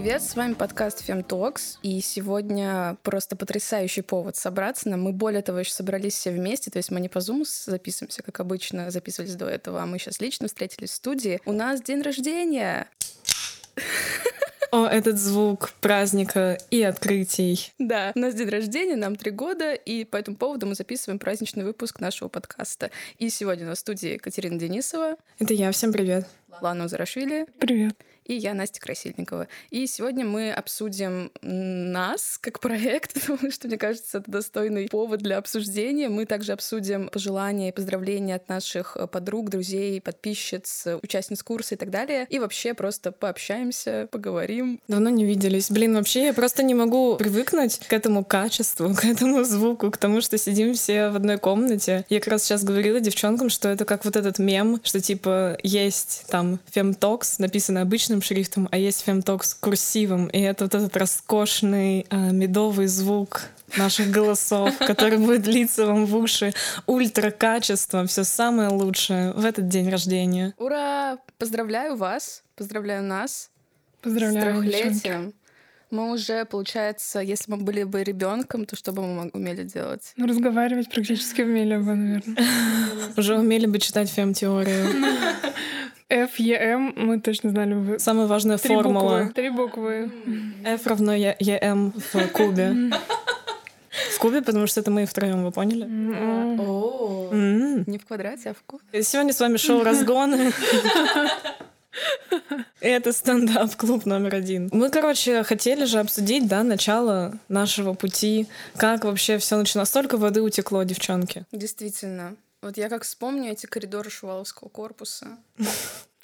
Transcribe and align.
Привет, 0.00 0.22
с 0.22 0.36
вами 0.36 0.54
подкаст 0.54 1.02
Femtalks, 1.08 1.78
и 1.82 2.00
сегодня 2.00 2.96
просто 3.02 3.34
потрясающий 3.34 4.02
повод 4.02 4.36
собраться 4.36 4.88
нам. 4.88 5.02
Мы 5.02 5.12
более 5.12 5.42
того 5.42 5.58
еще 5.58 5.72
собрались 5.72 6.12
все 6.12 6.30
вместе, 6.30 6.70
то 6.70 6.76
есть 6.76 6.92
мы 6.92 7.00
не 7.00 7.08
по 7.08 7.18
Zoom 7.18 7.44
записываемся, 7.44 8.22
как 8.22 8.38
обычно 8.38 8.92
записывались 8.92 9.34
до 9.34 9.46
этого, 9.46 9.82
а 9.82 9.86
мы 9.86 9.98
сейчас 9.98 10.20
лично 10.20 10.46
встретились 10.46 10.90
в 10.90 10.94
студии. 10.94 11.40
У 11.46 11.50
нас 11.50 11.82
день 11.82 12.02
рождения! 12.02 12.86
О, 14.70 14.86
этот 14.86 15.18
звук 15.18 15.72
праздника 15.80 16.58
и 16.70 16.80
открытий. 16.80 17.72
Да, 17.80 18.12
у 18.14 18.20
нас 18.20 18.36
день 18.36 18.50
рождения, 18.50 18.94
нам 18.94 19.16
три 19.16 19.32
года, 19.32 19.74
и 19.74 20.04
по 20.04 20.16
этому 20.16 20.36
поводу 20.36 20.66
мы 20.68 20.76
записываем 20.76 21.18
праздничный 21.18 21.64
выпуск 21.64 21.98
нашего 21.98 22.28
подкаста. 22.28 22.92
И 23.18 23.30
сегодня 23.30 23.66
на 23.66 23.74
студии 23.74 24.16
Катерина 24.16 24.60
Денисова. 24.60 25.16
Это 25.40 25.54
я, 25.54 25.72
всем 25.72 25.92
привет. 25.92 26.28
Лана 26.60 26.86
Зарашвили. 26.86 27.46
Привет 27.58 27.96
и 28.28 28.34
я, 28.34 28.54
Настя 28.54 28.80
Красильникова. 28.80 29.48
И 29.70 29.86
сегодня 29.86 30.24
мы 30.24 30.52
обсудим 30.52 31.32
нас 31.42 32.38
как 32.38 32.60
проект, 32.60 33.14
потому 33.26 33.50
что, 33.50 33.66
мне 33.66 33.78
кажется, 33.78 34.18
это 34.18 34.30
достойный 34.30 34.88
повод 34.88 35.20
для 35.20 35.38
обсуждения. 35.38 36.08
Мы 36.08 36.26
также 36.26 36.52
обсудим 36.52 37.08
пожелания 37.08 37.70
и 37.70 37.72
поздравления 37.72 38.36
от 38.36 38.48
наших 38.48 38.96
э, 38.96 39.06
подруг, 39.06 39.48
друзей, 39.48 40.00
подписчиц, 40.00 40.86
участниц 41.02 41.42
курса 41.42 41.74
и 41.74 41.78
так 41.78 41.90
далее. 41.90 42.26
И 42.28 42.38
вообще 42.38 42.74
просто 42.74 43.12
пообщаемся, 43.12 44.08
поговорим. 44.12 44.80
Давно 44.88 45.08
не 45.08 45.24
виделись. 45.24 45.70
Блин, 45.70 45.94
вообще 45.94 46.26
я 46.26 46.34
просто 46.34 46.62
не 46.62 46.74
могу 46.74 47.16
привыкнуть 47.16 47.78
к 47.78 47.92
этому 47.94 48.24
качеству, 48.24 48.94
к 48.94 49.04
этому 49.06 49.42
звуку, 49.44 49.90
к 49.90 49.96
тому, 49.96 50.20
что 50.20 50.36
сидим 50.36 50.74
все 50.74 51.08
в 51.08 51.16
одной 51.16 51.38
комнате. 51.38 52.04
Я 52.10 52.20
как 52.20 52.28
раз 52.28 52.44
сейчас 52.44 52.62
говорила 52.62 53.00
девчонкам, 53.00 53.48
что 53.48 53.70
это 53.70 53.86
как 53.86 54.04
вот 54.04 54.16
этот 54.16 54.38
мем, 54.38 54.80
что 54.82 55.00
типа 55.00 55.56
есть 55.62 56.26
там 56.28 56.60
фемтокс, 56.70 57.38
написано 57.38 57.80
обычным 57.80 58.17
крупным 58.18 58.22
шрифтом, 58.22 58.68
а 58.70 58.78
есть 58.78 59.04
фемтокс 59.04 59.54
курсивом. 59.54 60.26
И 60.28 60.40
это 60.40 60.64
вот 60.64 60.74
этот 60.74 60.96
роскошный 60.96 62.06
э, 62.10 62.32
медовый 62.32 62.86
звук 62.86 63.42
наших 63.76 64.10
голосов, 64.10 64.76
который 64.86 65.18
будет 65.18 65.42
длиться 65.42 65.86
вам 65.86 66.06
в 66.06 66.16
уши. 66.16 66.52
Ультра 66.86 67.30
качество, 67.30 68.04
все 68.06 68.24
самое 68.24 68.68
лучшее 68.68 69.32
в 69.32 69.44
этот 69.44 69.68
день 69.68 69.90
рождения. 69.90 70.54
Ура! 70.58 71.18
Поздравляю 71.38 71.96
вас, 71.96 72.42
поздравляю 72.56 73.02
нас. 73.02 73.50
Поздравляю, 74.02 74.62
с 74.62 74.70
трехлетием. 74.70 75.32
Мы 75.90 76.12
уже, 76.12 76.44
получается, 76.44 77.20
если 77.20 77.50
мы 77.50 77.56
были 77.56 77.82
бы 77.84 78.04
ребенком, 78.04 78.66
то 78.66 78.76
что 78.76 78.92
бы 78.92 79.02
мы 79.02 79.30
умели 79.32 79.62
делать? 79.62 80.12
Ну, 80.16 80.26
разговаривать 80.26 80.90
практически 80.90 81.42
умели 81.42 81.76
бы, 81.76 81.94
наверное. 81.94 82.36
Уже 83.16 83.38
умели 83.38 83.66
бы 83.66 83.78
читать 83.78 84.10
фем-теорию. 84.10 84.86
F, 86.10 86.40
E, 86.40 86.54
M 86.54 86.94
мы 86.96 87.20
точно 87.20 87.50
знали 87.50 87.74
бы. 87.74 87.98
Самая 87.98 88.26
важная 88.26 88.56
Три 88.56 88.74
формула. 88.74 89.18
Буквы. 89.18 89.32
Три 89.34 89.50
буквы. 89.50 90.10
F 90.64 90.86
равно 90.86 91.14
E, 91.14 91.36
M 91.38 91.92
в 91.92 92.28
кубе. 92.28 92.90
В 94.14 94.18
кубе, 94.18 94.42
потому 94.42 94.66
что 94.66 94.80
это 94.80 94.90
мы 94.90 95.06
втроем, 95.06 95.44
вы 95.44 95.52
поняли? 95.52 95.84
О, 96.60 97.30
не 97.32 97.98
в 97.98 98.06
квадрате, 98.06 98.50
а 98.50 98.54
в 98.54 98.62
кубе. 98.62 99.02
Сегодня 99.02 99.32
с 99.32 99.40
вами 99.40 99.56
шоу 99.58 99.82
«Разгоны». 99.82 100.52
Это 102.80 103.12
стендап-клуб 103.12 104.06
номер 104.06 104.36
один. 104.36 104.70
Мы, 104.72 104.88
короче, 104.90 105.42
хотели 105.42 105.84
же 105.84 105.98
обсудить, 105.98 106.46
да, 106.46 106.62
начало 106.62 107.34
нашего 107.48 107.94
пути, 107.94 108.46
как 108.76 109.04
вообще 109.04 109.38
все 109.38 109.56
началось. 109.56 109.88
Столько 109.88 110.16
воды 110.16 110.40
утекло, 110.40 110.84
девчонки. 110.84 111.44
Действительно. 111.50 112.36
Вот 112.62 112.76
я 112.76 112.88
как 112.88 113.02
вспомню 113.04 113.52
эти 113.52 113.66
коридоры 113.66 114.10
Шуваловского 114.10 114.68
корпуса. 114.68 115.38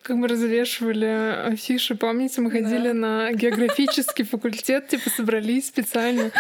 Как 0.05 0.17
мы 0.17 0.29
развешивали 0.29 1.51
афиши. 1.51 1.95
Помните, 1.95 2.43
мы 2.43 2.51
ходили 2.51 2.89
да. 2.89 2.93
на 2.93 3.33
географический 3.33 4.27
факультет, 4.27 4.89
типа 4.89 5.09
собрались 5.09 5.69
специально, 5.69 6.31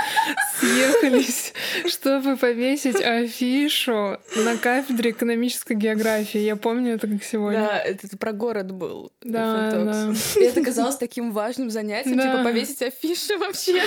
съехались, 0.58 1.54
чтобы 1.86 2.36
повесить 2.36 3.00
афишу 3.00 4.18
на 4.36 4.58
кафедре 4.60 5.12
экономической 5.12 5.76
географии. 5.76 6.40
Я 6.40 6.56
помню 6.56 6.96
это 6.96 7.08
как 7.08 7.24
сегодня. 7.24 7.60
Да, 7.60 7.78
это 7.78 8.18
про 8.18 8.32
город 8.32 8.70
был. 8.70 9.10
Да, 9.22 9.70
да. 9.72 10.12
И 10.36 10.44
это 10.44 10.62
казалось 10.62 10.98
таким 10.98 11.32
важным 11.32 11.70
занятием, 11.70 12.18
да. 12.18 12.32
типа 12.32 12.44
повесить 12.44 12.82
афиши 12.82 13.38
вообще. 13.38 13.80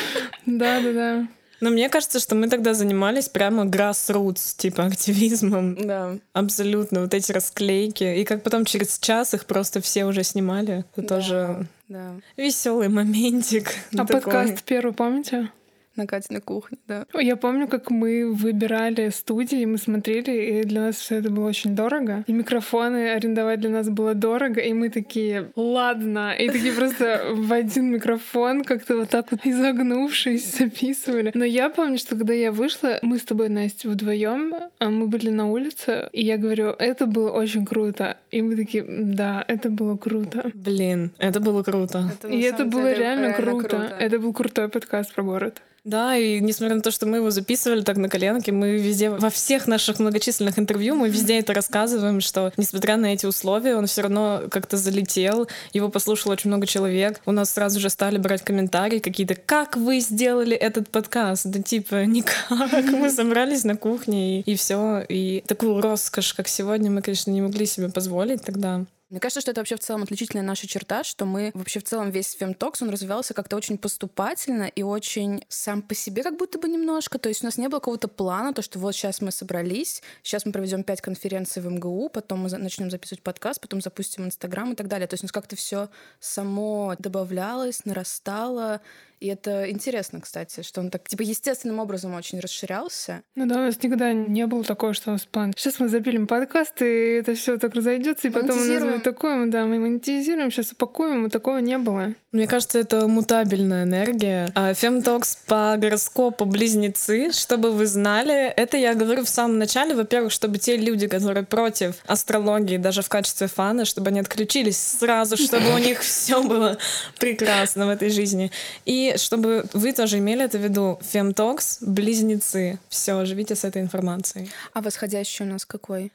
Да, 0.47 0.81
да, 0.81 0.91
да. 0.91 1.27
Но 1.59 1.69
мне 1.69 1.89
кажется, 1.89 2.19
что 2.19 2.35
мы 2.35 2.49
тогда 2.49 2.73
занимались 2.73 3.29
прямо 3.29 3.65
grassroots, 3.65 4.55
типа 4.57 4.85
активизмом. 4.85 5.75
Да. 5.75 6.17
Абсолютно. 6.33 7.01
Вот 7.01 7.13
эти 7.13 7.31
расклейки. 7.31 8.03
И 8.03 8.25
как 8.25 8.43
потом 8.43 8.65
через 8.65 8.99
час 8.99 9.33
их 9.33 9.45
просто 9.45 9.81
все 9.81 10.05
уже 10.05 10.23
снимали. 10.23 10.85
Это 10.95 11.01
да, 11.01 11.07
тоже 11.07 11.67
да. 11.87 12.11
веселый 12.35 12.89
моментик. 12.89 13.71
А 13.93 14.05
такой. 14.05 14.21
подкаст 14.21 14.63
первый 14.63 14.93
помните? 14.93 15.49
На 15.97 16.07
Катиной 16.07 16.41
кухне, 16.41 16.77
да. 16.87 17.05
Я 17.13 17.35
помню, 17.35 17.67
как 17.67 17.89
мы 17.91 18.31
выбирали 18.31 19.09
студии, 19.09 19.65
мы 19.65 19.77
смотрели, 19.77 20.61
и 20.61 20.63
для 20.63 20.81
нас 20.81 20.95
все 20.95 21.17
это 21.17 21.29
было 21.29 21.47
очень 21.47 21.75
дорого. 21.75 22.23
И 22.27 22.33
микрофоны 22.33 23.09
арендовать 23.09 23.59
для 23.59 23.69
нас 23.69 23.89
было 23.89 24.13
дорого, 24.13 24.61
и 24.61 24.73
мы 24.73 24.89
такие, 24.89 25.51
ладно. 25.55 26.33
И 26.37 26.49
такие 26.49 26.73
просто 26.73 27.21
в 27.33 27.51
один 27.51 27.91
микрофон, 27.91 28.63
как-то 28.63 28.97
вот 28.97 29.09
так 29.09 29.31
вот 29.31 29.41
изогнувшись, 29.43 30.57
записывали. 30.57 31.31
Но 31.33 31.45
я 31.45 31.69
помню, 31.69 31.97
что 31.97 32.15
когда 32.15 32.33
я 32.33 32.51
вышла, 32.51 32.99
мы 33.01 33.17
с 33.17 33.23
тобой, 33.23 33.49
Настя, 33.49 33.89
вдвоем, 33.89 34.53
а 34.79 34.89
мы 34.89 35.07
были 35.07 35.29
на 35.29 35.49
улице, 35.49 36.09
и 36.13 36.23
я 36.23 36.37
говорю, 36.37 36.69
это 36.77 37.05
было 37.05 37.31
очень 37.31 37.65
круто. 37.65 38.17
И 38.31 38.41
мы 38.41 38.55
такие, 38.55 38.85
да, 38.87 39.43
это 39.47 39.69
было 39.69 39.97
круто. 39.97 40.51
Блин, 40.53 41.11
это 41.17 41.39
было 41.39 41.63
круто. 41.63 42.11
Это, 42.13 42.27
и 42.27 42.41
это 42.41 42.65
было 42.65 42.93
реально, 42.93 43.27
реально 43.27 43.33
круто. 43.33 43.69
круто. 43.69 43.95
Это 43.99 44.19
был 44.19 44.33
крутой 44.33 44.69
подкаст 44.69 45.13
про 45.13 45.23
город. 45.23 45.61
Да, 45.83 46.17
и 46.17 46.39
несмотря 46.39 46.75
на 46.75 46.81
то, 46.81 46.91
что 46.91 47.05
мы 47.05 47.17
его 47.17 47.31
записывали 47.31 47.81
так 47.81 47.97
на 47.97 48.09
коленке, 48.09 48.51
мы 48.51 48.77
везде, 48.77 49.09
во 49.09 49.29
всех 49.29 49.67
наших 49.67 49.99
многочисленных 49.99 50.59
интервью, 50.59 50.95
мы 50.95 51.09
везде 51.09 51.39
это 51.39 51.53
рассказываем, 51.53 52.19
что 52.19 52.51
несмотря 52.57 52.97
на 52.97 53.13
эти 53.13 53.25
условия, 53.25 53.75
он 53.75 53.87
все 53.87 54.01
равно 54.01 54.43
как-то 54.51 54.75
залетел, 54.75 55.47
его 55.71 55.89
послушало 55.89 56.33
очень 56.33 56.49
много 56.49 56.67
человек. 56.67 57.21
У 57.25 57.31
нас 57.31 57.51
сразу 57.51 57.79
же 57.79 57.89
стали 57.89 58.17
брать 58.17 58.43
комментарии 58.43 58.99
какие-то, 58.99 59.35
как 59.35 59.77
вы 59.77 59.99
сделали 59.99 60.55
этот 60.55 60.89
подкаст? 60.89 61.45
Да 61.45 61.61
типа, 61.61 62.05
никак. 62.05 62.83
Мы 62.91 63.09
собрались 63.09 63.63
на 63.63 63.77
кухне 63.77 64.41
и, 64.41 64.51
и 64.51 64.55
все. 64.55 65.05
И 65.07 65.43
такую 65.47 65.79
роскошь, 65.81 66.33
как 66.33 66.47
сегодня, 66.47 66.91
мы, 66.91 67.01
конечно, 67.01 67.31
не 67.31 67.41
могли 67.41 67.65
себе 67.65 67.89
позволить 67.89 68.43
тогда. 68.43 68.85
Мне 69.09 69.21
кажется, 69.21 69.39
что 69.39 69.51
это 69.51 69.61
вообще 69.61 69.77
в 69.77 69.79
целом 69.79 70.03
отличительная 70.03 70.43
наша 70.43 70.67
черта, 70.67 71.05
что 71.05 71.23
мы 71.25 71.51
вообще 71.53 71.79
в 71.79 71.85
целом 71.85 72.09
весь 72.09 72.33
фемтокс, 72.33 72.81
он 72.81 72.89
развивался 72.89 73.33
как-то 73.33 73.55
очень 73.55 73.77
поступательно 73.77 74.63
и 74.63 74.83
очень 74.83 75.45
сам 75.47 75.81
по 75.81 75.95
себе 75.95 76.23
как 76.23 76.35
будто 76.37 76.59
бы 76.59 76.67
немножко. 76.67 77.17
То 77.17 77.29
есть 77.29 77.41
у 77.41 77.45
нас 77.45 77.57
не 77.57 77.69
было 77.69 77.79
какого-то 77.79 78.09
плана, 78.09 78.53
то, 78.53 78.61
что 78.61 78.79
вот 78.79 78.93
сейчас 78.93 79.21
мы 79.21 79.31
собрались, 79.31 80.01
сейчас 80.23 80.45
мы 80.45 80.51
проведем 80.51 80.83
пять 80.83 80.99
конференций 80.99 81.61
в 81.61 81.71
МГУ, 81.71 82.09
потом 82.09 82.39
мы 82.39 82.49
начнем 82.49 82.91
записывать 82.91 83.23
подкаст, 83.23 83.61
потом 83.61 83.79
запустим 83.79 84.25
Инстаграм 84.25 84.73
и 84.73 84.75
так 84.75 84.89
далее. 84.89 85.07
То 85.07 85.13
есть 85.13 85.23
у 85.23 85.27
нас 85.27 85.31
как-то 85.31 85.55
все 85.55 85.87
само 86.19 86.95
добавлялось, 86.99 87.85
нарастало, 87.85 88.81
и 89.19 89.27
это 89.27 89.69
интересно, 89.69 90.21
кстати, 90.21 90.61
что 90.61 90.81
он 90.81 90.89
так, 90.89 91.07
типа, 91.07 91.23
естественным 91.23 91.79
образом 91.79 92.13
очень 92.13 92.39
расширялся. 92.39 93.23
Ну 93.35 93.45
да, 93.47 93.55
у 93.55 93.59
нас 93.59 93.81
никогда 93.81 94.13
не 94.13 94.45
было 94.45 94.63
такого, 94.63 94.93
что 94.93 95.09
у 95.09 95.13
нас 95.13 95.25
план. 95.25 95.53
Сейчас 95.57 95.79
мы 95.79 95.89
запилим 95.89 96.27
подкаст, 96.27 96.81
и 96.81 97.19
это 97.19 97.33
все 97.33 97.57
так 97.57 97.73
разойдется, 97.73 98.27
и 98.27 98.31
потом 98.31 98.51
у 98.51 98.63
нас 98.63 98.83
будет 98.83 99.03
такое, 99.03 99.45
да, 99.47 99.65
мы 99.65 99.79
монетизируем, 99.79 100.51
сейчас 100.51 100.71
упакуем, 100.71 101.25
и 101.25 101.29
такого 101.29 101.57
не 101.57 101.77
было. 101.77 102.13
Мне 102.31 102.45
кажется, 102.45 102.77
это 102.77 103.07
мутабельная 103.07 103.83
энергия. 103.83 104.49
А 104.53 104.73
Фемтокс 104.73 105.37
по 105.47 105.75
гороскопу 105.77 106.45
близнецы, 106.45 107.31
чтобы 107.31 107.71
вы 107.71 107.87
знали, 107.87 108.47
это 108.47 108.77
я 108.77 108.93
говорю 108.93 109.23
в 109.23 109.29
самом 109.29 109.57
начале, 109.57 109.95
во-первых, 109.95 110.31
чтобы 110.31 110.59
те 110.59 110.77
люди, 110.77 111.07
которые 111.07 111.45
против 111.45 111.95
астрологии, 112.05 112.77
даже 112.77 113.01
в 113.01 113.09
качестве 113.09 113.47
фана, 113.47 113.85
чтобы 113.85 114.09
они 114.09 114.19
отключились 114.19 114.77
сразу, 114.77 115.37
чтобы 115.37 115.73
у 115.73 115.77
них 115.77 116.01
все 116.01 116.43
было 116.43 116.77
прекрасно 117.17 117.87
в 117.87 117.89
этой 117.89 118.09
жизни. 118.09 118.51
И 118.85 119.06
чтобы 119.15 119.65
вы 119.73 119.93
тоже 119.93 120.17
имели 120.17 120.43
это 120.43 120.57
в 120.57 120.61
виду, 120.61 120.99
Femtox, 121.13 121.77
близнецы. 121.81 122.79
Все, 122.89 123.23
живите 123.25 123.55
с 123.55 123.63
этой 123.63 123.81
информацией. 123.81 124.49
А 124.73 124.81
восходящий 124.81 125.45
у 125.45 125.47
нас 125.47 125.65
какой? 125.65 126.11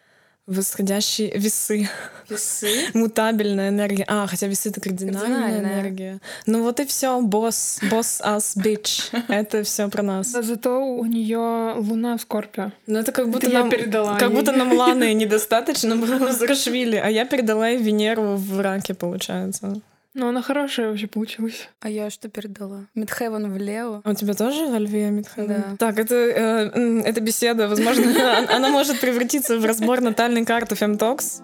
Восходящие 0.49 1.31
весы. 1.39 1.89
Весы? 2.29 2.69
Мутабельная 2.95 3.69
энергия. 3.69 4.05
А, 4.09 4.27
хотя 4.27 4.49
весы— 4.49 4.69
это 4.71 4.81
кардинальная, 4.81 5.21
кардинальная. 5.23 5.81
энергия. 5.81 6.21
Ну 6.47 6.65
вот 6.65 6.81
и 6.81 6.85
все, 6.85 7.21
босс, 7.21 7.79
босс 7.89 8.21
us, 8.21 8.57
bitch. 8.57 9.17
Это 9.29 9.63
все 9.63 9.89
про 9.89 10.03
нас. 10.03 10.33
Да, 10.33 10.43
зато 10.43 10.85
у 10.85 11.05
нее 11.07 11.75
луна 11.77 12.17
в 12.17 12.23
Скорпио. 12.23 12.73
Ну 12.89 12.99
это 12.99 13.13
как 13.13 13.29
будто 13.29 13.47
это 13.47 13.55
нам, 13.55 13.71
передала 13.71 14.19
как 14.19 14.31
ей. 14.31 14.37
будто 14.37 14.51
нам 14.51 14.73
Ланы 14.77 15.15
недостаточно 15.15 15.95
было 15.95 16.33
Зарашвили, 16.33 16.97
а 16.97 17.09
я 17.09 17.25
передала 17.25 17.69
ей 17.69 17.79
Венеру 17.81 18.35
в 18.35 18.61
раке, 18.61 18.95
получается. 18.95 19.81
Ну, 20.15 20.29
она 20.29 20.43
хорошая 20.43 20.91
вообще 20.91 21.07
получилась. 21.07 21.69
А 21.81 21.89
я 21.89 22.11
что 22.11 22.29
передала? 22.29 22.87
Мидхевен 22.95 23.51
влево. 23.51 24.03
А 24.05 24.11
у 24.11 24.15
тебя 24.15 24.35
тоже 24.35 24.67
во 24.67 24.79
льве 24.79 25.11
Мидхевен? 25.11 25.49
Да. 25.49 25.77
Так, 25.79 25.99
это, 25.99 26.15
э, 26.15 27.01
это 27.05 27.21
беседа, 27.23 27.67
возможно, 27.67 28.05
она 28.55 28.69
может 28.69 29.01
превратиться 29.01 29.59
в 29.59 29.65
разбор 29.65 30.03
натальной 30.03 30.45
карты 30.45 30.75
Femtox. 30.75 31.43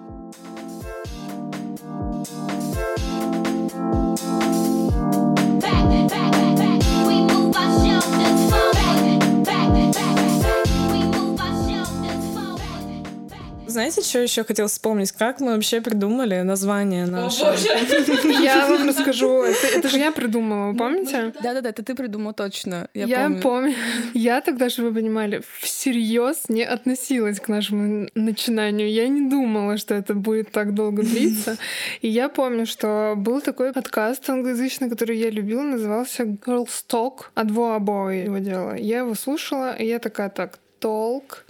Что 13.68 14.18
еще 14.18 14.44
хотел 14.44 14.66
вспомнить? 14.66 15.12
Как 15.12 15.40
мы 15.40 15.54
вообще 15.54 15.80
придумали 15.80 16.40
название 16.42 17.06
наше? 17.06 17.44
Я 18.42 18.68
вам 18.68 18.88
расскажу. 18.88 19.42
Это, 19.42 19.66
это 19.66 19.88
же 19.88 19.98
я 19.98 20.12
придумала, 20.12 20.72
вы 20.72 20.76
помните? 20.76 21.32
Да-да-да, 21.42 21.70
это 21.70 21.82
ты 21.82 21.94
придумал 21.94 22.32
точно. 22.32 22.88
Я, 22.94 23.06
Я 23.06 23.22
помню. 23.24 23.40
помню. 23.42 23.74
Я 24.14 24.40
тогда, 24.40 24.70
чтобы 24.70 24.90
вы 24.90 25.00
понимали, 25.00 25.42
всерьез 25.60 26.48
не 26.48 26.62
относилась 26.64 27.40
к 27.40 27.48
нашему 27.48 28.08
начинанию. 28.14 28.90
Я 28.90 29.08
не 29.08 29.28
думала, 29.28 29.76
что 29.76 29.94
это 29.94 30.14
будет 30.14 30.50
так 30.50 30.74
долго 30.74 31.02
длиться. 31.02 31.56
И 32.00 32.08
я 32.08 32.28
помню, 32.28 32.66
что 32.66 33.14
был 33.16 33.40
такой 33.40 33.72
подкаст 33.72 34.28
англоязычный, 34.30 34.88
который 34.90 35.16
я 35.16 35.30
любила, 35.30 35.62
назывался 35.62 36.24
Girls 36.24 36.84
Talk. 36.88 37.26
Адво 37.34 37.76
Абой 37.76 38.24
его 38.24 38.38
делала. 38.38 38.76
Я 38.76 38.98
его 38.98 39.14
слушала, 39.14 39.74
и 39.74 39.86
я 39.86 39.98
такая, 39.98 40.30
так, 40.30 40.58
толк. 40.78 41.44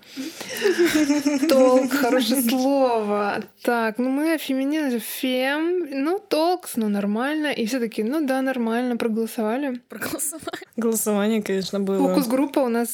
Толк, 1.48 1.92
хорошее 1.92 2.42
слово. 2.42 3.42
Так, 3.62 3.98
ну 3.98 4.08
мы 4.08 4.38
феминин 4.38 4.90
же 4.90 4.98
фем, 4.98 5.86
ну 6.04 6.18
толкс, 6.18 6.76
ну 6.76 6.88
нормально. 6.88 7.48
И 7.48 7.66
все 7.66 7.78
таки 7.78 8.02
ну 8.02 8.26
да, 8.26 8.42
нормально, 8.42 8.96
проголосовали. 8.96 9.80
Проголосовали. 9.88 10.66
Голосование, 10.76 11.42
конечно, 11.42 11.80
было. 11.80 12.08
Фокус-группа 12.08 12.60
у 12.60 12.68
нас 12.68 12.88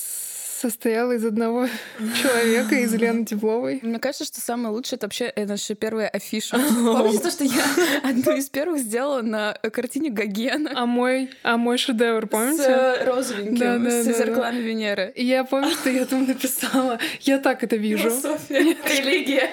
состояла 0.70 1.12
из 1.12 1.24
одного 1.26 1.68
человека, 2.22 2.74
из 2.76 2.94
Лены 2.94 3.26
Тепловой. 3.26 3.80
Мне 3.82 3.98
кажется, 3.98 4.24
что 4.24 4.40
самое 4.40 4.74
лучшее 4.74 4.96
это 4.96 5.06
вообще 5.06 5.32
наша 5.36 5.74
первая 5.74 6.08
афиша. 6.08 6.56
Помните 6.58 7.18
то, 7.18 7.30
что 7.30 7.44
я 7.44 7.64
одну 8.02 8.34
из 8.34 8.48
первых 8.48 8.80
сделала 8.80 9.20
на 9.20 9.52
картине 9.72 10.08
Гогена? 10.08 10.72
А 10.74 10.86
мой, 10.86 11.30
а 11.42 11.58
мой 11.58 11.76
шедевр, 11.76 12.26
помните? 12.26 12.62
С 12.62 12.66
э, 12.66 13.04
розовеньким, 13.04 13.56
Да, 13.56 13.78
да, 13.78 13.90
с 13.90 14.06
да. 14.06 14.12
зеркалами 14.12 14.60
Венеры. 14.60 15.12
И 15.14 15.24
я 15.24 15.44
помню, 15.44 15.70
что 15.72 15.90
я 15.90 16.06
там 16.06 16.26
написала, 16.26 16.98
я 17.20 17.38
так 17.38 17.62
это 17.62 17.76
вижу. 17.76 18.08
Философия, 18.08 18.60
религия, 18.60 19.50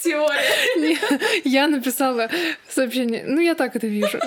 теория. 0.00 0.42
Не, 0.76 0.98
Я 1.48 1.66
написала 1.66 2.28
сообщение, 2.68 3.24
ну 3.26 3.40
я 3.40 3.54
так 3.54 3.74
это 3.74 3.86
вижу. 3.86 4.18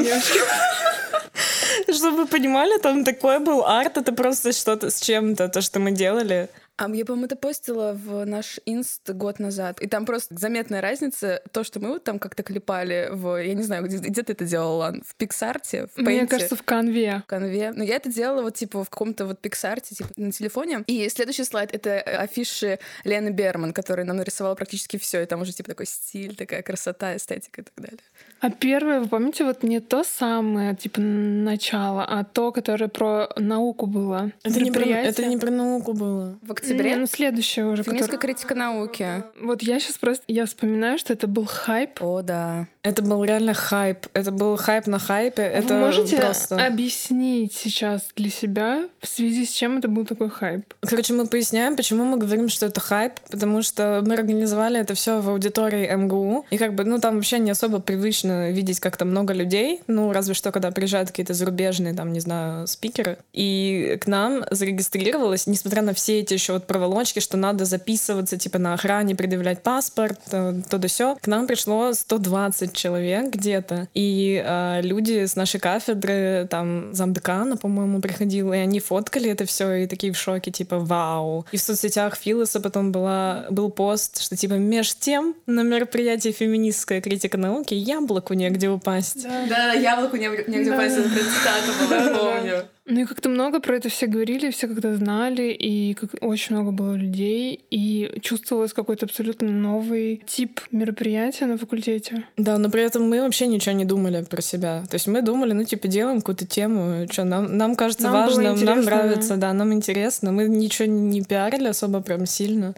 Чтобы 1.93 2.17
вы 2.17 2.27
понимали, 2.27 2.77
там 2.79 3.03
такой 3.03 3.39
был 3.39 3.63
арт, 3.65 3.97
это 3.97 4.11
просто 4.13 4.51
что-то 4.51 4.89
с 4.89 4.99
чем-то, 4.99 5.49
то, 5.49 5.61
что 5.61 5.79
мы 5.79 5.91
делали. 5.91 6.49
А 6.77 6.89
я, 6.89 7.05
по-моему, 7.05 7.27
это 7.27 7.37
постила 7.37 7.93
в 7.93 8.25
наш 8.25 8.59
инст 8.65 9.09
год 9.11 9.39
назад. 9.39 9.79
И 9.79 9.87
там 9.87 10.05
просто 10.05 10.35
заметная 10.37 10.81
разница. 10.81 11.41
То, 11.53 11.63
что 11.63 11.79
мы 11.79 11.89
вот 11.89 12.03
там 12.03 12.19
как-то 12.19 12.43
клепали 12.43 13.07
в... 13.11 13.41
Я 13.41 13.53
не 13.53 13.63
знаю, 13.63 13.85
где, 13.85 13.97
где 13.97 14.23
ты 14.23 14.33
это 14.33 14.43
делала, 14.43 14.77
Лан? 14.77 15.03
В 15.07 15.15
Пиксарте? 15.15 15.87
В 15.95 15.99
Мне 15.99 16.23
Paint? 16.23 16.27
кажется, 16.27 16.55
в 16.57 16.63
конве. 16.63 17.21
в 17.23 17.29
конве. 17.29 17.71
Но 17.71 17.81
я 17.81 17.95
это 17.95 18.11
делала 18.11 18.41
вот 18.41 18.55
типа 18.55 18.83
в 18.83 18.89
каком-то 18.89 19.25
вот 19.25 19.39
пиксарте, 19.39 19.95
типа 19.95 20.09
на 20.17 20.33
телефоне. 20.33 20.83
И 20.87 21.07
следующий 21.07 21.45
слайд— 21.45 21.69
это 21.73 22.01
афиши 22.01 22.79
Лены 23.05 23.29
Берман, 23.29 23.71
которая 23.71 24.05
нам 24.05 24.17
нарисовала 24.17 24.55
практически 24.55 24.97
все. 24.97 25.21
И 25.21 25.25
там 25.25 25.41
уже 25.41 25.53
типа 25.53 25.69
такой 25.69 25.85
стиль, 25.85 26.35
такая 26.35 26.61
красота, 26.61 27.15
эстетика 27.15 27.61
и 27.61 27.63
так 27.63 27.73
далее. 27.77 27.99
А 28.45 28.51
первое, 28.51 28.99
вы 28.99 29.07
помните, 29.07 29.43
вот 29.43 29.63
не 29.63 29.79
то 29.79 30.03
самое, 30.03 30.75
типа, 30.75 31.01
начало, 31.01 32.05
а 32.05 32.23
то, 32.23 32.51
которое 32.51 32.89
про 32.89 33.27
науку 33.37 33.87
было? 33.87 34.33
Это 34.43 34.61
не, 34.61 34.69
про, 34.69 34.85
это 34.85 35.25
не 35.25 35.37
про 35.37 35.49
науку 35.49 35.93
было. 35.93 36.37
В 36.43 36.45
Не, 36.49 36.51
октябре 36.51 36.95
ну 36.95 37.07
следующее 37.07 37.65
уже. 37.65 37.81
Феминистская 37.81 38.17
которое- 38.19 38.35
критика 38.35 38.53
науки. 38.53 39.23
Вот 39.41 39.63
я 39.63 39.79
сейчас 39.79 39.97
просто, 39.97 40.23
я 40.27 40.45
вспоминаю, 40.45 40.99
что 40.99 41.11
это 41.11 41.25
был 41.25 41.45
хайп. 41.45 42.03
О, 42.03 42.21
да. 42.21 42.67
Это 42.85 43.01
был 43.01 43.23
реально 43.23 43.55
хайп. 43.55 44.05
Это 44.13 44.29
был 44.31 44.55
хайп 44.57 44.85
на 44.85 44.99
хайпе. 44.99 45.41
Это 45.41 45.73
Вы 45.73 45.79
можете 45.79 46.17
просто... 46.17 46.63
объяснить 46.63 47.51
сейчас 47.51 48.03
для 48.15 48.29
себя, 48.29 48.87
в 49.01 49.07
связи 49.07 49.47
с 49.47 49.49
чем 49.49 49.79
это 49.79 49.87
был 49.87 50.05
такой 50.05 50.29
хайп? 50.29 50.71
Короче, 50.81 51.13
мы 51.13 51.25
поясняем, 51.25 51.75
почему 51.75 52.05
мы 52.05 52.17
говорим, 52.17 52.47
что 52.47 52.67
это 52.67 52.79
хайп, 52.79 53.13
потому 53.31 53.63
что 53.63 54.03
мы 54.05 54.13
организовали 54.13 54.79
это 54.79 54.93
все 54.93 55.19
в 55.19 55.29
аудитории 55.31 55.95
МГУ, 55.95 56.45
и 56.51 56.59
как 56.59 56.75
бы, 56.75 56.83
ну, 56.83 56.99
там 56.99 57.15
вообще 57.15 57.39
не 57.39 57.49
особо 57.49 57.79
привычно 57.79 58.51
видеть 58.51 58.79
как-то 58.79 59.03
много 59.03 59.33
людей, 59.33 59.81
ну, 59.87 60.11
разве 60.11 60.35
что, 60.35 60.51
когда 60.51 60.69
приезжают 60.69 61.09
какие-то 61.09 61.33
зарубежные, 61.33 61.95
там, 61.95 62.13
не 62.13 62.19
знаю, 62.19 62.67
спикеры. 62.67 63.17
И 63.33 63.97
к 63.99 64.05
нам 64.05 64.45
зарегистрировалось, 64.51 65.47
несмотря 65.47 65.81
на 65.81 65.95
все 65.95 66.19
эти 66.19 66.35
еще 66.35 66.53
вот 66.53 66.67
проволочки, 66.67 67.19
что 67.19 67.35
надо 67.35 67.65
записываться, 67.65 68.37
типа, 68.37 68.59
на 68.59 68.75
охране, 68.75 69.15
предъявлять 69.15 69.63
паспорт, 69.63 70.19
э, 70.31 70.61
то 70.69 70.77
да 70.77 70.87
все, 70.87 71.17
к 71.19 71.25
нам 71.25 71.47
пришло 71.47 71.91
120 71.91 72.74
человек 72.75 73.27
где-то, 73.33 73.87
и 73.93 74.41
э, 74.45 74.81
люди 74.81 75.25
с 75.25 75.35
нашей 75.35 75.59
кафедры, 75.59 76.47
там, 76.49 76.93
замдекана, 76.93 77.57
по-моему, 77.57 78.01
приходил, 78.01 78.53
и 78.53 78.57
они 78.57 78.79
фоткали 78.79 79.29
это 79.29 79.45
все 79.45 79.73
и 79.73 79.87
такие 79.87 80.13
в 80.13 80.17
шоке, 80.17 80.51
типа, 80.51 80.79
вау. 80.79 81.45
И 81.51 81.57
в 81.57 81.61
соцсетях 81.61 82.17
Филоса 82.17 82.59
потом 82.59 82.91
была, 82.91 83.45
был 83.49 83.69
пост, 83.69 84.21
что, 84.21 84.35
типа, 84.35 84.53
меж 84.53 84.95
тем 84.95 85.35
на 85.45 85.61
мероприятии 85.61 86.31
феминистская 86.31 87.01
критика 87.01 87.37
науки 87.37 87.73
яблоку 87.73 88.33
негде 88.33 88.69
упасть. 88.69 89.23
Да, 89.49 89.73
яблоку 89.73 90.17
негде 90.17 90.43
Да. 90.65 90.73
упасть, 90.73 90.97
это 90.97 91.09
цитата 91.09 91.71
была, 91.89 92.17
помню. 92.17 92.63
Ну 92.87 93.01
и 93.01 93.05
как-то 93.05 93.29
много 93.29 93.59
про 93.59 93.77
это 93.77 93.89
все 93.89 94.05
говорили, 94.05 94.51
все 94.51 94.67
как-то 94.67 94.95
знали, 94.95 95.51
и 95.51 95.95
как 95.95 96.11
очень 96.21 96.55
много 96.55 96.71
было 96.71 96.93
людей, 96.93 97.65
и 97.71 98.19
чувствовалось 98.21 98.73
какой-то 98.73 99.07
абсолютно 99.07 99.49
новый 99.49 100.21
тип 100.27 100.61
мероприятия 100.69 101.47
на 101.47 101.57
факультете. 101.57 102.25
Да, 102.37 102.59
но 102.59 102.69
при 102.69 102.83
этом 102.83 103.09
мы 103.09 103.21
вообще 103.21 103.47
ничего 103.47 103.73
не 103.73 103.85
думали 103.85 104.23
про 104.23 104.39
себя. 104.39 104.83
То 104.87 104.95
есть 104.95 105.07
мы 105.07 105.23
думали, 105.23 105.53
ну, 105.53 105.63
типа, 105.63 105.87
делаем 105.87 106.19
какую-то 106.19 106.45
тему, 106.45 107.07
что 107.11 107.23
нам, 107.23 107.57
нам 107.57 107.75
кажется 107.75 108.03
Нам 108.03 108.13
важно, 108.13 108.55
нам 108.55 108.81
нравится, 108.81 109.37
да, 109.37 109.51
нам 109.53 109.73
интересно. 109.73 110.31
Мы 110.31 110.47
ничего 110.47 110.87
не 110.87 111.23
пиарили 111.23 111.67
особо 111.67 112.01
прям 112.01 112.27
сильно. 112.27 112.75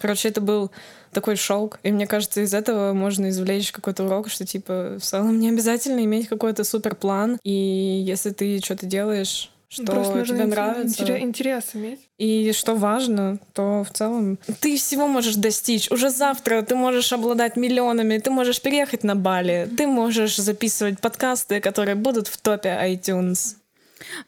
Короче, 0.00 0.30
это 0.30 0.40
был 0.40 0.70
такой 1.12 1.36
шок. 1.36 1.78
И 1.82 1.92
мне 1.92 2.06
кажется, 2.06 2.40
из 2.40 2.54
этого 2.54 2.92
можно 2.92 3.28
извлечь 3.28 3.72
какой-то 3.72 4.04
урок, 4.04 4.30
что, 4.30 4.44
типа, 4.46 4.96
в 4.98 5.04
целом 5.04 5.38
не 5.38 5.48
обязательно 5.48 6.04
иметь 6.04 6.28
какой-то 6.28 6.64
супер 6.64 6.94
план. 6.94 7.38
И 7.44 7.52
если 7.52 8.30
ты 8.30 8.58
что-то 8.60 8.86
делаешь, 8.86 9.50
что 9.68 9.84
Просто 9.86 10.16
нужно 10.16 10.36
тебе 10.36 10.46
нравится, 10.46 11.02
интерес- 11.02 11.20
интерес 11.22 11.64
иметь. 11.72 12.00
и 12.18 12.52
что 12.52 12.74
важно, 12.74 13.38
то 13.54 13.84
в 13.84 13.90
целом 13.90 14.38
ты 14.60 14.76
всего 14.76 15.06
можешь 15.08 15.36
достичь. 15.36 15.90
Уже 15.90 16.10
завтра 16.10 16.60
ты 16.60 16.74
можешь 16.74 17.10
обладать 17.12 17.56
миллионами, 17.56 18.18
ты 18.18 18.30
можешь 18.30 18.60
переехать 18.60 19.02
на 19.02 19.16
Бали, 19.16 19.66
ты 19.74 19.86
можешь 19.86 20.36
записывать 20.36 21.00
подкасты, 21.00 21.60
которые 21.60 21.94
будут 21.94 22.28
в 22.28 22.36
топе 22.36 22.68
iTunes. 22.68 23.56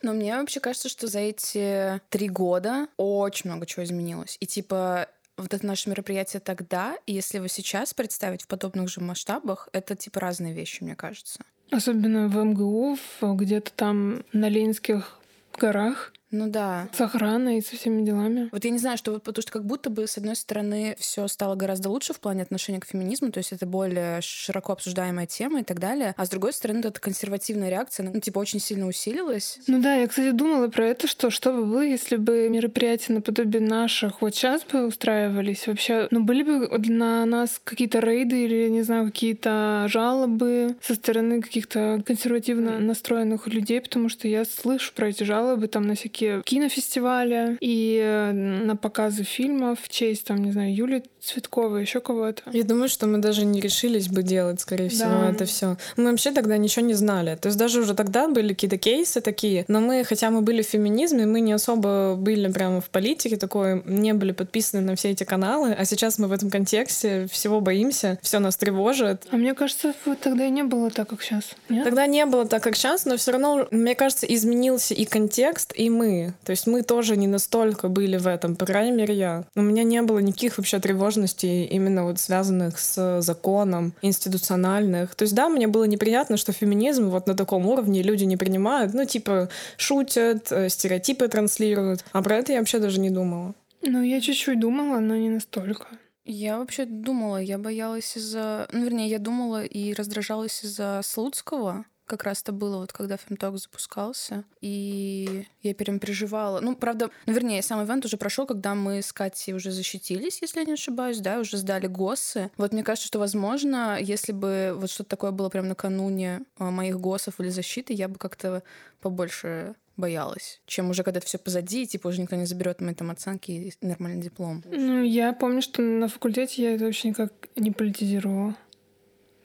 Но 0.01 0.15
мне 0.15 0.35
вообще 0.37 0.61
кажется, 0.61 0.89
что 0.89 1.09
за 1.09 1.19
эти 1.19 2.01
три 2.09 2.29
года 2.31 2.87
очень 2.97 3.51
много 3.51 3.67
чего 3.67 3.85
изменилось. 3.85 4.39
И 4.41 4.47
типа 4.47 5.09
вот 5.37 5.53
это 5.53 5.67
наше 5.67 5.89
мероприятие 5.89 6.41
тогда, 6.41 6.97
и 7.07 7.13
если 7.13 7.39
его 7.39 7.49
сейчас 7.49 7.95
представить 7.95 8.43
в 8.43 8.47
подобных 8.47 8.89
же 8.89 9.01
масштабах, 9.01 9.69
это 9.73 9.97
типа 9.97 10.21
разные 10.21 10.55
вещи, 10.55 10.83
мне 10.83 10.95
кажется. 10.95 11.41
Особенно 11.71 12.29
в 12.29 12.37
МГУ, 12.37 12.99
где-то 13.21 13.73
там 13.73 14.25
на 14.33 14.49
Ленинских 14.49 15.19
горах 15.59 16.13
Ну 16.35 16.49
да. 16.49 16.89
с 16.93 17.01
охраной 17.01 17.59
и 17.59 17.63
со 17.63 17.77
всеми 17.77 18.03
делами. 18.03 18.49
Вот 18.51 18.65
я 18.65 18.71
не 18.71 18.79
знаю, 18.79 18.99
что 18.99 19.13
вот 19.13 19.23
потому 19.23 19.43
что 19.43 19.53
как 19.53 19.65
будто 19.65 19.89
бы, 19.89 20.07
с 20.07 20.19
одной 20.19 20.35
стороны, 20.35 20.97
все 20.99 21.29
стало 21.29 21.55
гораздо 21.55 21.91
лучше 21.91 22.13
в 22.13 22.19
плане 22.19 22.43
отношения 22.43 22.81
к 22.81 22.87
феминизму, 22.87 23.31
то 23.31 23.39
есть 23.39 23.53
это 23.53 23.67
более 23.67 24.21
широко 24.21 24.73
обсуждаемая 24.73 25.27
тема 25.27 25.61
и 25.61 25.63
так 25.63 25.79
далее, 25.79 26.15
а 26.17 26.27
с 26.27 26.29
другой 26.29 26.53
стороны, 26.53 26.81
вот 26.81 26.87
эта 26.87 27.01
консервативная 27.01 27.71
реакция, 27.71 28.11
ну, 28.11 28.21
типа, 28.21 28.41
очень 28.41 28.59
сильно 28.59 28.87
усилилась. 28.87 29.59
Ну 29.69 29.81
да, 29.81 29.95
я, 29.95 30.09
кстати, 30.09 30.33
думала 30.33 30.69
про 30.69 30.87
это, 30.87 31.07
что 31.07 31.31
что 31.31 31.53
бы 31.53 31.65
было, 31.65 31.83
если 31.83 32.17
бы 32.17 32.49
мероприятия 32.49 33.13
наподобие 33.13 33.63
наших 33.63 34.21
вот 34.21 34.35
сейчас 34.35 34.65
бы 34.65 34.87
устраивались 34.87 35.69
вообще, 35.69 36.09
ну 36.11 36.25
были 36.25 36.43
бы 36.43 36.69
на 36.89 37.25
нас 37.27 37.61
какие-то 37.63 38.01
рейды 38.01 38.45
или, 38.45 38.69
не 38.69 38.83
знаю, 38.83 39.07
какие-то 39.07 39.87
жалобы 39.89 40.77
со 40.83 40.95
стороны 40.97 41.41
каких-то 41.41 42.03
консервативно 42.05 42.81
настроенных 42.81 43.47
людей, 43.47 43.81
потому 43.81 44.09
что 44.09 44.27
я 44.27 44.45
слышу 44.45 44.93
про 44.95 45.09
эти 45.09 45.23
жалобы 45.23 45.69
там 45.69 45.87
на 45.87 45.95
всякие 45.95 46.24
кинофестивали 46.45 47.57
и 47.61 47.99
э, 48.03 48.33
на 48.33 48.77
показы 48.77 49.23
фильмов 49.25 49.79
в 49.83 49.89
честь, 49.89 50.25
там, 50.27 50.43
не 50.43 50.53
знаю, 50.53 50.75
Юли 50.75 51.03
Цветковой, 51.21 51.83
еще 51.83 52.01
кого-то. 52.01 52.43
Я 52.53 52.65
думаю, 52.65 52.89
что 52.89 53.07
мы 53.07 53.19
даже 53.19 53.47
не 53.47 53.61
решились 53.61 54.09
бы 54.09 54.23
делать, 54.23 54.61
скорее 54.61 54.89
всего, 54.91 55.09
Да. 55.09 55.31
это 55.31 55.47
все. 55.47 55.77
Мы 55.97 56.11
вообще 56.11 56.33
тогда 56.33 56.59
ничего 56.59 56.85
не 56.85 56.93
знали. 56.95 57.37
То 57.41 57.47
есть 57.49 57.59
даже 57.59 57.81
уже 57.81 57.95
тогда 57.95 58.29
были 58.29 58.49
какие-то 58.49 58.77
кейсы 58.77 59.21
такие, 59.23 59.65
но 59.69 59.81
мы, 59.81 60.05
хотя 60.05 60.31
мы 60.31 60.43
были 60.43 60.63
в 60.63 60.67
феминизме, 60.67 61.25
мы 61.25 61.41
не 61.41 61.53
особо 61.53 62.15
были 62.19 62.53
прямо 62.53 62.81
в 62.81 62.91
политике 62.91 63.37
такой, 63.37 63.83
не 63.87 64.13
были 64.13 64.33
подписаны 64.33 64.83
на 64.83 64.97
все 64.97 65.11
эти 65.11 65.25
каналы, 65.25 65.73
а 65.73 65.85
сейчас 65.87 66.19
мы 66.19 66.29
в 66.29 66.33
этом 66.33 66.51
контексте 66.51 67.27
всего 67.31 67.61
боимся, 67.61 68.19
все 68.21 68.39
нас 68.39 68.57
тревожит. 68.57 69.27
А 69.31 69.37
мне 69.37 69.55
кажется, 69.55 69.95
вот 70.05 70.21
тогда 70.21 70.45
и 70.47 70.51
не 70.51 70.63
было 70.63 70.91
так, 70.91 71.09
как 71.09 71.23
сейчас. 71.23 71.45
Нет? 71.71 71.85
Тогда 71.85 72.07
не 72.07 72.27
было 72.27 72.47
так, 72.47 72.63
как 72.63 72.77
сейчас, 72.77 73.07
но 73.07 73.17
все 73.17 73.33
равно, 73.33 73.67
мне 73.71 73.95
кажется, 73.95 74.27
изменился 74.27 74.93
и 74.93 75.05
контекст, 75.07 75.73
и 75.75 75.89
мы. 75.89 76.14
То 76.45 76.51
есть 76.51 76.67
мы 76.67 76.83
тоже 76.83 77.17
не 77.17 77.27
настолько 77.27 77.89
были 77.89 78.17
в 78.17 78.27
этом, 78.27 78.57
по 78.57 78.67
крайней 78.67 78.93
мере, 78.93 79.15
я. 79.15 79.45
У 79.55 79.63
меня 79.63 79.83
не 79.83 80.03
было 80.03 80.19
никаких 80.19 80.59
вообще 80.59 80.79
тревожностей, 80.79 81.65
именно 81.65 82.05
вот 82.05 82.19
связанных 82.19 82.79
с 82.79 83.21
законом, 83.21 83.95
институциональных. 84.03 85.15
То 85.15 85.23
есть 85.25 85.35
да, 85.35 85.49
мне 85.49 85.67
было 85.67 85.85
неприятно, 85.85 86.37
что 86.37 86.53
феминизм 86.53 87.09
вот 87.09 87.27
на 87.27 87.35
таком 87.35 87.67
уровне 87.67 88.03
люди 88.03 88.25
не 88.25 88.37
принимают, 88.37 88.95
ну 88.95 89.05
типа 89.05 89.49
шутят, 89.77 90.51
э, 90.51 90.69
стереотипы 90.69 91.29
транслируют. 91.29 92.05
А 92.13 92.23
про 92.23 92.37
это 92.37 92.53
я 92.53 92.59
вообще 92.59 92.79
даже 92.79 93.01
не 93.01 93.11
думала. 93.11 93.55
Ну, 93.83 94.03
я 94.03 94.21
чуть-чуть 94.21 94.61
думала, 94.61 94.99
но 95.01 95.17
не 95.17 95.29
настолько. 95.29 95.87
Я 96.25 96.59
вообще 96.59 96.87
думала, 96.87 97.37
я 97.37 97.59
боялась 97.59 98.17
из-за... 98.17 98.67
Ну, 98.73 98.85
вернее, 98.85 99.09
я 99.09 99.19
думала 99.19 99.63
и 99.63 99.93
раздражалась 99.93 100.65
из-за 100.65 101.03
Слуцкого, 101.05 101.85
как 102.07 102.25
раз 102.25 102.43
это 102.43 102.53
было 102.53 102.79
вот 102.79 102.93
когда 102.93 103.17
Фемток 103.17 103.59
запускался, 103.59 104.45
и 104.61 105.47
я 105.63 105.75
прям 105.75 105.99
переживала. 105.99 106.61
Ну, 106.61 106.77
правда, 106.77 107.11
ну, 107.27 107.33
вернее, 107.33 107.63
сам 107.63 107.85
ивент 107.85 108.05
уже 108.05 108.17
прошел, 108.17 108.47
когда 108.47 108.75
мы 108.75 109.03
с 109.03 109.13
Катей 109.13 109.55
уже 109.55 109.71
защитились, 109.71 110.41
если 110.43 110.61
я 110.61 110.67
не 110.67 110.75
ошибаюсь, 110.75 111.19
да, 111.19 111.41
уже 111.41 111.57
сдали 111.57 111.87
ГОСы. 111.87 112.51
Вот 112.57 112.73
мне 112.73 112.83
кажется, 112.83 113.07
что, 113.07 113.19
возможно, 113.19 113.99
если 114.01 114.33
бы 114.33 114.75
вот 114.77 114.91
что-то 114.91 115.11
такое 115.11 115.31
было 115.31 115.49
прям 115.49 115.69
накануне 115.69 116.43
а, 116.59 116.71
моих 116.71 117.01
ГОСов 117.01 117.41
или 117.41 117.49
защиты, 117.49 117.93
я 117.93 118.09
бы 118.09 118.19
как-то 118.19 118.63
побольше 119.01 119.75
боялась, 119.97 120.61
чем 120.67 120.91
уже 120.91 121.03
когда 121.03 121.21
все 121.21 121.39
позади, 121.39 121.87
типа 121.87 122.09
уже 122.09 122.21
никто 122.21 122.37
не 122.37 122.47
заберет 122.47 122.81
мои 122.81 122.95
там 122.95 123.11
оценки 123.11 123.51
и 123.51 123.73
нормальный 123.81 124.21
диплом. 124.21 124.63
Ну, 124.71 125.03
я 125.03 125.33
помню, 125.33 125.63
что 125.63 125.83
на 125.83 126.09
факультете 126.09 126.63
я 126.63 126.75
это 126.75 126.85
вообще 126.85 127.09
никак 127.09 127.33
не 127.57 127.71
политизировала. 127.71 128.57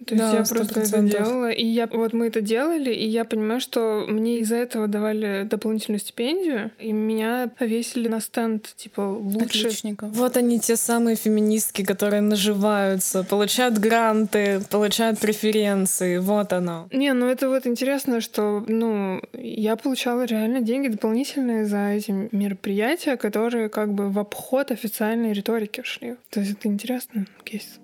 То 0.05 0.15
да, 0.15 0.31
есть 0.31 0.51
я 0.51 0.55
просто 0.55 0.79
это 0.79 1.01
делала, 1.01 1.51
и 1.51 1.65
я 1.65 1.87
вот 1.87 2.13
мы 2.13 2.27
это 2.27 2.41
делали, 2.41 2.91
и 2.93 3.05
я 3.05 3.25
понимаю, 3.25 3.59
что 3.59 4.05
мне 4.07 4.39
из-за 4.39 4.55
этого 4.55 4.87
давали 4.87 5.43
дополнительную 5.43 5.99
стипендию, 5.99 6.71
и 6.79 6.93
меня 6.93 7.49
повесили 7.59 8.07
на 8.07 8.21
стенд 8.21 8.73
типа 8.75 9.01
лучше. 9.01 9.67
Отличников. 9.67 10.11
Вот 10.13 10.37
они 10.37 10.59
те 10.59 10.77
самые 10.77 11.15
феминистки, 11.15 11.83
которые 11.83 12.21
наживаются, 12.21 13.23
получают 13.23 13.77
гранты, 13.77 14.61
получают 14.69 15.19
преференции, 15.19 16.17
вот 16.17 16.53
оно. 16.53 16.87
Не, 16.91 17.13
ну 17.13 17.27
это 17.27 17.49
вот 17.49 17.67
интересно, 17.67 18.21
что 18.21 18.63
ну 18.67 19.21
я 19.33 19.75
получала 19.75 20.23
реально 20.23 20.61
деньги 20.61 20.87
дополнительные 20.87 21.65
за 21.65 21.89
эти 21.89 22.29
мероприятия, 22.31 23.17
которые 23.17 23.67
как 23.67 23.93
бы 23.93 24.09
в 24.09 24.17
обход 24.17 24.71
официальной 24.71 25.33
риторики 25.33 25.81
шли. 25.83 26.15
То 26.29 26.39
есть 26.39 26.53
это 26.53 26.67
интересно 26.69 27.25
кейс. 27.43 27.79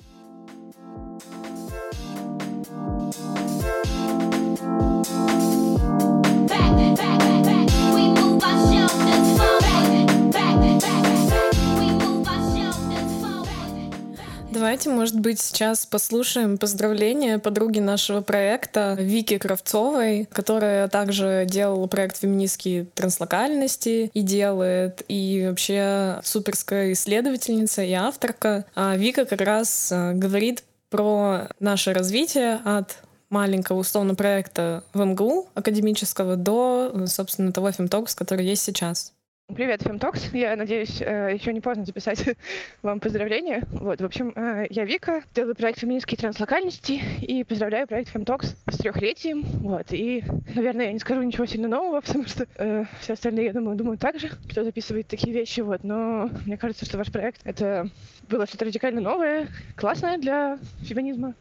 Давайте, 14.66 14.90
может 14.90 15.20
быть, 15.20 15.40
сейчас 15.40 15.86
послушаем 15.86 16.58
поздравления 16.58 17.40
подруги 17.40 17.80
нашего 17.80 18.22
проекта 18.22 18.98
Вики 19.00 19.38
Кравцовой, 19.38 20.28
которая 20.32 20.88
также 20.88 21.46
делала 21.48 21.88
проект 21.88 22.18
феминистские 22.18 22.86
транслокальности 22.94 24.12
и 24.14 24.22
делает, 24.22 25.04
и 25.08 25.46
вообще 25.48 26.20
суперская 26.24 26.92
исследовательница 26.94 27.84
и 27.84 27.94
авторка. 27.94 28.66
А 28.76 28.98
Вика 28.98 29.26
как 29.26 29.42
раз 29.42 29.92
э, 29.92 30.14
говорит 30.14 30.64
про 30.96 31.48
наше 31.60 31.94
развитие 31.94 32.62
от 32.64 32.98
маленького 33.30 33.80
условно 33.80 34.16
проекта 34.16 34.84
в 34.94 35.04
МГУ 35.04 35.50
академического 35.54 36.36
до, 36.36 36.94
собственно, 37.08 37.52
того 37.52 37.72
фемтокс, 37.72 38.16
который 38.16 38.46
есть 38.46 38.64
сейчас. 38.64 39.15
Привет, 39.54 39.84
Фемтокс. 39.84 40.30
Я 40.34 40.56
надеюсь, 40.56 41.00
э, 41.02 41.30
еще 41.34 41.54
не 41.54 41.62
поздно 41.62 41.86
записать 41.86 42.36
вам 42.82 43.00
поздравления. 43.00 43.64
Вот, 43.74 44.02
в 44.02 44.04
общем, 44.06 44.34
э, 44.36 44.66
я 44.72 44.86
Вика, 44.86 45.22
делаю 45.36 45.56
проект 45.56 45.80
«Феминистские 45.80 46.18
транслокальности» 46.18 47.00
и 47.22 47.44
поздравляю 47.44 47.86
проект 47.88 48.10
Фемтокс 48.10 48.56
с 48.68 48.78
трехлетием. 48.78 49.44
Вот, 49.44 49.86
и, 49.92 50.24
наверное, 50.56 50.88
я 50.88 50.94
не 50.94 51.00
скажу 51.00 51.22
ничего 51.22 51.46
сильно 51.46 51.68
нового, 51.68 52.02
потому 52.06 52.26
что 52.26 52.48
э, 52.58 52.86
все 53.02 53.14
остальные, 53.14 53.46
я 53.46 53.54
думаю, 53.54 53.78
думают 53.78 54.02
так 54.02 54.20
же, 54.20 54.32
кто 54.50 54.64
записывает 54.64 55.08
такие 55.08 55.32
вещи, 55.32 55.62
вот. 55.62 55.84
Но 55.84 56.32
мне 56.48 56.58
кажется, 56.58 56.84
что 56.86 56.98
ваш 56.98 57.12
проект— 57.12 57.42
это 57.44 57.88
было 58.28 58.48
что-то 58.48 58.66
радикально 58.66 59.00
новое, 59.00 59.48
классное 59.76 60.18
для 60.18 60.58
феминизма 60.82 61.36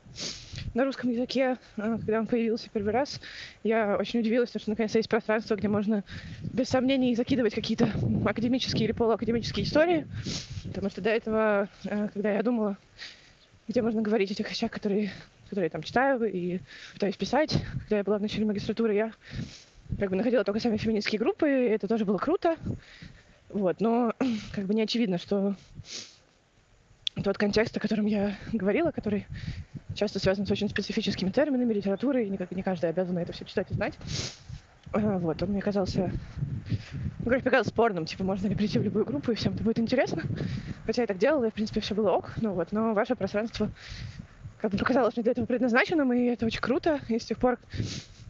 на 0.74 0.84
русском 0.84 1.10
языке, 1.10 1.56
э, 1.76 1.98
когда 1.98 2.18
он 2.18 2.26
появился 2.26 2.68
первый 2.72 2.92
раз, 2.92 3.20
я 3.62 3.96
очень 3.96 4.20
удивилась, 4.20 4.50
что 4.50 4.60
наконец-то 4.66 4.98
есть 4.98 5.08
пространство, 5.08 5.54
где 5.54 5.68
можно 5.68 6.04
без 6.42 6.68
сомнений 6.68 7.14
закидывать 7.14 7.54
какие-то 7.54 7.90
академические 8.24 8.86
или 8.86 8.92
полуакадемические 8.92 9.64
истории. 9.64 10.06
Потому 10.64 10.90
что 10.90 11.00
до 11.00 11.10
этого, 11.10 11.68
э, 11.84 12.08
когда 12.12 12.32
я 12.32 12.42
думала, 12.42 12.76
где 13.68 13.82
можно 13.82 14.02
говорить 14.02 14.30
о 14.32 14.34
тех 14.34 14.50
вещах, 14.50 14.70
которые, 14.70 15.12
которые 15.48 15.66
я 15.66 15.70
там 15.70 15.82
читаю 15.82 16.22
и 16.24 16.60
пытаюсь 16.94 17.16
писать, 17.16 17.56
когда 17.82 17.98
я 17.98 18.04
была 18.04 18.18
в 18.18 18.22
начале 18.22 18.44
магистратуры, 18.44 18.94
я 18.94 19.12
как 19.98 20.10
бы 20.10 20.16
находила 20.16 20.44
только 20.44 20.60
сами 20.60 20.76
феминистские 20.76 21.20
группы, 21.20 21.48
и 21.48 21.68
это 21.70 21.86
тоже 21.86 22.04
было 22.04 22.18
круто. 22.18 22.56
Вот, 23.48 23.80
но 23.80 24.12
как 24.52 24.64
бы 24.66 24.74
не 24.74 24.82
очевидно, 24.82 25.18
что 25.18 25.54
тот 27.22 27.38
контекст, 27.38 27.76
о 27.76 27.80
котором 27.80 28.06
я 28.06 28.34
говорила, 28.52 28.90
который 28.90 29.26
часто 29.94 30.18
связан 30.18 30.46
с 30.46 30.50
очень 30.50 30.68
специфическими 30.68 31.30
терминами, 31.30 31.72
литературой, 31.72 32.26
и 32.26 32.30
не, 32.30 32.38
не 32.50 32.62
каждый 32.62 32.90
обязан 32.90 33.16
это 33.18 33.32
все 33.32 33.44
читать 33.44 33.70
и 33.70 33.74
знать. 33.74 33.94
А, 34.92 35.18
вот, 35.18 35.42
он 35.42 35.50
мне 35.50 35.60
казался, 35.60 36.12
ну, 37.18 37.24
короче, 37.24 37.44
показался 37.44 37.70
спорным, 37.70 38.06
типа, 38.06 38.24
можно 38.24 38.46
ли 38.48 38.54
прийти 38.54 38.78
в 38.78 38.82
любую 38.82 39.04
группу, 39.04 39.32
и 39.32 39.34
всем 39.34 39.54
это 39.54 39.64
будет 39.64 39.78
интересно. 39.78 40.22
Хотя 40.86 41.02
я 41.02 41.06
так 41.06 41.18
делала, 41.18 41.46
и, 41.46 41.50
в 41.50 41.54
принципе, 41.54 41.80
все 41.80 41.94
было 41.94 42.10
ок, 42.10 42.32
ну 42.40 42.52
вот, 42.52 42.72
но 42.72 42.94
ваше 42.94 43.14
пространство 43.16 43.70
как 44.60 44.70
бы 44.70 44.78
показалось 44.78 45.16
мне 45.16 45.22
для 45.22 45.32
этого 45.32 45.46
предназначенным, 45.46 46.12
и 46.12 46.26
это 46.26 46.46
очень 46.46 46.60
круто, 46.60 47.00
и 47.08 47.18
с 47.18 47.24
тех 47.24 47.38
пор 47.38 47.58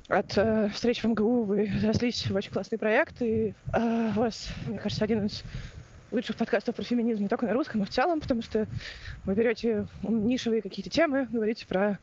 от 0.09 0.37
э, 0.37 0.69
встреч 0.73 1.03
в 1.03 1.07
МГУ 1.07 1.45
вы 1.45 1.71
разослись 1.76 2.26
в 2.26 2.35
очень 2.35 2.50
классный 2.50 2.79
проект, 2.79 3.23
и 3.23 3.55
э, 3.73 4.11
у 4.17 4.21
вас, 4.21 4.49
мне 4.67 4.79
кажется, 4.79 5.05
один 5.05 5.26
из 5.26 5.43
лучших 6.14 6.37
подкастов 6.37 6.76
про 6.76 6.85
феминизм 6.85 7.23
не 7.23 7.28
только 7.28 7.47
на 7.47 7.52
русском, 7.52 7.80
но 7.80 7.87
в 7.87 7.90
целом, 7.90 8.21
потому 8.21 8.40
что 8.42 8.66
вы 9.25 9.35
берете 9.35 9.87
нишевые 10.02 10.62
какие-то 10.62 10.90
темы, 10.90 11.26
говорите 11.30 11.66
про 11.66 11.99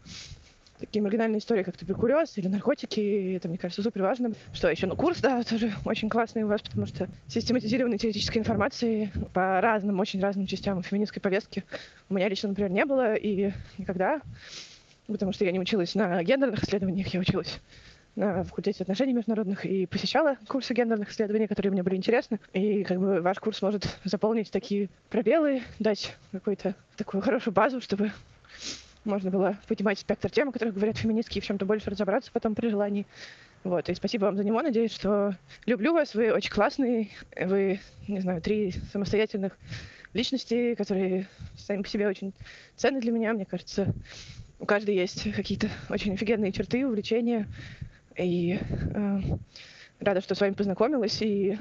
такие 0.79 1.01
маргинальные 1.01 1.39
истории, 1.39 1.63
как 1.63 1.77
туберкулез 1.77 2.37
или 2.37 2.47
наркотики. 2.47 2.99
И 2.99 3.33
это, 3.33 3.47
мне 3.47 3.57
кажется, 3.57 3.83
супер 3.83 4.01
важно. 4.01 4.33
Что 4.51 4.69
еще? 4.69 4.87
Ну, 4.87 4.95
курс, 4.95 5.19
да, 5.19 5.43
тоже 5.49 5.73
очень 5.85 6.09
классный 6.09 6.43
у 6.43 6.47
вас, 6.47 6.61
потому 6.61 6.87
что 6.87 7.07
систематизированной 7.27 7.97
теоретической 7.97 8.39
информации 8.39 9.11
по 9.33 9.61
разным, 9.61 9.99
очень 9.99 10.19
разным 10.21 10.47
частям 10.47 10.81
феминистской 10.83 11.21
повестки 11.21 11.63
у 12.09 12.15
меня 12.15 12.27
лично, 12.27 12.49
например, 12.49 12.71
не 12.71 12.85
было 12.85 13.13
и 13.13 13.51
никогда, 13.77 14.21
потому 15.07 15.31
что 15.31 15.45
я 15.45 15.51
не 15.51 15.59
училась 15.59 15.95
на 15.95 16.23
гендерных 16.23 16.63
исследованиях, 16.63 17.07
я 17.07 17.19
училась 17.19 17.59
на 18.15 18.43
факультете 18.43 18.83
отношений 18.83 19.13
международных 19.13 19.65
и 19.65 19.85
посещала 19.85 20.37
курсы 20.47 20.73
гендерных 20.73 21.11
исследований, 21.11 21.47
которые 21.47 21.71
мне 21.71 21.83
были 21.83 21.95
интересны. 21.95 22.39
И 22.53 22.83
как 22.83 22.99
бы 22.99 23.21
ваш 23.21 23.39
курс 23.39 23.61
может 23.61 23.87
заполнить 24.03 24.51
такие 24.51 24.89
пробелы, 25.09 25.61
дать 25.79 26.15
какую-то 26.31 26.75
такую 26.97 27.21
хорошую 27.21 27.53
базу, 27.53 27.81
чтобы 27.81 28.11
можно 29.05 29.31
было 29.31 29.57
поднимать 29.67 29.99
спектр 29.99 30.29
тем, 30.29 30.49
о 30.49 30.51
которых 30.51 30.75
говорят 30.75 30.97
феминистки, 30.97 31.37
и 31.37 31.41
в 31.41 31.45
чем-то 31.45 31.65
больше 31.65 31.89
разобраться 31.89 32.31
потом 32.31 32.53
при 32.53 32.69
желании. 32.69 33.07
Вот, 33.63 33.89
и 33.89 33.95
спасибо 33.95 34.25
вам 34.25 34.37
за 34.37 34.43
него. 34.43 34.61
Надеюсь, 34.61 34.91
что 34.91 35.35
люблю 35.65 35.93
вас, 35.93 36.15
вы 36.15 36.33
очень 36.33 36.51
классные. 36.51 37.09
Вы, 37.39 37.79
не 38.07 38.19
знаю, 38.19 38.41
три 38.41 38.71
самостоятельных 38.91 39.57
личности, 40.13 40.75
которые 40.75 41.27
сами 41.57 41.83
по 41.83 41.87
себе 41.87 42.07
очень 42.07 42.33
ценны 42.75 42.99
для 42.99 43.11
меня. 43.11 43.33
Мне 43.33 43.45
кажется, 43.45 43.93
у 44.59 44.65
каждой 44.65 44.95
есть 44.95 45.31
какие-то 45.33 45.69
очень 45.89 46.13
офигенные 46.13 46.51
черты, 46.51 46.85
увлечения, 46.85 47.47
и 48.17 48.59
э, 48.59 49.19
рада, 49.99 50.21
что 50.21 50.35
с 50.35 50.41
вами 50.41 50.53
познакомилась. 50.53 51.21
И 51.21 51.57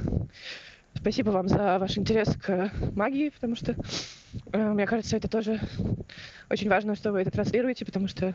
спасибо 0.95 1.31
вам 1.31 1.49
за 1.49 1.79
ваш 1.79 1.99
интерес 1.99 2.35
к 2.37 2.73
магии, 2.95 3.31
потому 3.31 3.57
что, 3.57 3.75
э, 4.53 4.73
мне 4.73 4.87
кажется, 4.87 5.17
это 5.17 5.29
тоже 5.29 5.61
очень 6.49 6.69
важно, 6.69 6.95
что 6.95 7.13
вы 7.13 7.21
это 7.21 7.31
транслируете, 7.31 7.85
потому 7.85 8.09
что 8.09 8.35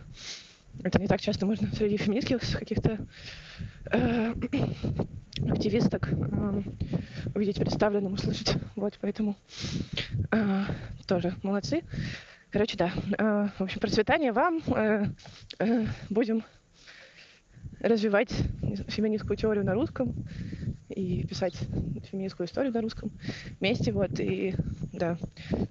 это 0.84 1.00
не 1.00 1.08
так 1.08 1.22
часто 1.22 1.46
можно 1.46 1.72
среди 1.74 1.98
феминистских 1.98 2.42
каких-то 2.58 3.00
э, 3.92 4.34
активисток 5.50 6.10
э, 6.12 6.62
увидеть 7.34 7.60
представленным, 7.60 8.14
услышать. 8.14 8.56
Вот, 8.76 8.98
поэтому 9.02 9.36
э, 10.32 10.64
тоже 11.08 11.36
молодцы. 11.44 11.84
Короче, 12.52 12.78
да. 12.78 12.92
Э, 13.18 13.50
в 13.58 13.64
общем, 13.64 13.80
процветания 13.80 14.32
вам. 14.32 14.62
Э, 14.68 15.06
э, 15.60 15.86
будем 16.10 16.44
развивать 17.80 18.32
феминистскую 18.88 19.38
теорию 19.38 19.66
на 19.66 19.74
русском 19.74 20.14
и 20.90 21.26
писать 21.28 21.56
феминистскую 22.12 22.48
историю 22.48 22.74
на 22.74 22.82
русском 22.82 23.12
вместе, 23.60 23.92
вот, 23.92 24.20
и 24.20 24.56
да, 24.94 25.18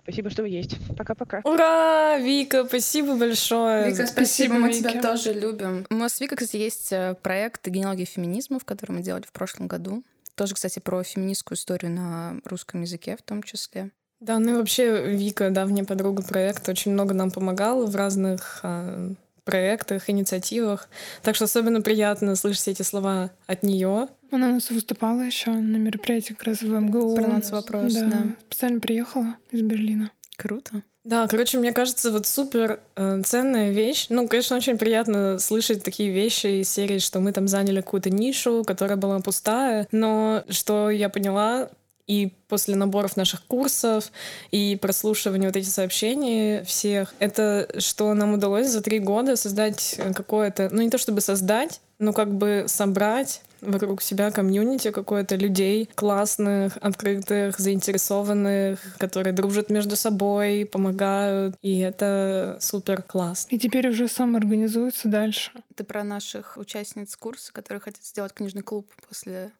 спасибо, 0.02 0.30
что 0.30 0.42
вы 0.42 0.48
есть. 0.48 0.76
Пока-пока. 0.96 1.40
Ура, 1.44 2.18
Вика, 2.18 2.64
спасибо 2.66 3.16
большое. 3.16 3.90
Вика, 3.90 4.06
спасибо, 4.06 4.54
мы 4.54 4.68
Вика. 4.68 4.90
тебя 4.90 5.02
тоже 5.02 5.32
любим. 5.32 5.86
У 5.90 5.94
нас 5.94 6.14
с 6.14 6.20
Викой, 6.20 6.36
кстати, 6.36 6.56
есть 6.56 6.92
э, 6.92 7.16
проект 7.22 7.66
«Генеалогия 7.66 8.04
феминизма», 8.04 8.58
в 8.58 8.64
который 8.64 8.92
мы 8.92 9.02
делали 9.02 9.24
в 9.24 9.32
прошлом 9.32 9.66
году. 9.66 10.02
Тоже, 10.34 10.54
кстати, 10.54 10.80
про 10.80 11.02
феминистскую 11.02 11.56
историю 11.56 11.92
на 11.92 12.40
русском 12.44 12.82
языке 12.82 13.16
в 13.16 13.22
том 13.22 13.42
числе. 13.42 13.90
Да, 14.20 14.38
ну 14.38 14.54
и 14.54 14.56
вообще 14.56 15.14
Вика, 15.14 15.50
давняя 15.50 15.84
подруга 15.84 16.22
проекта, 16.22 16.70
очень 16.70 16.92
много 16.92 17.14
нам 17.14 17.30
помогала 17.30 17.86
в 17.86 17.94
разных 17.94 18.60
а, 18.62 19.12
проектах, 19.44 20.08
инициативах. 20.10 20.88
Так 21.22 21.36
что 21.36 21.44
особенно 21.44 21.80
приятно 21.82 22.34
слышать 22.36 22.68
эти 22.68 22.82
слова 22.82 23.30
от 23.46 23.62
нее. 23.62 24.08
Она 24.30 24.48
у 24.48 24.52
нас 24.52 24.70
выступала 24.70 25.20
еще 25.20 25.50
на 25.50 25.76
мероприятии 25.76 26.32
как 26.32 26.44
раз 26.44 26.62
в 26.62 26.68
МГУ. 26.68 27.14
Про 27.14 27.40
вопрос, 27.52 27.92
да. 27.92 28.06
да. 28.06 28.22
Специально 28.48 28.80
приехала 28.80 29.36
из 29.50 29.62
Берлина. 29.62 30.10
Круто. 30.36 30.82
Да, 31.04 31.28
короче, 31.28 31.58
мне 31.58 31.72
кажется, 31.72 32.10
вот 32.10 32.26
супер 32.26 32.80
э, 32.96 33.20
ценная 33.24 33.70
вещь. 33.70 34.06
Ну, 34.08 34.26
конечно, 34.26 34.56
очень 34.56 34.78
приятно 34.78 35.38
слышать 35.38 35.82
такие 35.84 36.10
вещи 36.10 36.62
из 36.62 36.70
серии, 36.70 36.98
что 36.98 37.20
мы 37.20 37.32
там 37.32 37.46
заняли 37.46 37.82
какую-то 37.82 38.08
нишу, 38.08 38.64
которая 38.66 38.96
была 38.96 39.20
пустая. 39.20 39.86
Но 39.92 40.44
что 40.48 40.88
я 40.88 41.10
поняла, 41.10 41.68
и 42.06 42.32
после 42.48 42.76
наборов 42.76 43.16
наших 43.16 43.44
курсов 43.46 44.12
и 44.50 44.78
прослушивания 44.80 45.48
вот 45.48 45.56
этих 45.56 45.70
сообщений 45.70 46.62
всех, 46.64 47.14
это 47.18 47.68
что 47.78 48.12
нам 48.14 48.34
удалось 48.34 48.68
за 48.68 48.82
три 48.82 48.98
года 48.98 49.36
создать 49.36 49.98
какое-то, 50.14 50.68
ну 50.70 50.82
не 50.82 50.90
то 50.90 50.98
чтобы 50.98 51.20
создать, 51.20 51.80
но 51.98 52.12
как 52.12 52.34
бы 52.34 52.64
собрать 52.66 53.42
вокруг 53.60 54.02
себя 54.02 54.30
комьюнити 54.30 54.90
какое-то 54.90 55.36
людей 55.36 55.88
классных, 55.94 56.76
открытых, 56.82 57.58
заинтересованных, 57.58 58.98
которые 58.98 59.32
дружат 59.32 59.70
между 59.70 59.96
собой, 59.96 60.68
помогают, 60.70 61.56
и 61.62 61.78
это 61.78 62.58
супер 62.60 63.02
класс. 63.02 63.46
И 63.50 63.58
теперь 63.58 63.88
уже 63.88 64.08
сам 64.08 64.36
организуется 64.36 65.08
дальше. 65.08 65.50
Это 65.70 65.84
про 65.84 66.04
наших 66.04 66.58
участниц 66.58 67.16
курса, 67.16 67.52
которые 67.52 67.80
хотят 67.80 68.04
сделать 68.04 68.34
книжный 68.34 68.62
клуб 68.62 68.90
после 69.08 69.52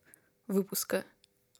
выпуска 0.47 1.05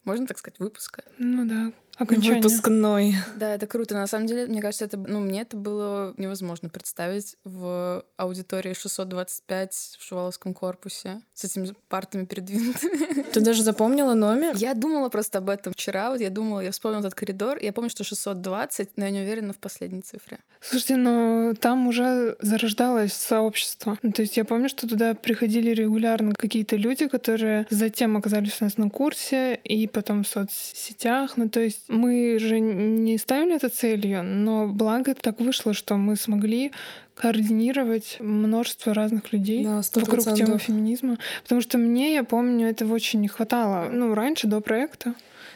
можно 0.05 0.27
так 0.27 0.39
сказать, 0.39 0.59
выпуска. 0.59 1.05
Ну 1.19 1.47
да, 1.47 1.73
окончание. 1.97 2.43
Выпускной. 2.43 3.15
Да, 3.37 3.55
это 3.55 3.67
круто. 3.67 3.95
На 3.95 4.07
самом 4.07 4.27
деле, 4.27 4.47
мне 4.47 4.61
кажется, 4.61 4.85
это, 4.85 4.97
ну, 4.97 5.21
мне 5.21 5.43
это 5.43 5.57
было 5.57 6.15
невозможно 6.17 6.69
представить 6.69 7.37
в 7.45 8.05
аудитории 8.17 8.75
625 8.75 9.97
в 9.99 10.03
Шуваловском 10.05 10.55
корпусе 10.55 11.21
с 11.35 11.45
этими 11.45 11.75
партами 11.89 12.25
передвинутыми. 12.25 13.23
Ты 13.33 13.41
даже 13.41 13.63
запомнила 13.63 14.15
номер? 14.15 14.55
Я 14.57 14.75
думала 14.75 15.09
просто 15.09 15.39
об 15.39 15.51
этом 15.51 15.73
вчера. 15.73 16.11
Вот 16.11 16.21
я 16.21 16.31
думала, 16.31 16.61
я 16.61 16.71
вспомнила 16.71 17.01
этот 17.01 17.15
коридор. 17.15 17.59
Я 17.61 17.73
помню, 17.73 17.91
что 17.91 18.05
620, 18.05 18.91
но 18.97 19.05
я 19.05 19.11
не 19.11 19.21
уверена 19.21 19.53
в 19.53 19.59
последней 19.59 20.03
цифре. 20.03 20.39
Слушайте, 20.61 20.97
но 20.97 21.55
там 21.61 21.87
уже 21.87 22.37
зарождалось 22.41 23.13
сообщество. 23.13 23.99
Ну, 24.03 24.13
то 24.13 24.23
есть 24.23 24.37
я 24.37 24.45
помню, 24.45 24.69
что 24.69 24.89
туда 24.89 25.15
приходили 25.15 25.71
регулярно 25.71 26.35
какие-то 26.35 26.77
люди, 26.77 27.09
которые 27.09 27.67
затем 27.71 28.17
оказались 28.17 28.61
у 28.61 28.65
нас 28.65 28.79
на 28.79 28.91
курсе 28.91 29.55
и 29.57 29.87
потом 29.87 30.25
в 30.25 30.29
соцсетях. 30.29 31.37
Ну, 31.37 31.49
то 31.49 31.61
есть 31.61 31.84
мы 31.89 32.39
же 32.39 32.61
не 32.61 33.19
ставили 33.19 33.57
это 33.57 33.69
целью, 33.69 34.23
но 34.23 34.67
благо 34.67 35.15
так 35.15 35.41
вышло, 35.41 35.75
что 35.75 35.97
мы 35.97 36.17
смогли 36.17 36.73
координировать 37.15 38.17
множество 38.21 38.95
разных 38.95 39.33
людей 39.33 39.65
да, 39.65 39.83
вокруг 39.95 40.35
темы 40.35 40.59
феминизма. 40.59 41.19
Потому 41.43 41.61
что 41.61 41.79
мне, 41.79 42.15
я 42.15 42.25
помню, 42.25 42.69
этого 42.69 42.95
очень 42.95 43.21
не 43.21 43.29
хватало. 43.29 43.89
Ну, 43.91 44.15
раньше, 44.15 44.47
до 44.47 44.61
проекта 44.61 45.15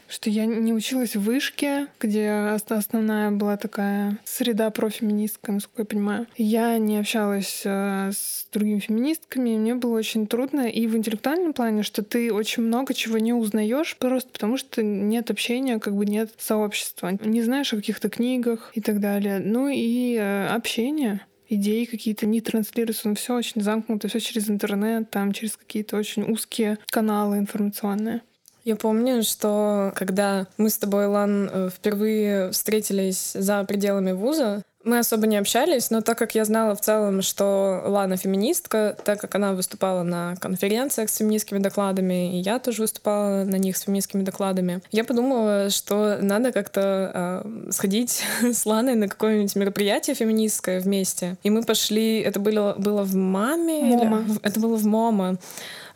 что 0.09 0.31
я 0.31 0.47
не 0.47 0.73
училась 0.73 1.17
в 1.17 1.23
вышке, 1.23 1.89
где 2.01 2.31
основная 2.69 3.31
была 3.31 3.57
такая 3.57 4.19
среда 4.25 4.71
профеминистская, 4.71 5.55
насколько 5.55 5.83
я 5.83 5.87
понимаю. 5.87 6.27
Я 6.37 6.79
не 6.79 6.99
общалась 6.99 7.63
э, 7.65 8.11
с 8.13 8.47
другими 8.53 8.79
феминистками, 8.79 9.51
и 9.51 9.59
мне 9.59 9.75
было 9.75 9.99
очень 9.99 10.27
трудно 10.27 10.69
и 10.69 10.87
в 10.87 10.97
интеллектуальном 10.97 11.53
плане, 11.53 11.83
что 11.83 12.03
ты 12.03 12.33
очень 12.33 12.63
много 12.63 12.95
чего 12.95 13.19
не 13.19 13.33
узнаешь 13.33 13.97
просто 13.97 14.31
потому, 14.31 14.57
что 14.57 14.83
нет 14.83 15.31
общения, 15.31 15.79
как 15.79 15.95
бы 15.95 16.07
нет 16.07 16.31
сообщества, 16.39 17.17
не 17.23 17.43
знаешь 17.43 17.73
о 17.73 17.77
каких-то 17.77 18.09
книгах 18.09 18.71
и 18.75 18.81
так 18.81 19.01
далее. 19.01 19.39
Ну 19.39 19.69
и 19.69 20.17
э, 20.17 20.47
общение 20.49 21.21
идеи 21.49 21.85
какие-то 21.85 22.27
не 22.27 22.41
транслируются, 22.41 23.09
но 23.09 23.15
все 23.15 23.35
очень 23.35 23.63
замкнуто, 23.63 24.09
все 24.09 24.21
через 24.21 24.51
интернет, 24.51 25.11
там 25.11 25.33
через 25.33 25.57
какие-то 25.57 25.97
очень 25.97 26.31
узкие 26.31 26.79
каналы 26.91 27.39
информационные. 27.39 28.23
Я 28.69 28.77
помню, 28.77 29.23
что 29.23 29.93
когда 29.95 30.47
мы 30.59 30.69
с 30.69 30.77
тобой, 30.77 31.07
Лан, 31.07 31.49
э, 31.51 31.71
впервые 31.75 32.51
встретились 32.51 33.33
за 33.33 33.65
пределами 33.65 34.13
вуза, 34.13 34.63
мы 34.85 34.99
особо 34.99 35.27
не 35.27 35.39
общались, 35.39 35.91
но 35.91 36.03
так 36.03 36.19
как 36.19 36.35
я 36.35 36.45
знала 36.45 36.77
в 36.77 36.83
целом, 36.83 37.23
что 37.23 37.83
Лана 37.87 38.19
феминистка, 38.19 38.95
так 39.05 39.23
как 39.23 39.35
она 39.35 39.55
выступала 39.55 40.03
на 40.03 40.37
конференциях 40.37 41.09
с 41.09 41.17
феминистскими 41.17 41.61
докладами, 41.61 42.37
и 42.37 42.41
я 42.41 42.59
тоже 42.59 42.83
выступала 42.83 43.45
на 43.45 43.57
них 43.57 43.79
с 43.79 43.85
феминистскими 43.85 44.23
докладами, 44.23 44.83
я 44.93 45.05
подумала, 45.05 45.71
что 45.71 46.19
надо 46.21 46.53
как-то 46.53 47.43
э, 47.47 47.71
сходить 47.71 48.23
с 48.43 48.67
Ланой 48.67 48.97
на 48.97 49.09
какое-нибудь 49.09 49.57
мероприятие 49.57 50.15
феминистское 50.15 50.81
вместе. 50.81 51.39
И 51.43 51.49
мы 51.49 51.63
пошли, 51.63 52.21
это 52.21 52.39
было, 52.39 52.75
было 52.77 53.03
в 53.03 53.15
«Маме»? 53.15 53.81
Мома. 53.83 54.21
Или, 54.21 54.39
это 54.43 54.61
было 54.61 54.77
в 54.77 54.85
«Мома». 54.85 55.39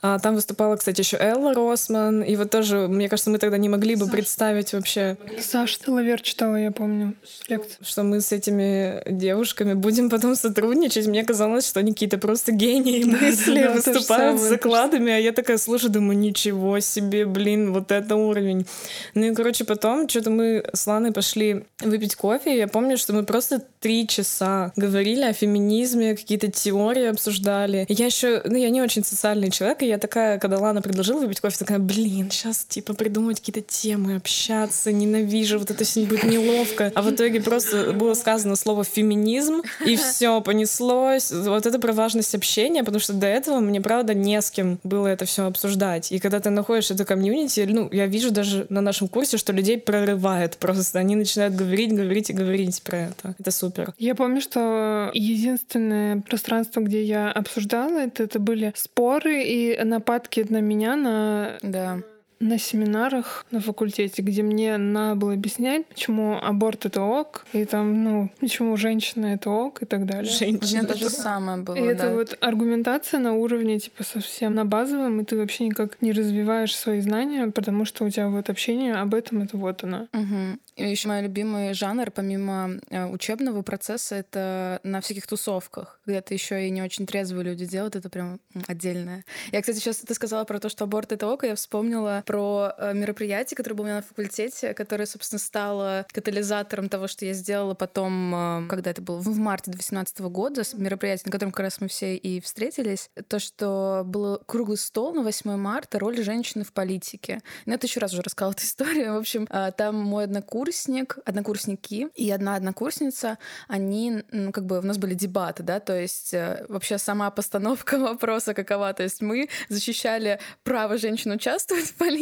А, 0.05 0.19
там 0.19 0.35
выступала, 0.35 0.75
кстати, 0.75 1.01
еще 1.01 1.17
Элла 1.17 1.55
Росман. 1.55 2.23
И 2.23 2.35
вот 2.35 2.51
тоже, 2.51 2.89
мне 2.89 3.09
кажется, 3.09 3.31
мы 3.31 3.39
тогда 3.39 3.57
не 3.57 3.69
могли 3.69 3.95
бы 3.95 4.07
Саша. 4.07 4.13
представить 4.13 4.73
вообще... 4.73 5.17
Саша 5.41 5.79
Теловер 5.79 6.21
читала, 6.21 6.57
я 6.57 6.73
помню, 6.73 7.15
лекцию. 7.47 7.87
Что 7.87 8.03
мы 8.03 8.21
с 8.21 8.33
этими 8.33 9.01
девушками 9.09 9.75
будем 9.75 10.11
потом 10.11 10.35
сотрудничать. 10.35 11.07
Мне 11.07 11.25
казалось, 11.25 11.69
что 11.69 11.79
они 11.79 11.93
какие-то 11.93 12.19
просто 12.19 12.51
гении 12.51 13.05
мысли, 13.05 13.63
да, 13.63 13.71
выступают 13.71 14.41
с 14.41 14.43
закладами, 14.43 15.13
а 15.13 15.19
я 15.19 15.31
такая 15.31 15.57
слушаю, 15.57 15.93
думаю, 15.93 16.19
ничего 16.19 16.81
себе, 16.81 17.25
блин, 17.25 17.73
вот 17.73 17.93
это 17.93 18.17
уровень. 18.17 18.67
Ну 19.15 19.27
и, 19.27 19.35
короче, 19.37 19.65
потом 19.65 20.09
что-то 20.09 20.31
мы 20.31 20.65
с 20.73 20.85
Ланой 20.85 21.13
пошли 21.13 21.65
выпить 21.81 22.17
кофе, 22.17 22.55
и 22.55 22.59
я 22.59 22.67
помню, 22.67 22.99
что 22.99 23.13
мы 23.13 23.23
просто 23.23 23.63
три 23.79 24.09
часа 24.09 24.73
говорили 24.75 25.23
о 25.23 25.33
феминизме, 25.33 26.17
какие-то 26.17 26.51
теории 26.51 27.05
обсуждали. 27.05 27.87
Я 27.89 28.07
еще, 28.07 28.43
ну, 28.45 28.57
я 28.57 28.71
не 28.71 28.83
очень 28.83 29.05
социальный 29.05 29.53
человек, 29.53 29.83
и 29.83 29.92
я 29.93 29.99
такая, 29.99 30.39
когда 30.39 30.59
Лана 30.59 30.81
предложила 30.81 31.21
выпить 31.21 31.41
кофе, 31.41 31.59
такая, 31.59 31.79
блин, 31.79 32.31
сейчас 32.31 32.65
типа 32.65 32.95
придумать 32.95 33.41
какие-то 33.41 33.61
темы, 33.61 34.17
общаться, 34.17 34.91
ненавижу, 34.91 35.59
вот 35.59 35.71
это 35.71 35.85
все 35.85 36.07
будет 36.07 36.25
неловко. 36.25 36.91
А 36.95 37.03
в 37.03 37.11
итоге 37.11 37.43
просто 37.43 37.93
было 37.93 38.15
сказано 38.15 38.57
слово 38.57 38.85
феминизм, 38.85 39.63
и 39.85 39.97
все 39.97 40.41
понеслось. 40.41 41.31
Вот 41.31 41.67
это 41.67 41.79
про 41.79 41.93
важность 41.93 42.35
общения, 42.35 42.83
потому 42.83 43.01
что 43.01 43.13
до 43.13 43.27
этого 43.27 43.61
мне, 43.61 43.81
правда, 43.81 44.15
не 44.15 44.41
с 44.41 44.51
кем 44.51 44.79
было 44.83 45.09
это 45.09 45.27
все 45.27 45.45
обсуждать. 45.45 46.11
И 46.11 46.19
когда 46.19 46.41
ты 46.41 46.49
находишь 46.49 46.91
это 46.91 47.05
комьюнити, 47.05 47.69
ну, 47.69 47.91
я 47.93 48.07
вижу 48.07 48.31
даже 48.31 48.67
на 48.71 48.81
нашем 48.81 49.09
курсе, 49.09 49.37
что 49.37 49.53
людей 49.53 49.79
прорывает 49.79 50.57
просто. 50.57 50.99
Они 50.99 51.17
начинают 51.17 51.55
говорить, 51.55 51.93
говорить 51.93 52.31
и 52.31 52.33
говорить 52.33 52.83
про 52.83 52.99
это. 52.99 53.35
Это 53.39 53.51
супер. 53.51 53.93
Я 53.99 54.15
помню, 54.15 54.41
что 54.41 55.11
единственное 55.13 56.23
пространство, 56.23 56.81
где 56.81 57.05
я 57.05 57.31
обсуждала 57.31 57.99
это, 57.99 58.23
это 58.23 58.39
были 58.39 58.73
споры 58.75 59.43
и 59.43 59.82
нападки 59.85 60.45
на 60.49 60.61
меня 60.61 60.97
на 60.97 61.59
да 61.63 62.03
на 62.43 62.59
семинарах 62.59 63.47
на 63.51 63.61
факультете, 63.61 64.21
где 64.21 64.43
мне 64.43 64.77
надо 64.77 65.15
было 65.15 65.33
объяснять, 65.35 65.87
почему 65.87 66.39
аборт 66.43 66.87
это 66.87 67.03
ок, 67.03 67.47
и 67.53 67.65
там, 67.65 68.03
ну, 68.03 68.31
почему 68.41 68.77
женщина 68.77 69.27
это 69.27 69.49
ок 69.49 69.83
и 69.83 69.87
так 69.87 70.07
далее. 70.07 70.31
Женщина 70.31 70.85
то 70.85 70.97
же 70.97 71.09
самое 71.09 71.63
было. 71.63 71.77
И 71.77 71.83
да. 71.83 71.91
это 71.93 72.15
вот 72.15 72.37
аргументация 72.41 73.21
на 73.21 73.35
уровне, 73.35 73.79
типа, 73.79 74.03
совсем 74.03 74.55
на 74.55 74.65
базовом, 74.65 75.21
и 75.21 75.25
ты 75.25 75.37
вообще 75.37 75.67
никак 75.67 76.03
не 76.03 76.13
развиваешь 76.13 76.77
свои 76.77 77.01
знания, 77.01 77.47
потому 77.49 77.85
что 77.85 78.05
у 78.05 78.11
тебя 78.11 78.29
вот 78.29 78.51
общение 78.51 78.97
об 78.97 79.15
этом, 79.15 79.43
это 79.43 79.57
вот 79.57 79.85
оно. 79.85 80.09
Угу. 80.13 80.59
И 80.77 80.91
еще 80.91 81.09
мой 81.09 81.23
любимый 81.23 81.75
жанр, 81.75 82.11
помимо 82.11 82.81
э, 82.89 83.05
учебного 83.07 83.63
процесса, 83.63 84.17
это 84.17 84.81
на 84.83 85.01
всяких 85.01 85.27
тусовках, 85.27 86.01
где 86.07 86.17
это 86.17 86.33
еще 86.33 86.67
и 86.67 86.71
не 86.71 86.83
очень 86.83 87.07
трезвые 87.07 87.45
люди 87.45 87.67
делают, 87.67 87.95
это 87.95 88.09
прям 88.09 88.41
отдельное. 88.67 89.25
Я, 89.53 89.61
кстати, 89.61 89.79
сейчас 89.79 89.99
ты 89.99 90.15
сказала 90.15 90.45
про 90.45 90.59
то, 90.59 90.69
что 90.71 90.85
аборт 90.85 91.13
это 91.13 91.29
ок, 91.29 91.45
я 91.45 91.55
вспомнила 91.55 92.23
про 92.33 92.73
э, 92.79 92.95
мероприятие, 92.95 93.57
которое 93.57 93.77
было 93.77 93.85
у 93.85 93.89
меня 93.89 93.97
на 93.97 94.03
факультете, 94.03 94.73
которое, 94.75 95.07
собственно, 95.07 95.39
стало 95.39 96.07
катализатором 96.13 96.89
того, 96.89 97.07
что 97.07 97.27
я 97.27 97.35
сделала 97.35 97.75
потом, 97.75 98.35
э, 98.35 98.69
когда 98.69 98.91
это 98.91 99.03
было 99.03 99.19
в 99.19 99.37
марте 99.37 99.71
2018 99.71 100.21
года, 100.21 100.63
мероприятие, 100.75 101.25
на 101.27 101.33
котором 101.33 101.53
как 101.53 101.65
раз 101.65 101.81
мы 101.81 101.89
все 101.89 102.17
и 102.17 102.41
встретились, 102.41 103.11
то, 103.29 103.39
что 103.39 104.03
был 104.07 104.41
круглый 104.47 104.79
стол 104.79 105.15
на 105.15 105.23
8 105.23 105.57
марта 105.57 105.99
«Роль 105.99 106.23
женщины 106.23 106.65
в 106.65 106.73
политике». 106.73 107.41
Ну, 107.67 107.75
это 107.75 107.87
еще 107.87 108.01
раз 108.01 108.13
уже 108.15 108.23
рассказала 108.23 108.53
эту 108.53 108.63
историю. 108.65 109.15
В 109.15 109.19
общем, 109.19 109.47
там 109.77 109.97
мой 109.97 110.25
однокурсник 110.25 110.73
однокурсник, 110.73 111.19
однокурсники 111.25 112.09
и 112.15 112.31
одна 112.31 112.57
однокурсница, 112.57 113.39
они, 113.69 114.23
ну, 114.31 114.53
как 114.53 114.67
бы 114.67 114.79
у 114.79 114.83
нас 114.83 114.99
были 114.99 115.15
дебаты, 115.15 115.63
да, 115.63 115.81
то 115.81 115.99
есть 115.99 116.35
э, 116.35 116.65
вообще 116.69 116.99
сама 116.99 117.31
постановка 117.31 117.99
вопроса 117.99 118.55
какова, 118.55 118.93
то 118.93 119.03
есть 119.03 119.21
мы 119.21 119.49
защищали 119.69 120.39
право 120.63 120.99
женщин 120.99 121.33
участвовать 121.33 121.87
в 121.87 121.95
политике, 121.95 122.22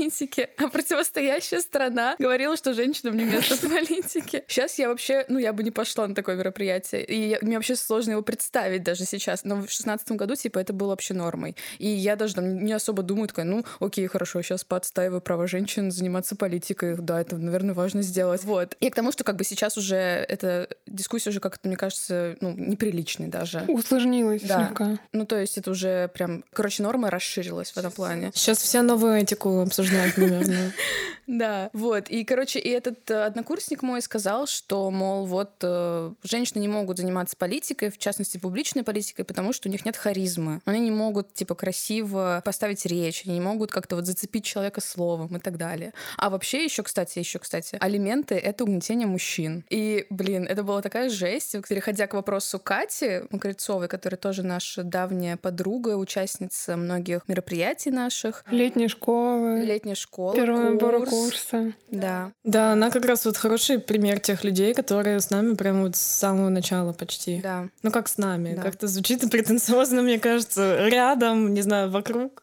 а 0.57 0.69
противостоящая 0.69 1.61
страна 1.61 2.17
говорила, 2.19 2.57
что 2.57 2.75
женщинам 2.75 3.17
не 3.17 3.25
место 3.25 3.57
в 3.57 3.61
политике. 3.61 4.45
Сейчас 4.49 4.79
я 4.79 4.89
вообще, 4.89 5.25
ну, 5.29 5.39
я 5.39 5.53
бы 5.53 5.63
не 5.63 5.71
пошла 5.71 6.07
на 6.07 6.15
такое 6.15 6.37
мероприятие, 6.37 7.05
и 7.05 7.39
мне 7.43 7.57
вообще 7.57 7.77
сложно 7.77 8.13
его 8.13 8.23
представить 8.23 8.83
даже 8.83 9.05
сейчас, 9.05 9.45
но 9.45 9.57
в 9.57 9.71
шестнадцатом 9.71 10.17
году, 10.17 10.35
типа, 10.37 10.59
это 10.59 10.73
было 10.73 10.91
вообще 10.91 11.15
нормой. 11.15 11.57
И 11.79 11.89
я 11.89 12.17
даже 12.17 12.35
там 12.37 12.65
не 12.65 12.73
особо 12.73 13.03
думаю, 13.03 13.29
такая, 13.29 13.45
ну, 13.45 13.65
окей, 13.81 14.07
хорошо, 14.07 14.43
сейчас 14.43 14.65
подстаиваю 14.65 15.21
право 15.21 15.47
женщин 15.47 15.91
заниматься 15.91 16.37
политикой, 16.37 16.97
да, 16.97 17.21
это, 17.21 17.37
наверное, 17.37 17.75
важно 17.75 18.03
сделать 18.03 18.21
делать. 18.21 18.45
Вот. 18.45 18.77
И 18.81 18.91
к 18.91 18.95
тому, 18.95 19.13
что 19.13 19.25
как 19.25 19.37
бы 19.37 19.45
сейчас 19.45 19.77
уже 19.77 19.97
эта 19.97 20.69
дискуссия 20.87 21.31
уже 21.31 21.41
как-то, 21.41 21.67
мне 21.69 21.77
кажется, 21.77 22.37
ну, 22.41 22.53
неприличной 22.53 23.29
даже. 23.29 23.65
Усложнилась 23.69 24.43
да. 24.43 24.67
слегка. 24.67 24.99
Ну, 25.13 25.27
то 25.27 25.39
есть 25.39 25.59
это 25.59 25.71
уже 25.71 26.09
прям... 26.09 26.45
Короче, 26.53 26.83
норма 26.83 27.11
расширилась 27.11 27.71
в 27.71 27.77
этом 27.77 27.93
плане. 27.93 28.31
Сейчас 28.35 28.59
все 28.59 28.83
новую 28.83 29.15
этику 29.15 29.61
обсуждают. 29.61 29.90
Осуждать, 29.91 30.17
наверное. 30.17 30.73
Да, 31.27 31.71
вот. 31.73 32.09
И, 32.09 32.25
короче, 32.25 32.59
и 32.59 32.69
этот 32.71 33.09
э, 33.09 33.25
однокурсник 33.25 33.83
мой 33.83 34.03
сказал, 34.03 34.49
что, 34.49 34.91
мол, 34.91 35.27
вот 35.27 35.53
э, 35.63 36.13
женщины 36.25 36.59
не 36.59 36.67
могут 36.67 36.99
заниматься 36.99 37.37
политикой, 37.37 37.91
в 37.91 37.99
частности, 37.99 38.37
публичной 38.37 38.83
политикой, 38.83 39.23
потому 39.23 39.53
что 39.53 39.69
у 39.69 39.73
них 39.73 39.85
нет 39.85 39.97
харизмы. 39.97 40.61
Они 40.65 40.81
не 40.81 40.91
могут, 40.91 41.33
типа, 41.33 41.55
красиво 41.55 42.43
поставить 42.45 42.85
речь, 42.85 43.23
они 43.27 43.35
не 43.35 43.41
могут 43.41 43.71
как-то 43.71 43.95
вот 43.95 44.07
зацепить 44.07 44.45
человека 44.45 44.81
словом 44.81 45.37
и 45.37 45.39
так 45.39 45.57
далее. 45.57 45.93
А 46.17 46.31
вообще 46.31 46.65
еще, 46.65 46.83
кстати, 46.83 47.21
еще, 47.21 47.39
кстати, 47.39 47.77
алименты— 47.79 48.35
это 48.37 48.65
угнетение 48.65 49.07
мужчин. 49.07 49.65
И, 49.71 50.07
блин, 50.11 50.47
это 50.47 50.65
была 50.65 50.83
такая 50.83 51.11
жесть. 51.11 51.55
Переходя 51.69 52.09
к 52.09 52.15
вопросу 52.15 52.59
Кати 52.59 53.23
Макрицовой, 53.31 53.87
которая 53.87 54.19
тоже 54.19 54.43
наша 54.43 54.83
давняя 54.83 55.37
подруга, 55.37 55.97
участница 55.97 56.77
многих 56.77 57.29
мероприятий 57.29 57.93
наших. 57.93 58.45
Летней 58.51 58.89
школы. 58.89 59.65
Летняя 59.71 59.95
школа, 59.95 60.35
Первого 60.35 60.77
курс. 60.99 61.11
курса. 61.11 61.73
Да. 61.91 62.33
Да, 62.43 62.73
она 62.73 62.91
как 62.91 63.05
раз 63.05 63.25
вот 63.25 63.37
хороший 63.37 63.79
пример 63.79 64.19
тех 64.19 64.43
людей, 64.43 64.75
которые 64.75 65.21
с 65.21 65.31
нами 65.31 65.55
прямо 65.55 65.83
вот 65.83 65.97
с 65.97 66.01
самого 66.01 66.49
начала 66.49 66.93
почти. 66.93 67.41
Да. 67.41 67.69
Ну 67.83 67.91
как 67.93 68.09
с 68.09 68.19
нами, 68.19 68.55
Да. 68.55 68.63
как-то 68.63 68.89
звучит 68.89 69.31
претенциозно, 69.31 70.03
мне 70.03 70.19
кажется, 70.19 70.89
рядом, 70.89 71.55
не 71.55 71.63
знаю, 71.63 71.91
вокруг. 71.91 72.43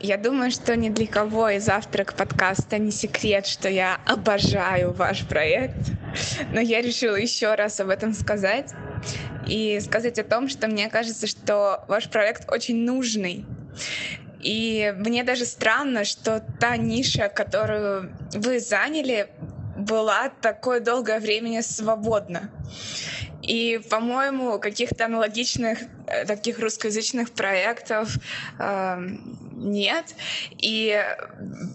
Я 0.00 0.18
думаю, 0.18 0.50
что 0.50 0.76
ни 0.76 0.90
для 0.90 1.06
кого 1.06 1.48
из 1.48 1.68
авторок 1.68 2.14
подкаста 2.14 2.76
не 2.78 2.90
секрет, 2.90 3.46
что 3.46 3.68
я 3.68 3.98
обожаю 4.04 4.92
ваш 4.92 5.24
проект. 5.26 5.76
Но 6.52 6.60
я 6.60 6.82
решила 6.82 7.16
еще 7.16 7.54
раз 7.54 7.80
об 7.80 7.88
этом 7.88 8.12
сказать 8.12 8.72
и 9.46 9.80
сказать 9.80 10.18
о 10.18 10.24
том, 10.24 10.48
что 10.48 10.66
мне 10.66 10.88
кажется, 10.90 11.26
что 11.26 11.84
ваш 11.88 12.10
проект 12.10 12.50
очень 12.52 12.84
нужный. 12.84 13.46
И 14.40 14.94
мне 14.96 15.24
даже 15.24 15.44
странно, 15.44 16.04
что 16.04 16.44
та 16.60 16.76
ниша, 16.76 17.28
которую 17.28 18.12
вы 18.32 18.60
заняли, 18.60 19.28
была 19.76 20.30
такое 20.40 20.80
долгое 20.80 21.20
время 21.20 21.62
свободна. 21.62 22.50
И, 23.42 23.80
по-моему, 23.90 24.58
каких-то 24.58 25.04
аналогичных 25.04 25.78
э, 26.06 26.24
таких 26.24 26.58
русскоязычных 26.58 27.30
проектов 27.30 28.16
э, 28.58 28.96
нет. 29.52 30.14
И, 30.58 31.00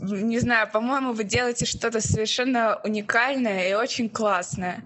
не 0.01 0.39
знаю, 0.39 0.69
по-моему, 0.69 1.13
вы 1.13 1.23
делаете 1.23 1.65
что-то 1.65 2.01
совершенно 2.01 2.79
уникальное 2.83 3.69
и 3.69 3.73
очень 3.73 4.09
классное. 4.09 4.83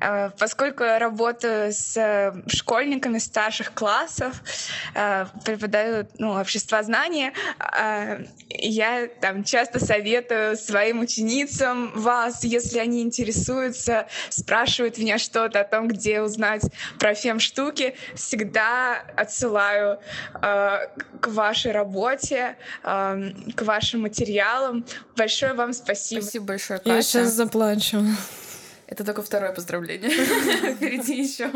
Э, 0.00 0.30
Поскольку 0.38 0.84
я 0.84 0.98
работаю 0.98 1.72
с 1.72 1.96
э, 1.96 2.32
школьниками 2.48 3.18
старших 3.18 3.72
классов, 3.74 4.42
э, 4.94 5.26
преподаю 5.44 6.06
ну, 6.18 6.40
обществознание, 6.40 7.32
э, 7.58 8.24
я 8.48 9.08
там 9.20 9.44
часто 9.44 9.78
советую 9.84 10.56
своим 10.56 11.00
ученицам 11.00 11.92
вас, 11.94 12.44
если 12.44 12.78
они 12.78 13.02
интересуются, 13.02 14.06
спрашивают 14.28 14.98
меня 14.98 15.18
что-то 15.18 15.60
о 15.60 15.64
том, 15.64 15.88
где 15.88 16.22
узнать 16.22 16.62
про 16.98 17.14
фем-штуки, 17.14 17.94
всегда 18.14 19.02
отсылаю 19.16 20.00
к 20.40 21.26
вашей 21.28 21.72
работе, 21.72 22.56
к 22.82 23.62
вашим 23.62 24.02
материалам. 24.02 24.84
Большое 25.16 25.52
вам 25.52 25.72
спасибо. 25.72 26.22
Спасибо 26.22 26.46
большое, 26.46 26.80
Я 26.84 26.94
Катя. 26.96 27.02
сейчас 27.06 27.32
заплачу. 27.32 28.04
Это 28.90 29.04
только 29.04 29.22
второе 29.22 29.52
поздравление. 29.52 30.10
Впереди 30.74 31.22
еще 31.22 31.50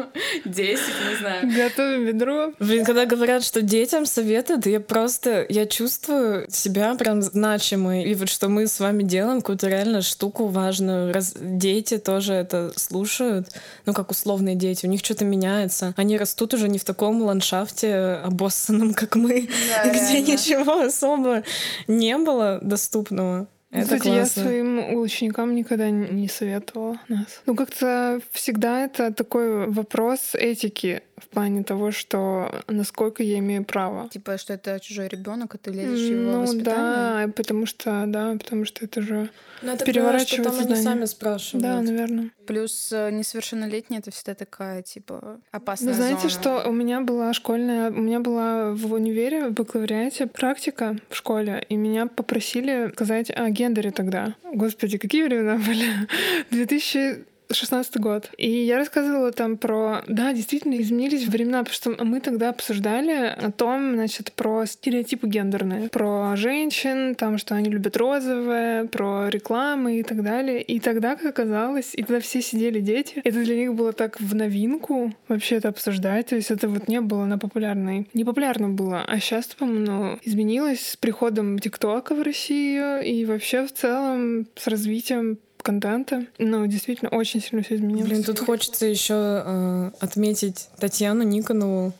10, 0.44 0.80
не 1.10 1.16
знаю. 1.18 1.50
Готовим 1.52 2.04
ведро. 2.04 2.52
Блин, 2.60 2.84
когда 2.84 3.06
говорят, 3.06 3.44
что 3.44 3.60
детям 3.60 4.06
советуют, 4.06 4.66
я 4.66 4.78
просто, 4.78 5.44
я 5.48 5.66
чувствую 5.66 6.48
себя 6.48 6.94
прям 6.94 7.22
значимой. 7.22 8.04
И 8.04 8.14
вот 8.14 8.28
что 8.28 8.48
мы 8.48 8.68
с 8.68 8.78
вами 8.78 9.02
делаем, 9.02 9.40
какую-то 9.40 9.68
реально 9.68 10.00
штуку 10.02 10.46
важную. 10.46 11.12
Раз 11.12 11.34
дети 11.36 11.98
тоже 11.98 12.34
это 12.34 12.72
слушают, 12.76 13.48
ну 13.84 13.92
как 13.92 14.12
условные 14.12 14.54
дети, 14.54 14.86
у 14.86 14.88
них 14.88 15.00
что-то 15.04 15.24
меняется. 15.24 15.92
Они 15.96 16.16
растут 16.16 16.54
уже 16.54 16.68
не 16.68 16.78
в 16.78 16.84
таком 16.84 17.20
ландшафте 17.22 18.20
обоссанном, 18.24 18.94
как 18.94 19.16
мы, 19.16 19.48
Да, 19.68 19.88
где 19.90 20.12
реально. 20.14 20.30
ничего 20.32 20.80
особо 20.82 21.42
не 21.88 22.16
было 22.16 22.60
доступного. 22.62 23.48
Это 23.74 23.82
Кстати, 23.96 24.06
я 24.06 24.14
классно. 24.18 24.42
своим 24.44 24.94
ученикам 24.94 25.54
никогда 25.56 25.90
не 25.90 26.28
советовала 26.28 27.00
нас. 27.08 27.42
Ну, 27.44 27.56
как-то 27.56 28.20
всегда 28.30 28.84
это 28.84 29.12
такой 29.12 29.66
вопрос 29.66 30.36
этики 30.36 31.02
в 31.16 31.28
плане 31.28 31.62
того, 31.64 31.90
что 31.92 32.62
насколько 32.68 33.22
я 33.22 33.38
имею 33.38 33.64
право. 33.64 34.08
Типа, 34.10 34.36
что 34.38 34.52
это 34.54 34.78
чужой 34.80 35.08
ребенок, 35.08 35.54
а 35.54 35.58
ты 35.58 35.70
лезешь 35.70 36.08
в 36.08 36.12
его 36.12 36.30
Ну 36.32 36.40
воспитание. 36.42 37.26
да, 37.26 37.32
потому 37.34 37.66
что, 37.66 38.04
да, 38.06 38.32
потому 38.38 38.64
что 38.64 38.84
это 38.84 39.00
же... 39.02 39.30
Ну, 39.62 39.72
это 39.72 39.84
переворачивает 39.84 40.32
что 40.32 40.42
там 40.44 40.52
они 40.54 40.60
сознание. 40.74 40.84
сами 40.84 41.04
спрашивают. 41.04 41.62
Да, 41.62 41.80
наверное. 41.80 42.30
Плюс 42.46 42.90
э, 42.92 43.10
несовершеннолетний 43.10 43.98
это 43.98 44.10
всегда 44.10 44.34
такая, 44.34 44.82
типа, 44.82 45.40
опасная 45.52 45.90
Вы 45.90 45.94
знаете, 45.94 46.28
зона. 46.28 46.30
что 46.30 46.68
у 46.68 46.72
меня 46.72 47.00
была 47.00 47.32
школьная, 47.32 47.90
у 47.90 48.00
меня 48.00 48.20
была 48.20 48.72
в 48.72 48.92
универе, 48.92 49.48
в 49.48 49.52
бакалавриате 49.52 50.26
практика 50.26 50.96
в 51.08 51.16
школе, 51.16 51.64
и 51.68 51.76
меня 51.76 52.06
попросили 52.06 52.90
сказать 52.94 53.30
о 53.30 53.48
гендере 53.50 53.90
тогда. 53.92 54.34
Господи, 54.52 54.98
какие 54.98 55.22
времена 55.24 55.56
были? 55.56 55.86
2000 56.50 57.24
16 57.50 57.98
год. 57.98 58.30
И 58.36 58.50
я 58.50 58.78
рассказывала 58.78 59.32
там 59.32 59.56
про... 59.56 60.02
Да, 60.08 60.32
действительно, 60.32 60.80
изменились 60.80 61.26
времена, 61.26 61.64
потому 61.64 61.74
что 61.74 62.04
мы 62.04 62.20
тогда 62.20 62.50
обсуждали 62.50 63.34
о 63.36 63.50
том, 63.50 63.94
значит, 63.94 64.32
про 64.32 64.66
стереотипы 64.66 65.28
гендерные. 65.28 65.88
Про 65.88 66.36
женщин, 66.36 67.14
там, 67.14 67.38
что 67.38 67.54
они 67.54 67.70
любят 67.70 67.96
розовое, 67.96 68.86
про 68.86 69.28
рекламы 69.28 70.00
и 70.00 70.02
так 70.02 70.22
далее. 70.22 70.62
И 70.62 70.80
тогда, 70.80 71.16
как 71.16 71.26
оказалось, 71.26 71.94
и 71.94 72.02
тогда 72.02 72.20
все 72.20 72.40
сидели 72.42 72.80
дети, 72.80 73.20
это 73.24 73.42
для 73.42 73.56
них 73.56 73.74
было 73.74 73.92
так 73.92 74.20
в 74.20 74.34
новинку 74.34 75.12
вообще 75.28 75.56
это 75.56 75.68
обсуждать. 75.68 76.26
То 76.26 76.36
есть 76.36 76.50
это 76.50 76.68
вот 76.68 76.88
не 76.88 77.00
было 77.00 77.24
на 77.26 77.38
популярной... 77.38 78.08
Не 78.14 78.24
популярно 78.24 78.68
было. 78.68 79.04
А 79.06 79.18
сейчас, 79.18 79.46
по-моему, 79.46 80.18
изменилось 80.22 80.86
с 80.88 80.96
приходом 80.96 81.58
ТикТока 81.58 82.14
в 82.14 82.22
Россию 82.22 83.02
и 83.02 83.24
вообще 83.24 83.66
в 83.66 83.72
целом 83.72 84.46
с 84.56 84.66
развитием 84.66 85.38
контента. 85.64 86.26
Ну, 86.38 86.66
действительно, 86.66 87.10
очень 87.10 87.42
сильно 87.42 87.64
все 87.64 87.74
изменилось. 87.76 88.08
Блин, 88.08 88.22
тут 88.22 88.38
хочется 88.38 88.86
еще 88.86 89.90
отметить 90.00 90.68
Татьяну 90.78 91.24
Никонову, 91.24 91.92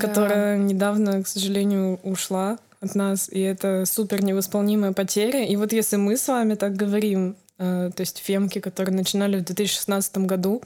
которая 0.00 0.56
недавно, 0.56 1.22
к 1.22 1.28
сожалению, 1.28 2.00
ушла 2.02 2.58
от 2.80 2.94
нас, 2.94 3.28
и 3.30 3.40
это 3.40 3.84
супер 3.86 4.22
невосполнимая 4.24 4.92
потеря. 4.92 5.44
И 5.44 5.56
вот 5.56 5.72
если 5.72 5.96
мы 5.96 6.16
с 6.16 6.26
вами 6.26 6.54
так 6.54 6.74
говорим, 6.74 7.36
э, 7.58 7.90
то 7.94 8.00
есть 8.00 8.18
фемки, 8.18 8.58
которые 8.58 8.94
начинали 8.94 9.36
в 9.36 9.44
2016 9.44 10.18
году, 10.18 10.62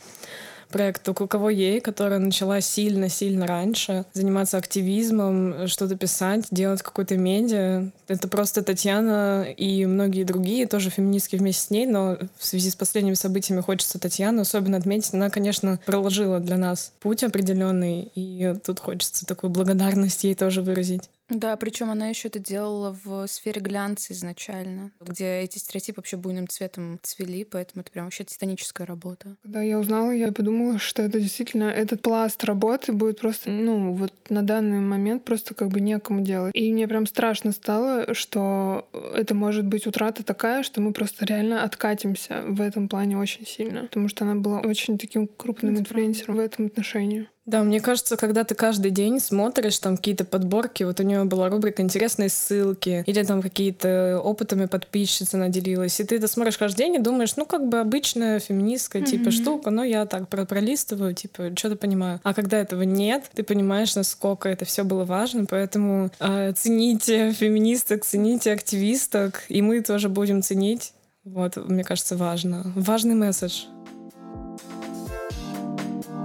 проект 0.74 1.08
«У 1.08 1.14
кого 1.14 1.50
ей», 1.50 1.80
которая 1.80 2.18
начала 2.18 2.60
сильно-сильно 2.60 3.46
раньше 3.46 4.06
заниматься 4.12 4.58
активизмом, 4.58 5.68
что-то 5.68 5.94
писать, 5.94 6.46
делать 6.50 6.82
какой-то 6.82 7.16
медиа. 7.16 7.92
Это 8.08 8.26
просто 8.26 8.64
Татьяна 8.64 9.44
и 9.44 9.86
многие 9.86 10.24
другие, 10.24 10.66
тоже 10.66 10.90
феминистки 10.90 11.36
вместе 11.36 11.62
с 11.62 11.70
ней, 11.70 11.86
но 11.86 12.18
в 12.36 12.44
связи 12.44 12.70
с 12.70 12.74
последними 12.74 13.14
событиями 13.14 13.60
хочется 13.60 14.00
Татьяну 14.00 14.40
особенно 14.40 14.76
отметить. 14.76 15.14
Она, 15.14 15.30
конечно, 15.30 15.78
проложила 15.86 16.40
для 16.40 16.56
нас 16.56 16.92
путь 16.98 17.22
определенный, 17.22 18.10
и 18.16 18.56
тут 18.66 18.80
хочется 18.80 19.24
такую 19.24 19.50
благодарность 19.50 20.24
ей 20.24 20.34
тоже 20.34 20.60
выразить. 20.60 21.08
Да, 21.30 21.56
причем 21.56 21.90
она 21.90 22.08
еще 22.08 22.28
это 22.28 22.38
делала 22.38 22.96
в 23.04 23.26
сфере 23.26 23.60
глянца 23.60 24.12
изначально, 24.12 24.92
где 25.00 25.40
эти 25.40 25.58
стереотипы 25.58 26.00
вообще 26.00 26.16
буйным 26.16 26.48
цветом 26.48 26.98
цвели, 27.02 27.44
поэтому 27.44 27.80
это 27.80 27.90
прям 27.90 28.04
вообще 28.04 28.24
титаническая 28.24 28.86
работа. 28.86 29.36
Когда 29.42 29.62
я 29.62 29.78
узнала, 29.78 30.10
я 30.10 30.30
подумала, 30.32 30.78
что 30.78 31.02
это 31.02 31.18
действительно 31.20 31.64
этот 31.64 32.02
пласт 32.02 32.44
работы 32.44 32.92
будет 32.92 33.20
просто, 33.20 33.50
ну, 33.50 33.94
вот 33.94 34.12
на 34.28 34.42
данный 34.42 34.80
момент 34.80 35.24
просто 35.24 35.54
как 35.54 35.68
бы 35.68 35.80
некому 35.80 36.20
делать. 36.20 36.54
И 36.54 36.72
мне 36.72 36.86
прям 36.86 37.06
страшно 37.06 37.52
стало, 37.52 38.12
что 38.14 38.86
это 39.14 39.34
может 39.34 39.64
быть 39.64 39.86
утрата 39.86 40.22
такая, 40.22 40.62
что 40.62 40.82
мы 40.82 40.92
просто 40.92 41.24
реально 41.24 41.64
откатимся 41.64 42.42
в 42.46 42.60
этом 42.60 42.88
плане 42.88 43.16
очень 43.16 43.46
сильно. 43.46 43.82
Потому 43.82 44.08
что 44.08 44.24
она 44.24 44.34
была 44.34 44.60
очень 44.60 44.98
таким 44.98 45.26
крупным 45.26 45.72
Это 45.74 45.82
инфлюенсером 45.82 46.36
в 46.36 46.40
этом 46.40 46.66
отношении. 46.66 47.28
Да, 47.46 47.62
мне 47.62 47.80
кажется, 47.80 48.16
когда 48.16 48.42
ты 48.44 48.54
каждый 48.54 48.90
день 48.90 49.20
смотришь 49.20 49.78
там 49.78 49.96
какие-то 49.96 50.24
подборки, 50.24 50.82
вот 50.82 50.98
у 51.00 51.02
нее 51.02 51.24
была 51.24 51.50
рубрика 51.50 51.82
«Интересные 51.82 52.30
ссылки», 52.30 53.04
или 53.06 53.22
там 53.22 53.42
какие-то 53.42 54.18
опытами 54.24 54.64
подписчица 54.64 55.36
наделилась, 55.36 56.00
и 56.00 56.04
ты 56.04 56.16
это 56.16 56.26
смотришь 56.26 56.56
каждый 56.56 56.78
день 56.78 56.94
и 56.94 56.98
думаешь, 56.98 57.36
ну, 57.36 57.44
как 57.44 57.68
бы 57.68 57.80
обычная 57.80 58.40
феминистская 58.40 59.02
типа 59.02 59.30
штука, 59.30 59.70
но 59.70 59.84
я 59.84 60.06
так 60.06 60.28
про 60.28 60.46
пролистываю, 60.46 61.12
типа, 61.14 61.50
что-то 61.56 61.76
понимаю. 61.76 62.20
А 62.22 62.32
когда 62.32 62.58
этого 62.58 62.82
нет, 62.82 63.24
ты 63.34 63.42
понимаешь, 63.42 63.94
насколько 63.94 64.48
это 64.48 64.64
все 64.64 64.82
было 64.84 65.04
важно, 65.04 65.44
поэтому 65.44 66.10
э, 66.20 66.52
цените 66.52 67.32
феминисток, 67.32 68.06
цените 68.06 68.52
активисток, 68.52 69.42
и 69.48 69.60
мы 69.60 69.82
тоже 69.82 70.08
будем 70.08 70.42
ценить. 70.42 70.94
Вот, 71.24 71.56
мне 71.56 71.84
кажется, 71.84 72.16
важно. 72.16 72.72
Важный 72.74 73.14
месседж. 73.14 73.64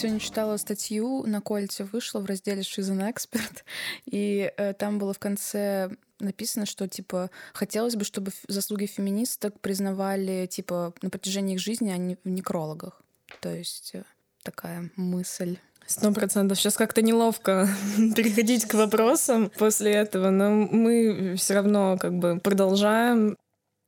сегодня 0.00 0.18
читала 0.18 0.56
статью 0.56 1.24
на 1.26 1.42
Кольце 1.42 1.84
вышла 1.84 2.20
в 2.20 2.24
разделе 2.24 2.62
«She's 2.62 2.90
an 2.90 3.06
expert», 3.06 3.62
и 4.06 4.50
э, 4.56 4.72
там 4.72 4.98
было 4.98 5.12
в 5.12 5.18
конце 5.18 5.90
написано, 6.20 6.64
что, 6.64 6.88
типа, 6.88 7.30
хотелось 7.52 7.96
бы, 7.96 8.04
чтобы 8.04 8.32
заслуги 8.48 8.86
феминисток 8.86 9.60
признавали, 9.60 10.46
типа, 10.46 10.94
на 11.02 11.10
протяжении 11.10 11.54
их 11.54 11.60
жизни, 11.60 11.90
а 11.90 11.98
не 11.98 12.16
в 12.24 12.28
некрологах. 12.28 13.02
То 13.40 13.54
есть 13.54 13.90
э, 13.94 14.04
такая 14.42 14.90
мысль 14.96 15.58
Сто 15.90 16.12
процентов. 16.12 16.56
Сейчас 16.56 16.76
как-то 16.76 17.02
неловко 17.02 17.68
переходить 18.14 18.64
к 18.66 18.74
вопросам 18.74 19.50
после 19.58 19.90
этого, 19.90 20.30
но 20.30 20.50
мы 20.50 21.34
все 21.36 21.54
равно 21.54 21.98
как 21.98 22.14
бы 22.14 22.38
продолжаем 22.38 23.36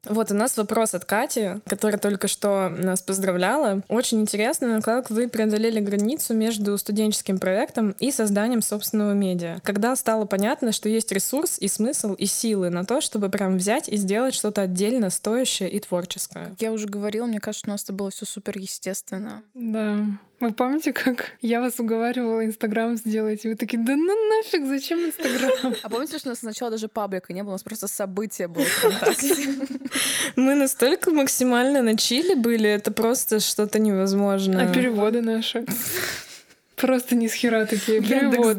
вот 0.09 0.33
у 0.33 0.35
нас 0.35 0.57
вопрос 0.57 0.95
от 0.95 1.05
Кати, 1.05 1.61
которая 1.65 1.99
только 1.99 2.27
что 2.27 2.69
нас 2.69 3.03
поздравляла. 3.03 3.83
Очень 3.89 4.23
интересно, 4.23 4.81
как 4.83 5.11
вы 5.11 5.29
преодолели 5.29 5.79
границу 5.79 6.35
между 6.35 6.77
студенческим 6.77 7.39
проектом 7.39 7.95
и 8.01 8.11
созданием 8.11 8.63
собственного 8.63 9.13
медиа. 9.13 9.61
Когда 9.63 9.95
стало 9.95 10.25
понятно, 10.25 10.73
что 10.73 10.89
есть 10.89 11.13
ресурс 11.13 11.57
и 11.61 11.69
смысл 11.69 12.15
и 12.15 12.27
силы 12.27 12.71
на 12.71 12.85
то, 12.85 13.01
чтобы 13.01 13.29
прям 13.29 13.59
взять 13.59 13.89
и 13.89 13.97
сделать 13.97 14.35
что-то 14.35 14.63
отдельно 14.63 15.09
стоящее 15.09 15.71
и 15.71 15.79
творческое. 15.79 16.47
Как 16.47 16.63
я 16.63 16.73
уже 16.73 16.89
говорила, 16.89 17.27
мне 17.27 17.39
кажется, 17.39 17.69
у 17.69 17.71
нас 17.71 17.85
это 17.85 17.93
было 17.93 18.11
все 18.11 18.27
супер 18.27 18.59
естественно. 18.59 19.45
Да. 19.55 19.99
Вы 20.43 20.53
помните, 20.53 20.93
как 20.93 21.37
я 21.41 21.61
вас 21.61 21.79
уговаривала 21.79 22.45
Инстаграм 22.45 22.97
сделать? 22.97 23.45
И 23.45 23.49
вы 23.49 23.55
такие, 23.55 23.79
да 23.79 23.95
ну 23.95 24.29
нафиг, 24.29 24.67
зачем 24.67 24.99
Инстаграм? 24.99 25.73
А 25.85 25.89
помните, 25.89 26.19
что 26.19 26.31
у 26.31 26.33
нас 26.33 26.41
сначала 26.41 26.73
даже 26.73 26.89
паблика 26.89 27.33
не 27.33 27.45
было, 27.45 27.51
у 27.51 27.55
нас 27.55 27.63
просто 27.63 27.87
событие 27.87 28.49
было 28.49 28.65
Мы 30.37 30.57
настолько 30.57 31.13
максимально 31.13 31.81
на 31.83 31.97
чили 31.97 32.35
были, 32.35 32.69
это 32.69 32.91
просто 32.91 33.39
что-то 33.39 33.79
невозможное. 33.79 34.69
А 34.69 34.75
переводы 34.75 35.23
наши? 35.23 35.65
Просто 36.77 37.15
ни 37.15 37.27
с 37.27 37.35
хера 37.35 37.67
такие 37.67 38.01
перевод. 38.03 38.59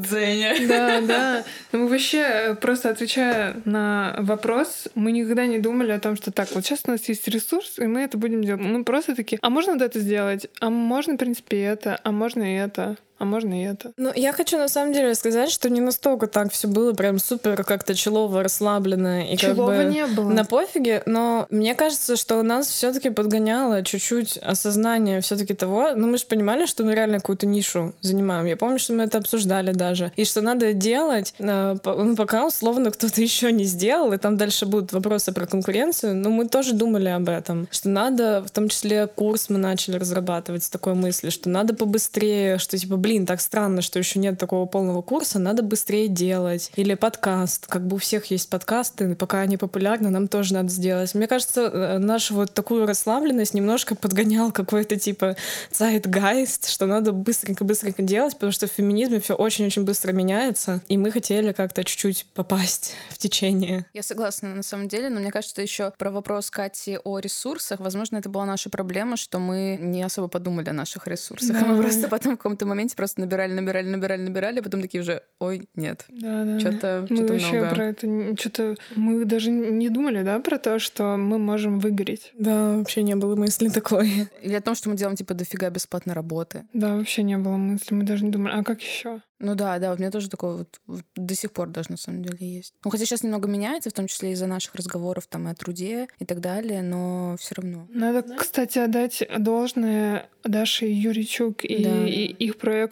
Да, 0.68 1.02
да. 1.02 1.44
Ну, 1.72 1.80
мы 1.80 1.88
вообще, 1.88 2.20
э, 2.20 2.56
просто 2.56 2.90
отвечая 2.90 3.56
на 3.66 4.16
вопрос, 4.20 4.88
мы 4.96 5.12
никогда 5.12 5.46
не 5.46 5.60
думали 5.60 5.92
о 5.92 6.00
том, 6.00 6.16
что 6.16 6.32
так, 6.32 6.50
вот 6.54 6.64
сейчас 6.66 6.84
у 6.86 6.92
нас 6.92 7.08
есть 7.10 7.28
ресурс, 7.28 7.80
и 7.80 7.86
мы 7.86 8.02
это 8.02 8.18
будем 8.18 8.44
делать. 8.44 8.62
Мы 8.62 8.84
просто 8.84 9.16
такие, 9.16 9.40
а 9.42 9.50
можно 9.50 9.74
вот 9.74 9.82
это 9.82 10.00
сделать? 10.00 10.48
А 10.60 10.70
можно, 10.70 11.16
в 11.16 11.18
принципе, 11.18 11.62
это? 11.62 12.00
А 12.04 12.12
можно 12.12 12.44
и 12.44 12.56
это? 12.56 12.98
А 13.24 13.26
можно 13.26 13.54
и 13.54 13.66
это. 13.66 13.94
Ну, 13.96 14.12
я 14.14 14.34
хочу 14.34 14.58
на 14.58 14.68
самом 14.68 14.92
деле 14.92 15.16
сказать, 15.16 15.50
что 15.50 15.70
не 15.70 15.80
настолько 15.80 16.28
так 16.28 16.52
все 16.52 16.68
было 16.68 16.92
прям 16.92 17.20
супер 17.20 17.64
как-то 17.64 17.96
челово 17.96 18.44
расслаблено 18.44 19.22
и 19.22 19.38
Челово 19.38 19.72
как 19.72 19.78
бы 19.88 19.94
не 19.94 20.06
было. 20.06 20.30
на 20.30 20.44
пофиге, 20.44 21.04
но 21.06 21.48
мне 21.50 21.74
кажется, 21.74 22.18
что 22.18 22.38
у 22.38 22.44
нас 22.44 22.68
все-таки 22.68 23.10
подгоняло 23.10 23.82
чуть-чуть 23.82 24.38
осознание 24.40 25.22
все-таки 25.22 25.54
того, 25.54 25.92
ну 25.96 26.08
мы 26.08 26.18
же 26.18 26.26
понимали, 26.26 26.66
что 26.66 26.84
мы 26.84 26.96
реально 26.96 27.20
какую-то 27.20 27.48
нишу 27.48 27.94
занимаем. 28.02 28.46
Я 28.46 28.58
помню, 28.58 28.78
что 28.78 28.92
мы 28.92 29.04
это 29.04 29.20
обсуждали 29.20 29.72
даже, 29.72 30.12
и 30.18 30.26
что 30.26 30.42
надо 30.42 30.74
делать, 30.74 31.34
э, 31.40 31.76
ну, 31.86 32.16
пока 32.18 32.46
условно 32.46 32.92
кто-то 32.92 33.22
еще 33.30 33.54
не 33.54 33.64
сделал, 33.64 34.12
и 34.12 34.18
там 34.18 34.36
дальше 34.36 34.66
будут 34.66 34.92
вопросы 34.92 35.32
про 35.32 35.46
конкуренцию, 35.46 36.14
но 36.16 36.30
мы 36.30 36.50
тоже 36.50 36.74
думали 36.74 37.08
об 37.08 37.30
этом, 37.30 37.70
что 37.72 37.88
надо, 37.88 38.44
в 38.46 38.52
том 38.52 38.68
числе 38.68 39.08
курс 39.08 39.50
мы 39.50 39.60
начали 39.60 39.96
разрабатывать 39.96 40.66
с 40.66 40.70
такой 40.70 40.94
мысли, 40.94 41.30
что 41.30 41.48
надо 41.48 41.74
побыстрее, 41.74 42.58
что 42.58 42.78
типа, 42.78 42.98
блин, 42.98 43.13
блин, 43.14 43.28
так 43.28 43.42
странно, 43.42 43.84
что 43.84 44.00
еще 44.00 44.18
нет 44.18 44.40
такого 44.40 44.66
полного 44.66 45.04
курса, 45.04 45.38
надо 45.38 45.62
быстрее 45.62 46.08
делать. 46.08 46.72
Или 46.76 46.96
подкаст. 46.96 47.68
Как 47.68 47.86
бы 47.86 47.98
у 47.98 48.00
всех 48.00 48.26
есть 48.32 48.50
подкасты, 48.50 49.14
пока 49.14 49.42
они 49.42 49.56
популярны, 49.56 50.10
нам 50.10 50.28
тоже 50.28 50.56
надо 50.56 50.70
сделать. 50.70 51.14
Мне 51.14 51.28
кажется, 51.28 51.62
э, 51.62 51.98
нашу 52.00 52.34
вот 52.34 52.56
такую 52.56 52.88
расслабленность 52.88 53.54
немножко 53.54 53.94
подгонял 53.94 54.52
какой-то 54.52 54.96
типа 54.96 55.36
zeitgeist, 55.72 56.72
что 56.72 56.88
надо 56.88 57.12
быстренько-быстренько 57.12 58.02
делать, 58.02 58.34
потому 58.34 58.52
что 58.52 58.66
в 58.66 58.72
феминизме 58.72 59.20
все 59.20 59.36
очень-очень 59.36 59.84
быстро 59.84 60.12
меняется, 60.12 60.82
и 60.88 60.98
мы 60.98 61.12
хотели 61.12 61.52
как-то 61.52 61.84
чуть-чуть 61.84 62.26
попасть 62.34 62.96
в 63.12 63.20
течение. 63.20 63.86
Я 63.94 64.02
согласна 64.02 64.56
на 64.56 64.64
самом 64.64 64.88
деле, 64.88 65.10
но 65.10 65.20
мне 65.20 65.32
кажется, 65.32 65.62
еще 65.62 65.92
про 66.00 66.10
вопрос 66.10 66.50
Кати 66.50 66.98
о 67.04 67.20
ресурсах, 67.20 67.80
возможно, 67.80 68.18
это 68.18 68.30
была 68.30 68.48
наша 68.48 68.72
проблема, 68.72 69.18
что 69.18 69.38
мы 69.38 69.78
не 69.80 70.02
особо 70.02 70.28
подумали 70.28 70.70
о 70.70 70.74
наших 70.74 71.06
ресурсах. 71.06 71.60
Да. 71.60 71.66
Мы 71.68 71.80
просто 71.80 72.08
потом 72.08 72.34
в 72.34 72.38
каком-то 72.38 72.66
моменте 72.66 72.93
просто 72.96 73.22
набирали, 73.22 73.54
набирали, 73.54 73.88
набирали, 73.88 74.22
набирали, 74.22 74.60
а 74.60 74.64
потом 74.64 74.82
такие 74.82 75.02
уже, 75.02 75.24
ой, 75.40 75.68
нет. 75.76 76.06
Да, 76.10 76.44
да. 76.44 76.60
Что-то 76.60 77.06
Мы 77.10 77.16
что 77.18 77.28
вообще 77.28 77.60
много. 77.60 77.76
про 77.76 77.86
это 77.88 78.38
что-то 78.40 78.76
мы 78.96 79.26
даже 79.26 79.52
не 79.52 79.90
думали, 79.90 80.24
да, 80.24 80.40
про 80.40 80.58
то, 80.58 80.80
что 80.80 81.18
мы 81.18 81.38
можем 81.40 81.80
выгореть. 81.80 82.32
Да, 82.38 82.78
вообще 82.78 83.04
не 83.04 83.16
было 83.16 83.36
мысли 83.36 83.70
такой. 83.70 84.28
Или 84.42 84.54
о 84.56 84.62
том, 84.62 84.76
что 84.76 84.90
мы 84.90 84.96
делаем 84.96 85.16
типа 85.16 85.34
дофига 85.34 85.70
бесплатной 85.70 86.14
работы. 86.14 86.66
Да, 86.74 86.96
вообще 86.96 87.24
не 87.24 87.38
было 87.38 87.58
мысли, 87.58 87.94
мы 87.94 88.04
даже 88.04 88.24
не 88.26 88.32
думали, 88.32 88.54
а 88.54 88.64
как 88.64 88.82
еще? 88.82 89.22
Ну 89.40 89.56
да, 89.56 89.78
да, 89.78 89.92
у 89.94 89.98
меня 89.98 90.10
тоже 90.10 90.30
такое 90.30 90.56
вот, 90.60 90.80
вот 90.88 91.04
до 91.18 91.36
сих 91.36 91.52
пор 91.52 91.68
даже 91.68 91.92
на 91.92 91.98
самом 91.98 92.24
деле 92.24 92.38
есть. 92.40 92.74
Ну 92.86 92.90
хотя 92.92 93.04
сейчас 93.06 93.24
немного 93.24 93.50
меняется, 93.50 93.90
в 93.90 93.94
том 93.94 94.08
числе 94.08 94.32
из-за 94.32 94.48
наших 94.48 94.74
разговоров 94.76 95.28
там 95.28 95.50
и 95.50 95.52
о 95.52 95.56
труде 95.56 96.08
и 96.20 96.24
так 96.26 96.40
далее, 96.40 96.82
но 96.82 97.36
все 97.38 97.56
равно. 97.56 97.86
Надо, 97.90 98.24
кстати, 98.38 98.80
отдать 98.80 99.22
должное 99.38 100.28
Даше 100.46 100.86
Юричук 100.86 101.66
и, 101.66 101.84
Да. 101.84 102.08
и 102.08 102.26
их 102.26 102.58
проекту 102.58 102.83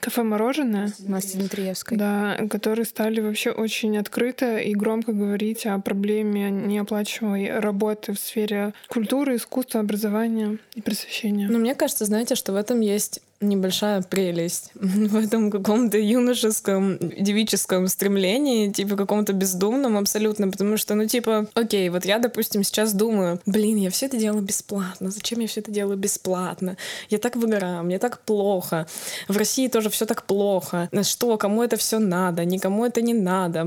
«Кафе 0.00 0.22
мороженое», 0.22 0.90
Насти 1.00 1.36
Дмитриевской. 1.36 1.98
да, 1.98 2.38
которые 2.48 2.86
стали 2.86 3.20
вообще 3.20 3.50
очень 3.50 3.98
открыто 3.98 4.56
и 4.56 4.74
громко 4.74 5.12
говорить 5.12 5.66
о 5.66 5.78
проблеме 5.78 6.50
неоплачиваемой 6.50 7.58
работы 7.58 8.14
в 8.14 8.18
сфере 8.18 8.72
культуры, 8.88 9.36
искусства, 9.36 9.80
образования 9.80 10.58
и 10.74 10.80
просвещения. 10.80 11.48
Но 11.48 11.58
мне 11.58 11.74
кажется, 11.74 12.06
знаете, 12.06 12.34
что 12.34 12.52
в 12.52 12.56
этом 12.56 12.80
есть 12.80 13.20
небольшая 13.40 14.02
прелесть 14.02 14.70
в 14.74 15.16
этом 15.16 15.50
каком-то 15.50 15.98
юношеском, 15.98 16.98
девическом 16.98 17.88
стремлении, 17.88 18.70
типа 18.70 18.96
каком-то 18.96 19.32
бездумном 19.32 19.96
абсолютно, 19.96 20.48
потому 20.48 20.76
что, 20.76 20.94
ну, 20.94 21.06
типа, 21.06 21.46
окей, 21.54 21.88
вот 21.88 22.04
я, 22.04 22.18
допустим, 22.18 22.62
сейчас 22.62 22.92
думаю, 22.92 23.40
блин, 23.46 23.76
я 23.76 23.90
все 23.90 24.06
это 24.06 24.16
делаю 24.16 24.42
бесплатно, 24.42 25.10
зачем 25.10 25.40
я 25.40 25.48
все 25.48 25.60
это 25.60 25.70
делаю 25.70 25.96
бесплатно? 25.96 26.76
Я 27.08 27.18
так 27.18 27.36
выгораю, 27.36 27.84
мне 27.84 27.98
так 27.98 28.20
плохо. 28.20 28.86
В 29.28 29.36
России 29.36 29.68
тоже 29.68 29.90
все 29.90 30.06
так 30.06 30.24
плохо. 30.24 30.88
Что, 31.02 31.36
кому 31.36 31.62
это 31.62 31.76
все 31.76 31.98
надо, 31.98 32.44
никому 32.44 32.84
это 32.84 33.00
не 33.00 33.14
надо. 33.14 33.62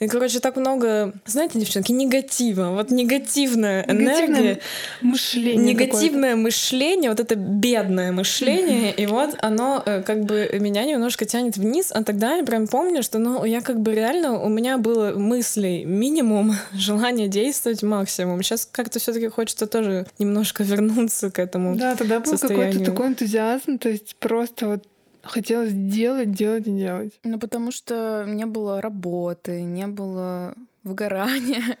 И, 0.00 0.08
короче, 0.08 0.40
так 0.40 0.56
много, 0.56 1.12
знаете, 1.26 1.58
девчонки, 1.58 1.92
негатива, 1.92 2.70
вот 2.70 2.90
негативная 2.90 3.84
энергия. 3.88 4.28
Негативное 4.28 4.58
мышление 5.02 5.68
негативное 5.68 6.36
мышление, 6.36 7.10
вот 7.10 7.20
это 7.20 7.34
бедное 7.36 8.12
мышление, 8.12 8.47
и 8.48 9.06
вот 9.06 9.36
оно 9.40 9.82
э, 9.84 10.02
как 10.02 10.24
бы 10.24 10.48
меня 10.60 10.84
немножко 10.84 11.24
тянет 11.24 11.56
вниз, 11.56 11.90
а 11.94 12.02
тогда 12.02 12.36
я 12.36 12.44
прям 12.44 12.66
помню, 12.66 13.02
что 13.02 13.18
ну 13.18 13.44
я 13.44 13.60
как 13.60 13.80
бы 13.80 13.94
реально, 13.94 14.40
у 14.40 14.48
меня 14.48 14.78
было 14.78 15.12
мыслей 15.12 15.84
минимум, 15.84 16.54
желание 16.72 17.28
действовать 17.28 17.82
максимум. 17.82 18.42
Сейчас 18.42 18.68
как-то 18.70 18.98
все 18.98 19.12
таки 19.12 19.28
хочется 19.28 19.66
тоже 19.66 20.06
немножко 20.18 20.62
вернуться 20.62 21.30
к 21.30 21.38
этому 21.38 21.76
Да, 21.76 21.96
тогда 21.96 22.20
был 22.20 22.36
какой-то 22.36 22.84
такой 22.84 23.08
энтузиазм, 23.08 23.78
то 23.78 23.88
есть 23.88 24.16
просто 24.16 24.68
вот 24.68 24.84
хотелось 25.22 25.72
делать, 25.72 26.32
делать 26.32 26.66
и 26.66 26.70
делать. 26.70 27.12
Ну, 27.24 27.38
потому 27.38 27.70
что 27.70 28.24
не 28.26 28.46
было 28.46 28.80
работы, 28.80 29.62
не 29.62 29.86
было 29.86 30.54
выгорания. 30.84 31.76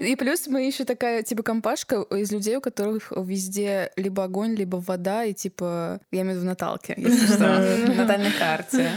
И 0.00 0.16
плюс 0.16 0.46
мы 0.46 0.66
еще 0.66 0.84
такая, 0.84 1.22
типа, 1.22 1.42
компашка 1.42 2.02
из 2.10 2.32
людей, 2.32 2.56
у 2.56 2.60
которых 2.60 3.12
везде 3.16 3.90
либо 3.96 4.24
огонь, 4.24 4.54
либо 4.54 4.76
вода, 4.76 5.24
и, 5.24 5.34
типа, 5.34 6.00
я 6.10 6.22
имею 6.22 6.34
в 6.34 6.36
виду 6.38 6.46
Наталки, 6.46 6.94
если 6.96 7.26
что, 7.34 7.38
на 7.38 7.94
натальной 7.94 8.32
карте. 8.32 8.90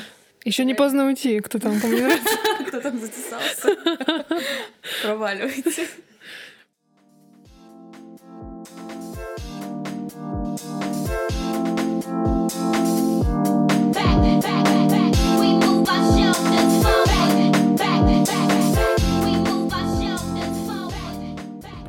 Еще 0.45 0.63
не 0.63 0.73
поздно 0.73 1.05
уйти, 1.05 1.39
кто 1.41 1.59
там, 1.59 1.77
нравится. 1.77 2.37
Кто 2.67 2.79
там 2.81 2.99
затесался? 2.99 3.75
Проваливайте. 5.01 5.87
back, 12.49 12.51
back, 12.51 12.98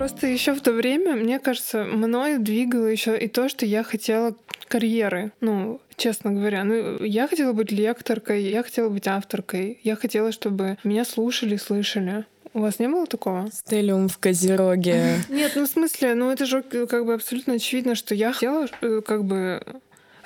Просто 0.01 0.29
еще 0.29 0.55
в 0.55 0.63
то 0.63 0.73
время, 0.73 1.15
мне 1.15 1.39
кажется, 1.39 1.85
мною 1.85 2.41
двигало 2.41 2.87
еще 2.87 3.19
и 3.19 3.29
то, 3.29 3.51
что 3.51 3.67
я 3.67 3.83
хотела 3.83 4.35
карьеры. 4.67 5.33
Ну, 5.43 5.79
честно 5.99 6.33
говоря, 6.33 6.65
ну, 6.65 7.05
я 7.05 7.29
хотела 7.29 7.53
быть 7.53 7.71
лекторкой, 7.71 8.45
я 8.45 8.63
хотела 8.63 8.89
быть 8.89 9.07
авторкой, 9.07 9.79
я 9.83 9.97
хотела, 9.97 10.33
чтобы 10.33 10.79
меня 10.85 11.05
слушали, 11.05 11.57
слышали. 11.57 12.25
У 12.55 12.61
вас 12.61 12.79
не 12.79 12.89
было 12.89 13.07
такого? 13.07 13.51
Стелиум 13.53 14.09
в 14.09 14.17
Козероге. 14.17 15.17
Нет, 15.29 15.53
ну 15.55 15.67
в 15.67 15.69
смысле, 15.69 16.15
ну 16.15 16.31
это 16.31 16.47
же 16.47 16.63
как 16.63 17.05
бы 17.05 17.13
абсолютно 17.13 17.53
очевидно, 17.53 17.95
что 17.95 18.15
я 18.15 18.33
хотела 18.33 18.69
э, 18.81 19.03
как 19.07 19.25
бы 19.25 19.63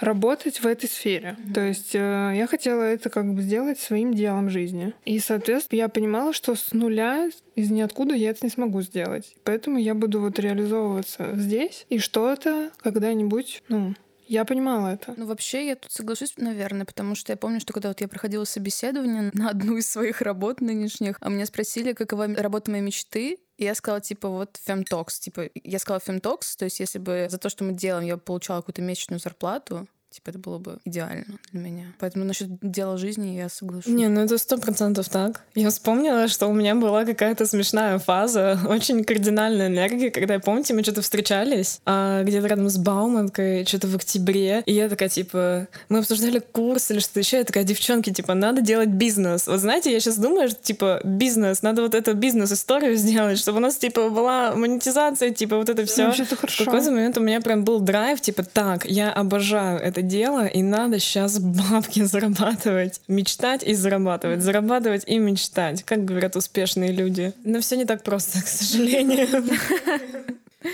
работать 0.01 0.61
в 0.61 0.67
этой 0.67 0.89
сфере. 0.89 1.37
То 1.53 1.61
есть 1.61 1.95
э, 1.95 2.33
я 2.35 2.47
хотела 2.47 2.83
это 2.83 3.11
как 3.11 3.33
бы 3.33 3.43
сделать 3.43 3.79
своим 3.79 4.15
делом 4.15 4.51
жизни. 4.51 4.93
И, 5.05 5.19
соответственно, 5.19 5.79
я 5.79 5.89
понимала, 5.89 6.33
что 6.33 6.55
с 6.55 6.73
нуля, 6.73 7.29
из 7.55 7.71
ниоткуда 7.71 8.15
я 8.15 8.31
это 8.31 8.41
не 8.43 8.51
смогу 8.51 8.83
сделать. 8.83 9.35
Поэтому 9.45 9.79
я 9.79 9.95
буду 9.95 10.21
вот 10.21 10.39
реализовываться 10.39 11.31
здесь, 11.35 11.87
и 11.89 11.99
что-то 11.99 12.71
когда-нибудь, 12.83 13.63
ну, 13.69 13.95
Я 14.27 14.45
понимала 14.45 14.89
это. 14.89 15.15
Ну, 15.17 15.27
вообще, 15.27 15.67
я 15.67 15.77
тут 15.77 15.93
соглашусь, 15.93 16.35
наверное, 16.37 16.87
потому 16.87 17.15
что 17.15 17.33
я 17.33 17.37
помню, 17.37 17.61
что 17.61 17.73
когда 17.73 17.89
вот 17.89 18.01
я 18.01 18.09
проходила 18.09 18.45
собеседование 18.45 19.31
на 19.35 19.51
одну 19.51 19.77
из 19.77 19.89
своих 19.89 20.23
работ 20.23 20.61
нынешних, 20.61 21.17
а 21.21 21.29
меня 21.29 21.47
спросили, 21.47 21.93
какова 21.93 22.27
работа 22.29 22.71
моей 22.71 22.83
мечты, 22.83 23.39
я 23.59 23.75
сказала, 23.75 24.01
типа, 24.01 24.29
вот 24.29 24.59
фемтокс. 24.63 25.21
Типа, 25.21 25.49
я 25.55 25.79
сказала 25.79 26.01
фемтокс, 26.01 26.57
то 26.57 26.65
есть 26.65 26.81
если 26.81 26.99
бы 26.99 27.29
за 27.31 27.39
то, 27.39 27.49
что 27.49 27.65
мы 27.65 27.73
делаем, 27.73 28.07
я 28.07 28.17
получала 28.17 28.61
какую-то 28.61 28.83
месячную 28.83 29.21
зарплату, 29.21 29.87
типа, 30.15 30.31
это 30.31 30.39
было 30.39 30.59
бы 30.59 30.79
идеально 30.85 31.25
для 31.51 31.61
меня. 31.61 31.87
Поэтому 31.99 32.25
насчет 32.25 32.49
дела 32.63 32.97
жизни 32.97 33.37
я 33.37 33.49
соглашусь. 33.49 33.93
Не, 33.93 34.09
ну 34.09 34.21
это 34.21 34.39
сто 34.39 34.59
процентов 34.59 35.09
так. 35.09 35.43
Я 35.57 35.71
вспомнила, 35.71 36.29
что 36.29 36.47
у 36.47 36.53
меня 36.53 36.77
была 36.77 37.05
какая-то 37.05 37.47
смешная 37.47 37.99
фаза, 37.99 38.61
очень 38.69 39.03
кардинальная 39.03 39.67
энергия, 39.67 40.11
когда, 40.11 40.39
помните, 40.39 40.73
мы 40.73 40.85
что-то 40.85 41.03
встречались 41.03 41.81
а, 41.85 42.23
где-то 42.23 42.47
рядом 42.47 42.69
с 42.69 42.79
Бауманкой, 42.79 43.65
что-то 43.67 43.89
в 43.89 43.97
октябре, 43.97 44.63
и 44.67 44.73
я 44.73 44.89
такая, 44.89 45.09
типа, 45.09 45.67
мы 45.89 45.99
обсуждали 45.99 46.39
курс 46.39 46.93
или 46.93 47.01
что-то 47.01 47.19
еще, 47.19 47.39
я 47.39 47.45
такая, 47.45 47.65
девчонки, 47.65 48.13
типа, 48.13 48.35
надо 48.35 48.61
делать 48.61 48.91
бизнес. 48.91 49.49
Вот 49.49 49.59
знаете, 49.59 49.93
я 49.93 49.99
сейчас 49.99 50.19
думаю, 50.19 50.49
что, 50.49 50.63
типа, 50.63 51.01
бизнес, 51.03 51.63
надо 51.63 51.83
вот 51.83 51.95
эту 51.97 52.15
бизнес-историю 52.15 52.95
сделать, 52.97 53.39
чтобы 53.39 53.59
у 53.59 53.63
нас, 53.63 53.77
типа, 53.77 54.11
была 54.11 54.55
монетизация, 54.55 55.31
типа, 55.31 55.57
вот 55.57 55.69
это 55.69 55.85
все. 55.87 56.07
Вообще-то 56.07 56.37
В 56.37 56.41
хорошо. 56.41 56.65
какой-то 56.67 56.93
момент 56.93 57.19
у 57.19 57.21
меня 57.21 57.41
прям 57.41 57.65
был 57.65 57.81
драйв, 57.81 58.21
типа, 58.21 58.45
так, 58.45 58.85
я 58.85 59.13
обожаю 59.13 59.81
это 59.81 60.04
дело, 60.07 60.47
и 60.47 60.63
надо 60.63 60.99
сейчас 60.99 61.39
бабки 61.39 62.03
зарабатывать. 62.05 63.01
Мечтать 63.09 63.63
и 63.63 63.75
зарабатывать. 63.75 64.41
Зарабатывать 64.43 65.05
и 65.07 65.19
мечтать, 65.19 65.83
как 65.83 66.05
говорят 66.05 66.37
успешные 66.37 66.93
люди. 66.93 67.33
Но 67.45 67.61
все 67.61 67.77
не 67.77 67.85
так 67.85 68.03
просто, 68.03 68.43
к 68.45 68.47
сожалению. 68.47 69.29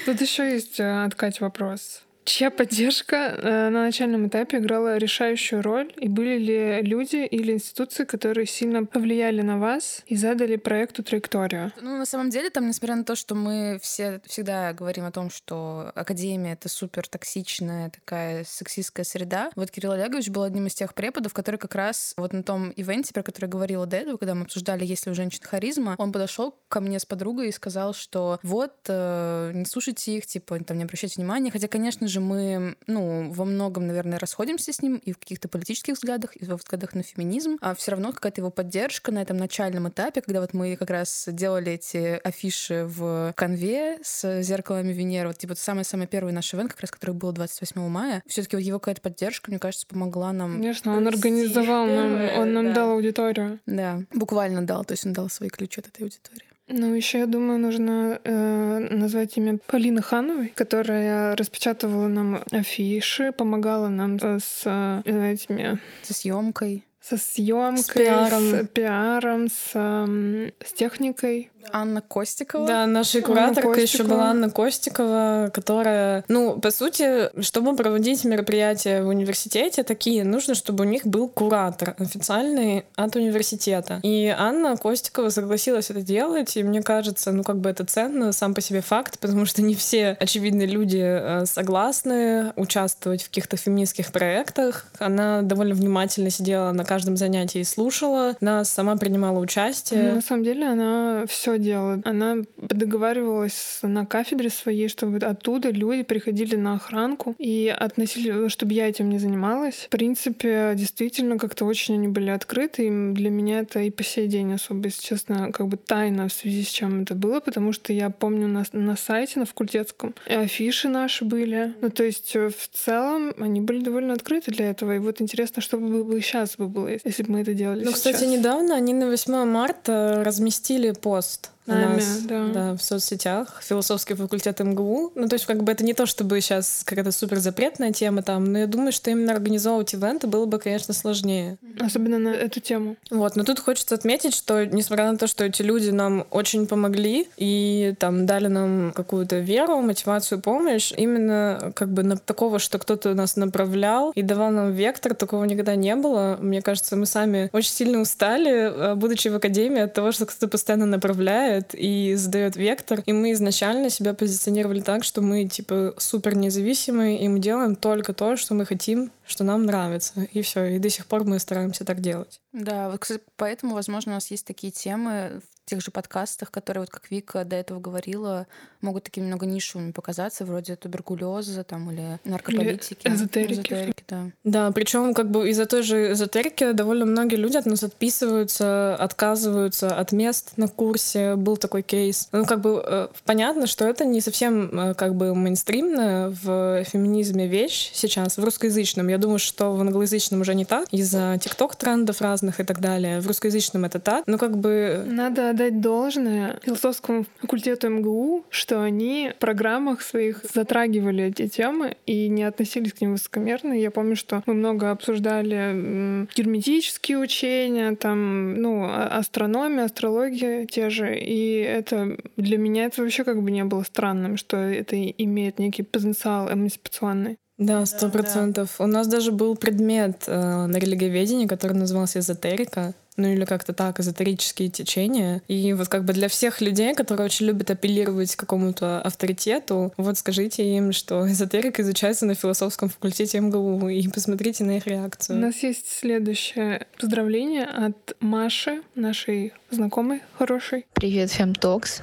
Тут 0.05 0.21
еще 0.21 0.53
есть 0.53 0.79
э, 0.79 1.05
от 1.05 1.15
Кати 1.15 1.39
вопрос. 1.41 2.03
Чья 2.31 2.53
поддержка 2.53 3.17
э, 3.17 3.71
на 3.71 3.83
начальном 3.83 4.29
этапе 4.29 4.59
играла 4.59 4.99
решающую 4.99 5.63
роль? 5.63 5.93
И 5.97 6.09
были 6.09 6.39
ли 6.39 6.81
люди 6.81 7.27
или 7.27 7.51
институции, 7.51 8.05
которые 8.05 8.47
сильно 8.47 8.85
повлияли 8.85 9.43
на 9.43 9.59
вас 9.59 10.05
и 10.07 10.15
задали 10.15 10.55
проекту 10.55 11.03
траекторию? 11.03 11.73
Ну, 11.81 11.99
на 11.99 12.07
самом 12.07 12.31
деле, 12.31 12.51
там, 12.51 12.69
несмотря 12.69 12.95
на 12.95 13.03
то, 13.03 13.17
что 13.17 13.35
мы 13.35 13.81
все 13.83 14.21
всегда 14.27 14.73
говорим 14.73 15.07
о 15.07 15.11
том, 15.11 15.29
что 15.29 15.91
академия— 15.97 16.53
это 16.55 16.69
супер 16.69 17.09
токсичная 17.09 17.91
такая 17.91 18.45
сексистская 18.45 19.05
среда, 19.05 19.51
вот 19.57 19.73
Кирилл 19.73 19.91
Олегович 19.91 20.29
был 20.29 20.45
одним 20.45 20.69
из 20.69 20.75
тех 20.75 20.95
преподов, 20.95 21.35
который 21.35 21.57
как 21.57 21.75
раз 21.75 22.15
вот 22.17 22.33
на 22.33 22.45
том 22.45 22.71
ивенте, 22.71 23.13
про 23.13 23.25
который 23.25 23.47
я 23.47 23.51
говорила 23.51 23.87
до 23.87 23.97
этого, 23.97 24.19
когда 24.19 24.37
мы 24.37 24.43
обсуждали, 24.43 24.85
есть 24.85 25.05
ли 25.05 25.11
у 25.11 25.17
женщин 25.17 25.43
харизма, 25.43 25.97
он 25.99 26.13
подошел 26.13 26.57
ко 26.69 26.81
мне 26.81 27.01
с 27.01 27.05
подругой 27.05 27.49
и 27.49 27.53
сказал, 27.53 27.93
что 27.93 28.39
вот, 28.45 28.77
э, 28.87 29.51
не 29.53 29.65
слушайте 29.65 30.17
их, 30.17 30.27
типа, 30.27 30.63
там, 30.63 30.79
не 30.79 30.85
обращайте 30.85 31.17
внимания. 31.17 31.51
Хотя, 31.51 31.67
конечно 31.67 32.07
же, 32.07 32.20
мы, 32.21 32.77
ну, 32.87 33.31
во 33.33 33.45
многом, 33.45 33.87
наверное, 33.87 34.19
расходимся 34.19 34.73
с 34.73 34.83
ним 34.83 34.97
и 34.97 35.13
в 35.13 35.19
каких-то 35.19 35.49
политических 35.49 35.95
взглядах, 35.95 36.31
и 36.41 36.45
во 36.45 36.57
взглядах 36.57 36.95
на 36.95 37.03
феминизм, 37.03 37.57
а 37.61 37.75
все 37.75 37.93
равно 37.93 38.13
какая-то 38.13 38.41
его 38.41 38.51
поддержка 38.51 39.13
на 39.13 39.21
этом 39.23 39.37
начальном 39.37 39.89
этапе, 39.89 40.21
когда 40.23 40.41
вот 40.41 40.55
мы 40.55 40.77
как 40.77 40.91
раз 40.91 41.29
делали 41.31 41.73
эти 41.73 42.21
афиши 42.23 42.85
в 42.87 43.33
конве 43.37 43.99
с 44.03 44.43
зеркалами 44.43 44.93
Венеры, 44.93 45.29
вот 45.29 45.39
типа 45.39 45.55
самый-самый 45.55 46.07
первый 46.07 46.33
наш 46.33 46.53
ивент, 46.55 46.71
как 46.73 46.81
раз 46.81 46.91
который 46.91 47.15
был 47.15 47.33
28 47.33 47.89
мая, 47.89 48.23
все 48.27 48.43
таки 48.43 48.57
вот 48.57 48.63
его 48.63 48.79
какая-то 48.79 49.01
поддержка, 49.01 49.51
мне 49.51 49.59
кажется, 49.59 49.87
помогла 49.87 50.33
нам 50.33 50.57
Конечно, 50.57 50.97
он 50.97 51.07
организовал 51.09 51.87
нам, 51.87 52.39
он 52.39 52.53
нам 52.53 52.67
Да. 52.67 52.75
дал 52.75 52.91
аудиторию. 52.93 53.59
Да, 53.67 54.03
буквально 54.15 54.63
дал, 54.67 54.85
то 54.85 54.93
есть 54.93 55.07
он 55.07 55.13
дал 55.13 55.29
свои 55.31 55.49
ключи 55.49 55.81
от 55.81 55.89
этой 55.89 56.03
аудитории. 56.03 56.45
Ну, 56.73 56.95
еще, 56.95 57.19
я 57.19 57.27
думаю, 57.27 57.59
нужно 57.59 58.21
э, 58.23 58.79
назвать 58.91 59.37
имя 59.37 59.59
Полины 59.67 60.03
Хановой, 60.03 60.53
которая 60.55 61.35
распечатывала 61.37 62.07
нам 62.09 62.43
афиши, 62.53 63.33
помогала 63.33 63.89
нам 63.89 64.17
э, 64.23 64.39
с 64.39 64.63
э, 64.65 65.33
этими 65.33 65.79
Со 66.03 66.15
съемкой. 66.15 66.85
со 67.01 67.17
съемкой, 67.17 67.83
С 67.83 67.89
пиаром. 67.89 68.43
с, 68.43 68.69
пиаром, 68.69 69.49
с, 69.49 69.71
эм, 69.75 70.53
с 70.65 70.73
техникой. 70.73 71.51
Анна 71.73 72.01
Костикова. 72.01 72.67
Да, 72.67 72.87
наша 72.87 73.21
кураторка 73.21 73.81
еще 73.81 74.03
была 74.03 74.31
Анна 74.31 74.51
Костикова, 74.51 75.51
которая, 75.53 76.25
ну, 76.29 76.59
по 76.59 76.71
сути, 76.71 77.31
чтобы 77.43 77.77
проводить 77.77 78.25
мероприятия 78.25 79.03
в 79.03 79.09
университете 79.09 79.83
такие, 79.83 80.25
нужно, 80.25 80.55
чтобы 80.55 80.85
у 80.85 80.87
них 80.87 81.07
был 81.07 81.29
куратор 81.29 81.95
официальный 81.99 82.85
от 82.97 83.17
университета. 83.17 84.01
И 84.03 84.35
Анна 84.37 84.77
Костикова 84.77 85.29
согласилась 85.31 85.91
это 85.91 86.03
делать, 86.03 86.57
и 86.57 86.63
мне 86.63 86.83
кажется, 86.83 87.33
ну, 87.33 87.43
как 87.45 87.59
бы 87.59 87.71
это 87.71 87.85
ценно 87.85 88.33
сам 88.33 88.55
по 88.55 88.61
себе 88.61 88.81
факт, 88.81 89.19
потому 89.19 89.47
что 89.47 89.63
не 89.63 89.75
все, 89.75 90.17
очевидно, 90.21 90.63
люди 90.65 91.01
э, 91.03 91.47
согласны 91.47 92.53
участвовать 92.57 93.23
в 93.23 93.29
каких-то 93.29 93.57
феминистских 93.57 94.13
проектах. 94.13 94.87
Она 94.99 95.43
довольно 95.43 95.75
внимательно 95.75 96.31
сидела 96.31 96.73
на 96.73 96.85
каждом 96.85 97.17
занятии 97.17 97.61
и 97.61 97.65
слушала 97.65 98.37
нас, 98.41 98.71
сама 98.71 98.97
принимала 98.97 99.35
Ну, 99.35 99.41
участие. 99.41 100.13
на 100.15 100.21
самом 100.23 100.45
деле 100.45 100.67
она 100.67 101.25
все 101.29 101.50
делала. 101.59 102.01
Она 102.05 102.39
договаривалась 102.57 103.79
на 103.83 104.07
кафедре 104.07 104.51
своей, 104.51 104.89
чтобы 104.89 105.19
оттуда 105.19 105.71
люди 105.71 106.03
приходили 106.03 106.57
на 106.57 106.75
охранку 106.75 107.35
и 107.39 107.75
относили, 107.77 108.49
чтобы 108.49 108.75
я 108.75 108.89
этим 108.89 109.09
не 109.11 109.19
занималась. 109.19 109.87
В 109.87 109.89
принципе, 109.89 110.73
действительно, 110.75 111.39
как-то 111.39 111.65
очень 111.65 111.95
они 111.95 112.09
были 112.09 112.31
открыты. 112.31 112.87
И 112.87 113.13
для 113.15 113.31
меня 113.31 113.61
это 113.61 113.81
и 113.81 113.91
по 113.91 114.03
сей 114.03 114.27
день 114.27 114.53
особо, 114.55 114.87
если 114.87 115.03
честно, 115.03 115.53
как 115.53 115.69
бы 115.69 115.77
тайна 115.77 116.29
в 116.29 116.33
связи 116.33 116.65
с 116.65 116.69
чем 116.69 117.03
это 117.03 117.15
было, 117.15 117.41
потому 117.41 117.73
что 117.73 117.93
я 117.93 118.11
помню 118.11 118.49
на, 118.49 118.65
на 118.73 118.97
сайте, 118.97 119.41
на 119.41 119.47
факультетском, 119.47 120.15
афиши 120.27 120.89
наши 120.89 121.25
были. 121.25 121.75
Ну, 121.81 121.91
то 121.91 122.05
есть 122.05 122.35
э, 122.35 122.49
в 122.49 122.69
целом 122.73 123.33
они 123.39 123.61
были 123.61 123.83
довольно 123.83 124.15
открыты 124.15 124.51
для 124.51 124.71
этого. 124.71 124.97
И 124.97 124.99
вот 124.99 125.21
интересно, 125.21 125.63
что 125.63 125.79
бы 125.79 126.21
сейчас 126.21 126.57
бы 126.57 126.69
было, 126.69 126.89
если 127.05 127.23
бы 127.23 127.33
мы 127.33 127.41
это 127.41 127.55
делали 127.55 127.85
Ну, 127.85 127.93
кстати, 127.93 128.19
сейчас. 128.19 128.29
недавно 128.31 128.75
они 128.75 128.93
на 128.95 129.09
8 129.09 129.45
марта 129.45 130.23
разместили 130.25 130.93
пост 130.93 131.40
у 131.60 131.60
Нами, 131.71 131.97
нас 131.97 132.21
да. 132.53 132.77
в 132.77 132.83
соцсетях, 132.83 133.61
философский 133.63 134.15
факультет 134.15 134.61
МГУ. 134.61 135.13
Ну, 135.15 135.29
то 135.29 135.35
есть, 135.35 135.47
как 135.47 135.63
бы 135.63 135.73
это 135.73 135.85
не 135.85 135.95
то, 135.95 136.07
чтобы 136.07 136.41
сейчас 136.41 136.83
какая-то 136.85 137.13
супер 137.13 137.39
запретная 137.39 137.93
тема 137.93 138.23
там, 138.23 138.45
но 138.45 138.59
я 138.59 138.67
думаю, 138.67 138.93
что 138.93 139.11
именно 139.11 139.33
организовывать 139.33 139.95
ивенты 139.95 140.27
было 140.27 140.47
бы, 140.47 140.59
конечно, 140.59 140.95
сложнее. 140.95 141.59
Особенно 141.79 142.19
на 142.19 142.29
эту 142.29 142.61
тему. 142.61 142.97
Вот, 143.11 143.37
но 143.37 143.45
тут 143.45 143.61
хочется 143.61 143.95
отметить, 143.95 144.35
что 144.35 144.65
несмотря 144.65 145.11
на 145.11 145.19
то, 145.19 145.27
что 145.27 145.45
эти 145.45 145.63
люди 145.63 145.91
нам 145.91 146.27
очень 146.31 146.67
помогли 146.67 147.29
и 147.37 147.95
там 147.99 148.27
дали 148.27 148.49
нам 148.49 148.93
какую-то 148.93 149.39
веру, 149.39 149.81
мотивацию, 149.81 150.41
помощь, 150.41 150.93
именно 150.97 151.73
как 151.75 151.93
бы 151.93 152.03
на 152.03 152.17
такого, 152.17 152.59
что 152.59 152.79
кто-то 152.79 153.15
нас 153.15 153.37
направлял 153.37 154.13
и 154.15 154.23
давал 154.23 154.51
нам 154.51 154.73
вектор, 154.73 155.15
такого 155.15 155.45
никогда 155.45 155.77
не 155.77 155.95
было. 155.97 156.39
Мне 156.41 156.63
кажется, 156.63 156.97
мы 156.97 157.07
сами 157.07 157.51
очень 157.53 157.73
сильно 157.73 158.01
устали, 158.01 158.51
э, 158.51 158.95
будучи 158.95 159.29
в 159.29 159.37
академии, 159.37 159.83
от 159.83 159.95
того, 159.95 160.13
что 160.13 160.27
кто-то 160.27 160.49
постоянно 160.49 160.87
направляет 160.87 161.60
и 161.75 162.15
задает 162.15 162.57
вектор. 162.57 163.03
И 163.07 163.13
мы 163.13 163.33
изначально 163.33 163.91
себя 163.91 164.15
позиционировали 164.15 164.81
так, 164.81 165.05
что 165.05 165.23
мы 165.23 165.47
типа 165.47 165.95
супер 165.99 166.37
независимые, 166.37 167.21
и 167.21 167.29
мы 167.29 167.39
делаем 167.39 167.77
только 167.77 168.13
то, 168.13 168.37
что 168.37 168.55
мы 168.55 168.67
хотим, 168.67 169.11
что 169.27 169.45
нам 169.45 169.67
нравится. 169.67 170.27
И 170.33 170.43
все. 170.43 170.65
И 170.65 170.79
до 170.79 170.91
сих 170.91 171.07
пор 171.07 171.25
мы 171.25 171.39
стараемся 171.39 171.85
так 171.85 172.01
делать. 172.01 172.41
Да, 172.53 172.91
вот, 172.91 173.01
кстати, 173.01 173.23
поэтому, 173.37 173.75
возможно, 173.75 174.13
у 174.13 174.15
нас 174.17 174.31
есть 174.31 174.47
такие 174.47 174.73
темы 174.73 175.41
в 175.41 175.60
тех 175.71 175.81
же 175.81 175.93
подкастах, 175.93 176.51
которые, 176.51 176.83
вот 176.83 176.91
как 176.91 177.11
Вика 177.11 177.45
до 177.45 177.55
этого 177.55 177.79
говорила, 177.79 178.47
могут 178.81 179.05
такими 179.05 179.25
немного 179.25 179.47
нишевыми 179.47 179.93
показаться, 179.93 180.45
вроде 180.45 180.75
туберкулеза 180.75 181.63
там 181.63 181.91
или 181.93 182.19
наркополитики. 182.25 183.07
Или 183.07 183.15
эзотерики. 183.15 183.53
Эзотерики, 183.53 184.05
да. 184.09 184.31
Да, 184.43 184.71
причем 184.73 185.15
как 185.15 185.31
бы 185.31 185.49
из-за 185.51 185.67
той 185.67 185.83
же 185.83 186.13
эзотерики 186.13 186.73
довольно 186.73 187.05
многие 187.05 187.37
люди 187.37 187.57
от 187.57 187.67
нас 187.67 187.85
отписываются, 187.85 188.97
отказываются 188.97 189.95
от 189.95 190.11
мест 190.11 190.55
на 190.57 190.67
курсе. 190.67 191.37
Был 191.37 191.57
такой 191.57 191.83
кейс. 191.83 192.29
Ну, 192.33 192.45
как 192.45 192.61
бы 192.61 192.83
э, 192.85 193.09
понятно, 193.25 193.69
что 193.69 193.85
это 193.85 194.05
не 194.05 194.21
совсем 194.21 194.79
э, 194.79 194.95
как 194.95 195.15
бы 195.15 195.35
мейнстримная 195.37 196.31
в 196.31 196.85
феминизме 196.85 197.47
вещь 197.47 197.91
сейчас, 197.95 198.39
в 198.39 198.45
русскоязычном. 198.45 199.07
Я 199.07 199.19
думаю, 199.19 199.39
что 199.39 199.73
в 199.73 199.81
англоязычном 199.81 200.41
уже 200.41 200.55
не 200.57 200.65
так, 200.65 200.89
из-за 200.91 201.39
тикток-трендов 201.41 202.21
разных 202.21 202.59
и 202.59 202.65
так 202.65 202.81
далее. 202.81 203.21
В 203.21 203.27
русскоязычном 203.29 203.85
это 203.85 204.01
так. 204.01 204.25
Но 204.27 204.37
как 204.37 204.57
бы 204.57 205.05
Надо 205.07 205.60
отдать 205.61 205.81
должное 205.81 206.59
философскому 206.63 207.27
факультету 207.41 207.89
МГУ, 207.91 208.45
что 208.51 208.83
они 208.83 209.33
в 209.37 209.39
программах 209.39 210.01
своих 210.01 210.43
затрагивали 210.55 211.25
эти 211.25 211.49
темы 211.49 211.97
и 212.07 212.29
не 212.29 212.45
относились 212.45 212.95
к 212.95 213.01
ним 213.01 213.13
высокомерно. 213.13 213.73
Я 213.75 213.91
помню, 213.91 214.17
что 214.17 214.43
мы 214.47 214.55
много 214.55 214.91
обсуждали 214.91 216.27
герметические 216.35 217.19
учения, 217.19 217.95
там, 217.97 218.55
ну, 218.55 218.85
а- 218.85 219.19
астрономия, 219.19 219.85
астрология 219.85 220.67
те 220.67 220.89
же. 220.91 221.19
И 221.19 221.59
это 221.59 222.17
для 222.37 222.57
меня 222.59 222.87
это 222.87 223.03
вообще 223.03 223.25
как 223.25 223.43
бы 223.43 223.51
не 223.51 223.65
было 223.65 223.83
странным, 223.83 224.37
что 224.37 224.57
это 224.57 224.97
имеет 224.97 225.59
некий 225.59 225.83
потенциал 225.83 226.53
эмансипационный. 226.53 227.37
Да, 227.61 227.85
сто 227.85 228.09
процентов. 228.09 228.77
У 228.79 228.87
нас 228.87 229.07
даже 229.07 229.33
был 229.33 229.55
предмет 229.55 230.25
э, 230.27 230.67
на 230.67 230.77
религиоведении, 230.79 231.47
который 231.47 231.75
назывался 231.75 232.21
эзотерика. 232.21 232.95
Ну 233.17 233.29
или 233.29 233.45
как-то 233.45 233.73
так, 233.73 234.01
эзотерические 234.01 234.69
течения. 234.69 235.43
И 235.49 235.73
вот 235.73 235.89
как 235.89 236.05
бы 236.05 236.13
для 236.13 236.29
всех 236.29 236.61
людей, 236.61 236.95
которые 236.95 237.27
очень 237.27 237.47
любят 237.47 237.71
апеллировать 237.71 238.35
к 238.35 238.41
какому-то 238.41 239.01
авторитету, 239.03 239.93
вот 239.97 240.19
скажите 240.19 240.65
им, 240.65 240.93
что 240.93 241.27
эзотерика 241.31 241.83
изучается 241.83 242.27
на 242.27 242.35
философском 242.35 242.89
факультете 242.89 243.41
МГУ, 243.41 243.89
и 243.89 244.09
посмотрите 244.09 244.65
на 244.65 244.77
их 244.77 244.87
У 244.87 244.91
реакцию. 244.91 245.39
нас 245.39 245.57
есть 245.63 245.91
следующее 245.91 246.87
поздравление 246.99 247.65
от 247.65 248.17
Маши, 248.21 248.83
нашей 248.95 249.53
знакомой 249.71 250.23
хорошей. 250.37 250.87
Привет, 250.95 251.31
Femtox. 251.31 252.03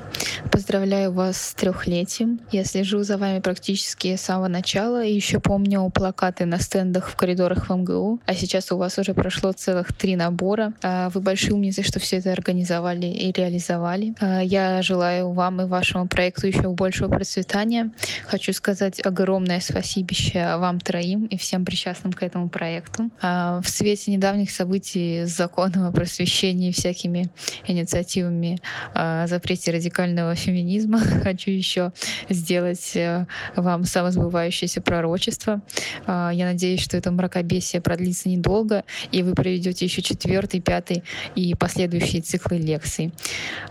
Поздравляю 0.52 1.12
вас 1.12 1.38
с 1.38 1.54
трехлетием. 1.54 2.40
Я 2.52 2.64
слежу 2.64 3.04
за 3.04 3.18
вами 3.18 3.40
практически 3.40 4.16
с 4.16 4.22
самого 4.22 4.48
начала 4.48 5.04
и 5.04 5.14
еще 5.14 5.40
помню 5.40 5.90
плакаты 5.94 6.46
на 6.46 6.60
стендах 6.60 7.10
в 7.10 7.16
коридорах 7.16 7.70
в 7.70 7.76
МГУ. 7.76 8.20
А 8.26 8.34
сейчас 8.34 8.72
у 8.72 8.78
вас 8.78 8.98
уже 8.98 9.14
прошло 9.14 9.52
целых 9.52 9.94
три 9.94 10.16
набора. 10.16 10.74
А, 10.82 10.97
Вы 11.14 11.22
большие 11.22 11.54
умницы, 11.54 11.84
что 11.84 12.00
все 12.00 12.18
это 12.18 12.32
организовали 12.32 13.08
и 13.08 13.32
реализовали. 13.32 14.14
А, 14.20 14.42
Я 14.42 14.82
желаю 14.82 15.32
вам 15.32 15.62
и 15.62 15.66
вашему 15.66 16.08
проекту 16.08 16.48
еще 16.48 16.70
большего 16.70 17.10
процветания. 17.10 17.92
Хочу 18.26 18.54
сказать 18.54 19.06
огромное 19.06 19.60
спасибище 19.60 20.58
вам 20.58 20.80
троим 20.80 21.26
и 21.26 21.38
всем 21.38 21.66
причастным 21.66 22.14
к 22.14 22.24
этому 22.24 22.50
проекту. 22.50 23.10
А, 23.22 23.62
В 23.62 23.70
свете 23.70 24.12
недавних 24.12 24.52
событий 24.52 25.26
с 25.26 25.36
законом 25.36 25.86
о 25.88 25.92
просвещении 25.92 26.72
всякими 26.72 27.30
инициативами 27.68 28.60
о 28.94 29.28
запрете 29.28 29.72
радикального 29.72 30.36
феминизма. 30.36 31.00
Хочу 31.24 31.52
еще 31.52 31.92
сделать 32.30 32.96
э, 32.96 33.26
вам 33.56 33.84
самосбывающееся 33.84 34.82
пророчество. 34.82 35.62
А, 36.06 36.32
Я 36.34 36.46
надеюсь, 36.46 36.82
что 36.82 36.98
это 36.98 37.12
мракобесие 37.12 37.82
продлится 37.82 38.30
недолго, 38.30 38.84
и 39.12 39.24
вы 39.24 39.34
проведете 39.34 39.86
еще 39.86 40.02
четвертый, 40.02 40.62
пятый 40.62 40.87
и 41.36 41.56
последующие 41.56 42.22
циклы 42.22 42.58
лекций. 42.58 43.14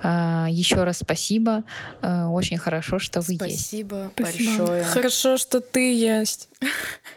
А, 0.03 0.47
Еще 0.51 0.83
раз 0.85 0.99
спасибо. 0.99 1.65
А, 2.03 2.29
Очень 2.29 2.59
хорошо, 2.59 2.99
что 2.99 3.21
вы 3.21 3.33
есть. 3.35 3.41
Спасибо, 3.61 4.11
Спасибо. 4.17 4.57
большое. 4.59 4.85
Хорошо, 4.85 5.37
что 5.37 5.61
ты 5.61 5.95
есть. 5.95 6.49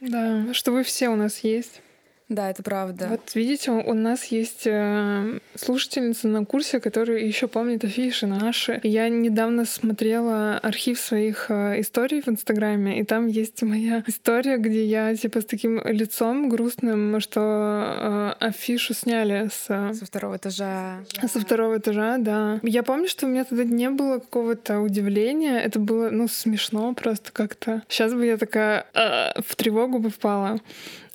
Да, 0.01 0.53
что 0.53 0.71
вы 0.71 0.83
все 0.83 1.09
у 1.09 1.15
нас 1.15 1.39
есть. 1.43 1.81
Да, 2.29 2.51
это 2.51 2.61
правда. 2.61 3.07
Вот 3.09 3.33
видите, 3.33 3.71
у 3.71 3.93
нас 3.93 4.25
есть 4.25 4.67
э, 4.67 5.39
слушательница 5.55 6.27
на 6.27 6.45
курсе, 6.45 6.79
которая 6.79 7.17
еще 7.17 7.47
помнит 7.47 7.83
афиши 7.83 8.27
наши. 8.27 8.79
Я 8.83 9.09
недавно 9.09 9.65
смотрела 9.65 10.59
архив 10.59 10.99
своих 10.99 11.47
э, 11.49 11.81
историй 11.81 12.21
в 12.21 12.27
Инстаграме, 12.27 12.99
и 12.99 13.03
там 13.03 13.25
есть 13.25 13.63
моя 13.63 14.03
история, 14.05 14.57
где 14.57 14.85
я 14.85 15.15
типа 15.15 15.41
с 15.41 15.45
таким 15.45 15.81
лицом 15.83 16.49
грустным, 16.49 17.19
что 17.19 18.35
э, 18.39 18.45
афишу 18.45 18.93
сняли 18.93 19.49
с 19.51 19.65
Со 19.65 20.05
второго 20.05 20.37
этажа. 20.37 20.99
со 21.27 21.39
второго 21.39 21.79
этажа, 21.79 22.19
да. 22.19 22.59
Я 22.61 22.83
помню, 22.83 23.07
что 23.07 23.25
у 23.25 23.29
меня 23.29 23.43
тогда 23.43 23.63
не 23.63 23.89
было 23.89 24.19
какого-то 24.19 24.81
удивления. 24.81 25.59
Это 25.59 25.79
было, 25.79 26.11
ну, 26.11 26.27
смешно 26.27 26.93
просто 26.93 27.31
как-то. 27.31 27.81
Сейчас 27.89 28.13
бы 28.13 28.23
я 28.27 28.37
такая 28.37 28.85
в 28.93 29.55
тревогу 29.55 29.97
бы 29.97 30.11
впала. 30.11 30.59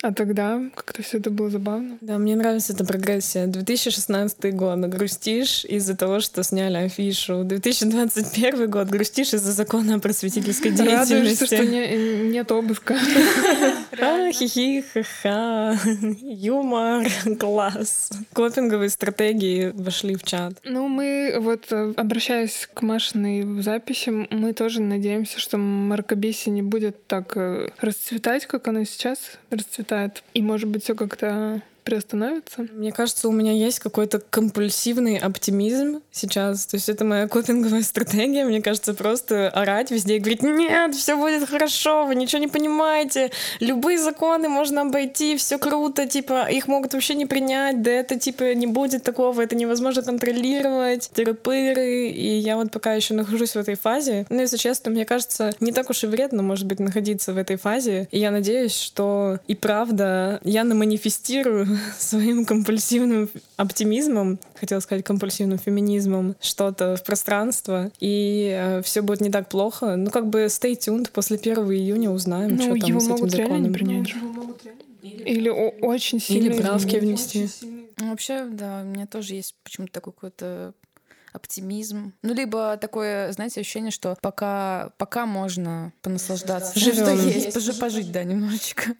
А 0.01 0.13
тогда 0.13 0.61
как-то 0.75 1.01
все 1.01 1.17
это 1.17 1.29
было 1.31 1.49
забавно. 1.49 1.97
Да, 2.01 2.17
мне 2.17 2.35
нравится 2.35 2.73
эта 2.73 2.85
прогрессия. 2.85 3.47
2016 3.47 4.53
год. 4.55 4.79
Грустишь 4.79 5.65
из-за 5.65 5.95
того, 5.95 6.19
что 6.19 6.43
сняли 6.43 6.77
афишу. 6.77 7.43
2021 7.43 8.69
год. 8.69 8.87
Грустишь 8.89 9.33
из-за 9.33 9.51
закона 9.51 9.95
о 9.95 9.99
просветительской 9.99 10.71
Радуешься, 10.75 11.05
деятельности. 11.07 11.45
что 11.45 11.65
не- 11.65 12.29
нет 12.29 12.51
обыска. 12.51 12.97
А, 14.01 14.29
хихи, 14.33 14.83
ха-ха. 14.93 15.77
Юмор, 16.21 17.07
класс. 17.39 18.09
Копинговые 18.33 18.89
стратегии 18.89 19.71
вошли 19.73 20.15
в 20.15 20.23
чат. 20.23 20.53
Ну, 20.65 20.89
мы 20.89 21.37
вот, 21.39 21.67
э, 21.71 21.93
обращаясь 21.95 22.67
к 22.73 22.81
Машиной 22.81 23.61
записи, 23.61 24.09
мы 24.09 24.51
тоже 24.53 24.81
надеемся, 24.81 25.39
что 25.39 25.57
мракобесие 25.57 26.53
не 26.53 26.61
будет 26.61 27.07
так 27.07 27.37
э, 27.37 27.69
расцветать, 27.79 28.45
как 28.47 28.67
оно 28.67 28.83
сейчас 28.83 29.19
расцветает. 29.49 29.84
И, 30.33 30.41
может 30.41 30.69
быть, 30.69 30.83
все 30.83 30.95
как-то 30.95 31.61
приостановится. 31.85 32.67
Мне 32.73 32.91
кажется, 32.91 33.29
у 33.29 33.31
меня 33.31 33.53
есть 33.53 33.79
какой-то 33.79 34.19
компульсивный 34.19 35.17
оптимизм 35.17 36.01
сейчас. 36.11 36.65
То 36.65 36.75
есть 36.75 36.89
это 36.89 37.05
моя 37.05 37.27
копинговая 37.27 37.83
стратегия. 37.83 38.43
Мне 38.43 38.61
кажется, 38.61 38.93
просто 38.95 39.49
орать 39.49 39.91
везде 39.91 40.17
и 40.17 40.19
говорить, 40.19 40.41
нет, 40.41 40.95
все 40.95 41.15
будет 41.15 41.47
хорошо, 41.47 42.05
вы 42.05 42.15
ничего 42.15 42.39
не 42.39 42.47
понимаете. 42.47 43.31
Любые 43.59 43.99
законы 43.99 44.49
можно 44.49 44.81
обойти, 44.81 45.37
все 45.37 45.59
круто, 45.59 46.07
типа, 46.07 46.47
их 46.49 46.67
могут 46.67 46.93
вообще 46.93 47.13
не 47.13 47.27
принять, 47.27 47.81
да 47.83 47.91
это, 47.91 48.19
типа, 48.19 48.55
не 48.55 48.67
будет 48.67 49.03
такого, 49.03 49.39
это 49.41 49.55
невозможно 49.55 50.01
контролировать, 50.01 51.11
тыры-пыры. 51.13 52.07
И 52.09 52.37
я 52.37 52.55
вот 52.57 52.71
пока 52.71 52.93
еще 52.93 53.13
нахожусь 53.13 53.51
в 53.51 53.57
этой 53.57 53.75
фазе. 53.75 54.25
Но, 54.29 54.41
если 54.41 54.57
честно, 54.57 54.89
мне 54.89 55.05
кажется, 55.05 55.53
не 55.59 55.71
так 55.71 55.91
уж 55.91 56.03
и 56.03 56.07
вредно, 56.07 56.41
может 56.41 56.65
быть, 56.65 56.79
находиться 56.79 57.31
в 57.31 57.37
этой 57.37 57.57
фазе. 57.57 58.07
И 58.11 58.19
я 58.19 58.31
надеюсь, 58.31 58.75
что 58.75 59.39
и 59.47 59.53
правда 59.53 60.39
я 60.43 60.63
наманифестирую 60.63 61.74
своим 61.99 62.45
компульсивным 62.45 63.29
оптимизмом, 63.57 64.39
хотела 64.55 64.79
сказать 64.79 65.03
компульсивным 65.05 65.57
феминизмом, 65.57 66.35
что-то 66.41 66.95
в 66.95 67.03
пространство, 67.03 67.91
и 67.99 68.79
все 68.83 69.01
будет 69.01 69.21
не 69.21 69.29
так 69.29 69.49
плохо. 69.49 69.95
Ну, 69.95 70.09
как 70.11 70.27
бы 70.27 70.45
stay 70.45 70.73
tuned, 70.77 71.09
после 71.11 71.37
1 71.37 71.57
июня 71.71 72.09
узнаем, 72.11 72.51
Ну, 72.55 72.61
что 72.61 72.69
там 72.79 72.89
его 72.89 72.99
с 72.99 73.03
этим 73.03 73.11
могут 73.13 73.33
реально 73.33 73.67
не 73.67 73.73
законом. 73.73 74.05
же. 74.05 74.15
Или 75.03 75.49
о- 75.49 75.69
очень 75.81 76.19
сильно 76.19 76.51
Или 76.53 76.61
правки 76.61 76.95
внести. 76.97 77.49
Ну, 77.97 78.09
вообще, 78.09 78.45
да, 78.45 78.81
у 78.81 78.85
меня 78.85 79.05
тоже 79.07 79.35
есть 79.35 79.55
почему-то 79.63 79.93
такой 79.93 80.13
какой-то 80.13 80.73
оптимизм. 81.33 82.13
Ну, 82.21 82.33
либо 82.33 82.77
такое, 82.77 83.31
знаете, 83.33 83.59
ощущение, 83.61 83.91
что 83.91 84.17
пока, 84.21 84.91
пока 84.97 85.25
можно 85.25 85.91
понаслаждаться. 86.01 86.79
что 86.79 86.93
Живём. 86.93 87.27
есть, 87.27 87.53
пожи- 87.55 87.73
пожить, 87.79 88.11
да, 88.11 88.23
немножечко. 88.23 88.93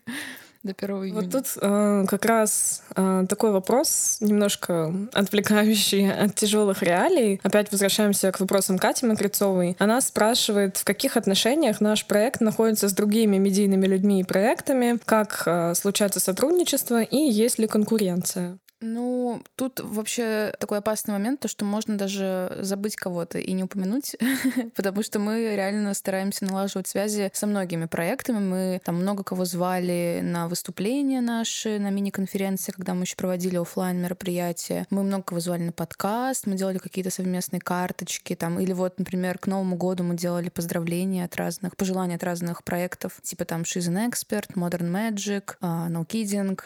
До 0.66 0.74
1 0.76 0.95
июня. 0.95 1.13
Вот 1.13 1.32
тут 1.32 1.45
э, 1.61 2.05
как 2.07 2.26
раз 2.26 2.82
э, 2.95 3.26
такой 3.30 3.51
вопрос, 3.51 4.18
немножко 4.20 4.91
отвлекающий 5.13 6.11
от 6.26 6.34
тяжелых 6.34 6.82
реалий. 6.82 7.39
Опять 7.43 7.72
возвращаемся 7.72 8.32
к 8.32 8.39
вопросам 8.39 8.80
Кати 8.80 9.05
Мокрецовой. 9.05 9.76
Она 9.78 10.01
спрашивает, 10.01 10.78
в 10.78 10.84
каких 10.84 11.18
отношениях 11.18 11.82
наш 11.82 12.07
проект 12.07 12.41
находится 12.41 12.89
с 12.89 12.93
другими 12.93 13.38
медийными 13.38 13.86
людьми 13.86 14.22
и 14.22 14.24
проектами, 14.24 14.97
как 15.05 15.43
э, 15.45 15.76
случается 15.76 16.20
сотрудничество 16.20 17.03
и 17.03 17.18
есть 17.18 17.59
ли 17.59 17.68
конкуренция. 17.68 18.57
Ну, 18.82 19.41
тут 19.55 19.80
вообще 19.80 20.53
такой 20.59 20.80
опасный 20.80 21.13
момент, 21.13 21.39
то, 21.39 21.47
что 21.47 21.63
можно 21.63 21.97
даже 21.97 22.57
забыть 22.59 22.95
кого-то 22.95 23.39
и 23.39 23.53
не 23.53 23.63
упомянуть, 23.63 24.15
потому 24.76 25.01
что 25.01 25.19
мы 25.19 25.55
реально 25.55 25.93
стараемся 25.93 26.45
налаживать 26.45 26.88
связи 26.88 27.32
со 27.34 27.47
многими 27.47 27.86
проектами. 27.86 28.39
Мы 28.39 28.82
там 28.84 28.95
много 28.95 29.23
кого 29.23 29.45
звали 29.45 30.19
на 30.21 30.47
выступления 30.47 31.21
наши, 31.21 31.80
на 31.80 31.89
мини-конференции, 31.89 32.73
когда 32.73 32.93
мы 32.93 33.03
еще 33.03 33.15
проводили 33.15 33.57
оффлайн 33.57 34.01
мероприятия. 34.01 34.86
Мы 34.89 35.03
много 35.03 35.23
кого 35.23 35.39
звали 35.39 35.63
на 35.63 35.71
подкаст, 35.71 36.45
мы 36.45 36.55
делали 36.55 36.78
какие-то 36.78 37.11
совместные 37.11 37.61
карточки, 37.61 38.36
там, 38.36 38.59
или 38.59 38.73
вот, 38.73 38.99
например, 38.99 39.38
к 39.38 39.47
Новому 39.47 39.78
году 39.78 40.03
мы 40.03 40.15
делали 40.15 40.49
поздравления 40.49 41.23
от 41.23 41.36
разных, 41.38 41.78
пожелания 41.78 42.15
от 42.15 42.23
разных 42.23 42.63
проектов, 42.63 43.19
типа 43.21 43.45
там 43.45 43.61
She's 43.61 43.89
an 43.89 44.09
Expert, 44.09 44.53
Modern 44.55 44.91
Magic, 44.91 45.55
а, 45.61 45.88
No 45.89 46.05
Kidding, 46.05 46.59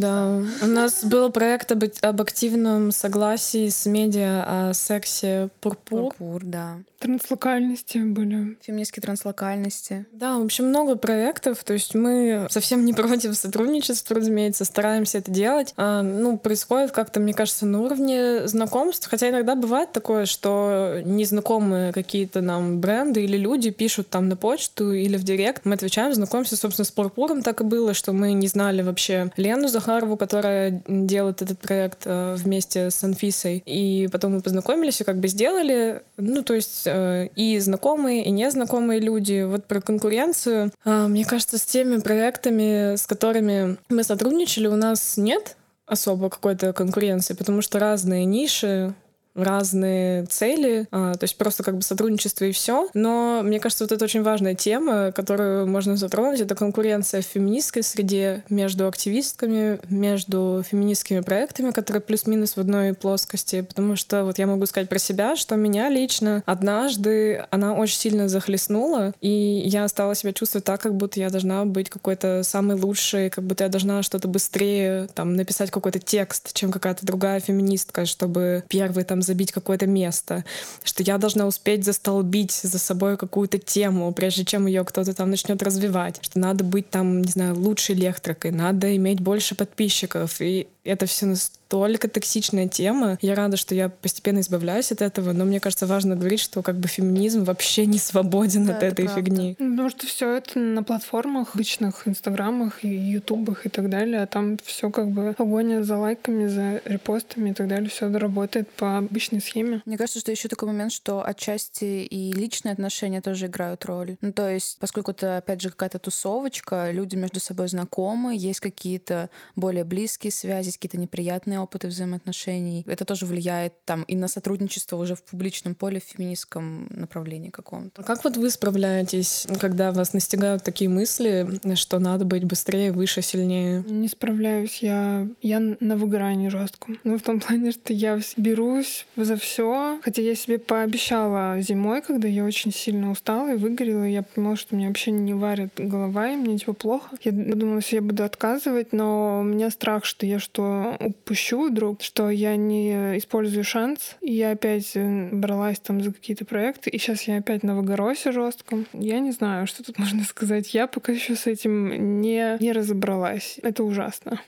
Да, 0.00 0.42
у 0.62 0.66
нас 0.66 1.04
был 1.04 1.30
проект 1.30 1.70
об, 1.70 1.84
об 2.00 2.20
активном 2.20 2.90
согласии 2.90 3.68
с 3.68 3.86
медиа 3.86 4.70
о 4.70 4.74
сексе 4.74 5.50
Пурпур. 5.60 6.14
Пурпур, 6.14 6.42
да. 6.44 6.78
Транслокальности 7.04 7.98
были. 7.98 8.56
Феминистские 8.62 9.02
транслокальности. 9.02 10.06
Да, 10.12 10.38
в 10.38 10.44
общем, 10.44 10.68
много 10.68 10.96
проектов. 10.96 11.62
То 11.62 11.74
есть 11.74 11.94
мы 11.94 12.46
совсем 12.48 12.86
не 12.86 12.94
против 12.94 13.36
сотрудничества, 13.36 14.16
разумеется, 14.16 14.64
стараемся 14.64 15.18
это 15.18 15.30
делать. 15.30 15.74
А, 15.76 16.00
ну, 16.00 16.38
происходит 16.38 16.92
как-то, 16.92 17.20
мне 17.20 17.34
кажется, 17.34 17.66
на 17.66 17.82
уровне 17.82 18.48
знакомств. 18.48 19.06
Хотя 19.10 19.28
иногда 19.28 19.54
бывает 19.54 19.92
такое, 19.92 20.24
что 20.24 21.02
незнакомые 21.04 21.92
какие-то 21.92 22.40
нам 22.40 22.80
бренды 22.80 23.22
или 23.22 23.36
люди 23.36 23.68
пишут 23.68 24.08
там 24.08 24.30
на 24.30 24.36
почту 24.36 24.92
или 24.92 25.18
в 25.18 25.24
директ. 25.24 25.66
Мы 25.66 25.74
отвечаем, 25.74 26.14
знакомимся, 26.14 26.56
собственно, 26.56 26.86
с 26.86 26.90
Пурпуром 26.90 27.42
так 27.42 27.60
и 27.60 27.64
было, 27.64 27.92
что 27.92 28.14
мы 28.14 28.32
не 28.32 28.46
знали 28.46 28.80
вообще 28.80 29.30
Лену 29.36 29.68
Захарову, 29.68 30.16
которая 30.16 30.82
делает 30.88 31.42
этот 31.42 31.58
проект 31.58 32.04
э, 32.06 32.34
вместе 32.38 32.90
с 32.90 33.04
Анфисой. 33.04 33.62
И 33.66 34.08
потом 34.10 34.36
мы 34.36 34.40
познакомились 34.40 35.02
и 35.02 35.04
как 35.04 35.18
бы 35.18 35.28
сделали. 35.28 36.02
Ну, 36.16 36.42
то 36.42 36.54
есть 36.54 36.88
и 37.34 37.58
знакомые, 37.58 38.24
и 38.24 38.30
незнакомые 38.30 39.00
люди. 39.00 39.42
Вот 39.42 39.66
про 39.66 39.80
конкуренцию. 39.80 40.72
А, 40.84 41.08
Мне 41.08 41.24
кажется, 41.24 41.58
с 41.58 41.64
теми 41.64 42.00
проектами, 42.00 42.96
с 42.96 43.06
которыми 43.06 43.76
мы 43.88 44.04
сотрудничали, 44.04 44.66
у 44.66 44.76
нас 44.76 45.16
нет 45.16 45.56
особо 45.86 46.30
какой-то 46.30 46.72
конкуренции, 46.72 47.34
потому 47.34 47.60
что 47.60 47.78
разные 47.78 48.24
ниши, 48.24 48.94
разные 49.34 50.24
цели, 50.26 50.86
а, 50.90 51.14
то 51.14 51.24
есть 51.24 51.36
просто 51.36 51.62
как 51.62 51.76
бы 51.76 51.82
сотрудничество 51.82 52.44
и 52.44 52.52
все. 52.52 52.88
Но 52.94 53.40
мне 53.42 53.60
кажется, 53.60 53.84
вот 53.84 53.92
это 53.92 54.04
очень 54.04 54.22
важная 54.22 54.54
тема, 54.54 55.12
которую 55.12 55.66
можно 55.66 55.96
затронуть. 55.96 56.40
Это 56.40 56.54
конкуренция 56.54 57.22
в 57.22 57.26
феминистской 57.26 57.82
среде 57.82 58.44
между 58.48 58.86
активистками, 58.86 59.80
между 59.88 60.64
феминистскими 60.68 61.20
проектами, 61.20 61.70
которые 61.70 62.00
плюс-минус 62.00 62.56
в 62.56 62.60
одной 62.60 62.94
плоскости. 62.94 63.62
Потому 63.62 63.96
что 63.96 64.24
вот 64.24 64.38
я 64.38 64.46
могу 64.46 64.66
сказать 64.66 64.88
про 64.88 64.98
себя, 64.98 65.36
что 65.36 65.56
меня 65.56 65.88
лично 65.88 66.42
однажды 66.46 67.44
она 67.50 67.74
очень 67.74 67.98
сильно 67.98 68.28
захлестнула, 68.28 69.14
и 69.20 69.62
я 69.66 69.88
стала 69.88 70.14
себя 70.14 70.32
чувствовать 70.32 70.64
так, 70.64 70.80
как 70.80 70.94
будто 70.94 71.18
я 71.20 71.30
должна 71.30 71.64
быть 71.64 71.90
какой-то 71.90 72.42
самой 72.44 72.76
лучшей, 72.76 73.30
как 73.30 73.44
будто 73.44 73.64
я 73.64 73.70
должна 73.70 74.02
что-то 74.02 74.28
быстрее 74.28 75.08
там 75.14 75.34
написать 75.34 75.70
какой-то 75.70 75.98
текст, 75.98 76.52
чем 76.54 76.70
какая-то 76.70 77.04
другая 77.04 77.40
феминистка, 77.40 78.06
чтобы 78.06 78.64
первый 78.68 79.04
там 79.04 79.22
забить 79.24 79.52
какое-то 79.52 79.86
место, 79.86 80.44
что 80.82 81.02
я 81.02 81.18
должна 81.18 81.46
успеть 81.46 81.84
застолбить 81.84 82.52
за 82.52 82.78
собой 82.78 83.16
какую-то 83.16 83.58
тему, 83.58 84.12
прежде 84.12 84.44
чем 84.44 84.66
ее 84.66 84.84
кто-то 84.84 85.14
там 85.14 85.30
начнет 85.30 85.62
развивать, 85.62 86.18
что 86.22 86.38
надо 86.38 86.64
быть 86.64 86.90
там, 86.90 87.22
не 87.22 87.30
знаю, 87.30 87.58
лучшей 87.58 87.94
лекторкой, 87.94 88.50
надо 88.50 88.94
иметь 88.96 89.20
больше 89.20 89.54
подписчиков, 89.54 90.40
и 90.40 90.68
это 90.84 91.06
все 91.06 91.26
настолько 91.26 92.08
токсичная 92.08 92.68
тема. 92.68 93.18
Я 93.22 93.34
рада, 93.34 93.56
что 93.56 93.74
я 93.74 93.88
постепенно 93.88 94.40
избавляюсь 94.40 94.92
от 94.92 95.02
этого, 95.02 95.32
но 95.32 95.44
мне 95.44 95.58
кажется, 95.60 95.86
важно 95.86 96.14
говорить, 96.14 96.40
что 96.40 96.62
как 96.62 96.76
бы 96.78 96.88
феминизм 96.88 97.44
вообще 97.44 97.86
не 97.86 97.98
свободен 97.98 98.66
Да, 98.66 98.76
от 98.76 98.82
это 98.82 98.86
этой 98.86 99.04
правда. 99.06 99.22
фигни. 99.22 99.54
Потому 99.54 99.90
что 99.90 100.06
все 100.06 100.36
это 100.36 100.58
на 100.58 100.82
платформах, 100.82 101.54
обычных 101.54 102.06
инстаграмах 102.06 102.84
и 102.84 102.88
ютубах 102.88 103.66
и 103.66 103.68
так 103.68 103.88
далее, 103.90 104.22
а 104.22 104.26
там 104.26 104.58
все 104.62 104.90
как 104.90 105.10
бы 105.10 105.34
погоня 105.36 105.82
за 105.82 105.96
лайками, 105.96 106.46
за 106.46 106.80
репостами 106.84 107.50
и 107.50 107.54
так 107.54 107.66
далее, 107.68 107.88
все 107.88 108.10
работает 108.16 108.68
по 108.70 108.98
обычной 108.98 109.40
схеме. 109.40 109.82
Мне 109.86 109.96
кажется, 109.96 110.20
что 110.20 110.30
еще 110.30 110.48
такой 110.48 110.68
момент, 110.68 110.92
что 110.92 111.26
отчасти 111.26 111.84
и 112.04 112.32
личные 112.32 112.72
отношения 112.72 113.20
тоже 113.20 113.46
играют 113.46 113.84
роль. 113.86 114.16
Ну, 114.20 114.32
то 114.32 114.48
есть, 114.48 114.76
поскольку 114.80 115.12
это, 115.12 115.38
опять 115.38 115.60
же, 115.60 115.70
какая-то 115.70 115.98
тусовочка, 115.98 116.90
люди 116.90 117.16
между 117.16 117.40
собой 117.40 117.68
знакомы, 117.68 118.36
есть 118.36 118.60
какие-то 118.60 119.30
более 119.56 119.84
близкие 119.84 120.30
связи, 120.30 120.73
есть 120.74 120.78
какие-то 120.78 120.98
неприятные 120.98 121.60
опыты 121.60 121.88
взаимоотношений. 121.88 122.84
Это 122.86 123.04
тоже 123.04 123.26
влияет 123.26 123.72
там 123.84 124.02
и 124.02 124.16
на 124.16 124.28
сотрудничество 124.28 124.96
уже 124.96 125.14
в 125.14 125.22
публичном 125.22 125.74
поле, 125.74 126.00
в 126.00 126.04
феминистском 126.04 126.88
направлении 126.90 127.50
каком-то. 127.50 128.02
А 128.02 128.04
как 128.04 128.24
вот 128.24 128.36
вы 128.36 128.50
справляетесь, 128.50 129.46
когда 129.60 129.92
вас 129.92 130.12
настигают 130.12 130.64
такие 130.64 130.90
мысли, 130.90 131.46
что 131.74 131.98
надо 131.98 132.24
быть 132.24 132.44
быстрее, 132.44 132.92
выше, 132.92 133.22
сильнее? 133.22 133.84
Не 133.88 134.08
справляюсь, 134.08 134.78
я, 134.82 135.26
я 135.42 135.60
на 135.60 135.96
выгорании 135.96 136.48
жестком. 136.48 136.98
Ну, 137.04 137.18
в 137.18 137.22
том 137.22 137.40
плане, 137.40 137.72
что 137.72 137.92
я 137.92 138.20
берусь 138.36 139.06
за 139.16 139.36
все. 139.36 139.98
Хотя 140.02 140.22
я 140.22 140.34
себе 140.34 140.58
пообещала 140.58 141.60
зимой, 141.60 142.02
когда 142.02 142.28
я 142.28 142.44
очень 142.44 142.72
сильно 142.72 143.10
устала 143.10 143.52
и 143.52 143.56
выгорела, 143.56 144.06
и 144.06 144.12
я 144.12 144.22
понимала, 144.22 144.56
что 144.56 144.74
мне 144.74 144.88
вообще 144.88 145.10
не 145.10 145.34
варит 145.34 145.72
голова, 145.76 146.30
и 146.30 146.36
мне 146.36 146.58
типа 146.58 146.72
плохо. 146.72 147.16
Я 147.22 147.32
думала, 147.32 147.80
что 147.80 147.96
я 147.96 148.02
буду 148.02 148.24
отказывать, 148.24 148.92
но 148.92 149.40
у 149.40 149.42
меня 149.42 149.70
страх, 149.70 150.04
что 150.04 150.26
я 150.26 150.38
что 150.38 150.63
упущу 151.00 151.68
вдруг, 151.68 152.02
что 152.02 152.30
я 152.30 152.56
не 152.56 153.18
использую 153.18 153.64
шанс, 153.64 154.16
и 154.20 154.32
я 154.32 154.52
опять 154.52 154.92
э, 154.94 155.28
бралась 155.32 155.78
там 155.78 156.00
за 156.00 156.12
какие-то 156.12 156.44
проекты, 156.44 156.90
и 156.90 156.98
сейчас 156.98 157.22
я 157.22 157.38
опять 157.38 157.62
на 157.62 157.76
выгоросе 157.76 158.32
жестком. 158.32 158.86
Я 158.92 159.20
не 159.20 159.32
знаю, 159.32 159.66
что 159.66 159.82
тут 159.82 159.98
можно 159.98 160.24
сказать. 160.24 160.74
Я 160.74 160.86
пока 160.86 161.12
еще 161.12 161.36
с 161.36 161.46
этим 161.46 162.20
не, 162.20 162.56
не 162.60 162.72
разобралась. 162.72 163.58
Это 163.62 163.84
ужасно. 163.84 164.40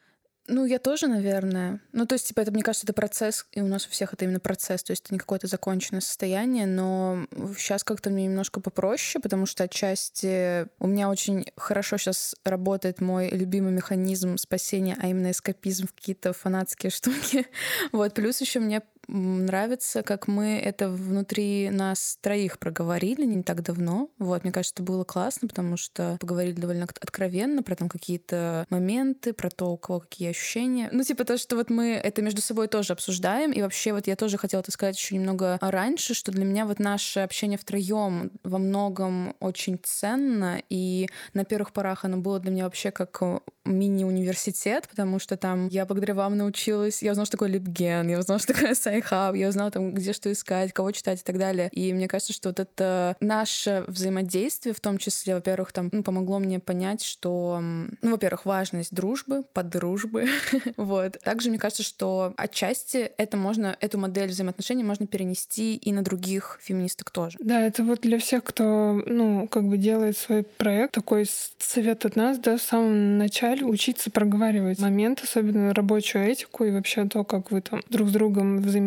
Ну, 0.49 0.64
я 0.64 0.78
тоже, 0.78 1.09
наверное. 1.09 1.80
Ну, 1.92 2.07
то 2.07 2.14
есть, 2.14 2.28
типа, 2.28 2.40
это, 2.40 2.53
мне 2.53 2.62
кажется, 2.62 2.86
это 2.86 2.92
процесс, 2.92 3.47
и 3.53 3.61
у 3.61 3.66
нас 3.66 3.86
у 3.86 3.90
всех 3.90 4.12
это 4.12 4.24
именно 4.24 4.40
процесс, 4.40 4.82
то 4.82 4.92
есть 4.92 5.05
это 5.05 5.14
не 5.14 5.18
какое-то 5.18 5.47
законченное 5.47 6.01
состояние, 6.01 6.66
но 6.66 7.26
сейчас 7.57 7.84
как-то 7.84 8.11
мне 8.11 8.26
немножко 8.26 8.61
попроще, 8.61 9.20
потому 9.20 9.47
что 9.47 9.64
отчасти 9.64 10.66
у 10.78 10.86
меня 10.86 11.09
очень 11.09 11.47
хорошо 11.57 11.97
сейчас 11.97 12.34
работает 12.44 13.01
мой 13.01 13.28
любимый 13.30 13.72
механизм 13.72 14.36
спасения, 14.36 14.97
а 15.01 15.09
именно 15.09 15.30
эскапизм 15.30 15.88
в 15.88 15.92
какие-то 15.92 16.32
фанатские 16.32 16.90
штуки. 16.90 17.47
Вот, 17.92 18.14
плюс 18.14 18.40
еще 18.40 18.61
мне 18.61 18.82
нравится, 19.09 20.03
как 20.03 20.29
мы 20.29 20.59
это 20.59 20.89
внутри 20.89 21.71
нас 21.71 22.19
троих 22.21 22.59
проговорили 22.59 23.25
не 23.25 23.43
так 23.43 23.63
давно. 23.63 24.11
Вот, 24.19 24.43
мне 24.45 24.53
кажется, 24.53 24.75
это 24.75 24.83
было 24.83 25.05
классно, 25.05 25.49
потому 25.49 25.77
что 25.77 26.17
поговорили 26.21 26.61
довольно 26.61 26.85
от- 26.85 26.99
откровенно 26.99 27.63
про 27.63 27.75
там 27.77 27.89
какие-то 27.89 28.67
моменты, 28.71 29.33
про 29.33 29.51
то, 29.51 29.73
у 29.73 29.77
кого 29.77 30.01
какие 30.01 30.31
ощущения. 30.31 30.89
Ну, 30.93 31.03
типа 31.03 31.25
то, 31.25 31.39
что 31.39 31.57
вот 31.57 31.71
мы 31.71 31.93
это 31.93 32.23
между 32.23 32.41
собой 32.41 32.69
тоже 32.69 32.93
обсуждаем. 32.93 33.53
И 33.53 33.63
вообще 33.63 33.93
вот 33.93 34.07
я 34.07 34.17
тоже 34.17 34.39
хотела 34.39 34.61
это 34.61 34.73
сказать 34.73 34.97
еще 34.97 35.15
немного 35.15 35.59
раньше, 35.61 36.15
что 36.15 36.33
для 36.33 36.45
меня 36.45 36.67
вот 36.67 36.79
наше 36.79 37.21
общение 37.21 37.59
втроем 37.59 38.31
во 38.43 38.59
многом 38.59 39.35
очень 39.41 39.79
ценно. 39.83 40.61
И 40.69 41.09
на 41.35 41.45
первых 41.45 41.73
порах 41.73 42.05
оно 42.05 42.19
было 42.19 42.41
для 42.41 42.51
меня 42.51 42.65
вообще 42.65 42.91
как 42.91 43.17
э, 43.21 43.41
мини-университет, 43.65 44.89
потому 44.89 45.19
что 45.19 45.37
там 45.37 45.69
я 45.69 45.85
благодаря 45.87 46.15
вам 46.15 46.37
научилась, 46.37 47.03
я 47.03 47.13
узнала, 47.13 47.27
что 47.27 47.37
такое 47.37 47.49
LibGen, 47.51 48.09
я 48.09 48.19
узнала, 48.19 48.39
что 48.39 48.53
такое 48.55 48.75
Sci-Hub, 48.97 49.35
я 49.34 49.49
узнала 49.49 49.70
там, 49.70 49.92
где 49.92 50.12
что 50.12 50.32
искать, 50.32 50.72
кого 50.72 50.92
читать 50.92 51.20
и 51.20 51.24
так 51.24 51.38
далее. 51.38 51.68
И 51.72 51.92
мне 51.92 52.09
кажется, 52.09 52.32
что 52.32 52.51
вот 52.51 52.61
это 52.61 53.16
наше 53.20 53.84
взаимодействие, 53.86 54.74
в 54.74 54.80
том 54.80 54.99
числе, 54.99 55.34
во-первых, 55.34 55.72
там 55.72 55.88
ну, 55.92 56.03
помогло 56.03 56.38
мне 56.38 56.59
понять, 56.61 57.03
что, 57.03 57.61
ну, 57.61 58.11
во-первых, 58.11 58.47
важность 58.47 58.94
дружбы, 58.94 59.44
подружбы, 59.53 60.28
вот. 60.76 61.18
Также 61.22 61.51
мне 61.51 61.59
кажется, 61.59 61.82
что 61.82 62.34
отчасти 62.36 63.11
это 63.16 63.36
можно, 63.36 63.76
эту 63.80 63.99
модель 63.99 64.28
взаимоотношений 64.28 64.84
можно 64.84 65.07
перенести 65.07 65.76
и 65.76 65.92
на 65.92 66.03
других 66.03 66.59
феминисток 66.62 67.11
тоже. 67.11 67.38
Да, 67.40 67.61
это 67.61 67.82
вот 67.82 68.01
для 68.01 68.18
всех, 68.18 68.44
кто, 68.44 69.03
ну, 69.07 69.49
как 69.49 69.64
бы 69.64 69.76
делает 69.76 70.16
свой 70.16 70.42
проект, 70.42 70.94
такой 70.94 71.26
совет 71.59 72.05
от 72.05 72.16
нас, 72.16 72.38
да, 72.38 72.57
в 72.57 72.62
самом 72.62 73.18
начале 73.18 73.64
учиться 73.64 74.11
проговаривать 74.11 74.78
момент, 74.78 75.20
особенно 75.22 75.74
рабочую 75.74 76.24
этику 76.24 76.64
и 76.64 76.70
вообще 76.70 77.05
то, 77.07 77.24
как 77.24 77.51
вы 77.51 77.61
там 77.61 77.82
друг 77.88 78.09
с 78.09 78.12
другом 78.12 78.59
взаимодействуете, 78.62 78.86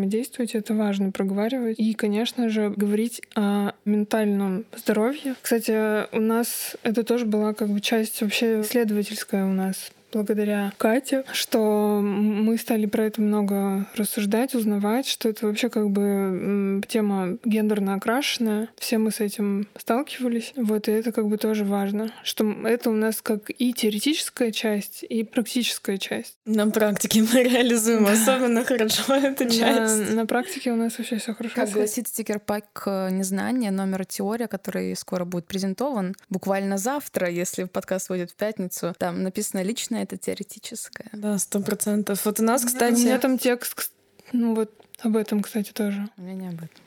это 0.58 0.74
важно 0.74 1.12
проговаривать. 1.12 1.80
И, 1.80 1.94
конечно 1.94 2.50
же, 2.50 2.70
говорить 2.70 3.22
о 3.36 3.74
ментальном 3.86 4.66
здоровье. 4.76 5.36
Кстати, 5.42 6.14
у 6.16 6.20
нас 6.20 6.76
это 6.84 7.04
тоже 7.04 7.26
была 7.26 7.54
как 7.54 7.70
бы 7.70 7.80
часть 7.82 8.22
вообще 8.22 8.62
исследовательская 8.62 9.46
у 9.46 9.54
нас 9.54 9.92
благодаря 10.12 10.74
Кате, 10.78 11.24
что 11.32 12.00
мы 12.02 12.58
стали 12.58 12.86
про 12.86 13.06
это 13.06 13.22
много 13.22 13.88
рассуждать, 13.96 14.56
узнавать, 14.56 15.08
что 15.08 15.30
это 15.30 15.48
вообще 15.48 15.70
как 15.70 15.90
бы 15.90 16.82
тема 16.88 17.38
гендерно 17.46 17.96
окрашенная. 17.96 18.70
Все 18.78 18.98
мы 18.98 19.12
с 19.12 19.20
этим 19.20 19.68
сталкивались. 19.78 20.54
Вот, 20.56 20.88
и 20.88 20.92
это 20.92 21.12
как 21.12 21.28
бы 21.28 21.38
тоже 21.38 21.66
важно, 21.66 22.12
что 22.24 22.50
это 22.66 22.90
у 22.90 22.94
нас 22.94 23.22
как 23.22 23.50
и 23.50 23.74
теоретическая 23.74 24.52
часть, 24.52 25.04
и 25.04 25.24
практическая 25.24 25.98
часть. 25.98 26.38
На 26.46 26.70
практике 26.70 27.22
мы 27.22 27.44
реализуем 27.44 28.06
особенно 28.06 28.64
хорошо 28.64 29.16
эту 29.16 29.46
На, 29.46 29.50
часть. 29.50 30.14
на 30.14 30.26
практике 30.26 30.72
у 30.72 30.76
нас 30.76 30.98
вообще 30.98 31.18
все 31.18 31.34
хорошо. 31.34 31.56
Как 31.56 31.70
гласит 31.70 32.08
стикер-пак 32.08 32.84
э, 32.86 33.10
незнания, 33.12 33.72
номер 33.72 34.06
теория, 34.06 34.48
который 34.48 34.96
скоро 34.96 35.26
будет 35.26 35.46
презентован, 35.46 36.16
буквально 36.30 36.78
завтра, 36.78 37.30
если 37.30 37.66
подкаст 37.66 38.10
выйдет 38.10 38.32
в 38.32 38.36
пятницу, 38.36 38.94
там 38.98 39.24
написано 39.24 39.62
личное, 39.62 39.99
это 40.04 40.18
теоретическое. 40.18 41.10
Да, 41.14 41.38
сто 41.38 41.60
процентов. 41.62 42.26
Вот 42.26 42.40
у 42.40 42.44
нас, 42.44 42.64
У 42.64 42.68
кстати... 42.68 43.00
меня 43.00 43.20
там 43.20 43.38
текст, 43.38 43.74
кс- 43.78 43.92
ну 44.32 44.56
вот 44.56 44.72
об 45.00 45.16
этом, 45.16 45.42
кстати, 45.42 45.72
тоже. 45.72 46.10
У 46.18 46.22
меня 46.22 46.34
не 46.34 46.48
об 46.48 46.56
этом. 46.56 46.84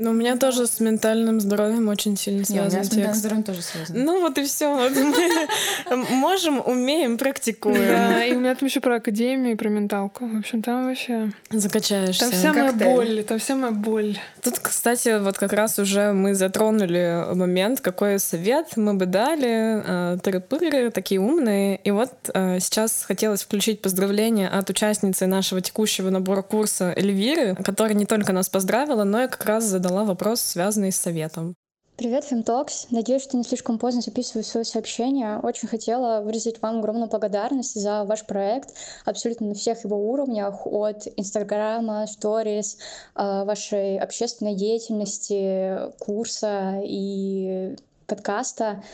Ну, 0.00 0.10
у 0.10 0.12
меня 0.12 0.36
тоже 0.36 0.68
с 0.68 0.78
ментальным 0.78 1.40
здоровьем 1.40 1.88
очень 1.88 2.16
сильно 2.16 2.44
Не, 2.48 2.60
у 2.60 2.62
меня 2.62 2.70
связан 2.70 2.84
с 2.84 2.92
ментальным 2.92 3.14
здоровьем 3.14 3.42
тоже 3.42 3.62
связано. 3.62 4.04
Ну 4.04 4.20
вот 4.20 4.38
и 4.38 4.44
все. 4.44 4.72
мы 4.72 5.96
можем, 6.10 6.62
умеем, 6.64 7.18
практикуем. 7.18 7.88
Да, 7.88 8.24
и 8.24 8.32
у 8.32 8.38
меня 8.38 8.54
там 8.54 8.68
еще 8.68 8.78
про 8.78 8.96
академию 8.96 9.54
и 9.54 9.56
про 9.56 9.68
менталку. 9.68 10.24
В 10.28 10.38
общем, 10.38 10.62
там 10.62 10.86
вообще... 10.86 11.32
Закачаешься. 11.50 12.20
Там 12.20 12.30
вся 12.30 12.52
моя 12.52 12.72
боль, 12.72 13.24
там 13.24 13.40
вся 13.40 13.56
моя 13.56 13.72
боль. 13.72 14.16
Тут, 14.40 14.60
кстати, 14.60 15.18
вот 15.18 15.36
как 15.36 15.52
раз 15.52 15.80
уже 15.80 16.12
мы 16.12 16.36
затронули 16.36 17.34
момент, 17.34 17.80
какой 17.80 18.20
совет 18.20 18.76
мы 18.76 18.94
бы 18.94 19.06
дали. 19.06 19.82
э, 20.14 20.18
Тыры-пыры, 20.22 20.92
такие 20.92 21.20
умные. 21.20 21.80
И 21.82 21.90
вот 21.90 22.12
э, 22.32 22.60
сейчас 22.60 23.02
хотелось 23.04 23.42
включить 23.42 23.82
поздравления 23.82 24.48
от 24.48 24.70
участницы 24.70 25.26
нашего 25.26 25.60
текущего 25.60 26.10
набора 26.10 26.42
курса 26.42 26.94
Эльвиры, 26.96 27.56
которая 27.64 27.94
не 27.94 28.06
только 28.06 28.32
нас 28.32 28.48
поздравила, 28.48 29.02
но 29.02 29.24
и 29.24 29.28
как 29.28 29.44
раз 29.44 29.64
задала 29.64 29.87
вопрос, 30.04 30.40
связанный 30.40 30.92
с 30.92 30.96
советом. 30.96 31.54
Привет, 31.98 32.24
Фемтокс. 32.26 32.86
Надеюсь, 32.90 33.24
что 33.24 33.36
не 33.36 33.42
слишком 33.42 33.76
поздно 33.76 34.02
записываю 34.02 34.44
свое 34.44 34.64
сообщение. 34.64 35.40
Очень 35.40 35.66
хотела 35.66 36.20
выразить 36.20 36.62
вам 36.62 36.78
огромную 36.78 37.10
благодарность 37.10 37.74
за 37.74 38.04
ваш 38.04 38.24
проект 38.24 38.72
абсолютно 39.04 39.48
на 39.48 39.54
всех 39.54 39.82
его 39.82 39.96
уровнях, 39.96 40.64
от 40.64 41.08
Инстаграма, 41.16 42.06
Сторис, 42.06 42.78
э, 43.16 43.44
вашей 43.44 43.98
общественной 43.98 44.54
деятельности, 44.54 45.90
курса 45.98 46.80
и 46.84 47.74
подкаста. 48.06 48.84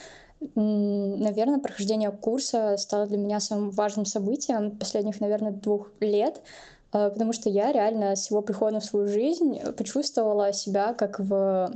Наверное, 0.54 1.58
прохождение 1.58 2.10
курса 2.10 2.76
стало 2.78 3.06
для 3.06 3.18
меня 3.18 3.38
самым 3.40 3.70
важным 3.70 4.06
событием 4.06 4.78
последних, 4.78 5.20
наверное, 5.20 5.52
двух 5.52 5.90
лет. 6.00 6.40
А, 6.94 7.10
потому 7.10 7.32
что 7.32 7.50
я 7.50 7.72
реально 7.72 8.14
с 8.14 8.30
его 8.30 8.40
приходом 8.40 8.80
в 8.80 8.84
свою 8.84 9.08
жизнь 9.08 9.58
почувствовала 9.76 10.52
себя 10.52 10.94
как 10.94 11.18
в 11.18 11.72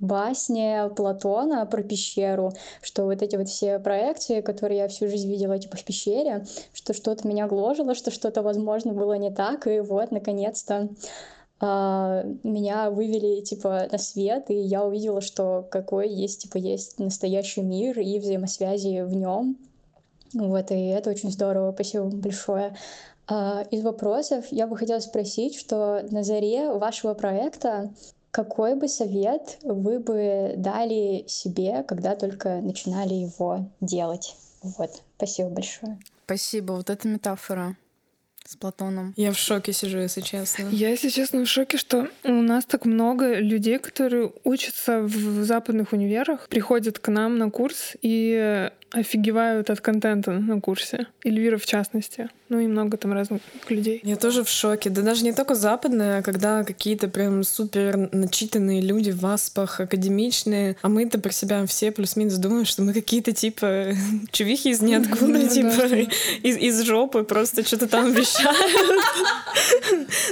басне 0.00 0.90
Платона 0.96 1.64
про 1.64 1.82
пещеру, 1.82 2.52
что 2.82 3.04
вот 3.04 3.22
эти 3.22 3.36
вот 3.36 3.48
все 3.48 3.78
проекции, 3.78 4.40
которые 4.40 4.78
я 4.78 4.88
всю 4.88 5.08
жизнь 5.08 5.30
видела 5.30 5.58
типа 5.58 5.76
в 5.76 5.84
пещере, 5.84 6.44
что 6.72 6.92
что-то 6.92 7.26
меня 7.26 7.46
гложило, 7.46 7.94
что 7.94 8.10
что-то, 8.10 8.42
возможно, 8.42 8.92
было 8.92 9.14
не 9.14 9.30
так, 9.30 9.68
и 9.68 9.78
вот, 9.78 10.10
наконец-то, 10.10 10.88
а, 11.60 12.24
меня 12.42 12.90
вывели 12.90 13.40
типа 13.42 13.88
на 13.92 13.98
свет, 13.98 14.50
и 14.50 14.54
я 14.54 14.84
увидела, 14.84 15.20
что 15.20 15.66
какой 15.70 16.08
есть 16.08 16.42
типа 16.42 16.56
есть 16.56 16.98
настоящий 16.98 17.62
мир 17.62 17.98
и 18.00 18.18
взаимосвязи 18.18 19.02
в 19.02 19.14
нем. 19.14 19.56
Вот, 20.34 20.70
и 20.70 20.86
это 20.88 21.10
очень 21.10 21.30
здорово. 21.30 21.72
Спасибо 21.72 22.06
большое. 22.06 22.76
А, 23.28 23.62
Из 23.70 23.82
вопросов 23.82 24.46
я 24.50 24.66
бы 24.66 24.76
хотела 24.76 25.00
спросить, 25.00 25.58
что 25.58 26.02
на 26.10 26.22
заре 26.22 26.72
вашего 26.72 27.14
проекта 27.14 27.92
какой 28.30 28.74
бы 28.74 28.88
совет 28.88 29.58
вы 29.62 29.98
бы 29.98 30.54
дали 30.56 31.24
себе, 31.28 31.82
когда 31.86 32.14
только 32.14 32.60
начинали 32.60 33.14
его 33.14 33.70
делать? 33.80 34.36
Вот, 34.62 34.90
спасибо 35.16 35.50
большое. 35.50 35.98
Спасибо, 36.24 36.72
вот 36.72 36.90
эта 36.90 37.08
метафора 37.08 37.76
с 38.48 38.56
Платоном. 38.56 39.12
Я 39.16 39.32
в 39.32 39.38
шоке 39.38 39.74
сижу, 39.74 39.98
если 39.98 40.22
честно. 40.22 40.68
Я, 40.70 40.88
если 40.88 41.10
честно, 41.10 41.44
в 41.44 41.48
шоке, 41.48 41.76
что 41.76 42.08
у 42.24 42.32
нас 42.32 42.64
так 42.64 42.86
много 42.86 43.38
людей, 43.38 43.78
которые 43.78 44.32
учатся 44.44 45.02
в 45.02 45.44
западных 45.44 45.92
универах, 45.92 46.48
приходят 46.48 46.98
к 46.98 47.08
нам 47.08 47.36
на 47.36 47.50
курс 47.50 47.94
и 48.00 48.70
офигевают 48.90 49.70
от 49.70 49.80
контента 49.80 50.32
на 50.32 50.60
курсе. 50.60 51.06
Эльвира 51.24 51.58
в 51.58 51.66
частности. 51.66 52.28
Ну 52.48 52.60
и 52.60 52.66
много 52.66 52.96
там 52.96 53.12
разных 53.12 53.42
людей. 53.68 54.00
Я 54.02 54.16
тоже 54.16 54.42
в 54.42 54.48
шоке. 54.48 54.88
Да 54.88 55.02
даже 55.02 55.22
не 55.24 55.34
только 55.34 55.54
западные, 55.54 56.18
а 56.18 56.22
когда 56.22 56.64
какие-то 56.64 57.08
прям 57.08 57.44
супер 57.44 58.08
начитанные 58.12 58.80
люди 58.80 59.10
в 59.10 59.26
аспах, 59.26 59.80
академичные, 59.80 60.76
а 60.80 60.88
мы-то 60.88 61.18
про 61.18 61.30
себя 61.30 61.66
все 61.66 61.92
плюс-минус 61.92 62.34
думаем, 62.34 62.64
что 62.64 62.80
мы 62.82 62.94
какие-то 62.94 63.32
типа 63.32 63.88
чувихи 64.30 64.68
из 64.68 64.80
ниоткуда, 64.80 65.26
Ну 65.26 65.48
типа 65.48 65.88
да. 65.88 65.96
из, 65.98 66.56
из 66.56 66.82
жопы 66.82 67.24
просто 67.24 67.66
что-то 67.66 67.86
там 67.86 68.12
вещают. 68.12 68.56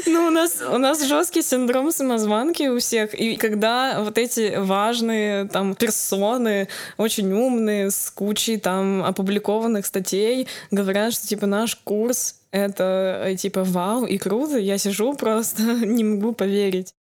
Ну, 0.06 0.26
у 0.26 0.30
нас, 0.30 0.62
у 0.62 0.78
нас 0.78 1.04
жесткий 1.04 1.42
синдром 1.42 1.90
самозванки 1.90 2.68
у 2.68 2.78
всех. 2.78 3.14
И 3.14 3.36
когда 3.36 4.00
вот 4.02 4.16
эти 4.18 4.56
важные 4.56 5.46
там 5.46 5.74
персоны, 5.74 6.68
очень 6.96 7.32
умные, 7.32 7.90
с 7.90 8.10
кучей 8.10 8.45
там 8.56 9.02
опубликованных 9.04 9.84
статей, 9.86 10.46
говорят, 10.70 11.12
что 11.12 11.26
типа 11.26 11.46
наш 11.46 11.74
курс 11.76 12.36
это 12.52 13.22
э, 13.26 13.34
типа 13.36 13.64
вау 13.64 14.06
и 14.06 14.16
круто, 14.18 14.56
я 14.58 14.78
сижу 14.78 15.14
просто 15.14 15.62
не 15.62 16.04
могу 16.04 16.32
поверить. 16.32 16.94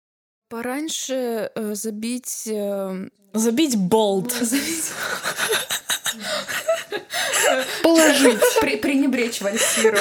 Пораньше 0.49 1.51
э, 1.55 1.75
забить... 1.75 2.45
э, 2.47 3.09
Забить 3.35 3.77
болт. 3.77 4.33
Положить. 7.83 8.39
при- 8.61 8.77
пренебречь 8.77 9.41
вальсирую. 9.41 10.01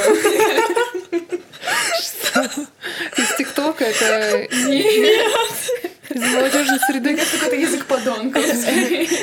Из 3.18 3.36
ТикТока 3.38 3.86
это 3.86 4.48
не... 4.68 5.93
Из 6.10 6.22
молодежной 6.22 6.80
среды. 6.80 7.18
какой-то 7.18 7.56
язык 7.56 7.86
подонков. 7.86 8.44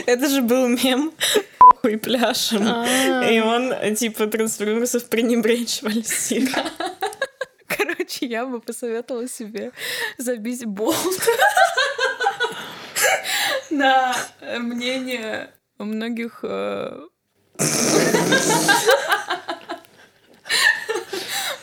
Это 0.06 0.28
же 0.28 0.42
был 0.42 0.68
мем 0.68 1.12
хуй 1.80 1.96
пляшем. 1.96 2.62
А. 2.66 3.24
И 3.30 3.40
он 3.40 3.94
типа 3.94 4.26
трансформируется 4.26 5.00
в 5.00 5.06
пренебречь 5.06 5.82
вальсир. 5.82 6.50
Короче, 7.66 8.26
я 8.26 8.46
бы 8.46 8.60
посоветовала 8.60 9.28
себе 9.28 9.72
забить 10.18 10.64
болт 10.64 10.96
на 13.70 14.14
мнение 14.58 15.50
многих 15.78 16.40
э, 16.42 17.00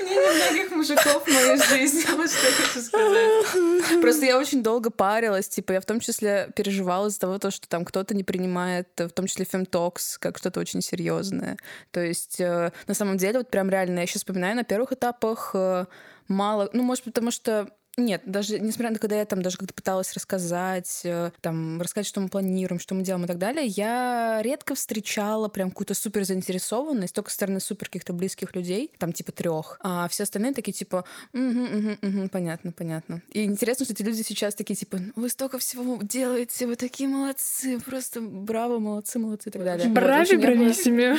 мнение 0.08 0.32
многих 0.32 0.72
мужиков 0.72 1.24
в 1.24 1.28
моей 1.28 1.58
жизни. 1.58 2.04
Вот 2.18 2.30
что 2.32 2.48
я 2.48 2.54
хочу 2.54 2.82
сказать. 2.82 4.02
Просто 4.02 4.26
я 4.26 4.38
очень 4.38 4.64
долго 4.64 4.90
парилась, 4.90 5.48
типа, 5.48 5.74
я 5.74 5.82
в 5.82 5.86
том 5.86 6.00
числе 6.00 6.50
переживала 6.56 7.08
из-за 7.08 7.20
того, 7.20 7.38
то, 7.38 7.52
что 7.52 7.68
там 7.68 7.86
кто-то 7.86 8.16
не 8.16 8.24
принимает, 8.24 8.88
э, 9.00 9.08
в 9.08 9.12
том 9.12 9.28
числе 9.28 9.46
фемтокс, 9.46 10.18
как 10.18 10.38
что-то 10.38 10.60
очень 10.60 10.82
серьезное. 10.82 11.58
То 11.92 12.00
есть, 12.00 12.40
э, 12.40 12.72
на 12.88 12.94
самом 12.94 13.18
деле, 13.18 13.40
вот 13.40 13.50
прям 13.50 13.70
реально, 13.70 14.00
я 14.00 14.06
сейчас 14.08 14.22
вспоминаю, 14.22 14.56
на 14.56 14.64
первых 14.64 14.94
этапах 14.94 15.52
э, 15.54 15.86
мало, 16.28 16.70
ну, 16.74 16.84
может, 16.84 17.04
потому 17.04 17.32
что 17.32 17.70
нет, 17.98 18.22
даже 18.26 18.60
несмотря 18.60 18.90
на 18.90 18.96
то, 18.96 19.02
когда 19.02 19.16
я 19.18 19.26
там 19.26 19.42
даже 19.42 19.58
как-то 19.58 19.74
пыталась 19.74 20.14
рассказать, 20.14 21.02
э, 21.04 21.32
там, 21.42 21.82
рассказать, 21.82 22.06
что 22.06 22.22
мы 22.22 22.30
планируем, 22.30 22.80
что 22.80 22.94
мы 22.94 23.02
делаем 23.02 23.26
и 23.26 23.28
так 23.28 23.40
далее, 23.40 23.66
я 23.66 24.40
редко 24.44 24.76
встречала 24.76 25.48
прям 25.48 25.72
какую-то 25.72 25.96
супер 25.96 26.24
заинтересованность, 26.24 27.16
только 27.16 27.32
со 27.32 27.36
стороны 27.36 27.60
супер 27.60 27.88
каких-то 27.88 28.14
близких 28.14 28.56
людей, 28.56 28.92
там 29.00 29.14
типа 29.14 29.32
трех, 29.32 29.80
а 29.82 30.08
все 30.10 30.24
остальные 30.24 30.54
такие 30.54 30.74
типа, 30.74 31.06
«Мгм, 31.34 31.64
мгм, 31.64 31.98
мгм, 32.02 32.30
понятно, 32.30 32.72
понятно. 32.72 33.22
И 33.32 33.44
интересно, 33.44 33.86
что 33.86 33.94
эти 33.94 34.04
люди 34.04 34.22
сейчас 34.22 34.54
такие 34.54 34.76
типа, 34.76 35.00
вы 35.16 35.28
столько 35.30 35.58
всего 35.58 35.98
делаете, 36.02 36.68
вы 36.68 36.76
такие 36.76 37.10
молодцы, 37.10 37.80
просто 37.80 38.22
браво, 38.22 38.78
молодцы, 38.78 39.18
молодцы 39.18 39.50
и 39.50 39.52
так 39.52 39.64
далее. 39.64 39.88
Вот, 39.88 39.96
Брави, 39.96 40.36
была- 40.36 40.42
брависсими. 40.42 41.18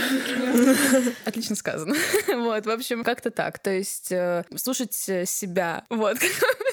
Отлично 1.28 1.56
сказано. 1.56 1.96
Вот, 2.28 2.66
в 2.66 2.70
общем, 2.70 3.02
как-то 3.04 3.30
так. 3.30 3.58
То 3.58 3.70
есть 3.70 4.12
э, 4.12 4.44
слушать 4.56 4.96
э, 5.08 5.26
себя. 5.26 5.84
Вот. 5.90 6.16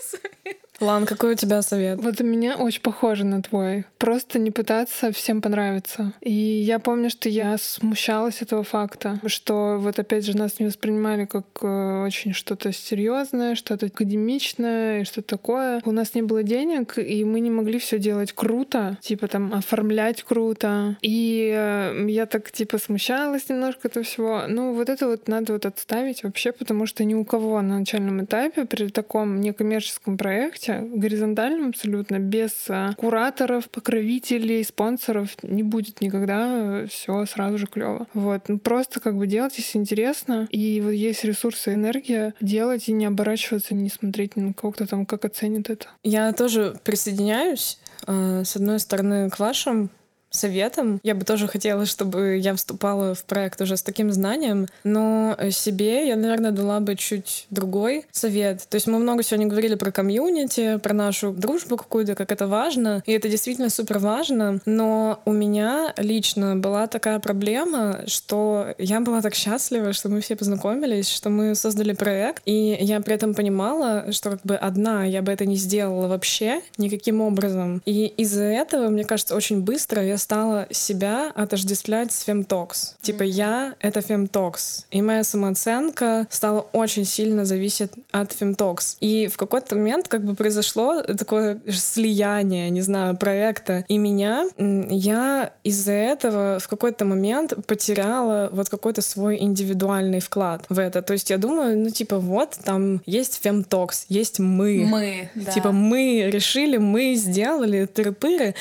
Лан, 0.82 1.06
какой 1.06 1.34
у 1.34 1.36
тебя 1.36 1.62
совет? 1.62 2.02
Вот 2.02 2.20
у 2.20 2.24
меня 2.24 2.58
очень 2.58 2.82
похоже 2.82 3.24
на 3.24 3.42
твой. 3.42 3.86
Просто 3.98 4.40
не 4.40 4.52
пытаться 4.52 5.12
всем 5.12 5.42
понравиться. 5.42 6.14
И 6.22 6.32
я 6.32 6.80
помню, 6.80 7.10
что 7.10 7.30
я 7.30 7.58
смущалась 7.58 8.42
этого 8.42 8.64
факта, 8.64 9.20
что 9.26 9.78
вот 9.80 10.00
опять 10.00 10.26
же 10.26 10.36
нас 10.36 10.60
не 10.60 10.66
воспринимали 10.66 11.26
как 11.26 11.46
э, 11.62 12.04
очень 12.06 12.34
что-то 12.34 12.74
серьезное, 12.74 13.56
что-то 13.56 13.86
академичное 13.86 15.02
и 15.02 15.04
что 15.06 15.22
такое. 15.22 15.82
У 15.86 15.92
нас 15.92 16.14
не 16.14 16.22
было 16.24 16.44
денег, 16.44 16.98
и 16.98 17.24
мы 17.24 17.40
не 17.40 17.50
могли 17.50 17.80
все 17.80 17.98
делать 17.98 18.34
круто, 18.34 18.98
типа 19.02 19.28
там 19.28 19.54
оформлять 19.54 20.24
круто. 20.24 20.98
И 21.02 21.54
э, 21.56 22.06
я 22.10 22.26
так 22.26 22.52
типа 22.52 22.80
смущалась 22.80 23.48
немножко 23.48 23.88
этого 23.88 24.04
всего. 24.04 24.44
Ну 24.48 24.74
вот 24.74 24.90
это 24.90 25.08
вот 25.08 25.28
надо 25.30 25.54
вот 25.54 25.66
отставить 25.66 26.24
вообще, 26.24 26.52
потому 26.52 26.86
что 26.86 27.06
ни 27.06 27.14
у 27.14 27.24
кого 27.24 27.62
на 27.62 27.80
начальном 27.80 28.24
этапе 28.24 28.66
при 28.66 28.90
таком 28.90 29.40
некоммерческом 29.40 30.18
проекте, 30.18 30.65
горизонтальном 30.68 31.70
абсолютно, 31.70 32.20
без 32.20 32.52
э, 32.70 32.90
кураторов, 32.98 33.70
покровителей, 33.70 34.64
спонсоров 34.64 35.36
не 35.44 35.64
будет 35.64 36.02
никогда 36.02 36.86
все 36.88 37.26
сразу 37.26 37.58
же 37.58 37.68
клево. 37.68 38.08
Вот. 38.14 38.50
Ну, 38.50 38.60
просто 38.60 39.00
как 39.00 39.18
бы 39.18 39.28
делать, 39.28 39.58
если 39.58 39.78
интересно, 39.78 40.48
и 40.50 40.82
вот 40.82 40.92
есть 40.92 41.24
ресурсы 41.24 41.74
энергия, 41.74 42.34
делать 42.42 42.88
и 42.90 42.94
не 42.94 43.06
оборачиваться, 43.06 43.76
не 43.76 43.90
смотреть 43.90 44.36
ни 44.36 44.42
на 44.42 44.54
кого, 44.54 44.72
кто 44.72 44.86
там 44.86 45.06
как 45.06 45.26
оценит 45.26 45.70
это. 45.70 45.88
Я 46.04 46.32
тоже 46.34 46.76
присоединяюсь, 46.84 47.80
э, 48.08 48.44
с 48.46 48.56
одной 48.56 48.80
стороны, 48.80 49.30
к 49.30 49.40
вашим 49.40 49.90
советам. 50.30 51.00
Я 51.04 51.16
бы 51.16 51.24
тоже 51.26 51.48
хотела, 51.48 51.86
чтобы 51.86 52.38
я 52.38 52.56
вступала 52.56 53.16
в 53.16 53.24
проект 53.24 53.62
уже 53.62 53.78
с 53.78 53.84
таким 53.84 54.12
знанием, 54.12 54.68
но 54.84 55.38
себе 55.52 56.08
я, 56.08 56.16
наверное, 56.16 56.52
дала 56.52 56.80
бы 56.80 56.96
чуть 56.96 57.48
другой 57.50 58.06
совет. 58.12 58.66
То 58.70 58.76
есть 58.76 58.88
мы 58.88 59.00
много 59.00 59.24
сегодня 59.24 59.48
говорили 59.48 59.76
про 59.76 59.92
комьюнити, 59.92 60.78
про 60.78 60.94
нашу 60.94 61.32
дружбу 61.32 61.78
какую-то, 61.78 62.16
как 62.16 62.32
это 62.32 62.48
важно, 62.48 63.02
и 63.06 63.12
это 63.14 63.30
действительно 63.30 63.70
супер 63.70 64.00
важно, 64.00 64.60
но 64.66 65.22
у 65.26 65.32
меня 65.32 65.94
лично 65.98 66.56
была 66.56 66.88
такая 66.88 67.20
проблема, 67.20 68.02
что 68.08 68.74
я 68.78 69.00
была 69.00 69.22
так 69.22 69.36
счастлива, 69.36 69.94
что 69.94 70.10
мы 70.10 70.22
все 70.22 70.36
познакомились, 70.36 71.10
что 71.10 71.30
мы 71.30 71.56
создали 71.56 71.94
проект, 71.94 72.42
и 72.46 72.78
я 72.80 73.00
при 73.02 73.16
этом 73.16 73.34
понимала, 73.34 74.12
что 74.12 74.32
как 74.32 74.42
бы 74.44 74.56
одна 74.56 75.06
я 75.06 75.22
бы 75.22 75.32
это 75.32 75.46
не 75.46 75.56
сделала 75.56 76.08
вообще 76.08 76.62
никаким 76.78 77.22
образом. 77.22 77.82
И 77.86 78.06
из-за 78.18 78.44
этого, 78.44 78.90
мне 78.90 79.04
кажется, 79.04 79.36
очень 79.36 79.62
быстро 79.62 80.04
я 80.04 80.18
стала 80.26 80.66
себя 80.72 81.32
отождествлять 81.36 82.12
с 82.12 82.24
FemTalks. 82.24 82.96
Типа 83.02 83.22
я— 83.22 83.76
это 83.80 84.02
FemTalks. 84.02 84.88
И 84.90 85.00
моя 85.04 85.24
самооценка 85.24 86.26
стала 86.32 86.62
очень 86.74 87.06
сильно 87.06 87.46
зависеть 87.46 87.92
от 88.10 88.32
FemTalks. 88.32 88.98
И 89.02 89.28
в 89.28 89.38
какой-то 89.38 89.76
момент 89.76 90.08
как 90.08 90.24
бы 90.24 90.34
произошло 90.34 91.04
такое 91.04 91.60
слияние, 91.70 92.72
не 92.72 92.82
знаю, 92.82 93.16
проекта. 93.16 93.86
И 93.88 94.00
меня, 94.00 94.48
я 94.58 95.54
из-за 95.64 95.92
этого 95.92 96.58
в 96.58 96.68
какой-то 96.68 97.06
момент 97.06 97.54
потеряла 97.68 98.50
вот 98.52 98.68
какой-то 98.70 99.04
свой 99.04 99.38
индивидуальный 99.40 100.22
вклад 100.22 100.66
в 100.70 100.80
это. 100.80 101.04
То 101.04 101.14
есть 101.14 101.30
я 101.30 101.38
думаю, 101.38 101.78
ну 101.78 101.92
типа 101.92 102.18
вот 102.18 102.58
там 102.64 103.04
есть 103.06 103.42
FemTalks, 103.44 104.08
есть 104.10 104.40
мы. 104.40 104.88
Мы, 104.90 105.30
да. 105.36 105.52
Типа 105.52 105.72
мы 105.72 106.32
решили, 106.32 106.78
мы 106.78 107.14
сделали 107.14 107.86
тыры-пыры. 107.86 108.56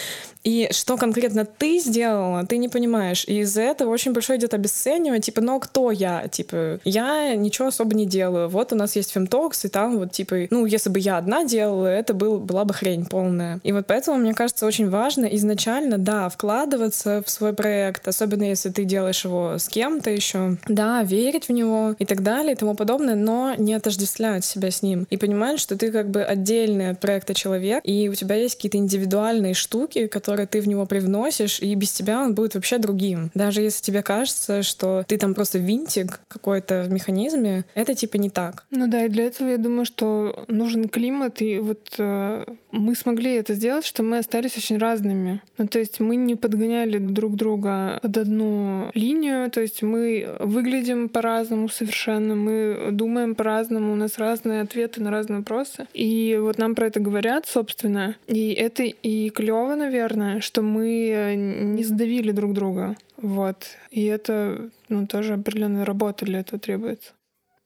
И 0.44 0.68
что 0.70 0.96
конкретно 0.96 1.44
ты 1.44 1.78
сделала, 1.78 2.46
ты 2.46 2.58
не 2.58 2.68
понимаешь. 2.68 3.24
И 3.26 3.40
из-за 3.40 3.62
этого 3.62 3.90
очень 3.90 4.12
большое 4.12 4.38
идет 4.38 4.54
обесценивание, 4.54 5.20
типа, 5.20 5.40
ну, 5.40 5.58
кто 5.58 5.90
я? 5.90 6.28
Типа, 6.28 6.80
я 6.84 7.34
ничего 7.34 7.68
особо 7.68 7.94
не 7.94 8.06
делаю. 8.06 8.48
Вот 8.48 8.72
у 8.72 8.76
нас 8.76 8.94
есть 8.94 9.12
фемтокс, 9.12 9.64
и 9.64 9.68
там 9.68 9.98
вот, 9.98 10.12
типа, 10.12 10.46
ну, 10.50 10.66
если 10.66 10.90
бы 10.90 11.00
я 11.00 11.16
одна 11.16 11.44
делала, 11.44 11.86
это 11.86 12.12
был, 12.12 12.38
была 12.38 12.64
бы 12.64 12.74
хрень 12.74 13.06
полная. 13.06 13.58
И 13.62 13.72
вот 13.72 13.86
поэтому, 13.86 14.18
мне 14.18 14.34
кажется, 14.34 14.66
очень 14.66 14.90
важно 14.90 15.24
изначально, 15.26 15.96
да, 15.98 16.28
вкладываться 16.28 17.22
в 17.24 17.30
свой 17.30 17.54
проект, 17.54 18.06
особенно 18.06 18.44
если 18.44 18.68
ты 18.68 18.84
делаешь 18.84 19.24
его 19.24 19.58
с 19.58 19.68
кем-то 19.68 20.10
еще, 20.10 20.58
да, 20.68 21.02
верить 21.02 21.48
в 21.48 21.52
него 21.52 21.94
и 21.98 22.04
так 22.04 22.22
далее 22.22 22.52
и 22.52 22.56
тому 22.56 22.74
подобное, 22.74 23.14
но 23.14 23.54
не 23.56 23.72
отождествлять 23.72 24.44
себя 24.44 24.70
с 24.70 24.82
ним. 24.82 25.06
И 25.08 25.16
понимать, 25.16 25.58
что 25.58 25.76
ты 25.76 25.90
как 25.90 26.10
бы 26.10 26.22
отдельный 26.22 26.90
от 26.90 27.00
проекта 27.00 27.32
человек, 27.34 27.80
и 27.84 28.08
у 28.08 28.14
тебя 28.14 28.34
есть 28.34 28.56
какие-то 28.56 28.78
индивидуальные 28.78 29.54
штуки, 29.54 30.06
которые 30.06 30.33
ты 30.42 30.60
в 30.60 30.68
него 30.68 30.86
привносишь, 30.86 31.60
и 31.60 31.74
без 31.74 31.92
тебя 31.92 32.22
он 32.22 32.34
будет 32.34 32.54
вообще 32.54 32.78
другим. 32.78 33.30
Даже 33.34 33.62
если 33.62 33.82
тебе 33.82 34.02
кажется, 34.02 34.62
что 34.62 35.04
ты 35.06 35.16
там 35.16 35.34
просто 35.34 35.58
винтик 35.58 36.20
какой-то 36.28 36.82
в 36.82 36.90
механизме, 36.92 37.64
это 37.74 37.94
типа 37.94 38.16
не 38.16 38.30
так. 38.30 38.64
Ну 38.70 38.86
да, 38.88 39.04
и 39.04 39.08
для 39.08 39.24
этого 39.24 39.48
я 39.48 39.58
думаю, 39.58 39.84
что 39.84 40.44
нужен 40.48 40.88
климат, 40.88 41.40
и 41.40 41.58
вот 41.58 41.94
э, 41.98 42.44
мы 42.70 42.94
смогли 42.94 43.34
это 43.34 43.54
сделать, 43.54 43.86
что 43.86 44.02
мы 44.02 44.18
остались 44.18 44.56
очень 44.56 44.78
разными. 44.78 45.40
Ну 45.58 45.66
то 45.66 45.78
есть 45.78 46.00
мы 46.00 46.16
не 46.16 46.34
подгоняли 46.34 46.98
друг 46.98 47.36
друга 47.36 47.98
под 48.02 48.16
одну 48.16 48.90
линию, 48.94 49.50
то 49.50 49.60
есть 49.60 49.82
мы 49.82 50.36
выглядим 50.40 51.08
по-разному 51.08 51.68
совершенно, 51.68 52.34
мы 52.34 52.88
думаем 52.90 53.34
по-разному, 53.34 53.92
у 53.92 53.96
нас 53.96 54.18
разные 54.18 54.62
ответы 54.62 55.00
на 55.00 55.10
разные 55.10 55.38
вопросы. 55.38 55.86
И 55.94 56.38
вот 56.40 56.58
нам 56.58 56.74
про 56.74 56.86
это 56.86 57.00
говорят, 57.00 57.46
собственно, 57.46 58.16
и 58.26 58.52
это 58.52 58.82
и 58.82 59.30
клево, 59.30 59.74
наверное, 59.74 60.23
что 60.40 60.62
мы 60.62 61.08
э, 61.08 61.34
не 61.34 61.84
сдавили 61.84 62.32
друг 62.32 62.52
друга. 62.52 62.96
Вот. 63.16 63.66
И 63.90 64.04
это 64.04 64.70
ну, 64.88 65.06
тоже 65.06 65.34
определенная 65.34 65.84
работа 65.84 66.24
для 66.24 66.40
этого 66.40 66.58
требуется. 66.58 67.12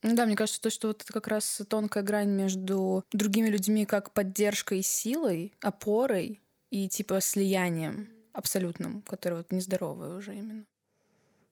Ну 0.02 0.14
Да, 0.14 0.26
мне 0.26 0.36
кажется, 0.36 0.60
то, 0.60 0.70
что 0.70 0.88
вот 0.88 1.02
это 1.02 1.12
как 1.12 1.28
раз 1.28 1.60
тонкая 1.68 2.02
грань 2.02 2.30
между 2.30 3.04
другими 3.12 3.48
людьми 3.48 3.84
как 3.84 4.12
поддержкой 4.12 4.80
и 4.80 4.82
силой, 4.82 5.52
опорой 5.60 6.40
и 6.70 6.88
типа 6.88 7.20
слиянием 7.20 8.08
абсолютным, 8.32 9.02
которое 9.02 9.36
вот 9.36 9.50
нездоровое 9.50 10.16
уже 10.16 10.36
именно. 10.36 10.64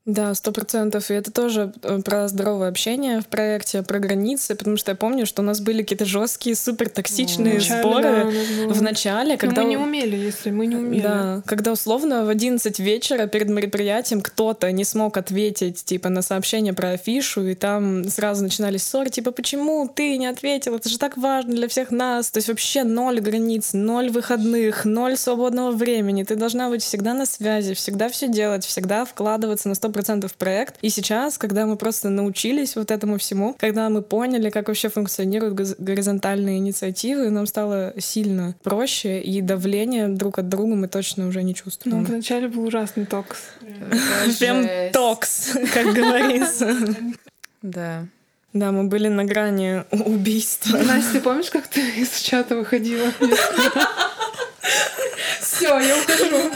Да, 0.07 0.33
сто 0.35 0.53
процентов. 0.53 1.11
И 1.11 1.15
это 1.15 1.33
тоже 1.33 1.73
э, 1.83 2.01
про 2.05 2.29
здоровое 2.29 2.69
общение 2.69 3.21
в 3.21 3.27
проекте, 3.27 3.83
про 3.83 3.99
границы, 3.99 4.55
потому 4.55 4.77
что 4.77 4.93
я 4.93 4.97
помню, 4.97 5.27
что 5.27 5.43
у 5.43 5.45
нас 5.45 5.61
были 5.61 5.83
какие-то 5.83 6.05
жесткие, 6.05 6.55
супер 6.55 6.89
токсичные 6.89 7.61
споры 7.61 8.33
да, 8.33 8.73
в 8.73 8.83
начале, 8.83 9.37
когда 9.37 9.63
мы 9.63 9.71
не 9.71 9.77
умели, 9.77 10.17
если 10.17 10.53
мы 10.53 10.67
не 10.67 10.77
умели. 10.77 11.01
Да, 11.01 11.43
когда 11.45 11.73
условно 11.73 12.25
в 12.25 12.29
11 12.29 12.79
вечера 12.79 13.27
перед 13.27 13.49
мероприятием 13.49 14.21
кто-то 14.21 14.71
не 14.71 14.85
смог 14.85 15.17
ответить, 15.17 15.85
типа, 15.85 16.09
на 16.09 16.23
сообщение 16.23 16.73
про 16.73 16.91
афишу, 16.91 17.45
и 17.45 17.57
там 17.57 18.09
сразу 18.09 18.45
начинались 18.45 18.85
ссоры, 18.85 19.11
типа, 19.11 19.33
почему 19.33 19.91
ты 19.93 20.17
не 20.19 20.29
ответил, 20.29 20.77
это 20.77 20.89
же 20.89 21.01
так 21.01 21.17
важно 21.17 21.57
для 21.57 21.67
всех 21.67 21.91
нас. 21.91 22.31
То 22.31 22.39
есть 22.39 22.49
вообще 22.49 22.85
ноль 22.85 23.19
границ, 23.19 23.73
ноль 23.73 24.11
выходных, 24.11 24.85
ноль 24.85 25.17
свободного 25.17 25.73
времени. 25.73 26.23
Ты 26.23 26.37
должна 26.37 26.69
быть 26.69 26.85
всегда 26.85 27.13
на 27.13 27.27
связи, 27.27 27.75
всегда 27.75 28.09
все 28.09 28.29
делать, 28.29 28.65
всегда 28.65 29.05
вкладываться 29.05 29.69
на 29.69 29.73
100% 29.73 29.96
в 30.29 30.35
проект. 30.35 30.77
И 30.83 30.91
сейчас, 30.91 31.39
когда 31.39 31.67
мы 31.67 31.77
просто 31.77 32.09
научились 32.09 32.77
вот 32.77 32.91
этому 32.91 33.19
всему, 33.19 33.55
когда 33.59 33.89
мы 33.89 34.03
поняли, 34.03 34.51
как 34.51 34.69
вообще 34.69 34.89
функционируют 34.89 35.55
горизонтальные 35.79 36.59
инициативы, 36.59 37.31
нам 37.31 37.47
стало 37.47 37.95
сильно 37.99 38.55
проще, 38.63 39.21
и 39.21 39.41
давление 39.41 40.09
друг 40.09 40.39
от 40.39 40.49
друга 40.49 40.75
мы 40.75 40.89
точно 40.89 41.29
уже 41.29 41.43
не 41.43 41.53
Ну, 41.53 41.55
чувствуем. 41.55 42.05
вначале 42.05 42.49
был 42.49 42.65
ужасный 42.65 43.07
токс. 43.07 43.39
Фемтокс, 44.39 45.51
как 45.73 45.95
говорится. 45.95 46.77
Да. 47.63 48.07
Да, 48.53 48.73
мы 48.73 48.85
были 48.85 49.09
на 49.09 49.25
грани 49.25 49.85
убийства. 49.91 50.79
Настя, 50.79 51.13
ты 51.15 51.21
помнишь, 51.21 51.51
как 51.51 51.67
ты 51.67 51.81
из 52.01 52.19
чата 52.21 52.57
выходила? 52.57 53.13
Все, 55.41 55.79
я 55.79 55.97
ухожу. 55.99 56.51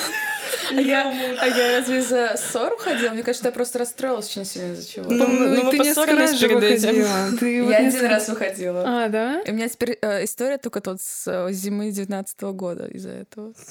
А 0.77 0.81
я, 0.81 1.13
а 1.41 1.47
я 1.47 1.73
разве 1.79 2.03
за 2.03 2.35
ссору 2.37 2.77
ходила? 2.77 3.11
Мне 3.11 3.23
кажется, 3.23 3.49
я 3.49 3.53
просто 3.53 3.79
расстроилась 3.79 4.27
очень 4.31 4.45
сильно 4.45 4.73
из-за 4.75 4.89
чего. 4.89 5.11
Ну, 5.11 5.27
ну, 5.27 5.65
мы 5.65 5.71
ты 5.71 5.79
несколько 5.79 6.17
раз 6.17 6.33
же 6.35 6.49
выходила. 6.49 7.09
Ты 7.41 7.63
вот 7.63 7.71
я 7.71 7.77
один 7.79 7.91
несколько- 7.91 8.09
раз 8.09 8.29
выходила. 8.29 8.85
А, 8.87 9.09
да? 9.09 9.41
И 9.43 9.51
у 9.51 9.55
меня 9.55 9.69
теперь 9.69 9.99
э, 10.01 10.25
история 10.25 10.59
только 10.59 10.81
тут 10.81 11.01
с 11.01 11.27
э, 11.27 11.53
зимы 11.53 11.91
19 11.91 12.41
года 12.43 12.87
из-за 12.87 13.11
этого. 13.11 13.53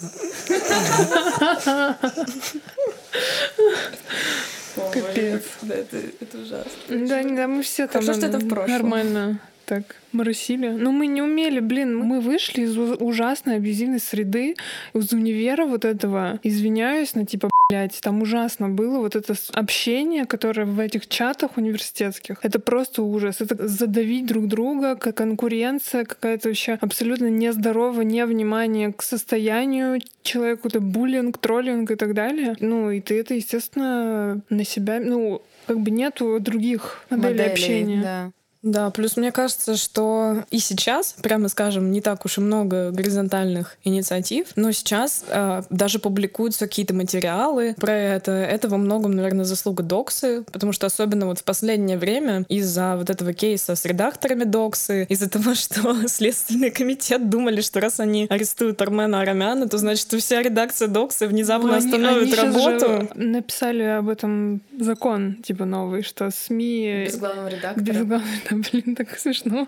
Капец. 4.93 5.43
Да, 5.61 5.75
это, 5.75 5.97
это 5.97 6.37
ужасно. 6.37 6.71
Да, 7.07 7.23
не, 7.23 7.35
да, 7.35 7.47
мы 7.47 7.63
все 7.63 7.87
там 7.87 8.01
Хорошо, 8.01 8.19
что 8.19 8.27
это 8.27 8.39
в 8.39 8.47
прошлом. 8.47 8.71
нормально 8.71 9.39
так 9.69 9.83
моросили. 10.13 10.67
Но 10.67 10.91
мы 10.91 11.05
не 11.05 11.21
умели, 11.21 11.59
блин, 11.59 11.95
мы 11.95 12.21
вышли 12.21 12.63
из 12.63 12.75
ужасной 12.75 13.57
абьюзивной 13.57 13.99
среды, 13.99 14.55
из 14.95 15.13
универа 15.13 15.65
вот 15.65 15.85
этого, 15.85 16.39
извиняюсь, 16.41 17.13
но 17.13 17.23
типа, 17.23 17.51
блядь, 17.69 17.99
там 18.01 18.23
ужасно 18.23 18.67
было 18.67 18.97
вот 18.97 19.15
это 19.15 19.35
общение, 19.53 20.25
которое 20.25 20.65
в 20.65 20.79
этих 20.79 21.07
чатах 21.07 21.57
университетских. 21.57 22.39
Это 22.41 22.59
просто 22.59 23.03
ужас. 23.03 23.41
Это 23.41 23.67
задавить 23.67 24.25
друг 24.25 24.47
друга, 24.47 24.95
как 24.95 25.17
конкуренция, 25.17 26.03
какая-то 26.03 26.49
вообще 26.49 26.79
абсолютно 26.81 27.29
нездоровое 27.29 28.05
невнимание 28.05 28.91
к 28.91 29.03
состоянию 29.03 30.01
человеку, 30.23 30.67
это 30.69 30.79
буллинг, 30.79 31.37
троллинг 31.37 31.91
и 31.91 31.95
так 31.95 32.15
далее. 32.15 32.55
Ну, 32.59 32.89
и 32.89 33.01
ты 33.01 33.19
это, 33.19 33.35
естественно, 33.35 34.41
на 34.49 34.63
себя, 34.63 34.99
ну, 34.99 35.43
как 35.67 35.79
бы 35.81 35.91
нету 35.91 36.39
других 36.39 37.05
моделей, 37.11 37.29
Моделей, 37.33 37.51
общения. 37.51 38.01
Да. 38.01 38.31
Да, 38.61 38.89
плюс 38.89 39.15
мне 39.15 39.31
кажется, 39.31 39.77
что 39.77 40.43
и 40.51 40.59
сейчас, 40.59 41.15
прямо 41.21 41.47
скажем, 41.47 41.91
не 41.91 42.01
так 42.01 42.25
уж 42.25 42.37
и 42.37 42.41
много 42.41 42.91
горизонтальных 42.91 43.77
инициатив, 43.85 44.47
но 44.57 44.71
сейчас 44.73 45.23
э, 45.29 45.63
даже 45.69 45.99
публикуются 45.99 46.67
какие-то 46.67 46.93
материалы 46.93 47.73
про 47.79 47.93
это. 47.93 48.31
Это 48.33 48.67
во 48.67 48.77
многом, 48.77 49.11
наверное, 49.13 49.45
заслуга 49.45 49.81
Доксы, 49.83 50.43
потому 50.51 50.73
что 50.73 50.87
особенно 50.87 51.25
вот 51.25 51.39
в 51.39 51.43
последнее 51.45 51.97
время 51.97 52.43
из-за 52.49 52.97
вот 52.97 53.09
этого 53.09 53.31
кейса 53.33 53.75
с 53.75 53.85
редакторами 53.85 54.43
Доксы, 54.43 55.05
из-за 55.05 55.29
того, 55.29 55.53
что 55.55 56.07
Следственный 56.09 56.71
комитет 56.71 57.29
думали, 57.29 57.61
что 57.61 57.79
раз 57.79 57.99
они 58.01 58.27
арестуют 58.29 58.81
Армена 58.81 59.21
Арамяна, 59.21 59.69
то 59.69 59.77
значит, 59.77 60.11
вся 60.11 60.41
редакция 60.41 60.89
Доксы 60.89 61.27
внезапно 61.27 61.69
Ну, 61.69 61.73
они- 61.75 61.85
остановит 61.85 62.23
они 62.23 62.31
щас 62.33 62.43
работу. 62.55 62.87
же 62.87 63.09
написали 63.15 63.83
об 63.83 64.09
этом 64.09 64.61
закон, 64.77 65.35
типа, 65.43 65.63
новый, 65.63 66.03
что 66.03 66.29
СМИ... 66.29 67.05
Без 67.05 67.17
главного 67.17 67.47
редактора. 67.47 67.83
Без 67.83 67.95
главного, 68.05 68.27
блин, 68.71 68.95
так 68.95 69.17
смешно. 69.17 69.67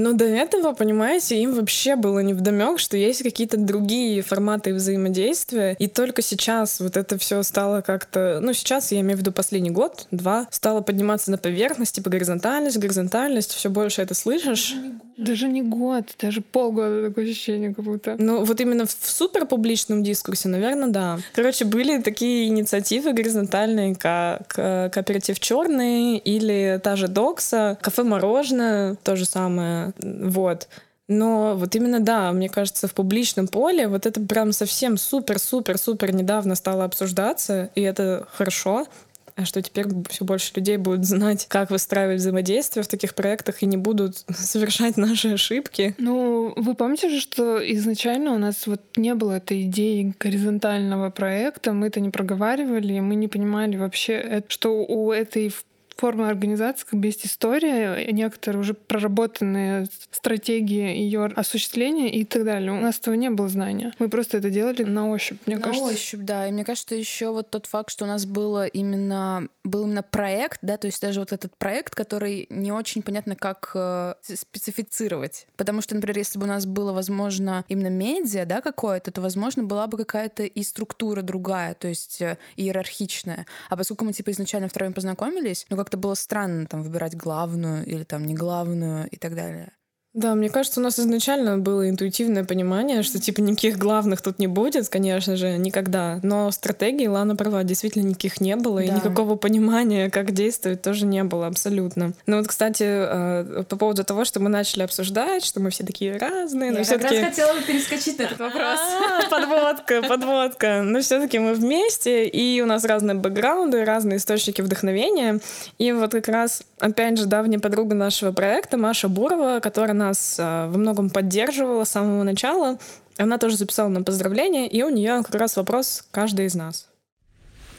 Но 0.00 0.14
до 0.14 0.24
этого, 0.24 0.72
понимаете, 0.72 1.36
им 1.36 1.54
вообще 1.54 1.94
было 1.94 2.20
невдомек, 2.20 2.78
что 2.78 2.96
есть 2.96 3.22
какие-то 3.22 3.58
другие 3.58 4.22
форматы 4.22 4.72
взаимодействия. 4.72 5.76
И 5.78 5.88
только 5.88 6.22
сейчас 6.22 6.80
вот 6.80 6.96
это 6.96 7.18
все 7.18 7.42
стало 7.42 7.82
как-то... 7.82 8.40
Ну, 8.40 8.54
сейчас, 8.54 8.92
я 8.92 9.00
имею 9.00 9.18
в 9.18 9.20
виду 9.20 9.32
последний 9.32 9.70
год, 9.70 10.06
два, 10.10 10.46
стало 10.50 10.80
подниматься 10.80 11.30
на 11.30 11.38
поверхность, 11.38 11.94
типа 11.94 12.08
горизонтальность, 12.08 12.78
горизонтальность, 12.78 13.52
все 13.52 13.68
больше 13.68 14.00
это 14.00 14.14
слышишь. 14.14 14.74
Даже 15.18 15.48
не 15.48 15.60
год, 15.60 16.14
даже 16.18 16.40
полгода 16.40 17.08
такое 17.08 17.24
ощущение 17.24 17.74
как 17.74 17.84
будто. 17.84 18.16
Ну, 18.18 18.42
вот 18.42 18.58
именно 18.58 18.86
в 18.86 18.96
супер 19.02 19.44
публичном 19.44 20.02
дискурсе, 20.02 20.48
наверное, 20.48 20.88
да. 20.88 21.18
Короче, 21.34 21.66
были 21.66 22.00
такие 22.00 22.46
инициативы 22.46 23.12
горизонтальные, 23.12 23.96
как 23.96 24.48
кооператив 24.54 25.38
Черный 25.38 26.16
или 26.16 26.80
та 26.82 26.96
же 26.96 27.08
Докса, 27.08 27.76
кафе 27.82 28.02
Мороженое, 28.02 28.96
то 29.02 29.14
же 29.14 29.26
самое. 29.26 29.89
Вот. 29.98 30.68
Но 31.08 31.56
вот 31.56 31.74
именно, 31.74 31.98
да, 31.98 32.30
мне 32.30 32.48
кажется, 32.48 32.86
в 32.86 32.94
публичном 32.94 33.48
поле 33.48 33.88
вот 33.88 34.06
это 34.06 34.20
прям 34.20 34.52
совсем 34.52 34.96
супер-супер-супер 34.96 36.14
недавно 36.14 36.54
стало 36.54 36.84
обсуждаться, 36.84 37.70
и 37.74 37.80
это 37.80 38.28
хорошо, 38.32 38.86
а 39.34 39.44
что 39.44 39.60
теперь 39.62 39.86
все 40.08 40.24
больше 40.24 40.52
людей 40.54 40.76
будут 40.76 41.04
знать, 41.04 41.46
как 41.48 41.70
выстраивать 41.70 42.20
взаимодействие 42.20 42.84
в 42.84 42.88
таких 42.88 43.14
проектах 43.14 43.62
и 43.62 43.66
не 43.66 43.76
будут 43.76 44.24
совершать 44.30 44.96
наши 44.96 45.32
ошибки. 45.32 45.94
Ну, 45.98 46.52
вы 46.56 46.74
помните 46.74 47.08
же, 47.08 47.20
что 47.20 47.58
изначально 47.72 48.32
у 48.32 48.38
нас 48.38 48.66
вот 48.66 48.80
не 48.96 49.14
было 49.14 49.32
этой 49.32 49.62
идеи 49.62 50.14
горизонтального 50.18 51.10
проекта, 51.10 51.72
мы 51.72 51.88
это 51.88 52.00
не 52.00 52.10
проговаривали, 52.10 53.00
мы 53.00 53.14
не 53.14 53.28
понимали 53.28 53.76
вообще, 53.76 54.12
э, 54.12 54.42
что 54.48 54.84
у 54.84 55.10
этой 55.10 55.52
форма 56.00 56.28
организации, 56.28 56.86
как 56.90 56.98
бы 56.98 57.06
есть 57.06 57.26
история, 57.26 58.10
некоторые 58.10 58.60
уже 58.60 58.74
проработанные 58.74 59.86
стратегии 60.10 60.96
ее 60.96 61.26
осуществления 61.26 62.10
и 62.10 62.24
так 62.24 62.44
далее. 62.44 62.72
У 62.72 62.80
нас 62.80 62.98
этого 62.98 63.14
не 63.14 63.28
было 63.28 63.48
знания. 63.48 63.92
Мы 63.98 64.08
просто 64.08 64.38
это 64.38 64.50
делали 64.50 64.82
на 64.82 65.10
ощупь, 65.10 65.38
мне 65.46 65.56
на 65.56 65.62
кажется. 65.62 65.84
ощупь, 65.84 66.20
да. 66.20 66.48
И 66.48 66.52
мне 66.52 66.64
кажется, 66.64 66.94
еще 66.94 67.30
вот 67.30 67.50
тот 67.50 67.66
факт, 67.66 67.90
что 67.90 68.04
у 68.04 68.08
нас 68.08 68.24
было 68.24 68.66
именно 68.66 69.48
был 69.64 69.84
именно 69.84 70.02
проект, 70.02 70.58
да, 70.62 70.76
то 70.76 70.86
есть 70.86 71.00
даже 71.02 71.20
вот 71.20 71.32
этот 71.32 71.56
проект, 71.56 71.94
который 71.94 72.46
не 72.50 72.72
очень 72.72 73.02
понятно, 73.02 73.36
как 73.36 73.72
э, 73.74 74.14
специфицировать. 74.22 75.46
Потому 75.56 75.82
что, 75.82 75.94
например, 75.94 76.16
если 76.18 76.38
бы 76.38 76.44
у 76.44 76.48
нас 76.48 76.64
было, 76.64 76.92
возможно, 76.92 77.64
именно 77.68 77.88
медиа, 77.88 78.46
да, 78.46 78.62
какое-то, 78.62 79.12
то, 79.12 79.20
возможно, 79.20 79.62
была 79.62 79.86
бы 79.86 79.98
какая-то 79.98 80.44
и 80.44 80.62
структура 80.62 81.22
другая, 81.22 81.74
то 81.74 81.88
есть 81.88 82.22
э, 82.22 82.38
иерархичная. 82.56 83.46
А 83.68 83.76
поскольку 83.76 84.04
мы, 84.04 84.12
типа, 84.12 84.30
изначально 84.30 84.68
втроем 84.68 84.94
познакомились, 84.94 85.66
ну, 85.68 85.76
как-то 85.90 85.98
было 85.98 86.14
странно 86.14 86.66
там 86.66 86.84
выбирать 86.84 87.16
главную 87.16 87.84
или 87.84 88.04
там 88.04 88.24
не 88.24 88.34
главную 88.34 89.08
и 89.10 89.16
так 89.16 89.34
далее. 89.34 89.72
Да, 90.12 90.34
мне 90.34 90.50
кажется, 90.50 90.80
у 90.80 90.82
нас 90.82 90.98
изначально 90.98 91.58
было 91.58 91.88
интуитивное 91.88 92.44
понимание, 92.44 93.04
что 93.04 93.20
типа 93.20 93.40
никаких 93.40 93.78
главных 93.78 94.22
тут 94.22 94.40
не 94.40 94.48
будет, 94.48 94.88
конечно 94.88 95.36
же, 95.36 95.56
никогда. 95.56 96.18
Но 96.24 96.50
стратегии 96.50 97.06
Лана 97.06 97.36
права, 97.36 97.62
действительно 97.62 98.08
никаких 98.08 98.40
не 98.40 98.56
было, 98.56 98.80
и 98.80 98.88
Да. 98.88 98.94
никакого 98.94 99.36
понимания, 99.36 100.10
как 100.10 100.32
действовать, 100.32 100.82
тоже 100.82 101.06
не 101.06 101.22
было 101.22 101.46
абсолютно. 101.46 102.12
Ну 102.26 102.38
вот, 102.38 102.48
кстати, 102.48 102.82
э, 102.84 103.62
по 103.68 103.76
поводу 103.76 104.02
того, 104.02 104.24
что 104.24 104.40
мы 104.40 104.48
начали 104.48 104.82
обсуждать, 104.82 105.44
что 105.44 105.60
мы 105.60 105.70
все 105.70 105.84
такие 105.84 106.16
разные, 106.16 106.72
но 106.72 106.82
все-таки... 106.82 107.22
хотела 107.22 107.52
бы 107.54 107.62
перескочить 107.62 108.18
на 108.18 108.24
этот 108.24 108.40
А, 108.50 109.28
подводка, 109.30 110.02
подводка. 110.02 110.82
Но 110.82 111.00
все-таки 111.02 111.38
мы 111.38 111.54
вместе, 111.54 112.26
и 112.26 112.60
у 112.62 112.66
нас 112.66 112.84
разные 112.84 113.14
бэкграунды, 113.14 113.84
разные 113.84 114.16
источники 114.16 114.60
вдохновения. 114.60 115.38
И 115.78 115.92
вот 115.92 116.10
как 116.10 116.26
раз, 116.26 116.64
опять 116.80 117.16
же, 117.16 117.26
давняя 117.26 117.60
подруга 117.60 117.94
нашего 117.94 118.32
проекта, 118.32 118.76
Маша 118.76 119.08
Бурова, 119.08 119.60
которая 119.60 119.99
нас 120.00 120.36
а, 120.38 120.68
во 120.68 120.78
многом 120.78 121.10
поддерживала 121.10 121.84
с 121.84 121.90
самого 121.90 122.24
начала, 122.24 122.78
она 123.16 123.38
тоже 123.38 123.56
записала 123.56 123.88
нам 123.88 124.04
поздравления, 124.04 124.66
и 124.66 124.82
у 124.82 124.88
нее 124.88 125.22
как 125.22 125.34
раз 125.36 125.56
вопрос 125.56 126.04
каждый 126.10 126.46
из 126.46 126.54
нас. 126.54 126.89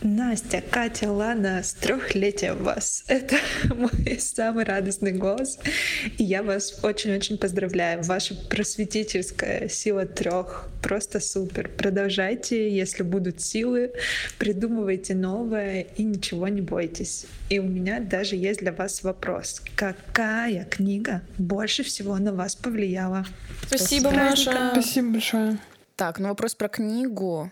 Настя, 0.03 0.61
Катя, 0.61 1.11
Лана, 1.11 1.61
с 1.61 1.73
трехлетием 1.73 2.63
вас. 2.63 3.03
Это 3.07 3.35
мой 3.75 4.17
самый 4.19 4.65
радостный 4.65 5.11
голос. 5.11 5.59
И 6.17 6.23
я 6.23 6.41
вас 6.41 6.79
очень-очень 6.83 7.37
поздравляю. 7.37 8.03
Ваша 8.03 8.35
просветительская 8.35 9.69
сила 9.69 10.05
трех 10.05 10.67
просто 10.81 11.19
супер. 11.19 11.69
Продолжайте, 11.69 12.69
если 12.69 13.03
будут 13.03 13.41
силы, 13.41 13.91
придумывайте 14.39 15.13
новое 15.13 15.81
и 15.81 16.03
ничего 16.03 16.47
не 16.47 16.61
бойтесь. 16.61 17.27
И 17.49 17.59
у 17.59 17.63
меня 17.63 17.99
даже 17.99 18.35
есть 18.35 18.61
для 18.61 18.71
вас 18.71 19.03
вопрос. 19.03 19.61
Какая 19.75 20.65
книга 20.65 21.21
больше 21.37 21.83
всего 21.83 22.17
на 22.17 22.33
вас 22.33 22.55
повлияла? 22.55 23.25
Спасибо, 23.67 24.09
Маша. 24.09 24.71
Спасибо 24.71 25.11
большое. 25.11 25.59
Так, 25.95 26.17
ну 26.17 26.29
вопрос 26.29 26.55
про 26.55 26.69
книгу. 26.69 27.51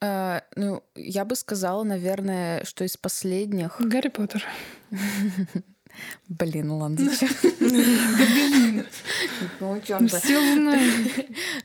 Э, 0.00 0.40
ну, 0.56 0.82
я 0.94 1.24
бы 1.24 1.34
сказала, 1.36 1.82
наверное, 1.82 2.64
что 2.64 2.84
из 2.84 2.96
последних... 2.96 3.76
Гарри 3.80 4.08
Поттер. 4.08 4.44
Блин, 6.28 6.70
ладно, 6.70 7.10
зачем? 7.10 7.30
Ну. 10.64 10.74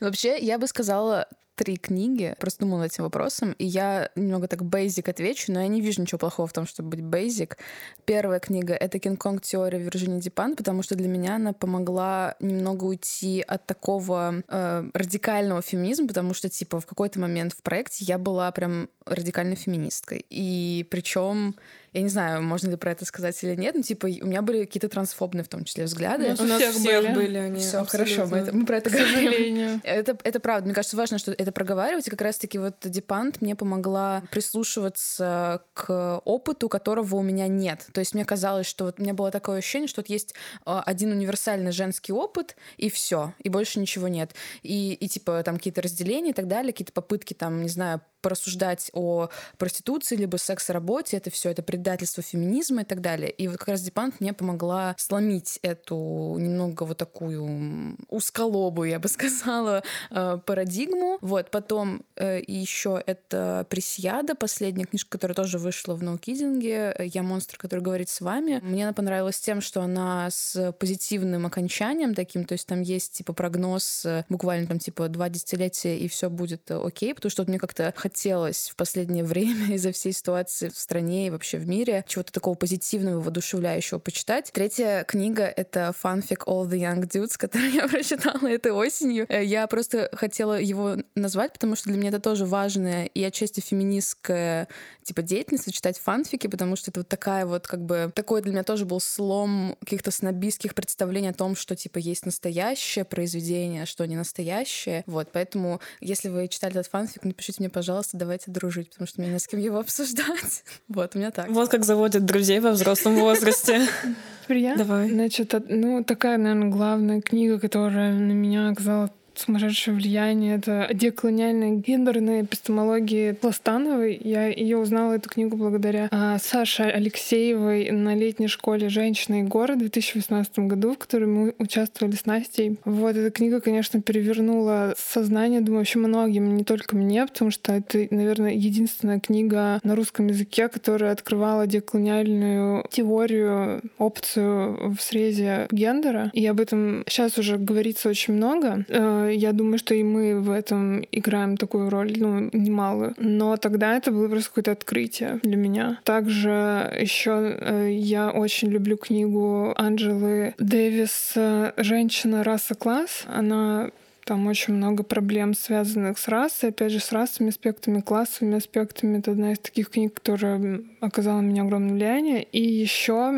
Вообще, 0.00 0.38
я 0.38 0.58
бы 0.58 0.66
сказала 0.66 1.28
три 1.54 1.76
книги, 1.76 2.34
просто 2.38 2.60
думала 2.60 2.80
над 2.80 2.92
этим 2.92 3.04
вопросом, 3.04 3.52
и 3.58 3.64
я 3.64 4.10
немного 4.16 4.48
так 4.48 4.64
бейзик 4.64 5.08
отвечу, 5.08 5.52
но 5.52 5.60
я 5.60 5.68
не 5.68 5.80
вижу 5.80 6.02
ничего 6.02 6.18
плохого 6.18 6.48
в 6.48 6.52
том, 6.52 6.66
чтобы 6.66 6.90
быть 6.90 7.02
бейзик. 7.02 7.58
Первая 8.04 8.40
книга— 8.40 8.74
это 8.80 8.98
«Кинг-Конг. 8.98 9.42
Теория 9.42 9.78
Вирджинии 9.78 10.20
Дипан», 10.20 10.56
потому 10.56 10.82
что 10.82 10.94
для 10.94 11.08
меня 11.08 11.36
она 11.36 11.52
помогла 11.52 12.34
немного 12.40 12.84
уйти 12.84 13.44
от 13.46 13.66
такого 13.66 14.42
э, 14.48 14.90
радикального 14.94 15.62
феминизма, 15.62 16.08
потому 16.08 16.34
что, 16.34 16.48
типа, 16.48 16.80
в 16.80 16.86
какой-то 16.86 17.20
момент 17.20 17.52
в 17.52 17.62
проекте 17.62 18.04
я 18.04 18.18
была 18.18 18.50
прям 18.52 18.88
радикальной 19.06 19.56
феминисткой. 19.56 20.24
И 20.30 20.86
причем 20.90 21.56
я 21.94 22.02
не 22.02 22.08
знаю, 22.08 22.42
можно 22.42 22.68
ли 22.68 22.76
про 22.76 22.90
это 22.92 23.04
сказать 23.06 23.42
или 23.42 23.54
нет, 23.54 23.74
но 23.74 23.82
типа 23.82 24.06
у 24.06 24.26
меня 24.26 24.42
были 24.42 24.64
какие-то 24.64 24.88
трансфобные 24.88 25.44
в 25.44 25.48
том 25.48 25.64
числе 25.64 25.84
взгляды. 25.84 26.26
У 26.26 26.28
нас 26.30 26.40
У 26.40 26.44
нас 26.44 26.60
всех 26.60 26.74
всех 26.74 27.02
были. 27.04 27.14
были 27.14 27.38
они. 27.38 27.60
Все 27.60 27.84
хорошо, 27.84 28.26
мы, 28.26 28.38
это- 28.38 28.54
мы 28.54 28.66
про 28.66 28.76
это 28.78 28.90
К 28.90 28.92
говорим. 28.92 29.14
сожалению. 29.14 29.80
Это, 29.84 30.18
это 30.24 30.40
правда. 30.40 30.66
Мне 30.66 30.74
кажется, 30.74 30.96
важно, 30.96 31.18
что 31.18 31.32
это 31.32 31.52
проговаривать. 31.52 32.06
И 32.06 32.10
как 32.10 32.20
раз-таки 32.20 32.58
вот 32.58 32.74
Дипант 32.82 33.40
мне 33.40 33.54
помогла 33.56 34.22
прислушиваться 34.30 35.62
к 35.74 36.18
опыту, 36.24 36.68
которого 36.68 37.16
у 37.16 37.22
меня 37.22 37.46
нет. 37.48 37.86
То 37.92 38.00
есть 38.00 38.14
мне 38.14 38.24
казалось, 38.24 38.66
что 38.66 38.84
вот 38.86 38.98
у 38.98 39.02
меня 39.02 39.14
было 39.14 39.30
такое 39.30 39.58
ощущение, 39.58 39.88
что 39.88 40.00
вот 40.00 40.08
есть 40.08 40.34
э, 40.66 40.80
один 40.84 41.12
универсальный 41.12 41.72
женский 41.72 42.12
опыт, 42.12 42.56
и 42.76 42.90
все, 42.90 43.34
и 43.42 43.48
больше 43.48 43.78
ничего 43.78 44.08
нет. 44.08 44.34
И, 44.62 44.94
и 44.94 45.08
типа 45.08 45.42
там 45.44 45.56
какие-то 45.56 45.82
разделения 45.82 46.30
и 46.30 46.34
так 46.34 46.48
далее, 46.48 46.72
какие-то 46.72 46.92
попытки 46.92 47.34
там, 47.34 47.62
не 47.62 47.68
знаю, 47.68 48.00
порассуждать 48.24 48.90
о 48.94 49.28
проституции, 49.58 50.16
либо 50.16 50.38
секс-работе, 50.38 51.18
это 51.18 51.30
все, 51.30 51.50
это 51.50 51.62
предательство 51.62 52.22
феминизма 52.22 52.80
и 52.80 52.84
так 52.84 53.02
далее. 53.02 53.30
И 53.30 53.48
вот 53.48 53.58
как 53.58 53.68
раз 53.68 53.82
Дипант 53.82 54.18
мне 54.20 54.32
помогла 54.32 54.94
сломить 54.96 55.58
эту 55.60 56.36
немного 56.38 56.84
вот 56.84 56.96
такую 56.96 57.98
узколобую, 58.08 58.88
я 58.88 58.98
бы 58.98 59.08
сказала, 59.16 59.82
э, 60.10 60.38
парадигму. 60.46 61.18
Вот, 61.20 61.50
потом 61.50 62.02
э, 62.16 62.40
еще 62.46 63.02
это 63.04 63.66
Пресьяда, 63.68 64.34
последняя 64.34 64.86
книжка, 64.86 65.10
которая 65.10 65.34
тоже 65.34 65.58
вышла 65.58 65.94
в 65.94 66.02
ноукидинге, 66.02 66.96
«Я 67.00 67.22
монстр, 67.22 67.58
который 67.58 67.80
говорит 67.80 68.08
с 68.08 68.22
вами». 68.22 68.60
Мне 68.62 68.84
она 68.84 68.94
понравилась 68.94 69.38
тем, 69.38 69.60
что 69.60 69.82
она 69.82 70.30
с 70.30 70.72
позитивным 70.78 71.44
окончанием 71.44 72.14
таким, 72.14 72.46
то 72.46 72.52
есть 72.52 72.66
там 72.66 72.80
есть 72.80 73.12
типа 73.12 73.34
прогноз 73.34 74.06
э, 74.06 74.24
буквально 74.30 74.66
там 74.66 74.78
типа 74.78 75.08
два 75.08 75.28
десятилетия, 75.28 75.98
и 75.98 76.08
все 76.08 76.30
будет 76.30 76.70
э, 76.70 76.80
окей, 76.82 77.14
потому 77.14 77.30
что 77.30 77.42
вот 77.42 77.48
мне 77.48 77.58
как-то 77.58 77.92
хотелось 77.94 78.13
в 78.14 78.76
последнее 78.76 79.24
время 79.24 79.66
из-за 79.74 79.92
всей 79.92 80.12
ситуации 80.12 80.68
в 80.68 80.78
стране 80.78 81.26
и 81.26 81.30
вообще 81.30 81.58
в 81.58 81.66
мире 81.66 82.04
чего-то 82.06 82.32
такого 82.32 82.54
позитивного, 82.54 83.20
воодушевляющего 83.20 83.98
почитать. 83.98 84.50
Третья 84.52 85.04
книга— 85.04 85.44
это 85.56 85.92
фанфик 85.98 86.44
All 86.46 86.68
the 86.68 86.78
Young 86.78 87.08
Dudes, 87.08 87.34
который 87.38 87.70
я 87.70 87.88
прочитала 87.88 88.46
этой 88.46 88.72
осенью. 88.72 89.26
Э, 89.28 89.44
Я 89.44 89.66
просто 89.66 90.08
хотела 90.12 90.60
его 90.60 90.96
назвать, 91.14 91.52
потому 91.52 91.76
что 91.76 91.90
для 91.90 91.98
меня 91.98 92.08
это 92.10 92.20
тоже 92.20 92.46
важная 92.46 93.06
и 93.06 93.22
отчасти 93.22 93.60
феминистская 93.60 94.68
типа 95.02 95.22
деятельность, 95.22 95.72
читать 95.72 95.98
фанфики, 95.98 96.46
потому 96.46 96.76
что 96.76 96.90
это 96.90 97.00
вот 97.00 97.08
такая 97.08 97.46
вот 97.46 97.66
как 97.66 97.84
бы... 97.84 98.12
Такой 98.14 98.42
для 98.42 98.52
меня 98.52 98.62
тоже 98.62 98.84
был 98.84 99.00
слом 99.00 99.76
каких-то 99.80 100.10
снобистских 100.10 100.74
представлений 100.74 101.28
о 101.28 101.34
том, 101.34 101.56
что 101.56 101.76
типа 101.76 101.98
есть 101.98 102.26
настоящее 102.26 103.04
произведение, 103.04 103.82
а 103.82 103.86
что 103.86 104.06
не 104.06 104.16
настоящее. 104.16 105.02
Вот, 105.06 105.28
поэтому 105.32 105.80
если 106.00 106.28
вы 106.28 106.48
читали 106.48 106.74
этот 106.74 106.90
фанфик, 106.90 107.24
напишите 107.24 107.56
мне, 107.60 107.70
пожалуйста, 107.70 108.03
давайте 108.12 108.50
дружить, 108.50 108.90
потому 108.90 109.06
что 109.06 109.20
мне 109.20 109.30
не 109.30 109.38
с 109.38 109.46
кем 109.46 109.60
его 109.60 109.78
обсуждать. 109.78 110.64
Вот, 110.88 111.14
у 111.14 111.18
меня 111.18 111.30
так. 111.30 111.48
Вот 111.48 111.70
как 111.70 111.84
заводят 111.84 112.24
друзей 112.24 112.60
во 112.60 112.70
взрослом 112.70 113.16
возрасте. 113.16 113.86
Я? 114.48 114.76
Давай. 114.76 115.10
Значит, 115.10 115.54
ну, 115.68 116.04
такая, 116.04 116.36
наверное, 116.36 116.68
главная 116.68 117.20
книга, 117.20 117.58
которая 117.58 118.12
на 118.12 118.32
меня 118.32 118.70
оказала 118.70 119.10
сумасшедшее 119.38 119.94
влияние. 119.94 120.56
Это 120.56 120.88
«Деколониальная 120.92 121.76
гендерная 121.76 122.42
эпистемология 122.42 123.34
Пластановой». 123.34 124.20
Я 124.22 124.46
ее 124.46 124.78
узнала, 124.78 125.14
эту 125.14 125.28
книгу, 125.28 125.56
благодаря 125.56 126.08
а, 126.10 126.38
Саше 126.38 126.84
Алексеевой 126.84 127.90
на 127.90 128.14
летней 128.14 128.48
школе 128.48 128.88
«Женщина 128.88 129.40
и 129.40 129.42
город» 129.42 129.76
в 129.76 129.80
2018 129.80 130.58
году, 130.60 130.94
в 130.94 130.98
которой 130.98 131.26
мы 131.26 131.54
участвовали 131.58 132.14
с 132.14 132.26
Настей. 132.26 132.78
Вот 132.84 133.16
эта 133.16 133.30
книга, 133.30 133.60
конечно, 133.60 134.00
перевернула 134.00 134.94
сознание, 134.96 135.60
думаю, 135.60 135.80
вообще 135.80 135.98
многим, 135.98 136.56
не 136.56 136.64
только 136.64 136.96
мне, 136.96 137.26
потому 137.26 137.50
что 137.50 137.72
это, 137.72 138.06
наверное, 138.10 138.52
единственная 138.52 139.20
книга 139.20 139.80
на 139.82 139.94
русском 139.94 140.26
языке, 140.26 140.68
которая 140.68 141.12
открывала 141.12 141.66
деколониальную 141.66 142.86
теорию, 142.90 143.82
опцию 143.98 144.94
в 144.94 145.00
срезе 145.00 145.66
гендера. 145.70 146.30
И 146.32 146.46
об 146.46 146.60
этом 146.60 147.04
сейчас 147.08 147.38
уже 147.38 147.56
говорится 147.56 148.08
очень 148.08 148.34
много. 148.34 148.84
Э, 149.24 149.34
Я 149.34 149.52
думаю, 149.52 149.78
что 149.78 149.94
и 149.94 150.02
мы 150.02 150.40
в 150.40 150.50
этом 150.50 151.04
играем 151.12 151.56
такую 151.56 151.90
роль, 151.90 152.12
ну, 152.16 152.50
немалую. 152.52 153.14
Но 153.18 153.56
тогда 153.56 153.96
это 153.96 154.10
было 154.10 154.28
просто 154.28 154.50
какое-то 154.50 154.72
открытие 154.72 155.40
для 155.42 155.56
меня. 155.56 155.98
Также 156.04 156.92
еще 157.00 157.90
я 157.90 158.30
очень 158.30 158.68
люблю 158.68 158.96
книгу 158.96 159.72
Анджелы 159.76 160.54
Дэвис 160.58 161.32
э, 161.36 161.72
«Женщина, 161.76 162.44
раса, 162.44 162.74
класс». 162.74 163.24
Она 163.26 163.90
там 164.24 164.46
очень 164.46 164.74
много 164.74 165.02
проблем, 165.02 165.54
связанных 165.54 166.18
с 166.18 166.28
расой, 166.28 166.70
опять 166.70 166.92
же, 166.92 167.00
с 167.00 167.12
расовыми 167.12 167.50
аспектами, 167.50 168.00
классовыми 168.00 168.56
аспектами. 168.56 169.18
Это 169.18 169.32
одна 169.32 169.52
из 169.52 169.58
таких 169.58 169.90
книг, 169.90 170.14
которая 170.14 170.80
оказала 171.00 171.40
на 171.40 171.46
меня 171.46 171.62
огромное 171.62 171.94
влияние. 171.94 172.42
И 172.42 172.62
еще 172.62 173.28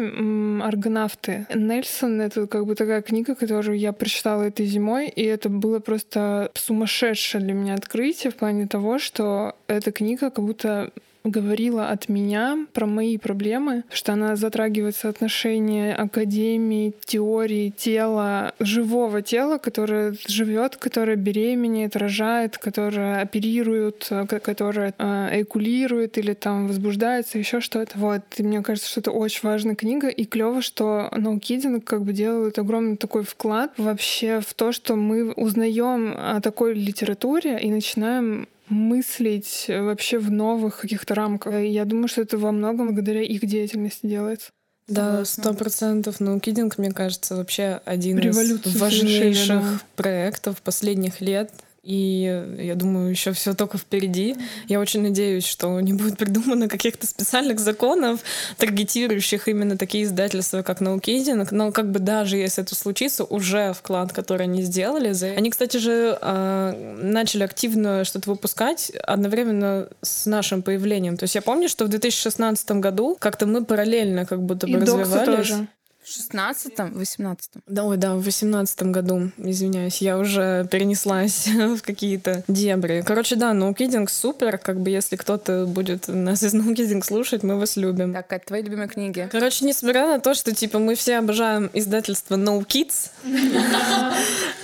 «Аргонавты». 0.63 1.47
Нельсон— 1.55 2.21
это 2.23 2.47
как 2.47 2.67
бы 2.67 2.75
такая 2.75 3.03
книга, 3.03 3.35
которую 3.35 3.79
я 3.79 3.93
прочитала 3.93 4.45
этой 4.45 4.67
зимой, 4.67 5.09
и 5.09 5.23
это 5.23 5.49
было 5.49 5.81
просто 5.81 6.51
сумасшедшее 6.55 7.43
для 7.43 7.53
меня 7.53 7.75
открытие 7.75 8.31
в 8.31 8.37
плане 8.37 8.67
того, 8.67 8.99
что 8.99 9.57
эта 9.67 9.93
книга 9.93 10.31
как 10.31 10.45
будто 10.45 10.93
говорила 11.27 11.89
от 11.89 12.09
меня 12.09 12.67
про 12.73 12.87
мои 12.87 13.19
проблемы, 13.19 13.85
что 13.91 14.13
она 14.13 14.37
затрагивает 14.37 14.97
соотношение 14.97 15.95
академии, 15.95 16.95
теории, 17.05 17.71
тела, 17.77 18.53
живого 18.59 19.23
тела, 19.23 19.59
которое 19.59 20.15
живет, 20.29 20.77
которое 20.77 21.17
беременеет, 21.17 21.97
рожает, 21.97 22.59
которое 22.59 23.21
оперирует, 23.21 24.07
э, 24.11 24.27
ко- 24.27 24.41
которое 24.41 24.95
э, 24.99 25.29
эякулирует 25.33 26.19
или 26.19 26.35
там 26.35 26.69
возбуждается, 26.69 27.39
еще 27.39 27.61
что-то. 27.61 27.99
Вот. 27.99 28.23
И 28.37 28.43
мне 28.43 28.63
кажется, 28.63 28.89
что 28.89 29.01
это 29.01 29.11
очень 29.11 29.41
важная 29.43 29.75
книга, 29.75 30.09
и 30.09 30.25
клево, 30.25 30.63
что 30.63 31.11
Наукидин 31.17 31.81
как 31.81 32.03
бы 32.03 32.13
делает 32.13 32.59
огромный 32.59 32.97
такой 32.97 33.25
вклад 33.25 33.73
вообще 33.77 34.41
в 34.41 34.55
то, 34.55 34.73
что 34.73 34.97
мы 34.97 35.33
узнаем 35.33 36.15
о 36.17 36.41
такой 36.41 36.75
литературе 36.75 37.59
и 37.61 37.71
начинаем 37.71 38.49
мыслить 38.69 39.67
вообще 39.69 40.19
в 40.19 40.31
новых 40.31 40.81
каких-то 40.81 41.15
рамках. 41.15 41.55
И 41.55 41.69
я 41.69 41.85
думаю, 41.85 42.09
что 42.09 42.23
это 42.23 42.39
во 42.39 42.53
многом 42.53 42.87
благодаря 42.87 43.23
их 43.23 43.45
деятельности 43.47 44.07
делается. 44.07 44.51
Да, 44.89 45.25
сто 45.25 45.53
процентов. 45.53 46.21
Ну, 46.21 46.39
Кидинг, 46.39 46.79
мне 46.79 46.93
кажется, 46.93 47.35
вообще 47.35 47.81
один 47.85 48.19
Революцию 48.19 48.73
из 48.73 48.81
важнейших 48.81 49.63
да. 49.63 49.81
проектов 49.97 50.63
последних 50.63 51.21
лет. 51.21 51.51
И 51.87 52.45
я 52.59 52.75
думаю, 52.75 53.11
еще 53.11 53.33
все 53.33 53.55
только 53.55 53.79
впереди. 53.79 54.35
Я 54.67 54.81
очень 54.81 55.03
надеюсь, 55.03 55.47
что 55.47 55.81
не 55.81 55.93
будет 55.93 56.19
придумано 56.19 56.69
каких-то 56.69 57.07
специальных 57.07 57.61
законов, 57.61 58.21
таргетирующих 58.57 59.47
именно 59.47 59.79
такие 59.79 60.03
издательства, 60.05 60.63
как 60.63 60.81
Наукидинг. 60.81 61.53
Но 61.53 61.71
как 61.71 61.93
бы 61.93 62.01
даже 62.01 62.37
если 62.39 62.65
это 62.65 62.75
случится, 62.75 63.23
уже 63.23 63.73
вклад, 63.73 64.13
который 64.13 64.43
они 64.45 64.63
сделали. 64.63 65.15
Они, 65.37 65.51
кстати 65.51 65.77
же, 65.77 66.19
а, 66.21 66.73
начали 67.01 67.45
активно 67.45 68.05
что-то 68.05 68.31
выпускать 68.31 68.91
одновременно 69.05 69.89
с 70.03 70.27
нашим 70.27 70.63
появлением. 70.63 71.17
То 71.17 71.23
есть 71.25 71.37
я 71.37 71.43
помню, 71.43 71.69
что 71.69 71.85
в 71.85 71.89
2016 71.89 72.81
году 72.81 73.17
как-то 73.21 73.47
мы 73.47 73.65
параллельно 73.65 74.27
как 74.27 74.43
будто 74.43 74.67
бы 74.67 74.73
И 74.73 74.77
развивались. 74.77 75.25
тоже. 75.49 75.69
В 76.07 76.09
16-м, 76.09 76.93
18-м. 76.93 77.63
Да, 77.67 77.83
ой, 77.83 77.97
да, 77.97 78.15
в 78.15 78.23
восемнадцатом 78.23 78.93
году, 78.93 79.33
извиняюсь, 79.39 79.97
я 79.97 80.19
уже 80.19 80.69
перенеслась 80.71 81.49
в 81.49 81.81
какие-то 81.81 82.45
дебри. 82.47 83.03
Короче, 83.05 83.35
да, 83.35 83.53
наукидинг 83.53 84.09
супер, 84.09 84.57
как 84.59 84.79
бы 84.79 84.91
если 84.91 85.17
кто-то 85.17 85.67
будет 85.67 86.07
нас 86.07 86.45
из 86.45 86.53
наукидинг 86.53 87.05
слушать, 87.05 87.43
мы 87.43 87.59
вас 87.59 87.77
любим. 87.77 88.13
Так, 88.13 88.29
Кать, 88.29 88.45
твои 88.45 88.63
любимые 88.63 88.87
книги? 88.87 89.29
Короче, 89.33 89.65
несмотря 89.65 90.07
на 90.07 90.21
то, 90.21 90.35
что, 90.35 90.55
типа, 90.55 90.79
мы 90.79 90.95
все 90.95 91.19
обожаем 91.19 91.71
издательство 91.73 92.37
No 92.37 92.65
Kids, 92.65 93.11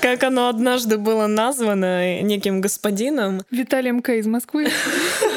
как 0.00 0.22
оно 0.22 0.48
однажды 0.48 0.96
было 0.96 1.26
названо 1.26 2.22
неким 2.22 2.60
господином, 2.60 3.42
Виталий 3.50 3.90
МК 3.90 4.14
из 4.14 4.26
Москвы. 4.26 4.68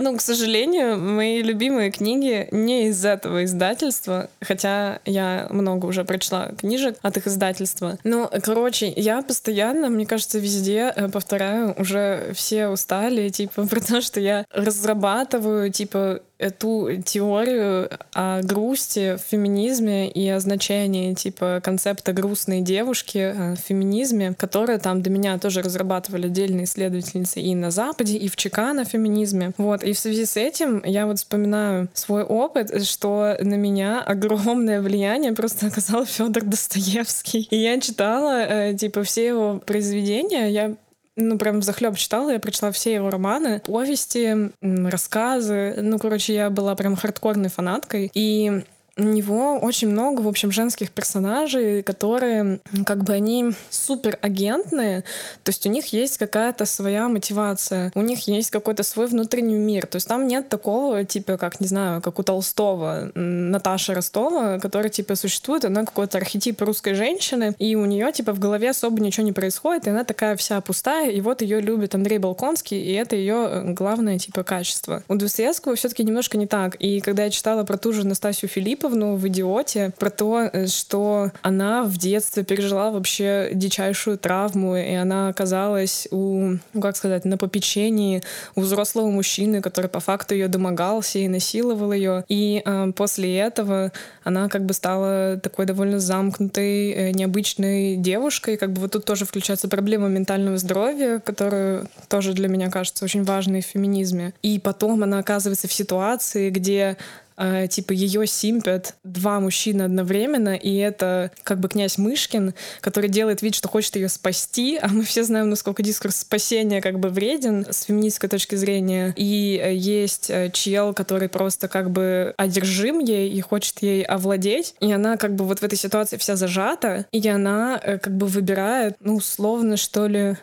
Ну, 0.00 0.16
к 0.16 0.20
сожалению, 0.20 0.98
мои 0.98 1.42
любимые 1.42 1.90
книги 1.90 2.48
не 2.50 2.88
из 2.88 3.04
этого 3.04 3.44
издательства, 3.44 4.28
хотя 4.40 5.00
я 5.04 5.46
много 5.50 5.86
уже 5.86 6.04
прочла 6.04 6.50
книжек 6.58 6.96
от 7.02 7.16
их 7.16 7.26
издательства. 7.26 7.98
Ну, 8.04 8.28
короче, 8.42 8.92
я 8.94 9.22
постоянно, 9.22 9.88
мне 9.88 10.06
кажется, 10.06 10.38
везде 10.38 10.92
э, 10.94 11.08
повторяю, 11.08 11.74
уже 11.78 12.32
все 12.34 12.68
устали, 12.68 13.28
типа, 13.28 13.66
про 13.70 13.80
то, 13.80 14.00
что 14.00 14.20
я 14.20 14.44
разрабатываю, 14.52 15.70
типа, 15.70 16.20
эту 16.38 16.90
теорию 17.04 17.90
о 18.12 18.42
грусти 18.42 19.16
в 19.16 19.20
феминизме 19.20 20.10
и 20.10 20.28
о 20.28 20.40
значении 20.40 21.14
типа 21.14 21.60
концепта 21.62 22.12
грустной 22.12 22.60
девушки 22.60 23.18
э, 23.18 23.54
в 23.54 23.58
феминизме, 23.58 24.34
которая 24.36 24.78
там 24.78 25.00
до 25.02 25.10
меня 25.10 25.38
тоже 25.38 25.62
разрабатывали 25.62 26.26
отдельные 26.26 26.64
исследовательницы 26.64 27.40
и 27.40 27.54
на 27.54 27.70
Западе, 27.70 28.16
и 28.16 28.28
в 28.28 28.36
ЧК 28.36 28.72
на 28.72 28.84
феминизме. 28.84 29.52
Вот. 29.58 29.84
И 29.84 29.92
в 29.92 29.98
связи 29.98 30.24
с 30.24 30.36
этим 30.36 30.82
я 30.84 31.06
вот 31.06 31.18
вспоминаю 31.18 31.88
свой 31.94 32.24
опыт, 32.24 32.84
что 32.84 33.36
на 33.40 33.54
меня 33.54 34.02
огромное 34.02 34.80
влияние 34.80 35.32
просто 35.32 35.66
оказал 35.68 36.04
Федор 36.04 36.42
Достоевский. 36.42 37.46
И 37.50 37.56
я 37.56 37.80
читала 37.80 38.42
э, 38.42 38.74
типа 38.74 39.04
все 39.04 39.26
его 39.26 39.62
произведения, 39.64 40.50
я 40.50 40.74
ну, 41.16 41.38
прям 41.38 41.62
захлеб 41.62 41.96
читала, 41.96 42.30
я 42.30 42.40
прочла 42.40 42.72
все 42.72 42.94
его 42.94 43.10
романы, 43.10 43.60
повести, 43.60 44.50
рассказы. 44.60 45.76
Ну, 45.80 45.98
короче, 45.98 46.34
я 46.34 46.50
была 46.50 46.74
прям 46.74 46.96
хардкорной 46.96 47.48
фанаткой. 47.48 48.10
И 48.14 48.64
у 48.96 49.02
него 49.02 49.58
очень 49.58 49.88
много, 49.88 50.20
в 50.20 50.28
общем, 50.28 50.52
женских 50.52 50.90
персонажей, 50.90 51.82
которые, 51.82 52.60
как 52.86 53.04
бы, 53.04 53.12
они 53.12 53.52
супер 53.70 54.18
агентные, 54.22 55.02
то 55.42 55.50
есть 55.50 55.66
у 55.66 55.70
них 55.70 55.86
есть 55.86 56.18
какая-то 56.18 56.64
своя 56.64 57.08
мотивация, 57.08 57.90
у 57.94 58.02
них 58.02 58.28
есть 58.28 58.50
какой-то 58.50 58.82
свой 58.82 59.06
внутренний 59.06 59.56
мир, 59.56 59.86
то 59.86 59.96
есть 59.96 60.06
там 60.06 60.26
нет 60.26 60.48
такого, 60.48 61.04
типа, 61.04 61.36
как, 61.38 61.60
не 61.60 61.66
знаю, 61.66 62.00
как 62.02 62.18
у 62.18 62.22
Толстого, 62.22 63.10
Наташи 63.14 63.94
Ростова, 63.94 64.58
которая, 64.60 64.90
типа, 64.90 65.16
существует, 65.16 65.64
она 65.64 65.84
какой-то 65.84 66.18
архетип 66.18 66.60
русской 66.62 66.94
женщины, 66.94 67.54
и 67.58 67.74
у 67.74 67.84
нее, 67.86 68.12
типа, 68.12 68.32
в 68.32 68.38
голове 68.38 68.70
особо 68.70 69.00
ничего 69.00 69.26
не 69.26 69.32
происходит, 69.32 69.86
и 69.86 69.90
она 69.90 70.04
такая 70.04 70.36
вся 70.36 70.60
пустая, 70.60 71.10
и 71.10 71.20
вот 71.20 71.42
ее 71.42 71.60
любит 71.60 71.94
Андрей 71.94 72.18
Балконский, 72.18 72.80
и 72.80 72.92
это 72.92 73.16
ее 73.16 73.64
главное, 73.76 74.18
типа, 74.18 74.44
качество. 74.44 75.02
У 75.08 75.16
Достоевского 75.16 75.74
все-таки 75.74 76.04
немножко 76.04 76.38
не 76.38 76.46
так, 76.46 76.76
и 76.76 77.00
когда 77.00 77.24
я 77.24 77.30
читала 77.30 77.64
про 77.64 77.76
ту 77.76 77.92
же 77.92 78.06
Настасью 78.06 78.48
Филипповну 78.84 79.16
в 79.16 79.26
«Идиоте», 79.28 79.92
про 79.98 80.10
то, 80.10 80.50
э, 80.52 80.66
что 80.66 81.30
она 81.42 81.84
в 81.84 81.96
детстве 81.96 82.44
пережила 82.44 82.90
вообще 82.90 83.50
дичайшую 83.54 84.18
травму, 84.18 84.76
и 84.76 84.92
она 84.92 85.28
оказалась 85.28 86.06
у, 86.10 86.56
ну, 86.74 86.80
как 86.82 86.96
сказать, 86.96 87.24
на 87.24 87.38
попечении 87.38 88.22
у 88.54 88.60
взрослого 88.60 89.10
мужчины, 89.10 89.62
который 89.62 89.88
по 89.88 90.00
факту 90.00 90.34
ее 90.34 90.48
домогался 90.48 91.18
и 91.18 91.28
насиловал 91.28 91.92
ее. 91.92 92.24
И 92.28 92.62
э, 92.62 92.92
после 92.94 93.38
этого 93.38 93.90
она 94.22 94.48
как 94.48 94.66
бы 94.66 94.74
стала 94.74 95.40
такой 95.42 95.64
довольно 95.64 95.98
замкнутой, 95.98 96.90
э, 96.90 97.10
необычной 97.12 97.96
девушкой. 97.96 98.58
Как 98.58 98.70
бы 98.70 98.82
вот 98.82 98.92
тут 98.92 99.06
тоже 99.06 99.24
включается 99.24 99.68
проблема 99.68 100.08
ментального 100.08 100.58
здоровья, 100.58 101.20
которая 101.20 101.86
тоже 102.08 102.34
для 102.34 102.48
меня 102.48 102.70
кажется 102.70 103.04
очень 103.04 103.24
важной 103.24 103.62
в 103.62 103.66
феминизме. 103.66 104.34
И 104.42 104.58
потом 104.58 105.02
она 105.02 105.20
оказывается 105.20 105.68
в 105.68 105.72
ситуации, 105.72 106.50
где 106.50 106.98
э, 107.36 107.66
типа 107.68 107.92
ее 107.92 108.26
симпят 108.26 108.96
два 109.04 109.40
мужчины 109.40 109.82
одновременно, 109.82 110.54
и 110.54 110.76
это 110.76 111.30
как 111.42 111.60
бы 111.60 111.68
князь 111.68 111.98
Мышкин, 111.98 112.54
который 112.80 113.08
делает 113.08 113.42
вид, 113.42 113.54
что 113.54 113.68
хочет 113.68 113.96
ее 113.96 114.08
спасти, 114.08 114.78
а 114.80 114.88
мы 114.88 115.02
все 115.04 115.24
знаем, 115.24 115.50
насколько 115.50 115.82
дискурс 115.82 116.16
спасения 116.16 116.80
как 116.80 116.98
бы 116.98 117.08
вреден 117.08 117.66
с 117.70 117.84
феминистской 117.84 118.28
точки 118.28 118.54
зрения. 118.54 119.12
И 119.16 119.60
э, 119.62 119.74
есть 119.74 120.30
э, 120.30 120.50
чел, 120.52 120.94
который 120.94 121.28
просто 121.28 121.68
как 121.68 121.90
бы 121.90 122.34
одержим 122.36 122.98
ей 122.98 123.30
и 123.30 123.40
хочет 123.40 123.82
ей 123.82 124.02
овладеть, 124.02 124.74
и 124.80 124.92
она 124.92 125.16
как 125.16 125.34
бы 125.34 125.44
вот 125.44 125.60
в 125.60 125.62
этой 125.62 125.78
ситуации 125.78 126.16
вся 126.16 126.36
зажата, 126.36 127.06
и 127.12 127.26
она 127.28 127.80
э, 127.82 127.98
как 127.98 128.16
бы 128.16 128.26
выбирает, 128.26 128.96
ну, 129.00 129.16
условно, 129.16 129.76
что 129.76 130.06
ли, 130.06 130.36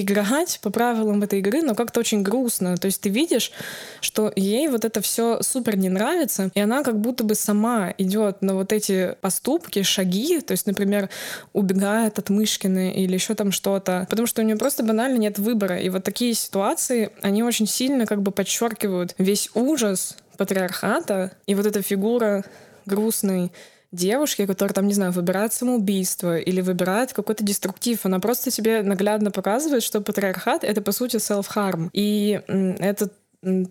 играть 0.00 0.60
по 0.62 0.70
правилам 0.70 1.22
этой 1.22 1.40
игры, 1.40 1.62
но 1.62 1.74
как-то 1.74 2.00
очень 2.00 2.22
грустно. 2.22 2.76
То 2.76 2.86
есть 2.86 3.00
ты 3.00 3.08
видишь, 3.08 3.52
что 4.00 4.32
ей 4.36 4.68
вот 4.68 4.84
это 4.84 5.00
все 5.00 5.42
супер 5.42 5.76
не 5.76 5.88
нравится, 5.88 6.50
и 6.54 6.60
она 6.60 6.82
как 6.82 7.00
будто 7.00 7.24
бы 7.24 7.34
сама 7.34 7.92
идет 7.98 8.42
на 8.42 8.54
вот 8.54 8.72
эти 8.72 9.16
поступки, 9.20 9.82
шаги, 9.82 10.40
то 10.40 10.52
есть, 10.52 10.66
например, 10.66 11.10
убегает 11.52 12.18
от 12.18 12.30
Мышкины 12.30 12.92
или 12.92 13.14
еще 13.14 13.34
там 13.34 13.52
что-то, 13.52 14.06
потому 14.08 14.26
что 14.26 14.42
у 14.42 14.44
нее 14.44 14.56
просто 14.56 14.82
банально 14.82 15.18
нет 15.18 15.38
выбора. 15.38 15.78
И 15.78 15.88
вот 15.88 16.04
такие 16.04 16.34
ситуации, 16.34 17.10
они 17.22 17.42
очень 17.42 17.66
сильно 17.66 18.06
как 18.06 18.22
бы 18.22 18.30
подчеркивают 18.30 19.14
весь 19.18 19.50
ужас 19.54 20.16
патриархата 20.36 21.32
и 21.46 21.54
вот 21.54 21.66
эта 21.66 21.82
фигура 21.82 22.44
грустной 22.86 23.52
девушки, 23.92 24.46
которая 24.46 24.74
там, 24.74 24.86
не 24.86 24.94
знаю, 24.94 25.12
выбирает 25.12 25.52
самоубийство 25.52 26.38
или 26.38 26.60
выбирает 26.60 27.12
какой-то 27.12 27.44
деструктив. 27.44 28.04
Она 28.04 28.20
просто 28.20 28.50
тебе 28.50 28.82
наглядно 28.82 29.30
показывает, 29.30 29.82
что 29.82 30.00
патриархат— 30.00 30.62
это, 30.64 30.82
по 30.82 30.92
сути, 30.92 31.16
self-harm. 31.16 31.90
И 31.92 32.40
это 32.78 33.10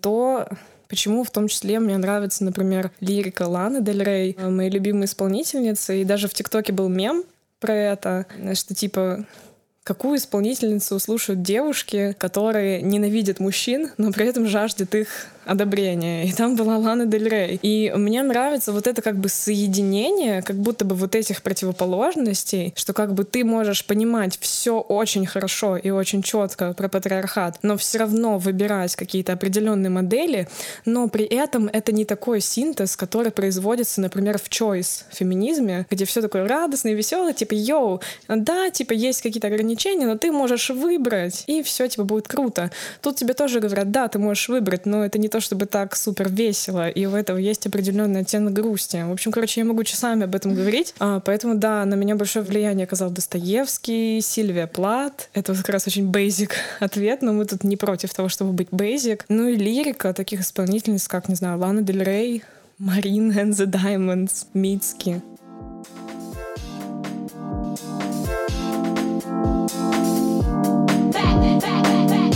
то, 0.01 0.47
Почему 0.87 1.23
в 1.23 1.31
том 1.31 1.47
числе 1.47 1.79
мне 1.79 1.97
нравится, 1.97 2.45
например, 2.45 2.91
лирика 3.01 3.43
Ланы 3.43 3.81
Дель 3.81 4.03
Рей, 4.03 4.37
э, 4.37 4.49
моей 4.49 4.69
любимой 4.69 5.05
исполнительницы. 5.05 6.01
И 6.01 6.05
даже 6.05 6.27
в 6.27 6.33
ТикТоке 6.33 6.71
был 6.71 6.87
мем 6.87 7.23
про 7.59 7.73
это, 7.73 8.25
что 8.53 8.73
типа 8.73 9.25
какую 9.83 10.17
исполнительницу 10.17 10.99
слушают 10.99 11.41
девушки, 11.41 12.15
которые 12.17 12.81
ненавидят 12.81 13.39
мужчин, 13.39 13.91
но 13.97 14.11
при 14.11 14.27
этом 14.27 14.47
жаждет 14.47 14.93
их 14.95 15.27
одобрения. 15.47 16.25
И 16.25 16.33
там 16.33 16.55
была 16.55 16.77
Лана 16.77 17.05
Дель 17.05 17.29
Рей. 17.29 17.59
И 17.61 17.91
мне 17.95 18.21
нравится 18.23 18.71
вот 18.71 18.87
это 18.87 19.01
как 19.01 19.17
бы 19.17 19.29
соединение, 19.29 20.41
как 20.41 20.57
будто 20.57 20.85
бы 20.85 20.95
вот 20.95 21.15
этих 21.15 21.41
противоположностей, 21.41 22.73
что 22.75 22.93
как 22.93 23.13
бы 23.13 23.23
ты 23.23 23.43
можешь 23.43 23.85
понимать 23.85 24.37
все 24.39 24.79
очень 24.79 25.25
хорошо 25.25 25.77
и 25.77 25.89
очень 25.89 26.21
четко 26.21 26.73
про 26.73 26.89
патриархат, 26.89 27.59
но 27.61 27.77
все 27.77 27.99
равно 27.99 28.37
выбирать 28.37 28.95
какие-то 28.95 29.33
определенные 29.33 29.89
модели, 29.89 30.47
но 30.85 31.07
при 31.07 31.25
этом 31.25 31.69
это 31.71 31.91
не 31.91 32.05
такой 32.05 32.41
синтез, 32.41 32.95
который 32.95 33.31
производится, 33.31 34.01
например, 34.01 34.37
в 34.37 34.49
choice 34.49 35.03
феминизме, 35.11 35.85
где 35.89 36.05
все 36.05 36.21
такое 36.21 36.47
радостное 36.47 36.93
веселое, 36.93 37.33
типа, 37.33 37.53
йоу, 37.53 38.01
да, 38.27 38.69
типа, 38.69 38.93
есть 38.93 39.21
какие-то 39.21 39.47
ограничения, 39.47 40.05
но 40.05 40.17
ты 40.17 40.31
можешь 40.31 40.69
выбрать, 40.69 41.43
и 41.47 41.63
все, 41.63 41.87
типа, 41.87 42.03
будет 42.03 42.27
круто. 42.27 42.71
Тут 43.01 43.15
тебе 43.15 43.33
тоже 43.33 43.59
говорят, 43.59 43.91
да, 43.91 44.07
ты 44.07 44.19
можешь 44.19 44.49
выбрать, 44.49 44.85
но 44.85 45.05
это 45.05 45.17
не 45.19 45.29
то 45.29 45.36
то 45.37 45.41
чтобы 45.41 45.67
так 45.67 45.95
супер 45.95 46.29
весело, 46.29 46.89
и 46.89 47.05
у 47.05 47.11
этого 47.11 47.37
есть 47.37 47.67
определенный 47.67 48.21
оттенок 48.21 48.53
грусти. 48.53 49.03
В 49.07 49.11
общем, 49.11 49.31
короче, 49.31 49.61
я 49.61 49.65
могу 49.65 49.83
часами 49.83 50.23
об 50.23 50.33
этом 50.33 50.55
говорить, 50.55 50.95
а, 50.97 51.19
поэтому, 51.19 51.53
да, 51.53 51.85
на 51.85 51.93
меня 51.93 52.15
большое 52.15 52.43
влияние 52.43 52.85
оказал 52.85 53.11
Достоевский, 53.11 54.19
Сильвия 54.21 54.65
Плат. 54.65 55.29
Это 55.35 55.53
вот 55.53 55.61
как 55.61 55.69
раз 55.69 55.85
очень 55.85 56.09
basic 56.09 56.53
ответ, 56.79 57.21
но 57.21 57.33
мы 57.33 57.45
тут 57.45 57.63
не 57.63 57.77
против 57.77 58.15
того, 58.15 58.29
чтобы 58.29 58.51
быть 58.51 58.69
basic. 58.69 59.21
Ну 59.29 59.47
и 59.47 59.55
лирика 59.55 60.11
таких 60.11 60.41
исполнительниц, 60.41 61.07
как, 61.07 61.29
не 61.29 61.35
знаю, 61.35 61.59
Лана 61.59 61.83
Дель 61.83 62.03
Рей, 62.03 62.43
Марин 62.79 63.31
and 63.31 63.51
the 63.51 63.67
Diamonds, 63.67 64.47
Мицки. 64.55 65.21
Back, 71.13 71.39
back, 71.41 71.61
back. 71.61 71.87
We 72.09 72.26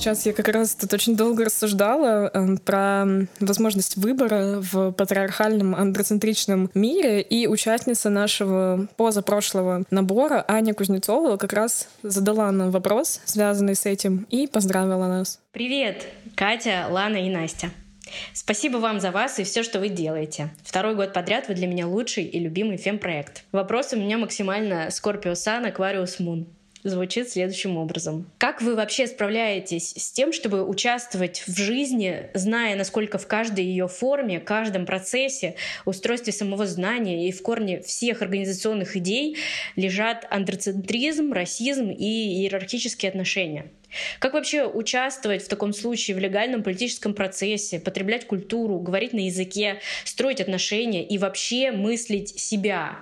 Сейчас 0.00 0.24
я 0.24 0.32
как 0.32 0.48
раз 0.48 0.74
тут 0.76 0.94
очень 0.94 1.14
долго 1.14 1.44
рассуждала 1.44 2.30
э, 2.32 2.56
про 2.64 3.04
возможность 3.38 3.98
выбора 3.98 4.62
в 4.62 4.92
патриархальном 4.92 5.74
андроцентричном 5.74 6.70
мире, 6.72 7.20
и 7.20 7.46
участница 7.46 8.08
нашего 8.08 8.88
позапрошлого 8.96 9.84
набора 9.90 10.42
Аня 10.48 10.72
Кузнецова 10.72 11.36
как 11.36 11.52
раз 11.52 11.86
задала 12.02 12.50
нам 12.50 12.70
вопрос, 12.70 13.20
связанный 13.26 13.74
с 13.74 13.84
этим, 13.84 14.26
и 14.30 14.46
поздравила 14.46 15.06
нас. 15.06 15.38
Привет, 15.52 16.06
Катя, 16.34 16.86
Лана 16.88 17.18
и 17.18 17.28
Настя. 17.28 17.68
Спасибо 18.32 18.78
вам 18.78 19.00
за 19.00 19.10
вас 19.10 19.38
и 19.38 19.44
все, 19.44 19.62
что 19.62 19.80
вы 19.80 19.90
делаете. 19.90 20.48
Второй 20.64 20.94
год 20.94 21.12
подряд 21.12 21.48
вы 21.48 21.54
для 21.54 21.66
меня 21.66 21.86
лучший 21.86 22.24
и 22.24 22.40
любимый 22.40 22.78
фемпроект. 22.78 23.44
Вопрос 23.52 23.92
у 23.92 23.96
меня 23.96 24.16
максимально 24.16 24.86
Scorpio 24.86 25.34
Sun 25.34 25.70
Aquarius 25.70 26.20
Moon. 26.20 26.46
Звучит 26.82 27.28
следующим 27.28 27.76
образом. 27.76 28.30
Как 28.38 28.62
вы 28.62 28.74
вообще 28.74 29.06
справляетесь 29.06 29.92
с 29.96 30.12
тем, 30.12 30.32
чтобы 30.32 30.66
участвовать 30.66 31.44
в 31.46 31.54
жизни, 31.54 32.30
зная, 32.32 32.74
насколько 32.74 33.18
в 33.18 33.26
каждой 33.26 33.66
ее 33.66 33.86
форме, 33.86 34.40
каждом 34.40 34.86
процессе, 34.86 35.56
устройстве 35.84 36.32
самого 36.32 36.66
знания 36.66 37.28
и 37.28 37.32
в 37.32 37.42
корне 37.42 37.82
всех 37.82 38.22
организационных 38.22 38.96
идей 38.96 39.36
лежат 39.76 40.26
андроцентризм, 40.30 41.32
расизм 41.34 41.90
и 41.90 42.40
иерархические 42.40 43.10
отношения? 43.10 43.66
Как 44.18 44.32
вообще 44.32 44.64
участвовать 44.64 45.42
в 45.42 45.48
таком 45.48 45.74
случае 45.74 46.16
в 46.16 46.20
легальном 46.20 46.62
политическом 46.62 47.12
процессе, 47.12 47.78
потреблять 47.78 48.26
культуру, 48.26 48.78
говорить 48.78 49.12
на 49.12 49.26
языке, 49.26 49.80
строить 50.04 50.40
отношения 50.40 51.04
и 51.06 51.18
вообще 51.18 51.72
мыслить 51.72 52.40
себя 52.40 53.00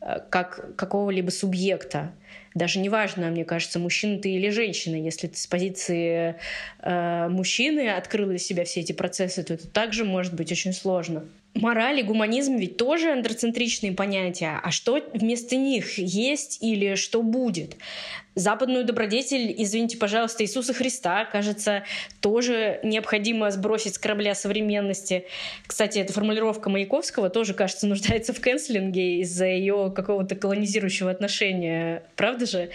э, 0.00 0.20
как 0.30 0.76
какого-либо 0.76 1.30
субъекта? 1.30 2.12
Даже 2.56 2.78
неважно, 2.78 3.28
мне 3.28 3.44
кажется, 3.44 3.78
мужчина 3.78 4.18
ты 4.18 4.30
или 4.30 4.48
женщина. 4.48 4.96
Если 4.96 5.26
ты 5.26 5.36
с 5.36 5.46
позиции 5.46 6.36
э, 6.80 7.28
мужчины 7.28 7.90
открыл 7.90 8.30
для 8.30 8.38
себя 8.38 8.64
все 8.64 8.80
эти 8.80 8.92
процессы, 8.92 9.42
то 9.42 9.52
это 9.52 9.68
также 9.68 10.06
может 10.06 10.32
быть 10.32 10.50
очень 10.50 10.72
сложно. 10.72 11.26
Мораль 11.56 12.00
и 12.00 12.02
гуманизм 12.02 12.56
ведь 12.56 12.76
тоже 12.76 13.12
андроцентричные 13.12 13.92
понятия. 13.92 14.60
А 14.62 14.70
что 14.70 15.00
вместо 15.12 15.56
них 15.56 15.98
есть 15.98 16.62
или 16.62 16.94
что 16.94 17.22
будет? 17.22 17.76
Западную 18.34 18.84
добродетель, 18.84 19.54
извините, 19.56 19.96
пожалуйста, 19.96 20.44
Иисуса 20.44 20.74
Христа, 20.74 21.24
кажется, 21.24 21.84
тоже 22.20 22.80
необходимо 22.82 23.50
сбросить 23.50 23.94
с 23.94 23.98
корабля 23.98 24.34
современности. 24.34 25.24
Кстати, 25.66 25.98
эта 26.00 26.12
формулировка 26.12 26.68
Маяковского 26.68 27.30
тоже, 27.30 27.54
кажется, 27.54 27.86
нуждается 27.86 28.34
в 28.34 28.40
канцелинге 28.40 29.20
из-за 29.20 29.46
ее 29.46 29.90
какого-то 29.94 30.34
колонизирующего 30.34 31.10
отношения. 31.10 32.02
Правда 32.14 32.44
же? 32.44 32.70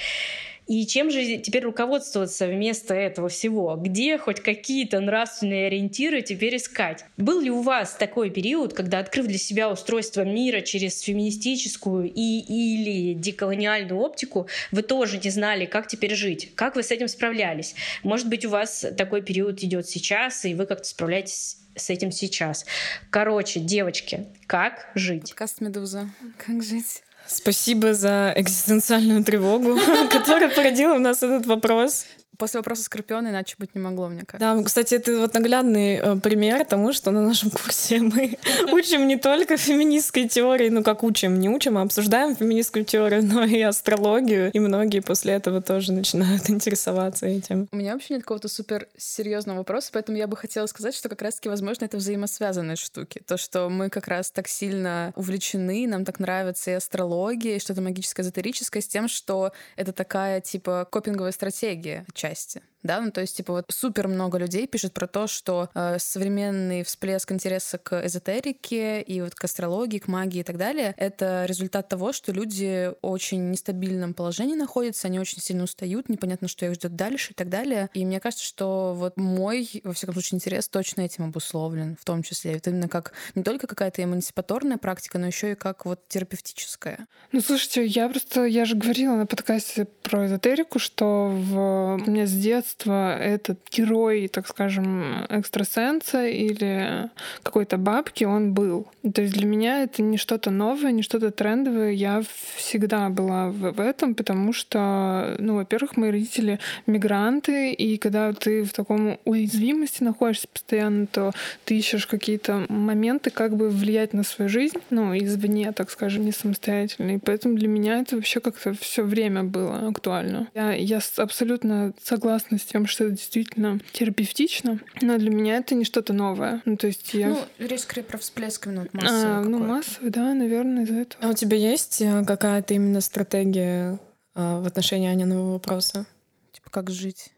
И 0.67 0.85
чем 0.85 1.11
же 1.11 1.37
теперь 1.37 1.63
руководствоваться 1.63 2.47
вместо 2.47 2.93
этого 2.93 3.29
всего? 3.29 3.75
Где 3.75 4.17
хоть 4.17 4.39
какие-то 4.39 4.99
нравственные 4.99 5.67
ориентиры 5.67 6.21
теперь 6.21 6.55
искать? 6.57 7.05
Был 7.17 7.41
ли 7.41 7.49
у 7.49 7.61
вас 7.61 7.95
такой 7.95 8.29
период, 8.29 8.73
когда, 8.73 8.99
открыв 8.99 9.27
для 9.27 9.37
себя 9.37 9.69
устройство 9.69 10.21
мира 10.21 10.61
через 10.61 11.01
феминистическую 11.01 12.11
и 12.11 12.39
или 12.39 13.13
деколониальную 13.13 13.99
оптику, 13.99 14.47
вы 14.71 14.81
тоже 14.81 15.19
не 15.19 15.29
знали, 15.29 15.65
как 15.65 15.87
теперь 15.87 16.15
жить? 16.15 16.51
Как 16.55 16.75
вы 16.75 16.83
с 16.83 16.91
этим 16.91 17.07
справлялись? 17.07 17.75
Может 18.03 18.29
быть, 18.29 18.45
у 18.45 18.49
вас 18.49 18.85
такой 18.97 19.21
период 19.21 19.63
идет 19.63 19.87
сейчас, 19.87 20.45
и 20.45 20.53
вы 20.53 20.65
как-то 20.65 20.87
справляетесь 20.87 21.57
с 21.75 21.89
этим 21.89 22.11
сейчас. 22.11 22.65
Короче, 23.09 23.59
девочки, 23.59 24.25
как 24.47 24.89
жить? 24.95 25.29
Подкаст 25.29 25.61
«Медуза». 25.61 26.09
Как 26.37 26.61
жить? 26.63 27.03
Спасибо 27.27 27.93
за 27.93 28.33
экзистенциальную 28.35 29.23
тревогу, 29.23 29.77
которая 30.11 30.49
породила 30.49 30.95
у 30.95 30.99
нас 30.99 31.23
этот 31.23 31.45
вопрос. 31.45 32.05
После 32.41 32.59
вопроса 32.59 32.81
Скорпиона 32.81 33.27
иначе 33.27 33.53
быть 33.59 33.75
не 33.75 33.81
могло, 33.81 34.07
мне 34.07 34.23
кажется. 34.25 34.55
Да, 34.55 34.63
кстати, 34.63 34.95
это 34.95 35.15
вот 35.19 35.31
наглядный 35.35 35.97
э, 35.97 36.15
пример 36.15 36.65
тому, 36.65 36.91
что 36.91 37.11
на 37.11 37.21
нашем 37.21 37.51
курсе 37.51 37.99
мы 37.99 38.35
учим 38.71 39.07
не 39.07 39.17
только 39.17 39.57
феминистской 39.57 40.27
теории, 40.27 40.69
ну 40.69 40.81
как 40.83 41.03
учим, 41.03 41.39
не 41.39 41.49
учим, 41.49 41.77
а 41.77 41.83
обсуждаем 41.83 42.35
феминистскую 42.35 42.83
теорию, 42.83 43.23
но 43.31 43.43
и 43.43 43.61
астрологию, 43.61 44.49
и 44.53 44.57
многие 44.57 45.01
после 45.01 45.33
этого 45.33 45.61
тоже 45.61 45.93
начинают 45.93 46.49
интересоваться 46.49 47.27
этим. 47.27 47.67
У 47.71 47.75
меня 47.75 47.93
вообще 47.93 48.15
нет 48.15 48.23
какого-то 48.23 48.47
супер 48.47 48.87
серьезного 48.97 49.59
вопроса, 49.59 49.91
поэтому 49.93 50.17
я 50.17 50.25
бы 50.25 50.35
хотела 50.35 50.65
сказать, 50.65 50.95
что 50.95 51.09
как 51.09 51.21
раз-таки, 51.21 51.47
возможно, 51.47 51.85
это 51.85 51.97
взаимосвязанные 51.97 52.75
штуки. 52.75 53.21
То, 53.27 53.37
что 53.37 53.69
мы 53.69 53.89
как 53.91 54.07
раз 54.07 54.31
так 54.31 54.47
сильно 54.47 55.13
увлечены, 55.15 55.85
нам 55.85 56.05
так 56.05 56.19
нравится 56.19 56.71
и 56.71 56.73
астрология, 56.73 57.57
и 57.57 57.59
что-то 57.59 57.81
магическое, 57.81 58.23
эзотерическое, 58.23 58.81
с 58.81 58.87
тем, 58.87 59.07
что 59.07 59.51
это 59.75 59.93
такая, 59.93 60.41
типа, 60.41 60.87
копинговая 60.89 61.33
стратегия 61.33 62.03
части. 62.31 62.61
Да, 62.83 62.99
ну 63.01 63.11
то 63.11 63.21
есть, 63.21 63.37
типа, 63.37 63.53
вот 63.53 63.65
супер 63.69 64.07
много 64.07 64.37
людей 64.37 64.67
пишет 64.67 64.93
про 64.93 65.07
то, 65.07 65.27
что 65.27 65.69
э, 65.73 65.99
современный 65.99 66.83
всплеск 66.83 67.31
интереса 67.31 67.77
к 67.77 68.05
эзотерике 68.05 69.01
и 69.01 69.21
вот 69.21 69.35
к 69.35 69.43
астрологии, 69.43 69.99
к 69.99 70.07
магии 70.07 70.39
и 70.39 70.43
так 70.43 70.57
далее, 70.57 70.93
это 70.97 71.45
результат 71.47 71.89
того, 71.89 72.11
что 72.11 72.31
люди 72.31 72.91
очень 73.01 73.51
нестабильном 73.51 74.13
положении 74.13 74.55
находятся, 74.55 75.07
они 75.07 75.19
очень 75.19 75.41
сильно 75.41 75.63
устают, 75.63 76.09
непонятно, 76.09 76.47
что 76.47 76.65
их 76.65 76.73
ждет 76.73 76.95
дальше 76.95 77.31
и 77.31 77.35
так 77.35 77.49
далее. 77.49 77.89
И 77.93 78.03
мне 78.03 78.19
кажется, 78.19 78.45
что 78.45 78.93
вот 78.95 79.17
мой, 79.17 79.69
во 79.83 79.93
всяком 79.93 80.15
случае, 80.15 80.37
интерес 80.37 80.67
точно 80.67 81.01
этим 81.01 81.25
обусловлен, 81.25 81.97
в 81.99 82.05
том 82.05 82.23
числе. 82.23 82.53
Это 82.53 82.71
именно 82.71 82.87
как 82.87 83.13
не 83.35 83.43
только 83.43 83.67
какая-то 83.67 84.03
эмансипаторная 84.03 84.77
практика, 84.77 85.19
но 85.19 85.27
еще 85.27 85.51
и 85.51 85.55
как 85.55 85.85
вот 85.85 86.07
терапевтическая. 86.07 87.07
Ну, 87.31 87.41
слушайте, 87.41 87.85
я 87.85 88.09
просто, 88.09 88.45
я 88.45 88.65
же 88.65 88.75
говорила 88.75 89.15
на 89.15 89.25
подкасте 89.25 89.85
про 89.85 90.25
эзотерику, 90.25 90.79
что 90.79 91.29
в... 91.29 91.95
у 91.95 92.09
меня 92.09 92.25
с 92.25 92.31
детства 92.31 92.70
этот 92.85 93.59
герой, 93.71 94.27
так 94.27 94.47
скажем, 94.47 95.25
экстрасенса 95.29 96.25
или 96.27 97.09
какой-то 97.43 97.77
бабки, 97.77 98.23
он 98.23 98.53
был. 98.53 98.87
То 99.13 99.21
есть 99.21 99.33
для 99.33 99.45
меня 99.45 99.83
это 99.83 100.01
не 100.01 100.17
что-то 100.17 100.51
новое, 100.51 100.91
не 100.91 101.01
что-то 101.01 101.31
трендовое. 101.31 101.91
Я 101.91 102.23
всегда 102.55 103.09
была 103.09 103.49
в, 103.49 103.79
этом, 103.79 104.15
потому 104.15 104.53
что, 104.53 105.35
ну, 105.39 105.55
во-первых, 105.55 105.97
мои 105.97 106.11
родители 106.11 106.59
мигранты, 106.85 107.71
и 107.71 107.97
когда 107.97 108.33
ты 108.33 108.63
в 108.63 108.73
таком 108.73 109.17
уязвимости 109.25 110.03
находишься 110.03 110.47
постоянно, 110.47 111.07
то 111.07 111.31
ты 111.65 111.77
ищешь 111.77 112.05
какие-то 112.05 112.65
моменты, 112.69 113.31
как 113.31 113.55
бы 113.55 113.69
влиять 113.69 114.13
на 114.13 114.23
свою 114.23 114.49
жизнь, 114.49 114.77
ну, 114.89 115.17
извне, 115.17 115.71
так 115.71 115.89
скажем, 115.89 116.25
не 116.25 116.31
самостоятельно. 116.31 117.15
И 117.15 117.17
поэтому 117.17 117.55
для 117.55 117.67
меня 117.67 117.99
это 117.99 118.15
вообще 118.15 118.39
как-то 118.39 118.73
все 118.73 119.03
время 119.03 119.43
было 119.43 119.87
актуально. 119.89 120.47
Я, 120.53 120.73
я 120.73 120.99
абсолютно 121.17 121.93
согласна 122.03 122.57
с 122.61 122.65
тем, 122.65 122.85
что 122.85 123.05
это 123.05 123.13
действительно 123.13 123.79
терапевтично, 123.91 124.79
но 125.01 125.17
для 125.17 125.29
меня 125.29 125.57
это 125.57 125.75
не 125.75 125.83
что-то 125.85 126.13
новое. 126.13 126.61
Ну, 126.65 126.77
то 126.77 126.87
есть 126.87 127.13
я... 127.13 127.29
Ну, 127.29 127.39
речь 127.59 127.81
скорее 127.81 128.03
про 128.03 128.17
всплеск 128.17 128.67
именно 128.67 128.87
А, 128.93 128.97
массовый 128.97 129.35
ну, 129.49 129.59
какой-то. 129.59 129.73
массовый, 129.73 130.09
да, 130.11 130.33
наверное, 130.33 130.83
из-за 130.83 130.95
этого. 130.95 131.25
А 131.25 131.29
у 131.29 131.33
тебя 131.33 131.57
есть 131.57 132.01
э, 132.01 132.23
какая-то 132.25 132.73
именно 132.73 133.01
стратегия 133.01 133.99
э, 134.35 134.61
в 134.61 134.65
отношении 134.65 135.09
Аниного 135.09 135.53
вопроса? 135.53 136.05
Типа, 136.51 136.69
как 136.69 136.89
жить? 136.89 137.31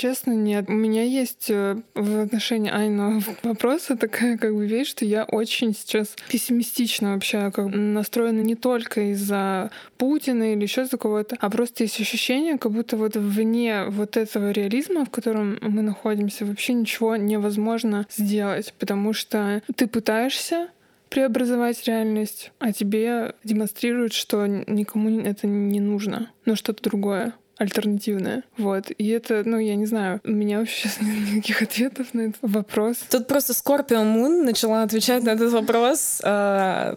Честно, 0.00 0.32
нет. 0.32 0.64
У 0.68 0.72
меня 0.72 1.02
есть 1.02 1.50
э, 1.50 1.76
в 1.94 2.20
отношении 2.22 2.72
Айного 2.72 3.20
вопроса 3.42 3.98
такая 3.98 4.38
как 4.38 4.54
бы 4.54 4.66
вещь, 4.66 4.88
что 4.88 5.04
я 5.04 5.24
очень 5.24 5.74
сейчас 5.74 6.16
пессимистично 6.30 7.12
вообще 7.12 7.50
как 7.50 7.68
бы 7.68 7.76
настроена 7.76 8.40
не 8.40 8.54
только 8.54 9.12
из-за 9.12 9.70
Путина 9.98 10.54
или 10.54 10.62
еще 10.62 10.86
за 10.86 10.96
кого-то, 10.96 11.36
а 11.38 11.50
просто 11.50 11.82
есть 11.82 12.00
ощущение, 12.00 12.56
как 12.56 12.72
будто 12.72 12.96
вот 12.96 13.14
вне 13.14 13.84
вот 13.90 14.16
этого 14.16 14.52
реализма, 14.52 15.04
в 15.04 15.10
котором 15.10 15.58
мы 15.60 15.82
находимся, 15.82 16.46
вообще 16.46 16.72
ничего 16.72 17.16
невозможно 17.16 18.06
сделать, 18.10 18.72
потому 18.78 19.12
что 19.12 19.62
ты 19.76 19.86
пытаешься 19.86 20.68
преобразовать 21.10 21.86
реальность, 21.86 22.52
а 22.58 22.72
тебе 22.72 23.34
демонстрируют, 23.44 24.14
что 24.14 24.46
никому 24.46 25.20
это 25.20 25.46
не 25.46 25.80
нужно, 25.80 26.30
но 26.46 26.54
что-то 26.54 26.84
другое 26.84 27.34
альтернативное. 27.60 28.42
Вот. 28.56 28.90
И 28.96 29.08
это, 29.08 29.42
ну, 29.44 29.58
я 29.58 29.76
не 29.76 29.84
знаю, 29.84 30.20
у 30.24 30.30
меня 30.30 30.58
вообще 30.58 30.88
сейчас 30.88 31.00
нет 31.00 31.34
никаких 31.34 31.62
ответов 31.62 32.14
на 32.14 32.22
этот 32.22 32.38
вопрос. 32.40 32.96
Тут 33.10 33.26
просто 33.26 33.52
Скорпион 33.52 34.08
Мун 34.08 34.44
начала 34.44 34.82
отвечать 34.82 35.22
на 35.22 35.30
этот 35.30 35.52
вопрос. 35.52 36.22
а 36.24 36.96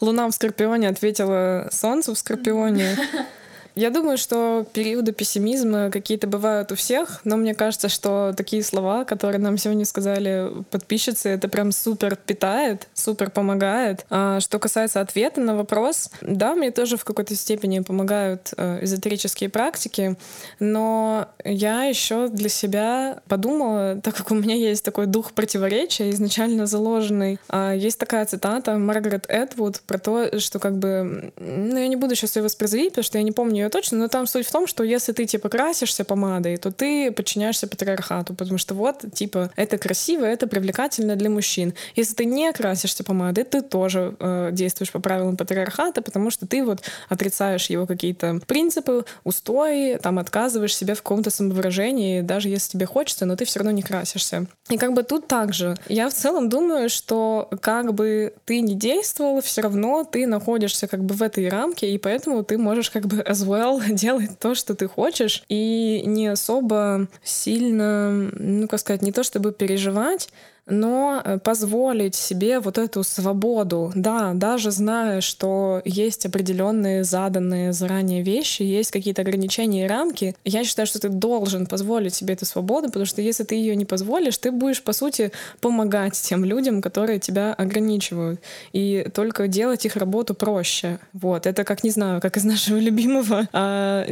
Луна 0.00 0.26
в 0.28 0.32
Скорпионе 0.32 0.88
ответила 0.88 1.68
Солнцу 1.70 2.14
в 2.14 2.18
Скорпионе. 2.18 2.96
Я 3.74 3.90
думаю, 3.90 4.18
что 4.18 4.66
периоды 4.72 5.12
пессимизма 5.12 5.90
какие-то 5.90 6.26
бывают 6.26 6.72
у 6.72 6.74
всех, 6.74 7.20
но 7.24 7.36
мне 7.36 7.54
кажется, 7.54 7.88
что 7.88 8.32
такие 8.36 8.62
слова, 8.62 9.04
которые 9.04 9.40
нам 9.40 9.58
сегодня 9.58 9.84
сказали 9.84 10.50
подписчицы, 10.70 11.30
это 11.30 11.48
прям 11.48 11.72
супер 11.72 12.16
питает, 12.16 12.88
супер 12.94 13.30
помогает. 13.30 14.04
А 14.10 14.40
что 14.40 14.58
касается 14.58 15.00
ответа 15.00 15.40
на 15.40 15.56
вопрос, 15.56 16.10
да, 16.20 16.54
мне 16.54 16.70
тоже 16.70 16.96
в 16.96 17.04
какой-то 17.04 17.34
степени 17.34 17.80
помогают 17.80 18.52
э, 18.56 18.84
эзотерические 18.84 19.50
практики, 19.50 20.16
но 20.58 21.28
я 21.44 21.84
еще 21.84 22.28
для 22.28 22.48
себя 22.48 23.20
подумала, 23.28 24.00
так 24.02 24.16
как 24.16 24.30
у 24.30 24.34
меня 24.34 24.56
есть 24.56 24.84
такой 24.84 25.06
дух 25.06 25.32
противоречия, 25.32 26.10
изначально 26.10 26.66
заложенный, 26.66 27.38
а, 27.48 27.72
есть 27.72 27.98
такая 27.98 28.24
цитата 28.26 28.76
Маргарет 28.78 29.26
Эдвуд 29.28 29.80
про 29.86 29.98
то, 29.98 30.38
что 30.38 30.58
как 30.58 30.78
бы, 30.78 31.32
ну 31.38 31.76
я 31.76 31.88
не 31.88 31.96
буду 31.96 32.14
сейчас 32.14 32.36
ее 32.36 32.42
воспроизводить, 32.42 32.90
потому 32.90 33.04
что 33.04 33.18
я 33.18 33.24
не 33.24 33.32
помню 33.32 33.59
ее 33.60 33.68
точно, 33.68 33.98
но 33.98 34.08
там 34.08 34.26
суть 34.26 34.46
в 34.46 34.52
том, 34.52 34.66
что 34.66 34.84
если 34.84 35.12
ты 35.12 35.26
типа 35.26 35.48
красишься 35.48 36.04
помадой, 36.04 36.56
то 36.56 36.70
ты 36.70 37.12
подчиняешься 37.12 37.66
патриархату, 37.66 38.34
потому 38.34 38.58
что 38.58 38.74
вот 38.74 39.04
типа 39.12 39.50
это 39.56 39.78
красиво, 39.78 40.24
это 40.24 40.46
привлекательно 40.46 41.16
для 41.16 41.30
мужчин. 41.30 41.74
Если 41.96 42.14
ты 42.14 42.24
не 42.24 42.52
красишься 42.52 43.04
помадой, 43.04 43.44
ты 43.44 43.62
тоже 43.62 44.14
э, 44.18 44.50
действуешь 44.52 44.92
по 44.92 45.00
правилам 45.00 45.36
патриархата, 45.36 46.02
потому 46.02 46.30
что 46.30 46.46
ты 46.46 46.64
вот 46.64 46.82
отрицаешь 47.08 47.70
его 47.70 47.86
какие-то 47.86 48.40
принципы, 48.46 49.04
устои, 49.24 49.96
там 49.96 50.18
отказываешь 50.18 50.76
себе 50.76 50.94
в 50.94 51.02
каком-то 51.02 51.30
самовыражении, 51.30 52.20
даже 52.20 52.48
если 52.48 52.72
тебе 52.72 52.86
хочется, 52.86 53.26
но 53.26 53.36
ты 53.36 53.44
все 53.44 53.60
равно 53.60 53.72
не 53.72 53.82
красишься. 53.82 54.46
И 54.68 54.78
как 54.78 54.92
бы 54.94 55.02
тут 55.02 55.26
также. 55.26 55.76
Я 55.88 56.08
в 56.08 56.14
целом 56.14 56.48
думаю, 56.48 56.88
что 56.88 57.48
как 57.60 57.94
бы 57.94 58.34
ты 58.44 58.60
не 58.60 58.74
действовал, 58.74 59.40
все 59.40 59.62
равно 59.62 60.04
ты 60.04 60.26
находишься 60.26 60.86
как 60.86 61.04
бы 61.04 61.14
в 61.14 61.22
этой 61.22 61.48
рамке, 61.48 61.90
и 61.90 61.98
поэтому 61.98 62.44
ты 62.44 62.58
можешь 62.58 62.90
как 62.90 63.06
бы 63.06 63.18
as 63.18 63.44
well 63.50 63.80
делать 63.94 64.38
то, 64.38 64.54
что 64.54 64.74
ты 64.74 64.88
хочешь, 64.88 65.42
и 65.48 66.02
не 66.06 66.28
особо 66.28 67.08
сильно, 67.22 68.10
ну, 68.10 68.68
как 68.68 68.80
сказать, 68.80 69.02
не 69.02 69.12
то 69.12 69.22
чтобы 69.22 69.52
переживать, 69.52 70.28
но 70.66 71.22
э, 71.24 71.38
позволить 71.38 72.14
себе 72.14 72.60
вот 72.60 72.78
эту 72.78 73.02
свободу, 73.02 73.92
да, 73.94 74.32
даже 74.34 74.70
зная, 74.70 75.20
что 75.20 75.82
есть 75.84 76.26
определенные 76.26 77.04
заданные 77.04 77.72
заранее 77.72 78.22
вещи, 78.22 78.62
есть 78.62 78.90
какие-то 78.90 79.22
ограничения 79.22 79.84
и 79.84 79.88
рамки, 79.88 80.34
я 80.44 80.64
считаю, 80.64 80.86
что 80.86 81.00
ты 81.00 81.08
должен 81.08 81.66
позволить 81.66 82.14
себе 82.14 82.34
эту 82.34 82.46
свободу, 82.46 82.86
потому 82.88 83.06
что 83.06 83.22
если 83.22 83.44
ты 83.44 83.54
ее 83.54 83.76
не 83.76 83.84
позволишь, 83.84 84.38
ты 84.38 84.50
будешь, 84.50 84.82
по 84.82 84.92
сути, 84.92 85.32
помогать 85.60 86.14
тем 86.14 86.44
людям, 86.44 86.82
которые 86.82 87.18
тебя 87.18 87.52
ограничивают, 87.54 88.40
и 88.72 89.06
только 89.14 89.48
делать 89.48 89.84
их 89.86 89.96
работу 89.96 90.34
проще. 90.34 90.98
Вот, 91.12 91.46
это 91.46 91.64
как, 91.64 91.84
не 91.84 91.90
знаю, 91.90 92.20
как 92.20 92.36
из 92.36 92.44
нашего 92.44 92.76
любимого, 92.78 93.48
а, 93.52 94.06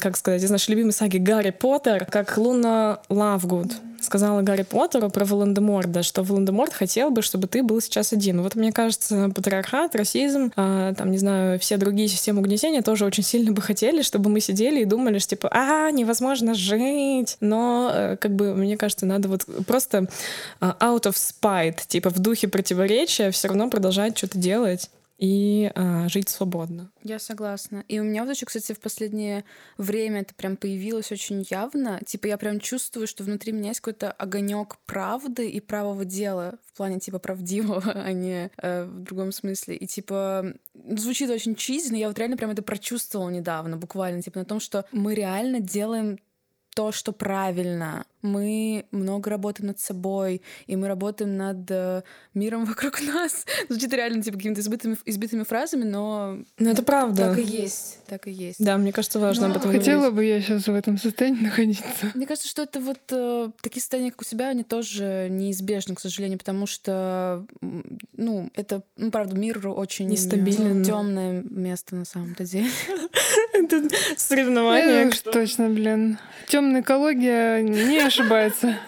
как 0.00 0.16
сказать, 0.16 0.42
из 0.42 0.50
нашей 0.50 0.70
любимой 0.70 0.92
саги 0.92 1.18
Гарри 1.18 1.50
Поттер, 1.50 2.06
как 2.06 2.36
Луна 2.36 3.00
Лавгуд 3.08 3.72
сказала 4.04 4.42
Гарри 4.42 4.62
Поттеру 4.62 5.10
про 5.10 5.24
Волан-де-Морда, 5.24 6.02
что 6.02 6.22
Волан-де-Морт 6.22 6.72
хотел 6.72 7.10
бы, 7.10 7.22
чтобы 7.22 7.46
ты 7.46 7.62
был 7.62 7.80
сейчас 7.80 8.12
один. 8.12 8.42
Вот 8.42 8.54
мне 8.54 8.72
кажется, 8.72 9.30
патриархат, 9.34 9.94
расизм, 9.94 10.52
а, 10.56 10.94
там, 10.94 11.10
не 11.10 11.18
знаю, 11.18 11.58
все 11.58 11.76
другие 11.76 12.08
системы 12.08 12.40
угнетения 12.40 12.82
тоже 12.82 13.04
очень 13.04 13.22
сильно 13.22 13.52
бы 13.52 13.62
хотели, 13.62 14.02
чтобы 14.02 14.30
мы 14.30 14.40
сидели 14.40 14.80
и 14.80 14.84
думали, 14.84 15.18
что 15.18 15.30
типа, 15.30 15.48
а, 15.52 15.90
невозможно 15.90 16.54
жить. 16.54 17.36
Но, 17.40 17.90
э, 17.92 18.16
как 18.16 18.34
бы, 18.34 18.54
мне 18.54 18.76
кажется, 18.76 19.06
надо 19.06 19.28
вот 19.28 19.44
просто 19.66 20.08
а, 20.60 20.76
out 20.80 21.04
of 21.04 21.14
spite, 21.14 21.80
типа 21.86 22.10
в 22.10 22.18
духе 22.18 22.48
противоречия 22.48 23.30
все 23.30 23.48
равно 23.48 23.70
продолжать 23.70 24.16
что-то 24.16 24.38
делать 24.38 24.90
и 25.22 25.70
а, 25.76 26.08
жить 26.08 26.28
свободно. 26.28 26.90
Я 27.04 27.20
согласна. 27.20 27.84
И 27.86 28.00
у 28.00 28.02
меня 28.02 28.24
вот 28.24 28.34
еще, 28.34 28.44
кстати, 28.44 28.72
в 28.72 28.80
последнее 28.80 29.44
время 29.78 30.22
это 30.22 30.34
прям 30.34 30.56
появилось 30.56 31.12
очень 31.12 31.46
явно. 31.48 32.00
Типа 32.04 32.26
я 32.26 32.36
прям 32.36 32.58
чувствую, 32.58 33.06
что 33.06 33.22
внутри 33.22 33.52
меня 33.52 33.68
есть 33.68 33.78
какой-то 33.78 34.10
огонек 34.10 34.78
правды 34.84 35.48
и 35.48 35.60
правого 35.60 36.04
дела 36.04 36.58
в 36.66 36.76
плане 36.76 36.98
типа 36.98 37.20
правдивого, 37.20 37.92
а 37.94 38.10
не 38.10 38.50
э, 38.56 38.82
в 38.82 39.04
другом 39.04 39.30
смысле. 39.30 39.76
И 39.76 39.86
типа 39.86 40.54
звучит 40.74 41.30
очень 41.30 41.54
чизи, 41.54 41.92
но 41.92 41.98
я 41.98 42.08
вот 42.08 42.18
реально 42.18 42.36
прям 42.36 42.50
это 42.50 42.62
прочувствовала 42.62 43.30
недавно, 43.30 43.76
буквально, 43.76 44.22
типа 44.22 44.40
на 44.40 44.44
том, 44.44 44.58
что 44.58 44.86
мы 44.90 45.14
реально 45.14 45.60
делаем 45.60 46.18
то, 46.74 46.90
что 46.90 47.12
правильно. 47.12 48.06
Мы 48.22 48.86
много 48.90 49.30
работаем 49.30 49.68
над 49.68 49.80
собой, 49.80 50.42
и 50.66 50.76
мы 50.76 50.88
работаем 50.88 51.36
над 51.36 51.70
э, 51.70 52.02
миром 52.34 52.64
вокруг 52.66 53.00
нас. 53.02 53.44
Звучит 53.68 53.92
реально 53.92 54.22
типа 54.22 54.36
какими-то 54.36 54.60
избитыми, 54.60 54.96
избитыми 55.04 55.44
фразами, 55.44 55.84
но... 55.84 56.38
Но 56.58 56.70
это 56.70 56.82
правда. 56.82 57.34
Так 57.34 57.38
и 57.38 57.42
есть. 57.42 57.98
Так 58.06 58.26
и 58.28 58.30
есть. 58.30 58.64
Да, 58.64 58.78
мне 58.78 58.92
кажется, 58.92 59.18
важно 59.18 59.46
об 59.46 59.56
этом 59.56 59.72
Хотела 59.72 60.10
говорить. 60.10 60.16
бы 60.16 60.24
я 60.24 60.40
сейчас 60.40 60.66
в 60.68 60.74
этом 60.74 60.98
состоянии 60.98 61.42
находиться. 61.44 61.84
Мне 62.14 62.26
кажется, 62.26 62.48
что 62.48 62.62
это 62.62 62.80
вот 62.80 63.00
э, 63.10 63.50
такие 63.60 63.80
состояния, 63.80 64.10
как 64.10 64.22
у 64.22 64.24
себя, 64.24 64.48
они 64.48 64.62
тоже 64.62 65.28
неизбежны, 65.30 65.94
к 65.94 66.00
сожалению, 66.00 66.38
потому 66.38 66.66
что, 66.66 67.44
ну, 68.16 68.50
это, 68.54 68.82
ну, 68.96 69.10
правда, 69.10 69.34
мир 69.36 69.66
очень 69.68 70.06
Нестабилен. 70.08 70.84
темное 70.84 71.42
место 71.48 71.96
на 71.96 72.04
самом-то 72.04 72.44
деле. 72.44 72.68
Это 73.54 73.82
соревнование. 74.16 75.08
Уж 75.08 75.18
точно, 75.20 75.68
блин. 75.68 76.18
Темная 76.48 76.80
экология 76.82 77.60
не 77.62 78.00
ошибается. 78.12 78.78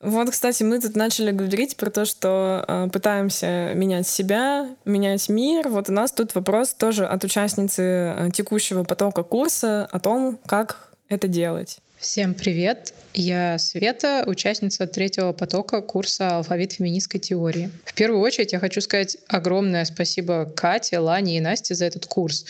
Вот, 0.00 0.30
кстати, 0.30 0.64
мы 0.64 0.80
тут 0.80 0.96
начали 0.96 1.30
говорить 1.30 1.76
про 1.76 1.88
то, 1.88 2.04
что 2.04 2.64
э, 2.66 2.88
пытаемся 2.92 3.72
менять 3.74 4.08
себя, 4.08 4.74
менять 4.84 5.28
мир. 5.28 5.68
Вот 5.68 5.88
у 5.90 5.92
нас 5.92 6.10
тут 6.10 6.34
вопрос 6.34 6.74
тоже 6.74 7.06
от 7.06 7.22
участницы 7.22 7.82
э, 7.82 8.30
текущего 8.34 8.82
потока 8.82 9.22
курса 9.22 9.88
о 9.92 10.00
том, 10.00 10.40
как 10.44 10.88
это 11.08 11.28
делать. 11.28 11.78
Всем 11.98 12.34
привет! 12.34 12.94
Я 13.14 13.58
Света, 13.58 14.24
участница 14.26 14.88
третьего 14.88 15.32
потока 15.32 15.82
курса 15.82 16.38
«Алфавит 16.38 16.72
феминистской 16.72 17.20
теории». 17.20 17.70
В 17.84 17.94
первую 17.94 18.20
очередь 18.20 18.52
я 18.52 18.58
хочу 18.58 18.80
сказать 18.80 19.18
огромное 19.28 19.84
спасибо 19.84 20.46
Кате, 20.46 20.98
Лане 20.98 21.36
и 21.36 21.40
Насте 21.40 21.76
за 21.76 21.84
этот 21.84 22.06
курс. 22.06 22.44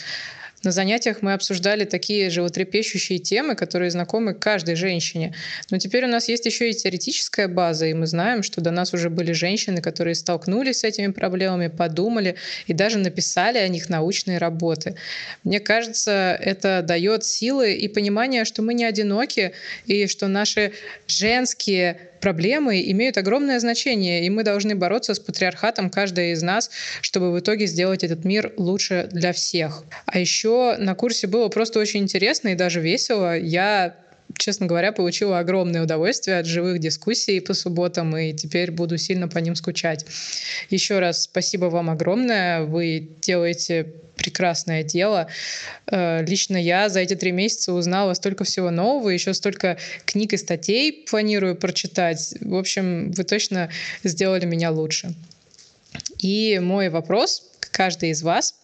На 0.62 0.70
занятиях 0.70 1.22
мы 1.22 1.32
обсуждали 1.32 1.84
такие 1.84 2.30
животрепещущие 2.30 3.18
темы, 3.18 3.56
которые 3.56 3.90
знакомы 3.90 4.32
каждой 4.32 4.76
женщине. 4.76 5.34
Но 5.70 5.78
теперь 5.78 6.04
у 6.04 6.08
нас 6.08 6.28
есть 6.28 6.46
еще 6.46 6.70
и 6.70 6.74
теоретическая 6.74 7.48
база, 7.48 7.86
и 7.86 7.94
мы 7.94 8.06
знаем, 8.06 8.44
что 8.44 8.60
до 8.60 8.70
нас 8.70 8.94
уже 8.94 9.10
были 9.10 9.32
женщины, 9.32 9.82
которые 9.82 10.14
столкнулись 10.14 10.78
с 10.78 10.84
этими 10.84 11.10
проблемами, 11.10 11.66
подумали 11.66 12.36
и 12.68 12.72
даже 12.72 12.98
написали 12.98 13.58
о 13.58 13.66
них 13.66 13.88
научные 13.88 14.38
работы. 14.38 14.94
Мне 15.42 15.58
кажется, 15.58 16.38
это 16.40 16.82
дает 16.82 17.24
силы 17.24 17.74
и 17.74 17.88
понимание, 17.88 18.44
что 18.44 18.62
мы 18.62 18.74
не 18.74 18.84
одиноки, 18.84 19.52
и 19.86 20.06
что 20.06 20.28
наши 20.28 20.72
женские 21.08 22.11
проблемы 22.22 22.80
имеют 22.92 23.18
огромное 23.18 23.60
значение, 23.60 24.24
и 24.24 24.30
мы 24.30 24.44
должны 24.44 24.74
бороться 24.74 25.12
с 25.12 25.18
патриархатом, 25.18 25.90
каждая 25.90 26.32
из 26.32 26.42
нас, 26.42 26.70
чтобы 27.02 27.32
в 27.32 27.38
итоге 27.38 27.66
сделать 27.66 28.04
этот 28.04 28.24
мир 28.24 28.52
лучше 28.56 29.08
для 29.12 29.32
всех. 29.32 29.84
А 30.06 30.18
еще 30.18 30.76
на 30.78 30.94
курсе 30.94 31.26
было 31.26 31.48
просто 31.48 31.80
очень 31.80 32.00
интересно 32.00 32.48
и 32.48 32.54
даже 32.54 32.80
весело. 32.80 33.36
Я 33.36 33.96
честно 34.38 34.66
говоря, 34.66 34.92
получила 34.92 35.40
огромное 35.40 35.82
удовольствие 35.82 36.38
от 36.38 36.46
живых 36.46 36.78
дискуссий 36.78 37.40
по 37.40 37.52
субботам, 37.52 38.16
и 38.16 38.32
теперь 38.32 38.70
буду 38.70 38.96
сильно 38.96 39.28
по 39.28 39.38
ним 39.38 39.54
скучать. 39.54 40.06
Еще 40.70 41.00
раз 41.00 41.24
спасибо 41.24 41.66
вам 41.66 41.90
огромное. 41.90 42.62
Вы 42.62 43.10
делаете 43.20 43.92
прекрасное 44.22 44.84
дело. 44.84 45.26
Э, 45.90 46.24
Лично 46.24 46.56
я 46.56 46.88
за 46.88 47.00
эти 47.00 47.14
три 47.14 47.32
месяца 47.32 47.72
узнала 47.72 48.14
столько 48.14 48.44
всего 48.44 48.70
нового, 48.70 49.08
еще 49.08 49.34
столько 49.34 49.78
книг 50.04 50.32
и 50.32 50.36
статей 50.36 51.04
планирую 51.10 51.56
прочитать. 51.56 52.34
В 52.40 52.54
общем, 52.54 53.10
вы 53.12 53.24
точно 53.24 53.68
сделали 54.04 54.46
меня 54.46 54.70
лучше. 54.70 55.14
И 56.18 56.58
мой 56.62 56.88
вопрос 56.88 57.50
к 57.60 57.70
каждой 57.70 58.10
из 58.10 58.22
вас– 58.22 58.54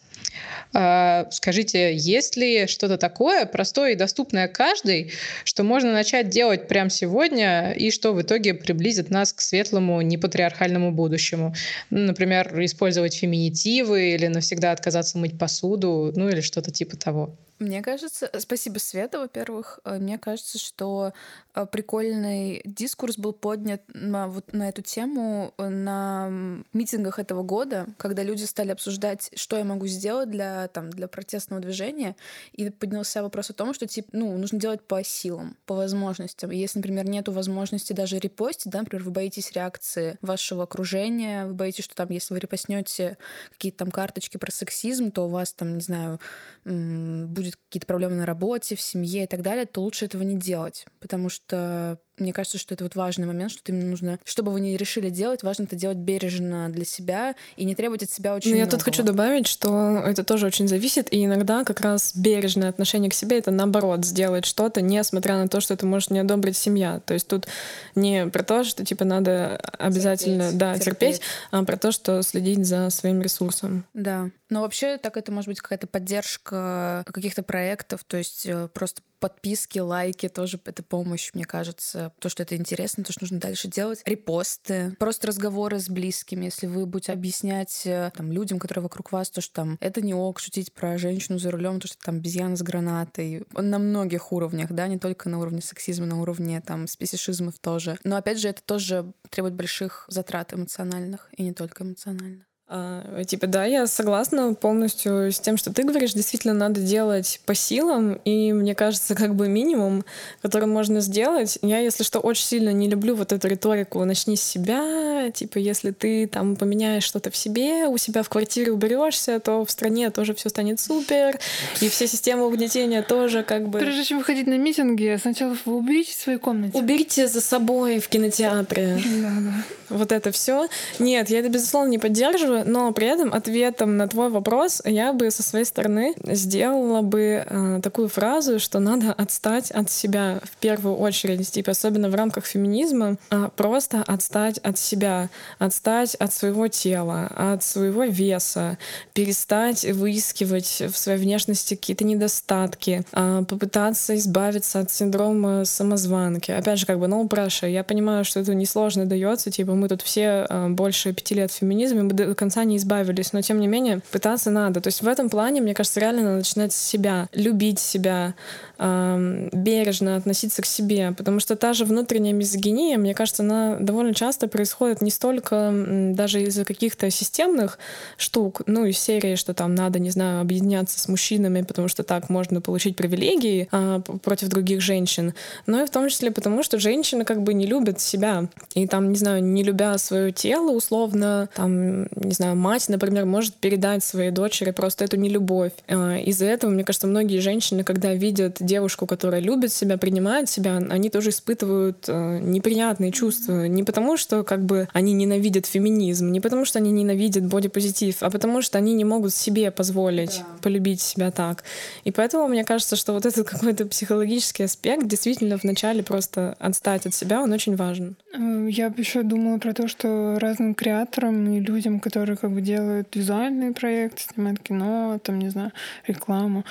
Скажите, 0.70 1.96
есть 1.96 2.36
ли 2.36 2.66
что-то 2.66 2.98
такое 2.98 3.46
простое 3.46 3.92
и 3.92 3.96
доступное 3.96 4.48
каждой, 4.48 5.12
что 5.44 5.62
можно 5.62 5.92
начать 5.92 6.28
делать 6.28 6.68
прямо 6.68 6.90
сегодня 6.90 7.72
и 7.72 7.90
что 7.90 8.12
в 8.12 8.20
итоге 8.20 8.54
приблизит 8.54 9.10
нас 9.10 9.32
к 9.32 9.40
светлому 9.40 10.00
непатриархальному 10.02 10.92
будущему? 10.92 11.54
Ну, 11.90 12.00
например, 12.00 12.52
использовать 12.64 13.14
феминитивы 13.14 14.10
или 14.10 14.26
навсегда 14.26 14.72
отказаться 14.72 15.18
мыть 15.18 15.38
посуду, 15.38 16.12
ну 16.14 16.28
или 16.28 16.40
что-то 16.40 16.70
типа 16.70 16.96
того. 16.96 17.34
Мне 17.58 17.82
кажется, 17.82 18.30
спасибо, 18.38 18.78
Света, 18.78 19.18
во-первых. 19.18 19.80
Э, 19.84 19.98
Мне 19.98 20.16
кажется, 20.16 20.58
что 20.58 21.12
э, 21.56 21.66
прикольный 21.66 22.62
дискурс 22.64 23.18
был 23.18 23.32
поднят 23.32 23.82
на, 23.92 24.28
вот, 24.28 24.52
на 24.52 24.68
эту 24.68 24.82
тему 24.82 25.52
э, 25.58 25.68
на 25.68 26.30
митингах 26.72 27.18
этого 27.18 27.42
года, 27.42 27.88
когда 27.96 28.22
люди 28.22 28.44
стали 28.44 28.70
обсуждать, 28.70 29.30
что 29.34 29.58
я 29.58 29.64
могу 29.64 29.88
сделать 29.88 30.30
для, 30.30 30.68
там, 30.68 30.90
для 30.90 31.08
протестного 31.08 31.60
движения, 31.60 32.14
и 32.52 32.70
поднялся 32.70 33.24
вопрос 33.24 33.50
о 33.50 33.54
том, 33.54 33.74
что 33.74 33.88
типа, 33.88 34.08
ну, 34.12 34.38
нужно 34.38 34.60
делать 34.60 34.82
по 34.82 35.02
силам, 35.02 35.56
по 35.66 35.74
возможностям. 35.74 36.52
И 36.52 36.56
если, 36.56 36.78
например, 36.78 37.06
нету 37.06 37.32
возможности 37.32 37.92
даже 37.92 38.20
репостить, 38.20 38.70
да, 38.70 38.80
например, 38.80 39.02
вы 39.04 39.10
боитесь 39.10 39.50
реакции 39.50 40.16
вашего 40.22 40.62
окружения, 40.62 41.44
вы 41.46 41.54
боитесь, 41.54 41.84
что 41.84 41.96
там, 41.96 42.08
если 42.10 42.34
вы 42.34 42.40
репостнете 42.40 43.18
какие-то 43.50 43.78
там 43.78 43.90
карточки 43.90 44.36
про 44.36 44.52
сексизм, 44.52 45.10
то 45.10 45.26
у 45.26 45.28
вас 45.28 45.52
там, 45.52 45.74
не 45.74 45.80
знаю, 45.82 46.20
м, 46.64 47.26
будет 47.48 47.56
какие-то 47.68 47.86
проблемы 47.86 48.14
на 48.16 48.26
работе, 48.26 48.76
в 48.76 48.80
семье 48.80 49.24
и 49.24 49.26
так 49.26 49.42
далее, 49.42 49.66
то 49.66 49.82
лучше 49.82 50.04
этого 50.04 50.22
не 50.22 50.36
делать. 50.36 50.86
Потому 51.00 51.28
что 51.28 52.00
мне 52.20 52.32
кажется, 52.32 52.58
что 52.58 52.74
это 52.74 52.84
вот 52.84 52.94
важный 52.94 53.26
момент, 53.26 53.50
что 53.50 53.60
именно 53.66 53.86
нужно, 53.90 54.18
что 54.24 54.42
бы 54.42 54.52
вы 54.52 54.60
ни 54.60 54.76
решили 54.76 55.10
делать, 55.10 55.42
важно 55.42 55.64
это 55.64 55.76
делать 55.76 55.98
бережно 55.98 56.68
для 56.70 56.84
себя 56.84 57.34
и 57.56 57.64
не 57.64 57.74
требовать 57.74 58.02
от 58.02 58.10
себя 58.10 58.34
очень 58.34 58.50
Ну, 58.50 58.56
я 58.56 58.62
многого. 58.64 58.78
тут 58.78 58.84
хочу 58.84 59.02
добавить, 59.02 59.46
что 59.46 60.02
это 60.04 60.24
тоже 60.24 60.46
очень 60.46 60.68
зависит, 60.68 61.12
и 61.12 61.24
иногда 61.24 61.64
как 61.64 61.80
раз 61.80 62.14
бережное 62.14 62.68
отношение 62.68 63.10
к 63.10 63.14
себе— 63.14 63.38
это 63.40 63.50
наоборот, 63.50 64.04
сделать 64.04 64.44
что-то, 64.44 64.80
несмотря 64.80 65.36
на 65.36 65.48
то, 65.48 65.60
что 65.60 65.74
это 65.74 65.86
может 65.86 66.10
не 66.10 66.18
одобрить 66.18 66.56
семья. 66.56 67.00
То 67.04 67.14
есть 67.14 67.28
тут 67.28 67.46
не 67.94 68.26
про 68.26 68.42
то, 68.42 68.64
что 68.64 68.84
типа 68.84 69.04
надо 69.04 69.56
обязательно, 69.78 70.44
Терпеть, 70.50 70.58
да, 70.58 70.78
терпеть, 70.78 70.98
терпеть. 71.16 71.22
а 71.50 71.64
про 71.64 71.76
то, 71.76 71.92
что 71.92 72.22
следить 72.22 72.66
за 72.66 72.90
своим 72.90 73.22
ресурсом. 73.22 73.84
Да. 73.94 74.30
Но 74.50 74.62
вообще 74.62 74.96
так 74.96 75.16
это 75.16 75.30
может 75.32 75.48
быть 75.48 75.60
какая-то 75.60 75.86
поддержка 75.86 77.04
каких-то 77.06 77.42
проектов, 77.42 78.04
то 78.04 78.16
есть 78.16 78.46
э, 78.46 78.68
просто 78.72 79.02
подписки, 79.18 79.78
лайки 79.78 80.28
тоже 80.28 80.60
это 80.64 80.82
помощь, 80.82 81.30
мне 81.34 81.44
кажется. 81.44 82.12
То, 82.18 82.28
что 82.28 82.42
это 82.42 82.56
интересно, 82.56 83.04
то, 83.04 83.12
что 83.12 83.24
нужно 83.24 83.40
дальше 83.40 83.68
делать. 83.68 84.02
Репосты, 84.04 84.96
просто 84.98 85.28
разговоры 85.28 85.78
с 85.78 85.88
близкими. 85.88 86.46
Если 86.46 86.66
вы 86.66 86.86
будете 86.86 87.12
объяснять 87.12 87.82
э, 87.84 88.10
там, 88.16 88.32
людям, 88.32 88.58
которые 88.58 88.82
вокруг 88.82 89.12
вас, 89.12 89.30
то, 89.30 89.40
что 89.40 89.54
там 89.54 89.78
это 89.80 90.00
не 90.00 90.14
ок, 90.14 90.40
шутить 90.40 90.72
про 90.72 90.98
женщину 90.98 91.38
за 91.38 91.50
рулем, 91.50 91.80
то, 91.80 91.88
что 91.88 91.98
там 91.98 92.16
обезьяна 92.16 92.56
с 92.56 92.62
гранатой. 92.62 93.44
На 93.52 93.78
многих 93.78 94.32
уровнях, 94.32 94.72
да, 94.72 94.88
не 94.88 94.98
только 94.98 95.28
на 95.28 95.38
уровне 95.38 95.60
сексизма, 95.60 96.06
на 96.06 96.20
уровне 96.20 96.60
там 96.60 96.86
спесишизмов 96.86 97.58
тоже. 97.58 97.98
Но 98.04 98.16
опять 98.16 98.38
же, 98.38 98.48
это 98.48 98.62
тоже 98.62 99.12
требует 99.30 99.54
больших 99.54 100.04
затрат 100.08 100.54
эмоциональных 100.54 101.28
и 101.36 101.42
не 101.42 101.52
только 101.52 101.84
эмоциональных. 101.84 102.47
А, 102.70 103.24
Типа, 103.24 103.46
да, 103.46 103.64
я 103.64 103.86
согласна 103.86 104.52
полностью 104.52 105.32
с 105.32 105.40
тем, 105.40 105.56
что 105.56 105.72
ты 105.72 105.84
говоришь. 105.84 106.12
Действительно, 106.12 106.52
надо 106.52 106.80
делать 106.80 107.40
по 107.46 107.54
силам. 107.54 108.20
И 108.24 108.52
мне 108.52 108.74
кажется, 108.74 109.14
как 109.14 109.34
бы 109.34 109.48
минимум, 109.48 110.04
который 110.42 110.66
можно 110.66 111.00
сделать. 111.00 111.58
Я, 111.62 111.78
если 111.78 112.04
что, 112.04 112.20
очень 112.20 112.44
сильно 112.44 112.70
не 112.70 112.88
люблю 112.88 113.14
вот 113.14 113.32
эту 113.32 113.48
риторику 113.48 114.04
«начни 114.04 114.36
с 114.36 114.42
себя». 114.42 115.30
Типа, 115.32 115.58
если 115.58 115.92
ты 115.92 116.26
там 116.26 116.56
поменяешь 116.56 117.04
что-то 117.04 117.30
в 117.30 117.36
себе, 117.36 117.86
у 117.86 117.96
себя 117.96 118.22
в 118.22 118.28
квартире 118.28 118.72
уберешься, 118.72 119.40
то 119.40 119.64
в 119.64 119.70
стране 119.70 120.10
тоже 120.10 120.34
все 120.34 120.50
станет 120.50 120.78
супер. 120.78 121.38
И 121.80 121.88
все 121.88 122.06
системы 122.06 122.46
угнетения 122.46 123.02
тоже 123.02 123.44
как 123.44 123.68
бы... 123.68 123.78
Прежде 123.78 124.04
чем 124.04 124.18
выходить 124.18 124.46
на 124.46 124.58
митинги, 124.58 125.18
сначала 125.20 125.56
вы 125.64 125.76
уберите 125.76 126.12
в 126.12 126.20
своей 126.20 126.38
комнате. 126.38 126.78
Уберите 126.78 127.28
за 127.28 127.40
собой 127.40 127.98
в 127.98 128.08
кинотеатре. 128.08 129.00
Да, 129.22 129.32
да. 129.40 129.64
Вот 129.88 130.12
это 130.12 130.32
все. 130.32 130.68
Нет, 130.98 131.30
я 131.30 131.38
это, 131.40 131.48
безусловно, 131.48 131.88
не 131.88 131.98
поддерживаю, 131.98 132.57
но 132.64 132.92
при 132.92 133.06
этом 133.06 133.32
ответом 133.32 133.96
на 133.96 134.08
твой 134.08 134.30
вопрос 134.30 134.82
я 134.84 135.12
бы 135.12 135.30
со 135.30 135.42
своей 135.42 135.64
стороны 135.64 136.14
сделала 136.24 137.02
бы 137.02 137.44
э, 137.44 137.80
такую 137.82 138.08
фразу, 138.08 138.58
что 138.58 138.78
надо 138.78 139.12
отстать 139.12 139.70
от 139.70 139.90
себя 139.90 140.40
в 140.42 140.56
первую 140.56 140.96
очередь, 140.96 141.50
типа, 141.50 141.72
особенно 141.72 142.08
в 142.08 142.14
рамках 142.14 142.46
феминизма, 142.46 143.16
а 143.30 143.48
просто 143.48 144.02
отстать 144.02 144.58
от 144.58 144.78
себя, 144.78 145.28
отстать 145.58 146.14
от 146.14 146.32
своего 146.32 146.68
тела, 146.68 147.30
от 147.34 147.62
своего 147.62 148.04
веса, 148.04 148.78
перестать 149.12 149.84
выискивать 149.84 150.82
в 150.90 150.96
своей 150.96 151.18
внешности 151.18 151.74
какие-то 151.74 152.04
недостатки, 152.04 153.02
а, 153.12 153.44
попытаться 153.44 154.16
избавиться 154.16 154.80
от 154.80 154.90
синдрома 154.90 155.64
самозванки. 155.64 156.50
Опять 156.50 156.78
же, 156.78 156.86
как 156.86 156.98
бы, 156.98 157.06
no 157.06 157.28
pressure. 157.28 157.70
Я 157.70 157.84
понимаю, 157.84 158.24
что 158.24 158.40
это 158.40 158.54
несложно 158.54 159.06
дается, 159.06 159.50
типа, 159.50 159.74
мы 159.74 159.88
тут 159.88 160.02
все 160.02 160.46
а, 160.48 160.68
больше 160.68 161.12
пяти 161.12 161.34
лет 161.34 161.50
в 161.50 161.54
феминизме, 161.54 162.02
мы 162.02 162.12
до 162.12 162.34
конца 162.48 162.64
не 162.64 162.78
избавились, 162.78 163.34
но 163.34 163.42
тем 163.42 163.60
не 163.60 163.66
менее 163.66 164.00
пытаться 164.10 164.50
надо. 164.50 164.80
То 164.80 164.88
есть 164.88 165.02
в 165.02 165.06
этом 165.06 165.28
плане, 165.28 165.60
мне 165.60 165.74
кажется, 165.74 166.00
реально 166.00 166.22
надо 166.22 166.36
начинать 166.36 166.72
с 166.72 166.76
себя, 166.76 167.28
любить 167.34 167.78
себя, 167.78 168.34
ам, 168.78 169.50
бережно 169.52 170.16
относиться 170.16 170.62
к 170.62 170.66
себе, 170.66 171.12
потому 171.14 171.40
что 171.40 171.56
та 171.56 171.74
же 171.74 171.84
внутренняя 171.84 172.32
мизогиния, 172.32 172.96
мне 172.96 173.12
кажется, 173.12 173.42
она 173.42 173.76
довольно 173.78 174.14
часто 174.14 174.48
происходит 174.48 175.02
не 175.02 175.10
столько 175.10 175.70
даже 176.14 176.40
из-за 176.44 176.64
каких-то 176.64 177.10
системных 177.10 177.78
штук, 178.16 178.62
ну, 178.64 178.86
из 178.86 178.98
серии, 178.98 179.34
что 179.34 179.52
там 179.52 179.74
надо, 179.74 179.98
не 179.98 180.10
знаю, 180.10 180.40
объединяться 180.40 180.98
с 180.98 181.06
мужчинами, 181.06 181.60
потому 181.60 181.88
что 181.88 182.02
так 182.02 182.30
можно 182.30 182.62
получить 182.62 182.96
привилегии 182.96 183.68
п- 183.70 184.18
против 184.22 184.48
других 184.48 184.80
женщин, 184.80 185.34
но 185.66 185.82
и 185.82 185.86
в 185.86 185.90
том 185.90 186.08
числе 186.08 186.30
потому, 186.30 186.62
что 186.62 186.78
женщины 186.78 187.26
как 187.26 187.42
бы 187.42 187.52
не 187.52 187.66
любят 187.66 188.00
себя. 188.00 188.48
И 188.74 188.86
там, 188.86 189.10
не 189.10 189.16
знаю, 189.16 189.44
не 189.44 189.62
любя 189.62 189.98
свое 189.98 190.32
тело, 190.32 190.70
условно, 190.70 191.50
там, 191.54 192.04
не 192.14 192.32
знаю, 192.38 192.56
мать, 192.56 192.88
например, 192.88 193.26
может 193.26 193.54
передать 193.54 194.02
своей 194.02 194.30
дочери 194.30 194.70
просто 194.70 195.04
эту 195.04 195.16
нелюбовь. 195.16 195.72
А, 195.88 196.16
Из-за 196.18 196.46
этого, 196.46 196.70
мне 196.70 196.84
кажется, 196.84 197.06
многие 197.06 197.38
женщины, 197.40 197.84
когда 197.84 198.14
видят 198.14 198.56
девушку, 198.60 199.06
которая 199.06 199.40
любит 199.40 199.72
себя, 199.72 199.98
принимает 199.98 200.48
себя, 200.48 200.76
они 200.76 201.10
тоже 201.10 201.30
испытывают 201.30 202.04
э, 202.08 202.38
неприятные 202.40 203.12
чувства. 203.12 203.66
Не 203.68 203.82
потому, 203.84 204.16
что 204.16 204.42
как 204.44 204.64
бы 204.64 204.88
они 204.92 205.12
ненавидят 205.12 205.66
феминизм, 205.66 206.30
не 206.32 206.40
потому, 206.40 206.64
что 206.64 206.78
они 206.78 206.90
ненавидят 206.92 207.44
бодипозитив, 207.44 208.22
а 208.22 208.30
потому, 208.30 208.62
что 208.62 208.78
они 208.78 208.94
не 208.94 209.04
могут 209.04 209.34
себе 209.34 209.70
позволить 209.70 210.42
полюбить 210.62 211.00
себя 211.00 211.30
так. 211.30 211.64
И 212.04 212.10
поэтому 212.10 212.48
мне 212.48 212.64
кажется, 212.64 212.96
что 212.96 213.12
вот 213.12 213.26
этот 213.26 213.48
какой-то 213.48 213.86
психологический 213.86 214.64
аспект 214.64 215.06
действительно 215.06 215.58
вначале 215.62 216.02
просто 216.02 216.56
отстать 216.58 217.06
от 217.06 217.14
себя, 217.14 217.42
он 217.42 217.52
очень 217.52 217.76
важен. 217.76 218.16
Э, 218.34 218.68
Я 218.70 218.92
еще 218.96 219.22
думала 219.22 219.58
про 219.58 219.72
то, 219.74 219.88
что 219.88 220.38
разным 220.38 220.74
креаторам 220.74 221.52
и 221.52 221.60
людям, 221.60 222.00
которые 222.00 222.27
как 222.36 222.50
бы 222.52 222.60
делают 222.60 223.14
визуальные 223.14 223.72
проекты, 223.72 224.22
снимают 224.22 224.60
кино, 224.60 225.18
там, 225.22 225.38
не 225.38 225.48
знаю, 225.48 225.72
рекламу, 226.06 226.64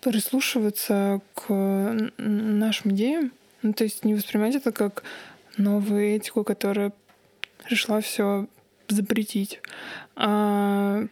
прислушиваться 0.00 1.20
к 1.34 2.10
нашим 2.18 2.92
идеям. 2.92 3.32
Ну, 3.62 3.72
то 3.72 3.84
есть 3.84 4.04
не 4.04 4.14
воспринимать 4.14 4.54
это 4.54 4.72
как 4.72 5.02
новую 5.56 6.16
этику, 6.16 6.44
которая 6.44 6.92
пришла 7.64 8.00
все 8.00 8.46
запретить, 8.88 9.60
а 10.16 11.04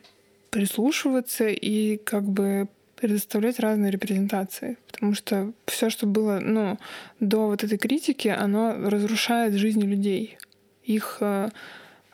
прислушиваться 0.51 1.48
и 1.48 1.97
как 1.97 2.24
бы 2.24 2.69
предоставлять 2.97 3.59
разные 3.59 3.90
репрезентации. 3.90 4.77
Потому 4.86 5.14
что 5.14 5.52
все, 5.66 5.90
что 5.90 6.06
было 6.06 6.39
ну, 6.40 6.78
до 7.19 7.47
вот 7.47 7.64
этой 7.64 7.78
критики, 7.78 8.28
оно 8.28 8.74
разрушает 8.89 9.55
жизни 9.55 9.85
людей, 9.85 10.39
их 10.85 11.19
э, 11.20 11.48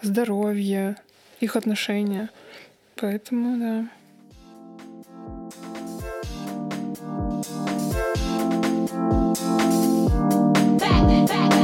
здоровье, 0.01 0.97
их 1.41 1.57
отношения. 1.57 2.31
Поэтому, 2.97 3.59
да. 3.59 3.89
We 11.09 11.58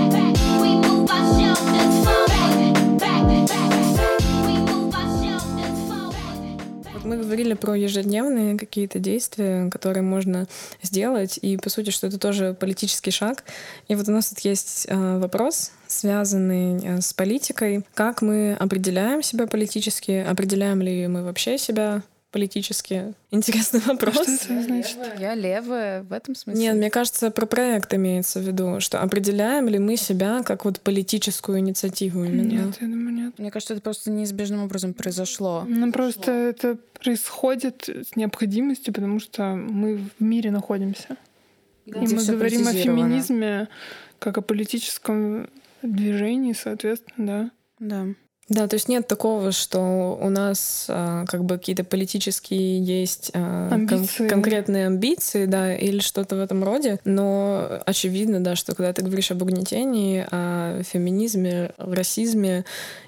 мы 7.04 7.18
говорили 7.18 7.54
про 7.54 7.74
ежедневные 7.74 8.56
какие-то 8.56 8.98
действия, 8.98 9.70
которые 9.70 10.02
можно 10.02 10.46
сделать, 10.82 11.38
и 11.40 11.56
по 11.56 11.70
сути, 11.70 11.90
что 11.90 12.06
это 12.06 12.18
тоже 12.18 12.56
политический 12.58 13.10
шаг. 13.10 13.44
И 13.88 13.94
вот 13.94 14.08
у 14.08 14.12
нас 14.12 14.30
тут 14.30 14.40
есть 14.40 14.86
э, 14.88 15.18
вопрос, 15.18 15.72
связанный 15.86 16.80
э, 16.82 17.00
с 17.00 17.12
политикой. 17.12 17.84
Как 17.94 18.22
мы 18.22 18.54
определяем 18.54 19.22
себя 19.22 19.46
политически? 19.46 20.24
Определяем 20.26 20.80
ли 20.82 21.06
мы 21.06 21.22
вообще 21.24 21.58
себя 21.58 22.02
политически? 22.34 23.14
Интересный 23.30 23.78
вопрос. 23.86 24.14
Что 24.14 24.32
это 24.32 24.62
значит? 24.64 24.98
Я 25.20 25.36
левая 25.36 26.02
в 26.02 26.12
этом 26.12 26.34
смысле. 26.34 26.60
Нет, 26.60 26.74
мне 26.74 26.90
кажется, 26.90 27.30
про 27.30 27.46
проект 27.46 27.94
имеется 27.94 28.40
в 28.40 28.42
виду, 28.42 28.80
что 28.80 29.00
определяем 29.00 29.68
ли 29.68 29.78
мы 29.78 29.96
себя 29.96 30.42
как 30.42 30.64
вот 30.64 30.80
политическую 30.80 31.60
инициативу 31.60 32.24
именно. 32.24 32.66
Нет, 32.66 32.78
я 32.80 32.88
думаю, 32.88 33.14
нет. 33.14 33.38
Мне 33.38 33.52
кажется, 33.52 33.74
это 33.74 33.82
просто 33.82 34.10
неизбежным 34.10 34.64
образом 34.64 34.94
произошло. 34.94 35.64
Ну, 35.68 35.92
просто 35.92 36.32
это 36.32 36.76
происходит 37.00 37.88
с 37.88 38.16
необходимостью, 38.16 38.92
потому 38.92 39.20
что 39.20 39.54
мы 39.54 39.98
в 40.18 40.20
мире 40.20 40.50
находимся. 40.50 41.16
И 41.86 41.92
Где 41.92 42.16
мы 42.16 42.24
говорим 42.24 42.66
о 42.66 42.72
феминизме 42.72 43.68
как 44.18 44.38
о 44.38 44.42
политическом 44.42 45.48
движении, 45.82 46.52
соответственно, 46.52 47.52
да. 47.78 48.04
Да. 48.04 48.14
Да, 48.48 48.68
то 48.68 48.74
есть 48.74 48.88
нет 48.88 49.08
такого, 49.08 49.52
что 49.52 50.18
у 50.20 50.28
нас 50.28 50.86
а, 50.88 51.24
как 51.26 51.44
бы 51.44 51.56
какие-то 51.56 51.82
политические 51.82 52.78
есть 52.78 53.30
а, 53.32 53.70
кон- 53.70 53.88
Амбиции. 53.94 54.28
конкретные 54.28 54.86
амбиции, 54.86 55.46
да, 55.46 55.74
или 55.74 56.00
что-то 56.00 56.36
в 56.36 56.40
этом 56.40 56.62
роде. 56.62 56.98
Но 57.04 57.80
очевидно, 57.86 58.40
да, 58.40 58.54
что 58.54 58.74
когда 58.74 58.92
ты 58.92 59.02
говоришь 59.02 59.30
об 59.30 59.40
угнетении, 59.42 60.26
о 60.30 60.82
феминизме, 60.82 61.70
расизме, 61.78 62.64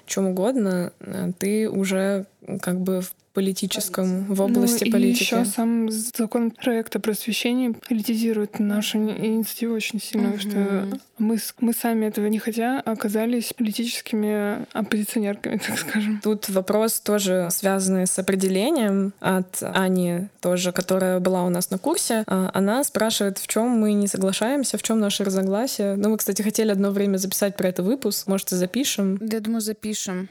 чем 0.07 0.27
угодно, 0.27 0.91
а, 1.01 1.31
ты 1.37 1.69
уже 1.69 2.25
как 2.61 2.79
бы 2.79 3.01
в 3.01 3.13
политическом, 3.37 4.25
в 4.33 4.41
области 4.41 4.85
ну, 4.85 4.91
политики. 4.93 5.19
И 5.19 5.23
еще 5.25 5.45
сам 5.45 5.91
закон 5.91 6.49
проекта 6.49 6.99
просвещения 6.99 7.71
политизирует 7.87 8.57
нашу 8.57 8.97
инициативу 8.97 9.75
очень 9.75 10.01
сильно, 10.01 10.29
Мгм. 10.29 10.39
что 10.39 10.87
мы, 11.19 11.37
мы 11.59 11.73
сами 11.73 12.07
этого 12.07 12.25
не 12.25 12.39
хотя 12.39 12.79
оказались 12.79 13.53
политическими 13.53 14.65
оппозиционерками, 14.73 15.57
так 15.67 15.77
скажем. 15.77 16.19
Тут 16.23 16.49
вопрос 16.49 16.99
тоже 16.99 17.49
связанный 17.51 18.07
с 18.07 18.17
определением 18.17 19.13
от 19.19 19.61
Ани 19.61 20.29
тоже, 20.41 20.71
которая 20.71 21.19
была 21.19 21.43
у 21.43 21.49
нас 21.49 21.69
на 21.69 21.77
курсе. 21.77 22.23
А, 22.25 22.49
Она 22.55 22.83
спрашивает, 22.83 23.37
в 23.37 23.45
чем 23.45 23.67
мы 23.67 23.93
не 23.93 24.07
соглашаемся, 24.07 24.79
в 24.79 24.83
чем 24.83 24.99
наши 24.99 25.23
разногласия. 25.23 25.93
Ну, 25.95 26.09
мы, 26.09 26.17
кстати, 26.17 26.41
хотели 26.41 26.71
одно 26.71 26.89
время 26.89 27.17
записать 27.17 27.55
про 27.55 27.67
это 27.69 27.83
выпуск. 27.83 28.25
Может, 28.25 28.51
и 28.51 28.55
запишем. 28.55 29.19
Я 29.21 29.41
думаю, 29.41 29.61
запишем. 29.61 30.29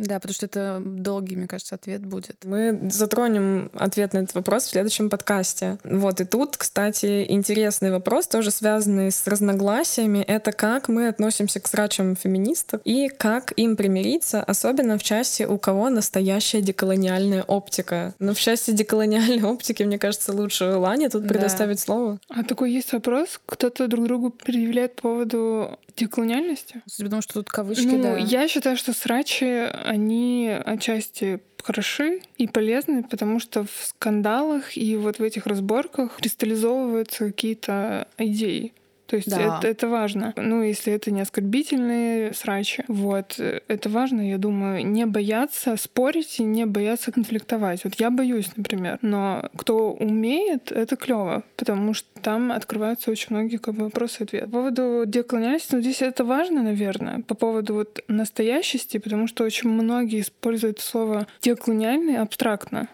Да, 0.00 0.18
потому 0.18 0.34
что 0.34 0.46
это 0.46 0.80
долгий, 0.84 1.36
мне 1.36 1.46
кажется, 1.46 1.74
ответ 1.74 2.04
будет. 2.04 2.36
Мы 2.44 2.88
затронем 2.90 3.70
ответ 3.74 4.14
на 4.14 4.18
этот 4.18 4.34
вопрос 4.34 4.64
в 4.64 4.70
следующем 4.70 5.10
подкасте. 5.10 5.78
Вот, 5.84 6.20
и 6.20 6.24
тут, 6.24 6.56
кстати, 6.56 7.26
интересный 7.28 7.90
вопрос, 7.90 8.26
тоже 8.26 8.50
связанный 8.50 9.12
с 9.12 9.26
разногласиями. 9.26 10.20
Это 10.20 10.52
как 10.52 10.88
мы 10.88 11.08
относимся 11.08 11.60
к 11.60 11.68
срачам 11.68 12.16
феминистов 12.16 12.80
и 12.84 13.08
как 13.08 13.52
им 13.56 13.76
примириться, 13.76 14.42
особенно 14.42 14.96
в 14.96 15.02
части, 15.02 15.42
у 15.42 15.58
кого 15.58 15.90
настоящая 15.90 16.62
деколониальная 16.62 17.42
оптика. 17.42 18.14
Но 18.18 18.32
в 18.32 18.40
части 18.40 18.70
деколониальной 18.70 19.42
оптики, 19.42 19.82
мне 19.82 19.98
кажется, 19.98 20.32
лучше 20.32 20.64
Лане 20.76 21.10
тут 21.10 21.22
Да. 21.22 21.28
предоставить 21.28 21.80
слово. 21.80 22.18
А 22.28 22.42
такой 22.42 22.72
есть 22.72 22.92
вопрос, 22.92 23.40
кто-то 23.44 23.86
друг 23.86 24.06
другу 24.06 24.30
предъявляет 24.30 24.96
по 24.96 25.02
поводу 25.02 25.78
деколониальности? 25.96 26.82
Потому 26.98 27.20
что 27.22 27.34
тут 27.34 27.50
кавычки, 27.50 27.84
ну, 27.84 28.02
да. 28.02 28.16
я 28.16 28.48
считаю, 28.48 28.76
что 28.76 28.92
срачи, 28.92 29.44
они 29.90 30.48
отчасти 30.48 31.40
хороши 31.60 32.20
и 32.38 32.46
полезны, 32.46 33.02
потому 33.02 33.40
что 33.40 33.64
в 33.64 33.70
скандалах 33.82 34.76
и 34.76 34.94
вот 34.94 35.18
в 35.18 35.22
этих 35.22 35.46
разборках 35.46 36.16
кристаллизовываются 36.16 37.26
какие-то 37.26 38.06
идеи. 38.16 38.72
То 39.10 39.16
есть 39.16 39.28
Да. 39.28 39.58
это, 39.58 39.66
это 39.66 39.88
важно. 39.88 40.32
Ну, 40.36 40.62
если 40.62 40.92
это 40.92 41.10
не 41.10 41.20
оскорбительные 41.22 42.32
срачи. 42.32 42.84
Вот. 42.86 43.34
э, 43.40 43.60
Это 43.66 43.88
важно, 43.88 44.20
я 44.30 44.38
думаю, 44.38 44.86
не 44.86 45.04
бояться 45.04 45.76
спорить 45.76 46.38
и 46.38 46.44
не 46.44 46.64
бояться 46.64 47.10
конфликтовать. 47.10 47.82
Вот 47.82 47.94
я 47.94 48.10
боюсь, 48.10 48.48
например. 48.54 49.00
Но 49.02 49.50
кто 49.56 49.90
умеет, 49.92 50.70
это 50.70 50.94
клево, 50.94 51.42
потому 51.56 51.92
что 51.92 52.06
там 52.22 52.52
открываются 52.52 53.10
очень 53.10 53.28
многие 53.30 53.56
как 53.56 53.74
бы, 53.74 53.84
вопросы 53.84 54.20
и 54.20 54.24
ответы. 54.26 54.46
По 54.46 54.52
поводу 54.52 55.02
деколониальности, 55.06 55.74
ну, 55.74 55.80
здесь 55.80 56.02
это 56.02 56.24
важно, 56.24 56.62
наверное, 56.62 57.22
по 57.22 57.34
поводу 57.34 57.74
вот 57.74 58.04
настоящести, 58.06 58.98
потому 58.98 59.26
что 59.26 59.42
очень 59.42 59.70
многие 59.70 60.20
используют 60.20 60.78
слово 60.78 61.26
деколониальный 61.42 62.18
абстрактно 62.18 62.88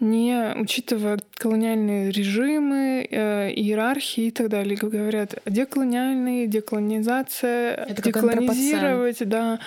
не 0.00 0.54
учитывая 0.56 1.18
колониальные 1.34 2.10
режимы, 2.10 3.06
э, 3.10 3.50
иерархии 3.50 4.26
и 4.26 4.30
так 4.30 4.48
далее. 4.48 4.76
Как 4.76 4.90
говорят, 4.90 5.40
деколониальный, 5.44 6.46
деколонизация, 6.46 7.74
Это 7.74 8.02
деколонизировать, 8.02 9.28
да. 9.28 9.60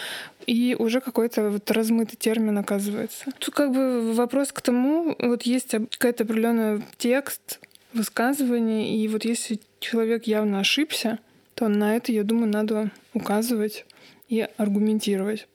И 0.48 0.76
уже 0.78 1.02
какой-то 1.02 1.50
вот 1.50 1.70
размытый 1.70 2.18
термин 2.18 2.58
оказывается. 2.58 3.26
Тут 3.38 3.54
как 3.54 3.72
бы 3.72 4.14
вопрос 4.14 4.52
к 4.52 4.62
тому, 4.62 5.16
вот 5.20 5.44
есть 5.44 5.72
какой-то 5.72 6.24
определенный 6.24 6.84
текст, 6.98 7.60
высказывание, 7.94 8.98
и 8.98 9.08
вот 9.08 9.26
если 9.26 9.60
человек 9.80 10.26
явно 10.26 10.60
ошибся, 10.60 11.20
то 11.56 11.68
на 11.68 11.96
это, 11.96 12.12
я 12.12 12.24
думаю, 12.24 12.48
надо 12.48 12.90
указывать 13.14 13.86
и 14.30 14.48
аргументировать. 14.58 15.48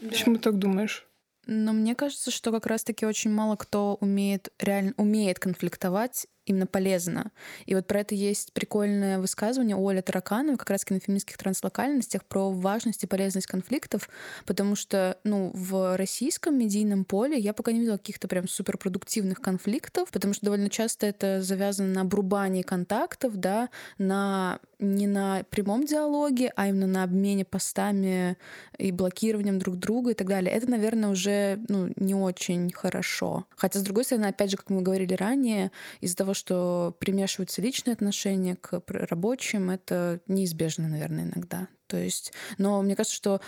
Почему 0.00 0.36
так 0.36 0.58
думаешь? 0.58 1.06
Но 1.46 1.72
мне 1.72 1.94
кажется, 1.94 2.30
что 2.30 2.52
как 2.52 2.66
раз-таки 2.66 3.06
очень 3.06 3.30
мало 3.30 3.56
кто 3.56 3.96
умеет 4.00 4.52
реально 4.58 4.94
умеет 4.96 5.38
конфликтовать 5.38 6.26
именно 6.46 6.66
полезно. 6.66 7.30
И 7.66 7.74
вот 7.74 7.86
про 7.86 8.00
это 8.00 8.14
есть 8.14 8.52
прикольное 8.52 9.18
высказывание 9.18 9.76
у 9.76 9.88
Оли 9.88 10.00
Таракановой, 10.00 10.56
как 10.56 10.70
раз 10.70 10.88
на 10.90 11.00
феминистских 11.00 11.38
транслокальностях, 11.38 12.24
про 12.24 12.50
важность 12.50 13.02
и 13.04 13.06
полезность 13.06 13.46
конфликтов, 13.46 14.08
потому 14.44 14.76
что, 14.76 15.18
ну, 15.24 15.50
в 15.54 15.96
российском 15.96 16.58
медийном 16.58 17.04
поле 17.04 17.38
я 17.38 17.52
пока 17.52 17.72
не 17.72 17.80
видела 17.80 17.96
каких-то 17.96 18.28
прям 18.28 18.48
суперпродуктивных 18.48 19.40
конфликтов, 19.40 20.10
потому 20.10 20.34
что 20.34 20.46
довольно 20.46 20.70
часто 20.70 21.06
это 21.06 21.42
завязано 21.42 21.92
на 21.92 22.00
обрубании 22.02 22.62
контактов, 22.62 23.36
да, 23.36 23.70
на 23.98 24.60
не 24.78 25.06
на 25.06 25.44
прямом 25.50 25.86
диалоге, 25.86 26.52
а 26.56 26.68
именно 26.68 26.86
на 26.86 27.02
обмене 27.04 27.44
постами 27.44 28.36
и 28.78 28.92
блокированием 28.92 29.58
друг 29.58 29.76
друга 29.76 30.10
и 30.10 30.14
так 30.14 30.28
далее. 30.28 30.52
Это, 30.52 30.68
наверное, 30.68 31.10
уже 31.10 31.58
ну, 31.68 31.90
не 31.96 32.14
очень 32.14 32.70
хорошо. 32.70 33.46
Хотя, 33.56 33.78
с 33.78 33.82
другой 33.82 34.04
стороны, 34.04 34.26
опять 34.26 34.50
же, 34.50 34.56
как 34.56 34.70
мы 34.70 34.82
говорили 34.82 35.14
ранее, 35.14 35.70
из-за 36.00 36.16
того, 36.16 36.33
что 36.34 36.96
примешиваются 36.98 37.62
личные 37.62 37.94
отношения 37.94 38.56
к 38.56 38.82
рабочим, 38.88 39.70
это 39.70 40.20
неизбежно, 40.26 40.88
наверное, 40.88 41.24
иногда. 41.24 41.68
То 41.86 41.98
есть, 41.98 42.32
но 42.58 42.80
мне 42.82 42.96
кажется, 42.96 43.16
что 43.16 43.40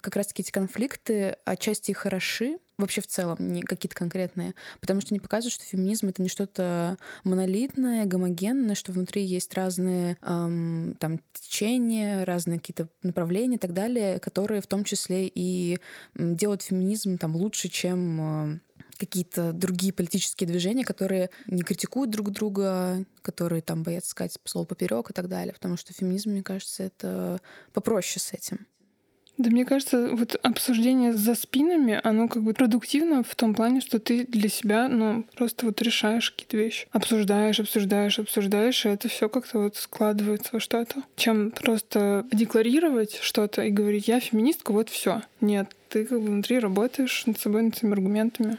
как 0.00 0.16
раз-таки 0.16 0.42
эти 0.42 0.50
конфликты 0.50 1.36
отчасти 1.44 1.92
хороши, 1.92 2.58
вообще 2.76 3.00
в 3.00 3.06
целом, 3.06 3.36
не 3.40 3.62
какие-то 3.62 3.94
конкретные, 3.94 4.54
потому 4.80 5.00
что 5.00 5.12
они 5.12 5.20
показывают, 5.20 5.54
что 5.54 5.64
феминизм— 5.64 6.08
это 6.08 6.22
не 6.22 6.28
что-то 6.28 6.98
монолитное, 7.24 8.06
гомогенное, 8.06 8.74
что 8.74 8.92
внутри 8.92 9.24
есть 9.24 9.54
разные 9.54 10.16
эм, 10.22 10.96
там 10.98 11.20
течения, 11.32 12.24
разные 12.24 12.58
какие-то 12.58 12.88
направления 13.02 13.56
и 13.56 13.58
так 13.58 13.72
далее, 13.72 14.18
которые 14.18 14.60
в 14.60 14.66
том 14.66 14.84
числе 14.84 15.26
и 15.26 15.78
делают 16.14 16.62
феминизм 16.62 17.18
там 17.18 17.36
лучше, 17.36 17.68
чем 17.68 18.20
э, 18.20 18.58
какие-то 19.00 19.52
другие 19.52 19.92
политические 19.92 20.46
движения, 20.46 20.84
которые 20.84 21.30
не 21.46 21.62
критикуют 21.62 22.10
друг 22.10 22.30
друга, 22.30 23.04
которые 23.22 23.62
там 23.62 23.82
боятся 23.82 24.10
сказать 24.10 24.36
слово 24.44 24.66
поперек 24.66 25.10
и 25.10 25.14
так 25.14 25.28
далее. 25.28 25.54
Потому 25.54 25.76
что 25.76 25.94
феминизм, 25.94 26.30
мне 26.30 26.42
кажется, 26.42 26.84
это 26.84 27.40
попроще 27.72 28.20
с 28.20 28.32
этим. 28.32 28.66
Да 29.38 29.48
мне 29.48 29.64
кажется, 29.64 30.10
вот 30.14 30.38
обсуждение 30.42 31.14
за 31.14 31.34
спинами, 31.34 31.98
оно 32.04 32.28
как 32.28 32.42
бы 32.42 32.52
продуктивно 32.52 33.22
в 33.22 33.34
том 33.34 33.54
плане, 33.54 33.80
что 33.80 33.98
ты 33.98 34.26
для 34.26 34.50
себя, 34.50 34.86
ну, 34.86 35.24
просто 35.34 35.64
вот 35.64 35.80
решаешь 35.80 36.30
какие-то 36.30 36.58
вещи. 36.58 36.86
Обсуждаешь, 36.90 37.58
обсуждаешь, 37.58 38.18
обсуждаешь, 38.18 38.84
и 38.84 38.90
это 38.90 39.08
все 39.08 39.30
как-то 39.30 39.60
вот 39.60 39.76
складывается 39.76 40.50
во 40.52 40.60
что-то. 40.60 41.04
Чем 41.16 41.52
просто 41.52 42.26
декларировать 42.30 43.18
что-то 43.22 43.62
и 43.62 43.70
говорить, 43.70 44.08
я 44.08 44.20
феминистка, 44.20 44.72
вот 44.72 44.90
все. 44.90 45.22
Нет, 45.40 45.74
ты 45.88 46.04
как 46.04 46.20
бы 46.20 46.26
внутри 46.26 46.58
работаешь 46.58 47.24
над 47.24 47.40
собой, 47.40 47.62
над 47.62 47.78
своими 47.78 47.94
аргументами. 47.94 48.58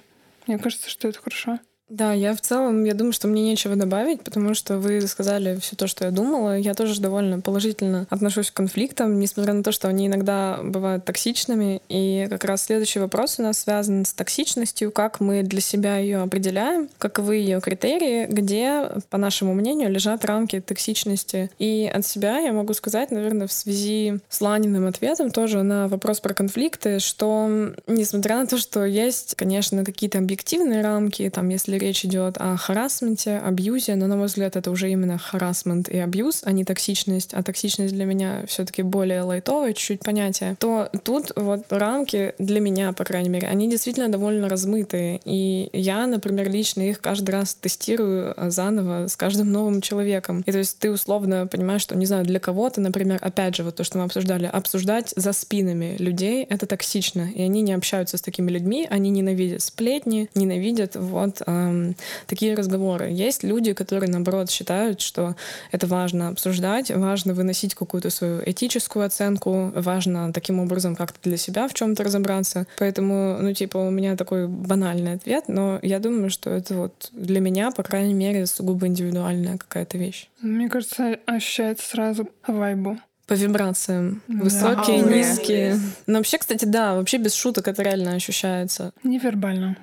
Мне 0.52 0.60
кажется, 0.60 0.90
что 0.90 1.08
это 1.08 1.18
хорошо. 1.22 1.60
Да, 1.92 2.14
я 2.14 2.34
в 2.34 2.40
целом, 2.40 2.86
я 2.86 2.94
думаю, 2.94 3.12
что 3.12 3.28
мне 3.28 3.44
нечего 3.44 3.76
добавить, 3.76 4.22
потому 4.22 4.54
что 4.54 4.78
вы 4.78 5.02
сказали 5.08 5.60
все 5.60 5.76
то, 5.76 5.88
что 5.88 6.06
я 6.06 6.12
думала. 6.12 6.58
Я 6.58 6.74
тоже 6.74 7.02
довольно 7.02 7.42
положительно 7.42 8.08
отношусь 8.10 8.50
к 8.50 8.54
конфликтам, 8.54 9.20
несмотря 9.20 9.52
на 9.52 9.62
то, 9.62 9.74
что 9.74 9.90
они 9.90 10.08
иногда 10.08 10.62
бывают 10.64 11.04
токсичными. 11.04 11.82
И 11.90 12.28
как 12.30 12.46
раз 12.46 12.64
следующий 12.64 13.00
вопрос 13.00 13.40
у 13.40 13.42
нас 13.44 13.60
связан 13.60 14.06
с 14.06 14.14
токсичностью, 14.14 14.90
как 14.94 15.20
мы 15.20 15.44
для 15.44 15.60
себя 15.60 15.98
ее 15.98 16.22
определяем, 16.22 16.88
каковы 16.98 17.36
ее 17.36 17.60
критерии, 17.60 18.26
где, 18.26 18.90
по 19.10 19.18
нашему 19.18 19.54
мнению, 19.54 19.92
лежат 19.92 20.24
рамки 20.24 20.62
токсичности. 20.62 21.52
И 21.60 21.92
от 21.94 22.06
себя 22.06 22.40
я 22.40 22.54
могу 22.54 22.74
сказать, 22.74 23.12
наверное, 23.12 23.48
в 23.48 23.52
связи 23.52 24.18
с 24.30 24.40
Ланиным 24.40 24.88
ответом 24.88 25.30
тоже 25.30 25.62
на 25.62 25.90
вопрос 25.90 26.22
про 26.22 26.34
конфликты, 26.34 27.00
что 27.00 27.74
несмотря 27.86 28.38
на 28.38 28.48
то, 28.48 28.58
что 28.58 28.86
есть, 28.86 29.36
конечно, 29.36 29.84
какие-то 29.84 30.20
объективные 30.20 30.82
рамки, 30.82 31.30
там, 31.30 31.50
если 31.50 31.81
речь 31.82 32.06
идет 32.06 32.38
о 32.38 32.56
харасменте, 32.58 33.38
абьюзе, 33.38 33.96
но, 33.96 34.08
на 34.08 34.16
мой 34.16 34.28
взгляд, 34.28 34.56
это 34.56 34.72
уже 34.72 34.90
именно 34.90 35.18
харасмент 35.18 35.90
и 35.90 35.98
абьюз, 35.98 36.42
а 36.46 36.52
не 36.52 36.64
токсичность, 36.64 37.34
а 37.34 37.44
токсичность 37.44 37.94
для 37.94 38.06
меня 38.06 38.44
все 38.48 38.66
таки 38.66 38.82
более 38.82 39.24
лайтовое 39.24 39.74
чуть-чуть 39.74 40.02
понятие, 40.02 40.56
то 40.60 40.90
тут 41.04 41.32
вот 41.36 41.66
рамки 41.70 42.34
для 42.40 42.60
меня, 42.60 42.94
по 42.94 43.04
крайней 43.04 43.30
мере, 43.30 43.48
они 43.48 43.70
действительно 43.70 44.10
довольно 44.10 44.50
размытые. 44.50 45.20
И 45.26 45.70
я, 45.74 46.08
например, 46.08 46.50
лично 46.50 46.82
их 46.82 47.02
каждый 47.02 47.32
раз 47.32 47.56
тестирую 47.56 48.34
а, 48.36 48.50
заново 48.50 49.08
с 49.08 49.16
каждым 49.16 49.52
новым 49.52 49.82
человеком. 49.82 50.44
И 50.46 50.52
то 50.52 50.58
есть 50.58 50.78
ты 50.80 50.92
условно 50.92 51.48
понимаешь, 51.48 51.82
что, 51.82 51.96
не 51.96 52.06
знаю, 52.06 52.26
для 52.26 52.40
кого-то, 52.40 52.82
например, 52.82 53.20
опять 53.22 53.56
же, 53.56 53.64
вот 53.64 53.76
то, 53.76 53.84
что 53.84 53.98
мы 53.98 54.06
обсуждали, 54.06 54.46
обсуждать 54.46 55.14
за 55.16 55.34
спинами 55.34 55.96
людей— 55.98 56.44
это 56.50 56.66
токсично. 56.66 57.30
И 57.34 57.42
они 57.42 57.62
не 57.62 57.74
общаются 57.74 58.18
с 58.18 58.22
такими 58.22 58.52
людьми, 58.52 58.88
они 58.90 59.10
ненавидят 59.10 59.62
сплетни, 59.62 60.30
ненавидят 60.36 60.96
вот 60.96 61.42
эм, 61.72 61.96
такие 62.28 62.56
разговоры. 62.56 63.10
Есть 63.10 63.44
люди, 63.44 63.74
которые, 63.74 64.10
наоборот, 64.10 64.50
считают, 64.50 65.02
что 65.02 65.36
это 65.72 65.88
важно 65.88 66.30
обсуждать, 66.30 66.92
важно 66.92 67.34
выносить 67.34 67.76
какую-то 67.76 68.10
свою 68.10 68.42
этическую 68.46 69.06
оценку, 69.06 69.72
важно 69.76 70.32
таким 70.34 70.60
образом 70.60 70.96
как-то 70.96 71.18
для 71.24 71.38
себя 71.38 71.68
в 71.68 71.74
чем-то 71.74 72.04
разобраться. 72.04 72.68
Поэтому, 72.78 73.38
ну, 73.40 73.54
типа, 73.54 73.78
у 73.78 73.90
меня 73.90 74.16
такой 74.16 74.48
банальный 74.48 75.14
ответ, 75.14 75.46
но 75.48 75.80
я 75.82 76.00
думаю, 76.00 76.30
что 76.30 76.50
это 76.50 76.76
вот 76.76 77.10
для 77.12 77.40
меня, 77.40 77.72
по 77.72 77.84
крайней 77.84 78.14
мере, 78.14 78.46
сугубо 78.46 78.88
индивидуальная 78.88 79.58
какая-то 79.58 79.98
вещь. 79.98 80.30
Мне 80.42 80.70
кажется, 80.70 81.18
ощущается 81.26 81.88
сразу 81.88 82.30
вайбу. 82.48 82.98
По 83.28 83.34
вибрациям. 83.34 84.22
Да. 84.28 84.44
Высокие, 84.44 85.04
Да. 85.04 85.10
низкие. 85.10 85.80
Но 86.06 86.18
вообще, 86.18 86.38
кстати, 86.38 86.66
да, 86.66 86.96
вообще 86.96 87.18
без 87.18 87.34
шуток 87.34 87.68
это 87.68 87.82
реально 87.82 88.16
ощущается. 88.16 88.92
Невербально. 89.04 89.78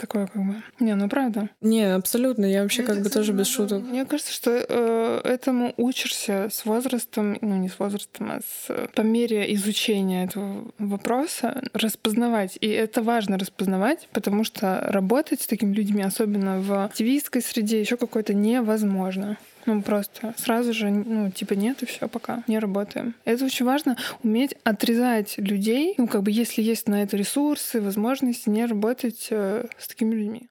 Такое 0.00 0.26
как 0.26 0.42
бы. 0.42 0.54
Не, 0.78 0.94
ну 0.94 1.10
правда. 1.10 1.50
Не, 1.60 1.94
абсолютно. 1.94 2.46
Я 2.46 2.62
вообще 2.62 2.82
как 2.84 3.02
бы 3.02 3.10
тоже 3.10 3.32
без 3.32 3.48
шуток. 3.48 3.82
Мне 3.82 4.06
кажется, 4.06 4.32
что 4.32 4.50
э, 4.50 5.20
этому 5.24 5.74
учишься 5.76 6.48
с 6.50 6.64
возрастом, 6.64 7.36
ну 7.42 7.56
не 7.56 7.68
с 7.68 7.78
возрастом, 7.78 8.30
а 8.30 8.40
с, 8.40 8.88
по 8.94 9.02
мере 9.02 9.54
изучения 9.54 10.24
этого 10.24 10.72
вопроса 10.78 11.62
распознавать. 11.74 12.56
И 12.62 12.66
это 12.66 13.02
важно 13.02 13.36
распознавать, 13.36 14.08
потому 14.12 14.42
что 14.44 14.80
работать 14.88 15.42
с 15.42 15.46
такими 15.46 15.74
людьми, 15.74 16.02
особенно 16.02 16.60
в 16.60 16.82
активистской 16.82 17.42
среде, 17.42 17.78
еще 17.78 17.98
какой-то 17.98 18.32
невозможно. 18.32 19.36
Ну, 19.66 19.82
просто 19.82 20.34
сразу 20.36 20.72
же, 20.72 20.90
ну, 20.90 21.30
типа, 21.30 21.54
нет, 21.54 21.82
и 21.82 21.86
все, 21.86 22.08
пока, 22.08 22.42
не 22.46 22.58
работаем. 22.58 23.14
Это 23.24 23.44
очень 23.44 23.66
важно, 23.66 23.96
уметь 24.22 24.54
отрезать 24.64 25.34
людей, 25.38 25.94
ну, 25.98 26.08
как 26.08 26.22
бы, 26.22 26.30
если 26.30 26.62
есть 26.62 26.88
на 26.88 27.02
это 27.02 27.16
ресурсы, 27.16 27.80
возможности, 27.80 28.48
не 28.48 28.66
работать 28.66 29.28
э, 29.30 29.66
с 29.78 29.88
такими 29.88 30.14
людьми. 30.14 30.48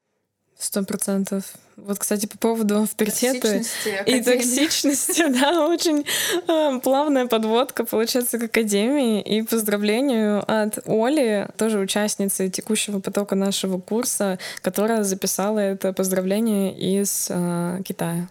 Сто 0.62 0.84
процентов. 0.84 1.54
Вот, 1.78 2.00
кстати, 2.00 2.26
по 2.26 2.38
поводу 2.38 2.82
авторитета 2.82 3.40
Токсичности 3.40 4.04
и 4.06 4.22
токсичности, 4.22 5.26
да, 5.40 5.66
очень 5.66 6.06
э, 6.50 6.80
плавная 6.82 7.28
подводка 7.28 7.86
получается 7.86 8.38
к 8.38 8.44
академии. 8.44 9.22
И 9.22 9.42
поздравлению 9.42 10.44
от 10.46 10.80
Оли, 10.86 11.48
тоже 11.58 11.80
участницы 11.80 12.50
текущего 12.50 13.00
потока 13.00 13.36
нашего 13.36 13.80
курса, 13.80 14.38
которая 14.62 15.04
записала 15.04 15.60
это 15.60 15.94
поздравление 15.94 16.78
из 16.78 17.28
э, 17.30 17.80
Китая. 17.86 18.28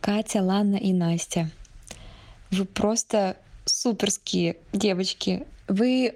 Катя, 0.00 0.42
Лана 0.42 0.76
и 0.76 0.92
Настя. 0.92 1.50
Вы 2.50 2.64
просто 2.64 3.36
суперские 3.64 4.56
девочки. 4.72 5.46
Вы... 5.68 6.14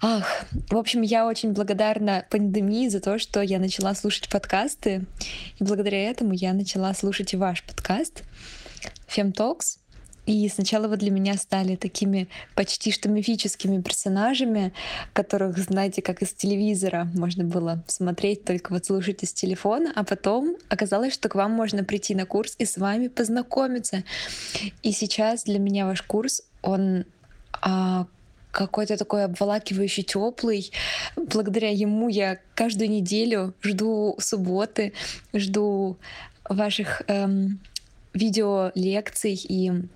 Ах, 0.00 0.44
в 0.70 0.76
общем, 0.76 1.02
я 1.02 1.26
очень 1.26 1.52
благодарна 1.52 2.24
пандемии 2.30 2.88
за 2.88 3.00
то, 3.00 3.18
что 3.18 3.42
я 3.42 3.58
начала 3.58 3.94
слушать 3.94 4.28
подкасты. 4.28 5.06
И 5.58 5.64
благодаря 5.64 6.08
этому 6.08 6.32
я 6.34 6.52
начала 6.52 6.94
слушать 6.94 7.34
и 7.34 7.36
ваш 7.36 7.64
подкаст 7.64 8.22
Femtalks. 9.08 9.78
И 10.28 10.46
сначала 10.50 10.88
вы 10.88 10.98
для 10.98 11.10
меня 11.10 11.38
стали 11.38 11.74
такими 11.74 12.28
почти 12.54 12.92
что 12.92 13.08
мифическими 13.08 13.80
персонажами, 13.80 14.74
которых, 15.14 15.56
знаете, 15.56 16.02
как 16.02 16.20
из 16.20 16.34
телевизора 16.34 17.08
можно 17.14 17.44
было 17.44 17.82
смотреть, 17.86 18.44
только 18.44 18.72
вот 18.72 18.84
слушать 18.84 19.22
из 19.22 19.32
телефона, 19.32 19.90
а 19.96 20.04
потом 20.04 20.56
оказалось, 20.68 21.14
что 21.14 21.30
к 21.30 21.34
вам 21.34 21.52
можно 21.52 21.82
прийти 21.82 22.14
на 22.14 22.26
курс 22.26 22.56
и 22.58 22.66
с 22.66 22.76
вами 22.76 23.08
познакомиться. 23.08 24.04
И 24.82 24.92
сейчас 24.92 25.44
для 25.44 25.58
меня 25.58 25.86
ваш 25.86 26.02
курс, 26.02 26.42
он 26.60 27.06
а, 27.62 28.06
какой-то 28.50 28.98
такой 28.98 29.24
обволакивающий, 29.24 30.02
теплый. 30.02 30.70
Благодаря 31.16 31.70
ему 31.70 32.10
я 32.10 32.38
каждую 32.54 32.90
неделю 32.90 33.54
жду 33.62 34.14
субботы, 34.18 34.92
жду 35.32 35.96
ваших 36.46 37.00
эм, 37.06 37.60
видео 38.12 38.72
лекций 38.74 39.32
и 39.32 39.88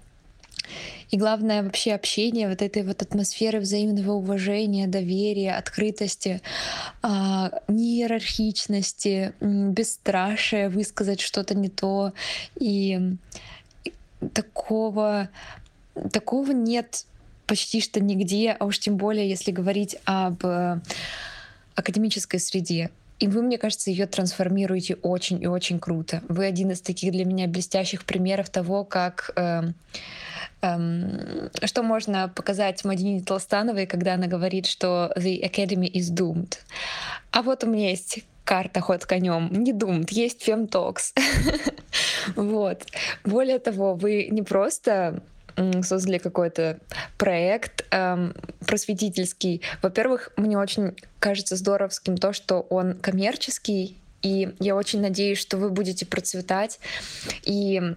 и 1.10 1.16
главное 1.16 1.62
вообще 1.62 1.92
общение, 1.92 2.48
вот 2.48 2.62
этой 2.62 2.82
вот 2.82 3.02
атмосферы 3.02 3.60
взаимного 3.60 4.12
уважения, 4.12 4.86
доверия, 4.86 5.52
открытости, 5.52 6.40
а, 7.02 7.50
неиерархичности, 7.68 9.34
м, 9.40 9.72
бесстрашия 9.72 10.70
высказать 10.70 11.20
что-то 11.20 11.54
не 11.54 11.68
то. 11.68 12.12
И 12.58 13.00
и 13.84 13.92
такого, 14.34 15.28
такого 16.12 16.52
нет 16.52 17.04
почти 17.46 17.80
что 17.80 18.00
нигде, 18.00 18.56
а 18.58 18.64
уж 18.64 18.78
тем 18.78 18.96
более, 18.96 19.28
если 19.28 19.50
говорить 19.50 19.96
об 20.04 20.44
э, 20.46 20.80
академической 21.74 22.38
среде. 22.38 22.90
И 23.22 23.28
вы, 23.28 23.42
мне 23.42 23.56
кажется, 23.56 23.88
ее 23.88 24.06
трансформируете 24.06 24.96
очень 24.96 25.40
и 25.40 25.46
очень 25.46 25.78
круто. 25.78 26.22
Вы 26.28 26.44
один 26.44 26.72
из 26.72 26.80
таких 26.80 27.12
для 27.12 27.24
меня 27.24 27.46
блестящих 27.46 28.04
примеров 28.04 28.50
того, 28.50 28.82
как 28.82 29.30
эм, 29.36 29.76
эм, 30.60 31.48
что 31.64 31.84
можно 31.84 32.28
показать 32.34 32.84
Мадине 32.84 33.22
Толстановой, 33.22 33.86
когда 33.86 34.14
она 34.14 34.26
говорит, 34.26 34.66
что 34.66 35.12
The 35.16 35.40
Academy 35.40 35.88
is 35.88 36.12
doomed. 36.12 36.54
А 37.30 37.42
вот 37.42 37.62
у 37.62 37.68
меня 37.68 37.90
есть 37.90 38.24
карта 38.42 38.80
ход 38.80 39.06
конем. 39.06 39.50
Не 39.52 39.72
doomed, 39.72 40.08
есть 40.10 40.48
Femtalks. 40.48 41.12
Вот. 42.34 42.86
Более 43.24 43.60
того, 43.60 43.94
вы 43.94 44.26
не 44.30 44.42
просто 44.42 45.22
создали 45.82 46.18
какой-то 46.18 46.78
проект 47.18 47.84
эм, 47.90 48.34
просветительский. 48.66 49.62
Во-первых, 49.82 50.30
мне 50.36 50.58
очень 50.58 50.96
кажется 51.18 51.56
здоровским 51.56 52.16
то, 52.16 52.32
что 52.32 52.60
он 52.60 52.94
коммерческий, 52.98 53.98
и 54.22 54.54
я 54.60 54.76
очень 54.76 55.00
надеюсь, 55.00 55.38
что 55.38 55.56
вы 55.56 55.70
будете 55.70 56.06
процветать 56.06 56.78
и 57.44 57.94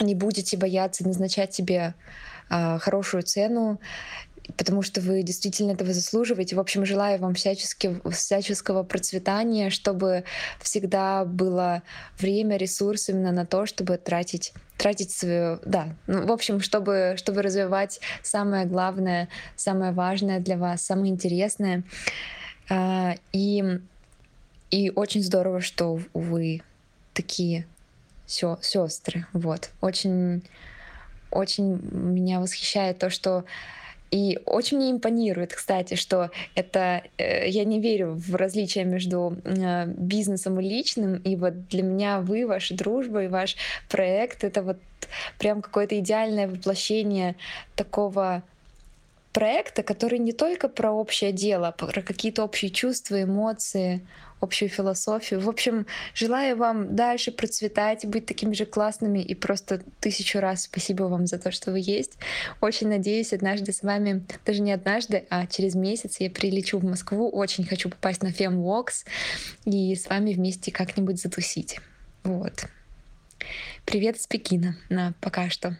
не 0.00 0.14
будете 0.14 0.56
бояться 0.56 1.06
назначать 1.06 1.54
себе 1.54 1.94
а, 2.50 2.78
хорошую 2.78 3.22
цену, 3.22 3.80
потому 4.56 4.82
что 4.82 5.00
вы 5.00 5.22
действительно 5.22 5.72
этого 5.72 5.92
заслуживаете. 5.92 6.56
В 6.56 6.60
общем, 6.60 6.84
желаю 6.84 7.18
вам 7.18 7.34
всячески, 7.34 8.00
всяческого 8.10 8.82
процветания, 8.82 9.70
чтобы 9.70 10.24
всегда 10.60 11.24
было 11.24 11.82
время, 12.18 12.56
ресурс 12.56 13.08
именно 13.08 13.32
на 13.32 13.46
то, 13.46 13.66
чтобы 13.66 13.96
тратить 13.96 14.52
тратить 14.76 15.12
свою, 15.12 15.60
да, 15.64 15.94
ну, 16.08 16.26
в 16.26 16.32
общем, 16.32 16.60
чтобы, 16.60 17.14
чтобы 17.16 17.42
развивать 17.42 18.00
самое 18.22 18.66
главное, 18.66 19.28
самое 19.54 19.92
важное 19.92 20.40
для 20.40 20.56
вас, 20.56 20.82
самое 20.82 21.12
интересное. 21.12 21.84
А, 22.68 23.14
И, 23.32 23.62
и 24.70 24.90
очень 24.90 25.22
здорово, 25.22 25.60
что 25.60 26.00
вы 26.12 26.62
такие 27.12 27.66
сестры. 28.26 29.26
Вот. 29.32 29.70
Очень, 29.80 30.42
очень 31.30 31.78
меня 31.92 32.40
восхищает 32.40 32.98
то, 32.98 33.10
что 33.10 33.44
и 34.10 34.38
очень 34.46 34.76
мне 34.78 34.90
импонирует, 34.92 35.54
кстати, 35.54 35.94
что 35.94 36.30
это 36.54 37.02
э, 37.18 37.48
я 37.48 37.64
не 37.64 37.80
верю 37.80 38.12
в 38.14 38.34
различия 38.34 38.84
между 38.84 39.36
э, 39.44 39.86
бизнесом 39.86 40.60
и 40.60 40.64
личным, 40.64 41.16
и 41.16 41.36
вот 41.36 41.68
для 41.68 41.82
меня 41.82 42.20
вы, 42.20 42.46
ваша 42.46 42.74
дружба 42.74 43.24
и 43.24 43.28
ваш 43.28 43.56
проект 43.88 44.44
это 44.44 44.62
вот 44.62 44.78
прям 45.38 45.62
какое-то 45.62 45.98
идеальное 45.98 46.48
воплощение 46.48 47.34
такого 47.74 48.42
проекта, 49.32 49.82
который 49.82 50.18
не 50.20 50.32
только 50.32 50.68
про 50.68 50.92
общее 50.92 51.32
дело, 51.32 51.68
а 51.68 51.72
про 51.72 52.00
какие-то 52.00 52.44
общие 52.44 52.70
чувства, 52.70 53.22
эмоции, 53.22 54.00
общую 54.44 54.68
философию. 54.68 55.40
В 55.40 55.48
общем, 55.48 55.86
желаю 56.14 56.56
вам 56.56 56.94
дальше 56.94 57.32
процветать, 57.32 58.06
быть 58.06 58.26
такими 58.26 58.54
же 58.54 58.66
классными 58.66 59.18
и 59.18 59.34
просто 59.34 59.82
тысячу 60.00 60.38
раз 60.38 60.64
спасибо 60.64 61.04
вам 61.04 61.26
за 61.26 61.38
то, 61.38 61.50
что 61.50 61.72
вы 61.72 61.80
есть. 61.82 62.18
Очень 62.60 62.88
надеюсь, 62.88 63.32
однажды 63.32 63.72
с 63.72 63.82
вами, 63.82 64.24
даже 64.46 64.62
не 64.62 64.72
однажды, 64.72 65.26
а 65.30 65.46
через 65.46 65.74
месяц 65.74 66.20
я 66.20 66.30
прилечу 66.30 66.78
в 66.78 66.84
Москву. 66.84 67.28
Очень 67.28 67.64
хочу 67.64 67.90
попасть 67.90 68.22
на 68.22 68.28
FemWalks 68.28 69.06
и 69.64 69.96
с 69.96 70.08
вами 70.08 70.32
вместе 70.32 70.70
как-нибудь 70.70 71.20
затусить. 71.20 71.80
Вот. 72.22 72.66
Привет 73.84 74.16
из 74.16 74.26
Пекина. 74.26 74.76
На 74.88 75.14
пока 75.20 75.50
что. 75.50 75.78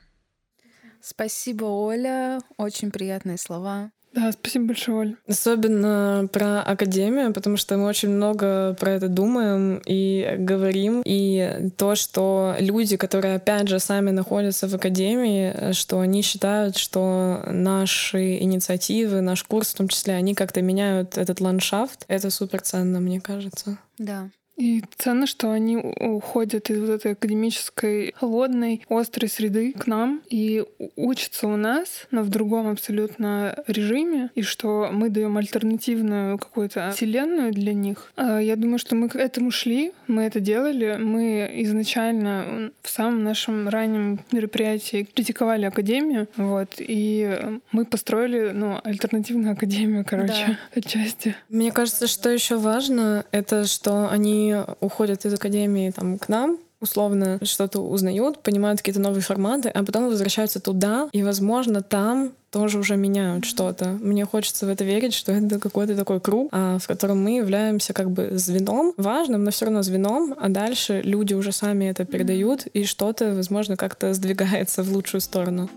Спасибо, 1.00 1.64
Оля. 1.64 2.40
Очень 2.56 2.90
приятные 2.90 3.36
слова. 3.36 3.93
Да, 4.14 4.30
спасибо 4.30 4.66
большое, 4.66 4.98
Оль. 4.98 5.16
Особенно 5.26 6.28
про 6.32 6.62
академию, 6.62 7.32
потому 7.32 7.56
что 7.56 7.76
мы 7.76 7.86
очень 7.86 8.10
много 8.10 8.76
про 8.78 8.92
это 8.92 9.08
думаем 9.08 9.82
и 9.84 10.36
говорим. 10.38 11.02
И 11.04 11.70
то, 11.76 11.96
что 11.96 12.54
люди, 12.60 12.96
которые, 12.96 13.34
опять 13.34 13.68
же, 13.68 13.80
сами 13.80 14.10
находятся 14.10 14.68
в 14.68 14.74
академии, 14.74 15.72
что 15.72 15.98
они 15.98 16.22
считают, 16.22 16.76
что 16.76 17.42
наши 17.46 18.38
инициативы, 18.38 19.20
наш 19.20 19.42
курс 19.42 19.72
в 19.72 19.78
том 19.78 19.88
числе, 19.88 20.14
они 20.14 20.34
как-то 20.34 20.62
меняют 20.62 21.18
этот 21.18 21.40
ландшафт, 21.40 22.04
это 22.06 22.30
супер 22.30 22.60
ценно, 22.60 23.00
мне 23.00 23.20
кажется. 23.20 23.78
Да. 23.98 24.28
И 24.56 24.82
ценно, 24.96 25.26
что 25.26 25.50
они 25.50 25.76
уходят 25.76 26.70
из 26.70 26.80
вот 26.80 26.90
этой 26.90 27.12
академической, 27.12 28.12
холодной, 28.16 28.84
острой 28.88 29.28
среды 29.28 29.72
к 29.72 29.86
нам 29.86 30.22
и 30.28 30.64
учатся 30.96 31.48
у 31.48 31.56
нас, 31.56 32.06
но 32.10 32.22
в 32.22 32.28
другом 32.28 32.68
абсолютно 32.68 33.64
режиме, 33.66 34.30
и 34.34 34.42
что 34.42 34.88
мы 34.92 35.10
даем 35.10 35.36
альтернативную 35.36 36.38
какую-то 36.38 36.92
вселенную 36.94 37.52
для 37.52 37.72
них. 37.74 38.12
А, 38.16 38.38
Я 38.38 38.56
думаю, 38.56 38.78
что 38.78 38.94
мы 38.94 39.08
к 39.08 39.16
этому 39.16 39.50
шли, 39.50 39.92
мы 40.06 40.22
это 40.22 40.40
делали. 40.40 40.96
Мы 41.00 41.50
изначально 41.62 42.70
в 42.82 42.88
самом 42.88 43.24
нашем 43.24 43.68
раннем 43.68 44.20
мероприятии 44.30 45.08
критиковали 45.14 45.64
академию, 45.64 46.28
вот, 46.36 46.74
и 46.78 47.38
мы 47.72 47.84
построили, 47.84 48.50
ну, 48.52 48.80
альтернативную 48.84 49.52
академию, 49.52 50.04
короче, 50.08 50.58
отчасти. 50.74 51.34
Мне 51.48 51.72
кажется, 51.72 52.06
что 52.06 52.30
еще 52.30 52.56
важно, 52.56 53.24
это 53.32 53.64
что 53.66 54.08
они 54.08 54.43
уходят 54.80 55.24
из 55.24 55.34
академии 55.34 55.90
там, 55.90 56.18
к 56.18 56.28
нам 56.28 56.58
условно 56.84 57.38
что-то 57.42 57.80
узнают, 57.80 58.42
понимают 58.42 58.80
какие-то 58.80 59.00
новые 59.00 59.22
форматы, 59.22 59.68
а 59.70 59.82
потом 59.84 60.08
возвращаются 60.08 60.60
туда, 60.60 61.08
и, 61.12 61.22
возможно, 61.22 61.82
там 61.82 62.32
тоже 62.50 62.78
уже 62.78 62.96
меняют 62.96 63.44
что-то. 63.44 63.86
Мне 64.00 64.24
хочется 64.24 64.66
в 64.66 64.68
это 64.68 64.84
верить, 64.84 65.14
что 65.14 65.32
это 65.32 65.58
какой-то 65.58 65.96
такой 65.96 66.20
круг, 66.20 66.48
а, 66.52 66.78
в 66.78 66.86
котором 66.86 67.22
мы 67.22 67.38
являемся 67.38 67.92
как 67.92 68.10
бы 68.10 68.30
звеном, 68.34 68.92
важным, 68.96 69.42
но 69.44 69.50
все 69.50 69.64
равно 69.64 69.82
звеном, 69.82 70.34
а 70.38 70.48
дальше 70.48 71.00
люди 71.02 71.34
уже 71.34 71.50
сами 71.50 71.86
это 71.86 72.04
передают, 72.04 72.66
и 72.66 72.84
что-то, 72.84 73.34
возможно, 73.34 73.76
как-то 73.76 74.14
сдвигается 74.14 74.82
в 74.82 74.92
лучшую 74.92 75.20
сторону. 75.20 75.68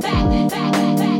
Back, 0.00 0.24
back, 0.30 0.50
back, 0.50 0.98
back. 0.98 1.17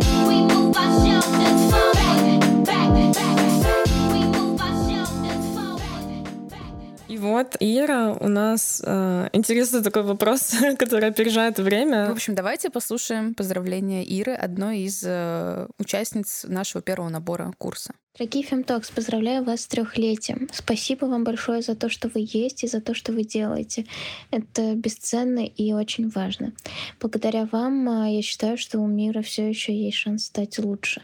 Вот, 7.19 7.57
Ира, 7.61 8.13
у 8.13 8.29
нас 8.29 8.83
э, 8.85 9.29
интересный 9.33 9.83
такой 9.83 10.03
вопрос, 10.03 10.55
который 10.79 11.09
опережает 11.09 11.59
время. 11.59 12.07
В 12.07 12.13
общем, 12.13 12.35
давайте 12.35 12.71
послушаем 12.71 13.35
поздравления 13.35 14.05
Иры, 14.05 14.35
одной 14.35 14.81
из 14.81 15.03
э, 15.05 15.67
участниц 15.79 16.45
нашего 16.49 16.81
первого 16.81 17.09
набора 17.09 17.53
курса. 17.59 17.95
Дорогие 18.19 18.43
Фемтокс, 18.43 18.91
поздравляю 18.91 19.45
вас 19.45 19.61
с 19.61 19.67
трехлетием. 19.69 20.49
Спасибо 20.53 21.05
вам 21.07 21.23
большое 21.23 21.63
за 21.63 21.77
то, 21.77 21.89
что 21.89 22.09
вы 22.09 22.27
есть 22.27 22.65
и 22.65 22.67
за 22.67 22.81
то, 22.81 22.93
что 22.93 23.13
вы 23.13 23.23
делаете. 23.23 23.87
Это 24.33 24.75
бесценно 24.75 25.45
и 25.47 25.73
очень 25.73 26.09
важно. 26.09 26.53
Благодаря 27.01 27.49
вам 27.53 27.89
а, 27.89 28.09
я 28.09 28.21
считаю, 28.23 28.59
что 28.59 28.81
у 28.81 28.89
мира 28.89 29.23
все 29.23 29.49
еще 29.49 29.73
есть 29.73 29.99
шанс 29.99 30.25
стать 30.25 30.59
лучше. 30.59 31.03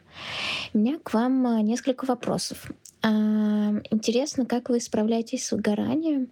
У 0.72 0.78
меня 0.78 0.98
к 0.98 1.14
вам 1.14 1.46
а, 1.46 1.62
несколько 1.62 2.04
вопросов. 2.04 2.68
Интересно, 3.06 4.46
как 4.46 4.70
вы 4.70 4.80
справляетесь 4.80 5.44
с 5.44 5.52
выгоранием? 5.52 6.28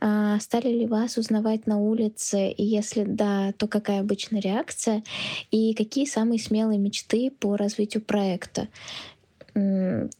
А, 0.00 0.40
Стали 0.40 0.68
ли 0.68 0.86
вас 0.86 1.16
узнавать 1.16 1.66
на 1.66 1.78
улице? 1.78 2.50
И 2.50 2.64
если 2.64 3.04
да, 3.04 3.52
то 3.52 3.68
какая 3.68 4.00
обычная 4.00 4.40
реакция? 4.40 5.04
И 5.52 5.74
какие 5.74 6.06
самые 6.06 6.40
смелые 6.40 6.78
мечты 6.78 7.30
по 7.30 7.56
развитию 7.56 8.02
проекта? 8.02 8.66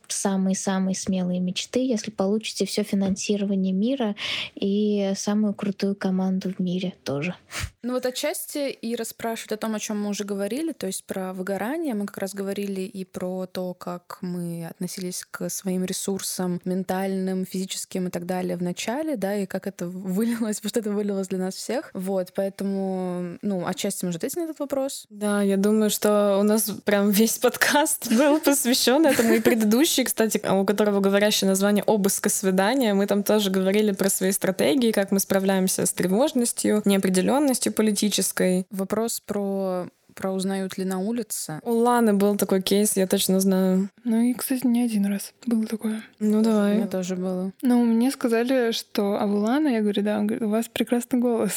Самые-самые 0.09 0.95
смелые 0.95 1.41
мечты, 1.41 1.81
если 1.81 2.11
получите 2.11 2.65
все 2.67 2.83
финансирование 2.83 3.73
мира 3.73 4.17
и 4.55 5.13
самую 5.17 5.55
крутую 5.55 5.95
команду 5.95 6.53
в 6.57 6.59
мире 6.61 6.95
тоже. 7.05 7.35
Ну 7.83 7.93
вот 7.95 8.07
отчасти 8.07 8.77
Ира 8.83 9.05
спрашивает 9.05 9.53
о 9.53 9.57
том, 9.57 9.75
о 9.75 9.81
чем 9.81 10.03
мы 10.03 10.11
уже 10.11 10.25
говорили, 10.25 10.73
то 10.73 10.87
есть 10.87 11.05
про 11.05 11.33
выгорание. 11.33 11.95
Мы 11.95 12.07
как 12.07 12.19
раз 12.19 12.35
говорили 12.35 12.81
и 12.81 13.05
про 13.05 13.47
то, 13.47 13.73
как 13.75 14.19
мы 14.21 14.67
относились 14.67 15.25
к 15.31 15.49
своим 15.49 15.85
ресурсам 15.85 16.61
ментальным, 16.65 17.47
физическим 17.47 18.09
и 18.09 18.11
так 18.11 18.27
далее 18.27 18.57
в 18.57 18.63
начале, 18.63 19.17
да, 19.17 19.37
и 19.37 19.47
как 19.47 19.67
это 19.67 19.87
вылилось, 19.87 20.57
потому 20.61 20.71
что 20.71 20.81
это 20.81 20.91
вылилось 20.91 21.29
для 21.29 21.39
нас 21.39 21.55
всех. 21.55 21.91
Вот, 21.95 22.33
поэтому, 22.35 23.39
ну, 23.43 23.67
отчасти 23.67 24.05
мы 24.05 24.11
уже 24.11 24.19
ответили 24.19 24.41
на 24.41 24.45
этот 24.47 24.59
вопрос. 24.59 25.07
Да, 25.09 25.43
я 25.43 25.57
думаю, 25.57 25.91
что 25.91 26.39
у 26.41 26.43
нас 26.43 26.71
прям 26.85 27.11
весь 27.11 27.39
подкаст 27.39 28.13
был 28.13 28.41
посвящен 28.41 29.07
этому. 29.07 29.28
И 29.35 29.41
предыдущий, 29.41 30.05
кстати, 30.05 30.41
у 30.49 30.65
которого 30.65 31.01
говорящее 31.01 31.49
название 31.49 31.85
«Обыска 31.85 32.29
свидания», 32.29 32.95
мы 32.95 33.07
там 33.07 33.23
тоже 33.23 33.51
говорили 33.51 33.93
про 33.93 34.09
свои 34.11 34.33
стратегии, 34.33 34.93
как 34.93 35.11
мы 35.11 35.21
справляемся 35.21 35.87
с 35.87 35.93
тревожностью, 35.93 36.83
неопределенностью 36.85 37.73
политической. 37.73 38.67
Вопрос 38.71 39.21
про 39.21 39.89
про 40.19 40.33
узнают 40.33 40.77
ли 40.77 40.85
на 40.85 40.99
улице. 40.99 41.61
У 41.63 41.71
Ланы 41.71 42.13
был 42.13 42.37
такой 42.37 42.61
кейс, 42.61 42.97
я 42.97 43.07
точно 43.07 43.39
знаю. 43.39 43.89
Ну 44.03 44.21
и, 44.21 44.35
кстати, 44.35 44.67
не 44.67 44.83
один 44.83 45.07
раз 45.07 45.33
было 45.47 45.65
такое. 45.65 46.03
Ну 46.19 46.41
У 46.41 46.43
давай. 46.43 46.75
меня 46.75 46.89
тоже 46.89 47.15
было. 47.15 47.53
Ну, 47.63 47.85
мне 47.85 48.11
сказали, 48.11 48.73
что 48.73 49.17
а 49.21 49.27
вы 49.29 49.39
Лана? 49.39 49.69
Я 49.69 49.81
говорю, 49.81 50.03
да. 50.03 50.19
Он 50.19 50.27
говорит, 50.27 50.43
у 50.43 50.51
вас 50.51 50.67
прекрасный 50.67 51.21
голос. 51.21 51.53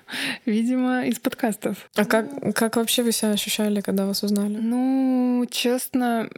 Видимо, 0.46 1.04
из 1.04 1.18
подкастов. 1.18 1.90
А 1.94 2.06
как, 2.06 2.54
как 2.54 2.76
вообще 2.76 3.02
вы 3.02 3.12
себя 3.12 3.32
ощущали, 3.32 3.82
когда 3.82 4.06
вас 4.06 4.22
узнали? 4.22 4.56
Ну, 4.56 5.46
честно, 5.50 6.30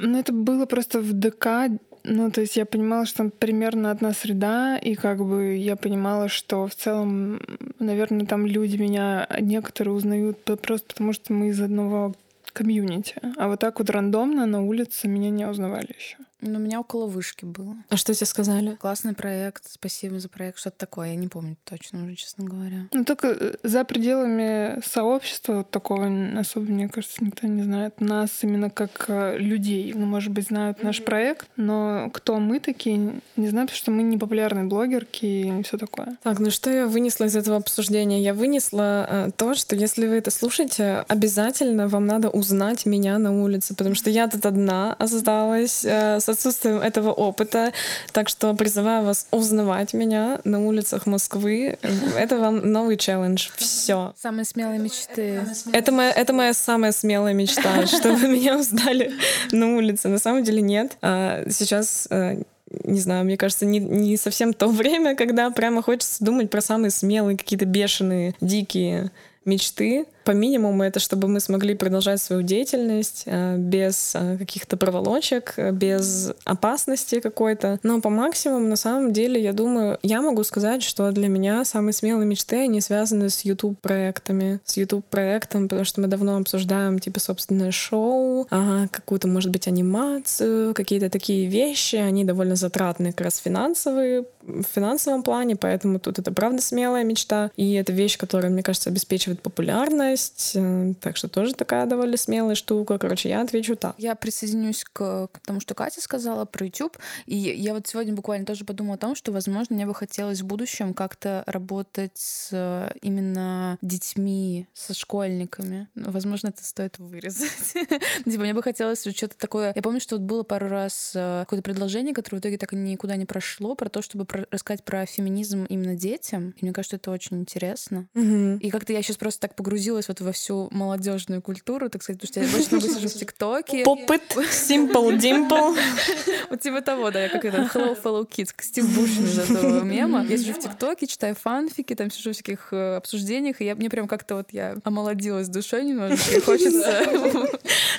ну 0.00 0.18
это 0.18 0.32
было 0.32 0.66
просто 0.66 1.00
в 1.00 1.12
ДК. 1.12 1.70
Ну, 2.02 2.30
то 2.30 2.40
есть 2.40 2.56
я 2.56 2.64
понимала, 2.64 3.04
что 3.04 3.18
там 3.18 3.30
примерно 3.30 3.90
одна 3.90 4.12
среда, 4.14 4.78
и 4.78 4.94
как 4.94 5.18
бы 5.18 5.56
я 5.56 5.76
понимала, 5.76 6.28
что 6.28 6.66
в 6.66 6.74
целом, 6.74 7.42
наверное, 7.78 8.24
там 8.24 8.46
люди 8.46 8.78
меня 8.78 9.28
некоторые 9.38 9.94
узнают 9.94 10.38
просто 10.62 10.88
потому, 10.88 11.12
что 11.12 11.34
мы 11.34 11.48
из 11.48 11.60
одного 11.60 12.14
комьюнити. 12.54 13.16
А 13.36 13.48
вот 13.48 13.60
так 13.60 13.78
вот 13.78 13.90
рандомно 13.90 14.46
на 14.46 14.64
улице 14.64 15.08
меня 15.08 15.30
не 15.30 15.46
узнавали 15.46 15.94
еще. 15.96 16.16
Ну, 16.40 16.58
у 16.58 16.62
меня 16.62 16.80
около 16.80 17.06
вышки 17.06 17.44
было. 17.44 17.76
А 17.88 17.96
что 17.96 18.14
тебе 18.14 18.26
сказали? 18.26 18.76
Классный 18.76 19.14
проект, 19.14 19.64
спасибо 19.70 20.18
за 20.18 20.28
проект, 20.28 20.58
что-то 20.58 20.78
такое. 20.78 21.10
Я 21.10 21.16
не 21.16 21.28
помню 21.28 21.56
точно 21.64 22.04
уже, 22.04 22.14
честно 22.14 22.44
говоря. 22.44 22.86
Ну, 22.92 23.04
только 23.04 23.28
э, 23.28 23.54
за 23.62 23.84
пределами 23.84 24.80
сообщества 24.84 25.58
вот 25.58 25.70
такого 25.70 26.08
особо, 26.38 26.70
мне 26.70 26.88
кажется, 26.88 27.22
никто 27.24 27.46
не 27.46 27.62
знает. 27.62 28.00
Нас 28.00 28.30
именно 28.42 28.70
как 28.70 29.06
э, 29.08 29.38
людей. 29.38 29.92
Ну, 29.94 30.06
может 30.06 30.32
быть, 30.32 30.46
знают 30.48 30.82
наш 30.82 31.02
проект, 31.02 31.48
но 31.56 32.10
кто 32.12 32.38
мы 32.38 32.60
такие, 32.60 33.20
не 33.36 33.48
знаю, 33.48 33.66
потому 33.66 33.76
что 33.76 33.90
мы 33.90 34.02
не 34.02 34.16
популярные 34.16 34.64
блогерки 34.64 35.26
и 35.26 35.62
все 35.62 35.76
такое. 35.76 36.16
Так, 36.22 36.38
ну 36.38 36.50
что 36.50 36.70
я 36.70 36.86
вынесла 36.86 37.24
из 37.24 37.36
этого 37.36 37.56
обсуждения? 37.56 38.22
Я 38.22 38.34
вынесла 38.34 39.06
э, 39.08 39.30
то, 39.36 39.54
что 39.54 39.76
если 39.76 40.06
вы 40.06 40.16
это 40.16 40.30
слушаете, 40.30 41.04
обязательно 41.08 41.88
вам 41.88 42.06
надо 42.06 42.30
узнать 42.30 42.86
меня 42.86 43.18
на 43.18 43.42
улице, 43.42 43.74
потому 43.74 43.94
что 43.94 44.10
я 44.10 44.28
тут 44.28 44.46
одна 44.46 44.94
осталась 44.94 45.84
э, 45.84 46.20
с 46.20 46.29
отсутствием 46.30 46.78
этого 46.78 47.12
опыта, 47.12 47.72
так 48.12 48.28
что 48.28 48.54
призываю 48.54 49.04
вас 49.04 49.26
узнавать 49.30 49.94
меня 49.94 50.40
на 50.44 50.64
улицах 50.64 51.06
Москвы. 51.06 51.78
Это 52.16 52.38
вам 52.38 52.72
новый 52.72 52.96
челлендж. 52.96 53.48
Все. 53.56 54.14
Самые 54.18 54.44
смелые 54.44 54.78
мечты. 54.78 55.44
Это 55.72 55.92
моя, 55.92 56.12
это 56.12 56.32
моя 56.32 56.54
самая 56.54 56.92
смелая 56.92 57.34
мечта, 57.34 57.86
чтобы 57.86 58.28
меня 58.28 58.58
узнали 58.58 59.12
на 59.52 59.76
улице. 59.76 60.08
На 60.08 60.18
самом 60.18 60.44
деле 60.44 60.62
нет. 60.62 60.96
А, 61.02 61.44
Сейчас 61.48 62.06
э, 62.10 62.42
не 62.84 63.00
знаю, 63.00 63.24
мне 63.24 63.36
кажется, 63.36 63.66
не, 63.66 63.78
не 63.78 64.16
совсем 64.16 64.52
то 64.52 64.68
время, 64.68 65.14
когда 65.16 65.50
прямо 65.50 65.82
хочется 65.82 66.24
думать 66.24 66.50
про 66.50 66.60
самые 66.60 66.90
смелые, 66.90 67.36
какие-то 67.36 67.66
бешеные, 67.66 68.34
дикие 68.40 69.10
мечты. 69.44 70.06
По 70.24 70.32
минимуму 70.32 70.82
это 70.82 71.00
чтобы 71.00 71.28
мы 71.28 71.40
смогли 71.40 71.74
продолжать 71.74 72.20
свою 72.20 72.42
деятельность 72.42 73.24
э, 73.26 73.56
без 73.56 74.12
э, 74.14 74.36
каких-то 74.38 74.76
проволочек, 74.76 75.54
э, 75.56 75.72
без 75.72 76.32
опасности 76.44 77.20
какой-то. 77.20 77.80
Но 77.82 78.00
по 78.00 78.10
максимуму, 78.10 78.66
на 78.66 78.76
самом 78.76 79.12
деле, 79.12 79.42
я 79.42 79.52
думаю, 79.52 79.98
я 80.02 80.20
могу 80.20 80.44
сказать, 80.44 80.82
что 80.82 81.10
для 81.10 81.28
меня 81.28 81.64
самые 81.64 81.92
смелые 81.92 82.26
мечты, 82.26 82.56
они 82.56 82.80
связаны 82.80 83.30
с 83.30 83.40
YouTube-проектами. 83.40 84.60
С 84.64 84.76
YouTube-проектом, 84.76 85.68
потому 85.68 85.84
что 85.84 86.00
мы 86.00 86.06
давно 86.06 86.36
обсуждаем, 86.36 86.98
типа, 86.98 87.18
собственное 87.18 87.72
шоу, 87.72 88.46
какую-то, 88.90 89.26
может 89.26 89.50
быть, 89.50 89.66
анимацию, 89.66 90.74
какие-то 90.74 91.10
такие 91.10 91.46
вещи. 91.46 91.96
Они 91.96 92.24
довольно 92.24 92.56
затратные 92.56 93.12
как 93.12 93.22
раз 93.26 93.38
финансовые, 93.38 94.26
в 94.42 94.64
финансовом 94.64 95.22
плане, 95.22 95.56
поэтому 95.56 95.98
тут 95.98 96.18
это 96.18 96.32
правда 96.32 96.62
смелая 96.62 97.04
мечта. 97.04 97.50
И 97.56 97.74
это 97.74 97.92
вещь, 97.92 98.18
которая, 98.18 98.50
мне 98.50 98.62
кажется, 98.62 98.90
обеспечивает 98.90 99.42
популярность. 99.42 100.09
Э, 100.54 100.94
Так 101.00 101.16
что 101.16 101.28
тоже 101.28 101.54
такая 101.54 101.86
довольно 101.86 102.16
смелая 102.16 102.54
штука. 102.54 102.98
Короче, 102.98 103.28
я 103.28 103.42
отвечу 103.42 103.76
так. 103.76 103.94
Я 103.98 104.14
присоединюсь 104.14 104.84
к, 104.84 105.28
к 105.28 105.40
тому, 105.40 105.60
что 105.60 105.74
Катя 105.74 106.00
сказала 106.00 106.44
про 106.44 106.66
YouTube. 106.66 106.96
И 107.26 107.36
я 107.36 107.74
вот 107.74 107.86
сегодня 107.86 108.14
буквально 108.14 108.46
тоже 108.46 108.64
подумала 108.64 108.94
о 108.94 108.98
том, 108.98 109.14
что, 109.14 109.32
возможно, 109.32 109.74
мне 109.74 109.86
бы 109.86 109.94
хотелось 109.94 110.40
в 110.40 110.46
будущем 110.46 110.94
как-то 110.94 111.42
работать 111.46 112.12
с 112.16 112.48
э, 112.52 112.90
именно 113.02 113.78
детьми, 113.82 114.68
со 114.74 114.94
школьниками. 114.94 115.88
Ну, 115.94 116.10
Возможно, 116.10 116.48
это 116.48 116.64
стоит 116.64 116.98
вырезать. 116.98 117.72
Типа, 118.24 118.42
мне 118.42 118.54
бы 118.54 118.62
хотелось 118.62 119.00
что-то 119.00 119.36
такое... 119.36 119.72
Я 119.74 119.82
помню, 119.82 120.00
что 120.00 120.16
вот 120.16 120.24
было 120.24 120.42
пару 120.42 120.68
раз 120.68 121.12
э, 121.14 121.40
какое-то 121.40 121.62
предложение, 121.62 122.14
которое 122.14 122.38
в 122.38 122.40
итоге 122.40 122.58
так 122.58 122.72
и 122.72 122.76
никуда 122.76 123.16
не 123.16 123.26
прошло, 123.26 123.74
про 123.74 123.88
то, 123.88 124.02
чтобы 124.02 124.26
рассказать 124.50 124.84
про 124.84 125.06
феминизм 125.06 125.64
именно 125.64 125.94
детям. 125.94 126.50
И 126.50 126.64
мне 126.64 126.72
кажется, 126.72 126.96
это 126.96 127.10
очень 127.10 127.40
интересно. 127.40 128.08
И 128.14 128.70
как-то 128.70 128.92
я 128.92 129.02
сейчас 129.02 129.16
просто 129.16 129.40
так 129.40 129.54
погрузилась 129.54 129.99
вот 130.08 130.20
во 130.20 130.32
всю 130.32 130.68
молодежную 130.70 131.42
культуру, 131.42 131.88
так 131.88 132.02
сказать, 132.02 132.20
потому 132.20 132.32
что 132.32 132.40
я 132.40 132.48
больше 132.48 132.74
много 132.74 132.94
сижу 132.94 133.08
в 133.08 133.14
ТикТоке. 133.14 133.82
It, 134.20 134.50
simple 134.50 135.16
dimple. 135.18 135.76
Вот 136.50 136.60
типа 136.60 136.80
того, 136.80 137.10
да, 137.10 137.22
я 137.22 137.28
как 137.28 137.44
это, 137.44 137.58
Hello 137.72 137.96
Fellow 138.00 138.28
Kids, 138.28 138.50
как 138.54 138.64
Стив 138.64 138.88
Бушеми 138.94 139.24
из 139.24 139.38
этого 139.38 139.82
мема. 139.82 140.24
Я 140.24 140.36
сижу 140.36 140.52
в 140.52 140.58
ТикТоке, 140.58 141.06
читаю 141.06 141.34
фанфики, 141.34 141.94
там 141.94 142.10
сижу 142.10 142.30
в 142.30 142.34
всяких 142.34 142.72
э, 142.72 142.96
обсуждениях, 142.96 143.60
и 143.60 143.64
я, 143.64 143.74
мне 143.74 143.88
прям 143.88 144.08
как-то 144.08 144.36
вот 144.36 144.48
я 144.52 144.76
омолодилась 144.84 145.48
душой 145.48 145.84
немножечко, 145.84 146.36
и 146.36 146.40
хочется... 146.40 147.02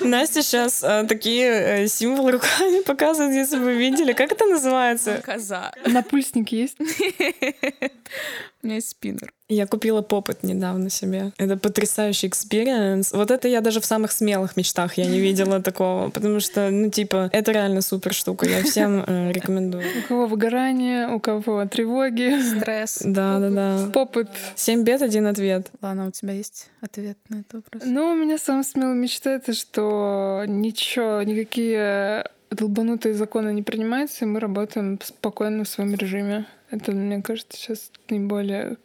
Настя 0.00 0.42
сейчас 0.42 0.82
э, 0.82 1.04
такие 1.08 1.84
э, 1.84 1.88
символы 1.88 2.32
руками 2.32 2.82
показывает, 2.82 3.34
если 3.34 3.58
бы 3.58 3.64
вы 3.64 3.76
видели. 3.76 4.12
Как 4.12 4.32
это 4.32 4.46
называется? 4.46 5.22
Коза. 5.24 5.72
Напульсник 5.86 6.52
есть? 6.52 6.78
У 6.80 8.66
меня 8.66 8.76
есть 8.76 8.90
спиннер. 8.90 9.32
Я 9.52 9.66
купила 9.66 10.00
pop 10.00 10.25
it 10.25 10.42
недавно 10.42 10.88
себе. 10.88 11.32
Это 11.36 11.56
потрясающий 11.58 12.28
experience. 12.28 13.12
Вот 13.12 13.30
это 13.30 13.48
я 13.48 13.60
даже 13.60 13.80
в 13.80 13.84
самых 13.84 14.12
смелых 14.12 14.56
мечтах 14.56 14.94
я 14.94 15.04
не 15.04 15.20
видела 15.20 15.62
такого, 15.62 16.08
потому 16.08 16.40
что, 16.40 16.70
ну, 16.70 16.88
типа, 16.90 17.28
это 17.32 17.52
реально 17.52 17.82
супер 17.82 18.14
штука. 18.14 18.48
Я 18.48 18.62
всем 18.62 19.04
э, 19.06 19.32
рекомендую. 19.34 19.84
У 20.04 20.08
кого 20.08 20.26
выгорание, 20.26 21.08
у 21.08 21.20
кого 21.20 21.64
тревоги. 21.66 22.40
Стресс. 22.40 23.02
Да, 23.12 23.38
да, 23.38 23.50
да. 23.50 23.90
Попыт. 23.92 24.28
Семь 24.56 24.84
бед, 24.84 25.02
один 25.02 25.26
ответ. 25.26 25.70
Ладно, 25.82 26.06
у 26.06 26.10
тебя 26.10 26.32
есть 26.32 26.70
ответ 26.80 27.18
на 27.28 27.40
этот 27.40 27.52
вопрос? 27.52 27.82
Ну, 27.84 28.12
у 28.12 28.14
меня 28.14 28.38
самая 28.38 28.64
смелая 28.64 28.94
мечта— 28.94 29.32
это 29.34 29.52
что 29.52 30.44
ничего, 30.46 31.22
никакие 31.22 32.24
долбанутые 32.50 33.14
законы 33.14 33.52
не 33.52 33.62
принимаются, 33.62 34.24
и 34.24 34.28
мы 34.28 34.40
работаем 34.40 34.98
спокойно 35.02 35.64
в 35.64 35.68
своем 35.68 35.94
режиме. 35.94 36.46
Это, 36.70 36.92
мне 36.92 37.20
кажется, 37.20 37.58
сейчас 37.58 37.90
наиболее 38.08 38.78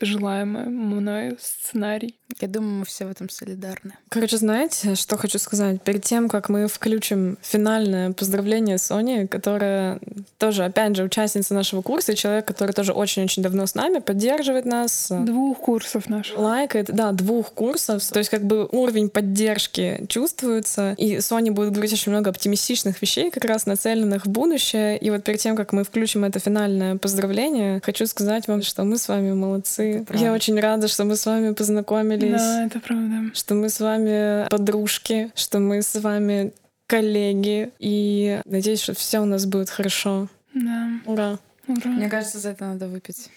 желаемый 0.00 0.66
мною 0.66 1.36
сценарий. 1.40 2.14
Я 2.40 2.48
думаю, 2.48 2.80
мы 2.80 2.84
все 2.84 3.06
в 3.06 3.10
этом 3.10 3.28
солидарны. 3.30 3.94
Короче, 4.10 4.36
знаете, 4.36 4.94
что 4.94 5.16
хочу 5.16 5.38
сказать? 5.38 5.82
Перед 5.82 6.04
тем, 6.04 6.28
как 6.28 6.48
мы 6.48 6.68
включим 6.68 7.38
финальное 7.42 8.12
поздравление 8.12 8.78
Сони, 8.78 9.26
которая 9.26 9.98
тоже, 10.36 10.64
опять 10.64 10.94
же, 10.94 11.04
участница 11.04 11.54
нашего 11.54 11.82
курса, 11.82 12.12
и 12.12 12.16
человек, 12.16 12.46
который 12.46 12.72
тоже 12.72 12.92
очень-очень 12.92 13.42
давно 13.42 13.66
с 13.66 13.74
нами, 13.74 13.98
поддерживает 13.98 14.66
нас. 14.66 15.10
Двух 15.10 15.58
курсов 15.58 16.08
наших. 16.08 16.38
Лайкает, 16.38 16.94
да, 16.94 17.12
двух 17.12 17.52
курсов. 17.52 18.06
То 18.06 18.18
есть 18.18 18.30
как 18.30 18.44
бы 18.44 18.68
уровень 18.70 19.08
поддержки 19.08 20.04
чувствуется, 20.08 20.94
и 20.98 21.20
Соня 21.20 21.50
будет 21.52 21.72
говорить 21.72 21.92
очень 21.92 22.12
много 22.12 22.30
оптимистичных 22.30 23.00
вещей, 23.00 23.30
как 23.30 23.44
раз 23.46 23.66
нацеленных 23.66 24.26
в 24.26 24.28
будущее. 24.28 24.98
И 24.98 25.10
вот 25.10 25.24
перед 25.24 25.40
тем, 25.40 25.56
как 25.56 25.72
мы 25.72 25.82
включим 25.82 26.24
это 26.24 26.38
финальное 26.38 26.96
поздравление, 26.96 27.80
хочу 27.82 28.06
сказать 28.06 28.46
вам, 28.48 28.62
что 28.62 28.84
мы 28.84 28.98
с 28.98 29.08
вами 29.08 29.32
молодцы. 29.32 29.87
Я 30.14 30.32
очень 30.32 30.58
рада, 30.60 30.88
что 30.88 31.04
мы 31.04 31.16
с 31.16 31.26
вами 31.26 31.52
познакомились 31.52 32.40
Да, 32.40 32.66
это 32.66 32.80
правда. 32.80 33.34
что 33.34 33.54
мы 33.54 33.68
с 33.68 33.80
вами 33.80 34.48
подружки, 34.48 35.30
что 35.34 35.58
мы 35.58 35.82
с 35.82 35.94
вами 36.00 36.52
коллеги, 36.86 37.70
и 37.78 38.40
надеюсь, 38.46 38.80
что 38.80 38.94
все 38.94 39.20
у 39.20 39.24
нас 39.24 39.44
будет 39.46 39.70
хорошо. 39.70 40.28
Да. 40.54 40.88
Ура! 41.06 41.38
Ура. 41.66 41.90
Мне 41.90 42.08
кажется, 42.08 42.38
за 42.38 42.50
это 42.50 42.64
надо 42.64 42.88
выпить 42.88 43.28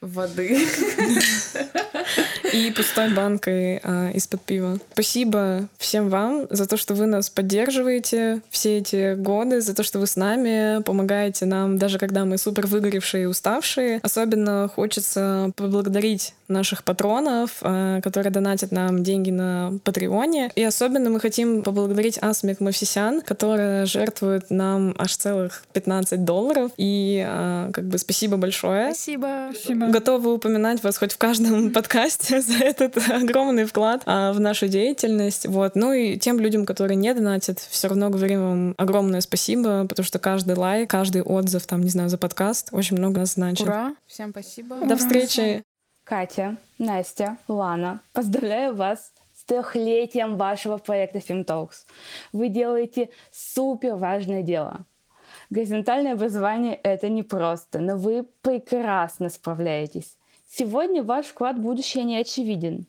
воды. 0.00 0.66
И 2.54 2.70
пустой 2.70 3.12
банкой 3.12 3.80
а, 3.82 4.10
из-под 4.12 4.40
пива. 4.42 4.78
Спасибо 4.92 5.68
всем 5.76 6.08
вам 6.08 6.46
за 6.50 6.68
то, 6.68 6.76
что 6.76 6.94
вы 6.94 7.06
нас 7.06 7.28
поддерживаете 7.28 8.42
все 8.48 8.78
эти 8.78 9.16
годы, 9.16 9.60
за 9.60 9.74
то, 9.74 9.82
что 9.82 9.98
вы 9.98 10.06
с 10.06 10.14
нами, 10.14 10.80
помогаете 10.84 11.46
нам, 11.46 11.78
даже 11.78 11.98
когда 11.98 12.24
мы 12.24 12.38
супер 12.38 12.68
выгоревшие 12.68 13.24
и 13.24 13.26
уставшие. 13.26 13.98
Особенно 14.04 14.70
хочется 14.72 15.50
поблагодарить 15.56 16.34
наших 16.48 16.84
патронов, 16.84 17.58
а, 17.62 18.00
которые 18.00 18.30
донатят 18.30 18.70
нам 18.72 19.02
деньги 19.02 19.30
на 19.30 19.78
Патреоне. 19.82 20.50
И 20.54 20.62
особенно 20.62 21.10
мы 21.10 21.20
хотим 21.20 21.62
поблагодарить 21.62 22.18
Асмик 22.20 22.60
Мавсисян, 22.60 23.20
которая 23.20 23.86
жертвует 23.86 24.50
нам 24.50 24.94
аж 24.96 25.16
целых 25.16 25.64
15 25.72 26.24
долларов. 26.24 26.70
И 26.76 27.24
а, 27.26 27.70
как 27.72 27.84
бы 27.84 27.98
спасибо 27.98 28.36
большое. 28.36 28.94
Спасибо. 28.94 29.50
Спасибо. 29.52 29.88
Готовы 29.88 30.34
упоминать 30.34 30.82
вас 30.82 30.96
хоть 30.98 31.12
в 31.12 31.18
каждом 31.18 31.72
подкасте 31.72 32.40
за 32.40 32.58
этот 32.58 32.96
огромный 33.10 33.64
вклад 33.64 34.02
а, 34.06 34.32
в 34.32 34.40
нашу 34.40 34.68
деятельность. 34.68 35.46
Вот. 35.46 35.74
Ну 35.74 35.92
и 35.92 36.16
тем 36.18 36.38
людям, 36.38 36.66
которые 36.66 36.96
не 36.96 37.12
донатят, 37.14 37.58
все 37.58 37.88
равно 37.88 38.10
говорим 38.10 38.40
вам 38.40 38.74
огромное 38.78 39.20
спасибо, 39.20 39.86
потому 39.88 40.06
что 40.06 40.18
каждый 40.20 40.54
лайк, 40.54 40.90
каждый 40.90 41.22
отзыв, 41.22 41.66
там, 41.66 41.82
не 41.82 41.90
знаю, 41.90 42.08
за 42.08 42.18
подкаст 42.18 42.68
очень 42.70 42.96
много 42.96 43.24
нас 43.24 43.34
значит. 43.34 43.66
Ура. 43.66 43.94
Всем 44.06 44.30
спасибо. 44.30 44.76
До 44.86 44.96
встречи. 44.96 45.64
Катя, 46.04 46.58
Настя, 46.78 47.38
Лана, 47.48 48.02
поздравляю 48.12 48.74
вас 48.74 49.10
с 49.34 49.42
трехлетием 49.44 50.36
вашего 50.36 50.76
проекта 50.76 51.18
FilmTalks. 51.18 51.86
Вы 52.30 52.50
делаете 52.50 53.08
супер 53.32 53.94
важное 53.94 54.42
дело. 54.42 54.84
Горизонтальное 55.48 56.12
образование— 56.12 56.74
это 56.82 57.08
непросто, 57.08 57.78
но 57.78 57.96
вы 57.96 58.26
прекрасно 58.42 59.30
справляетесь. 59.30 60.18
Сегодня 60.50 61.02
ваш 61.02 61.24
вклад 61.24 61.56
в 61.56 61.62
будущее 61.62 62.04
не 62.04 62.18
очевиден, 62.18 62.86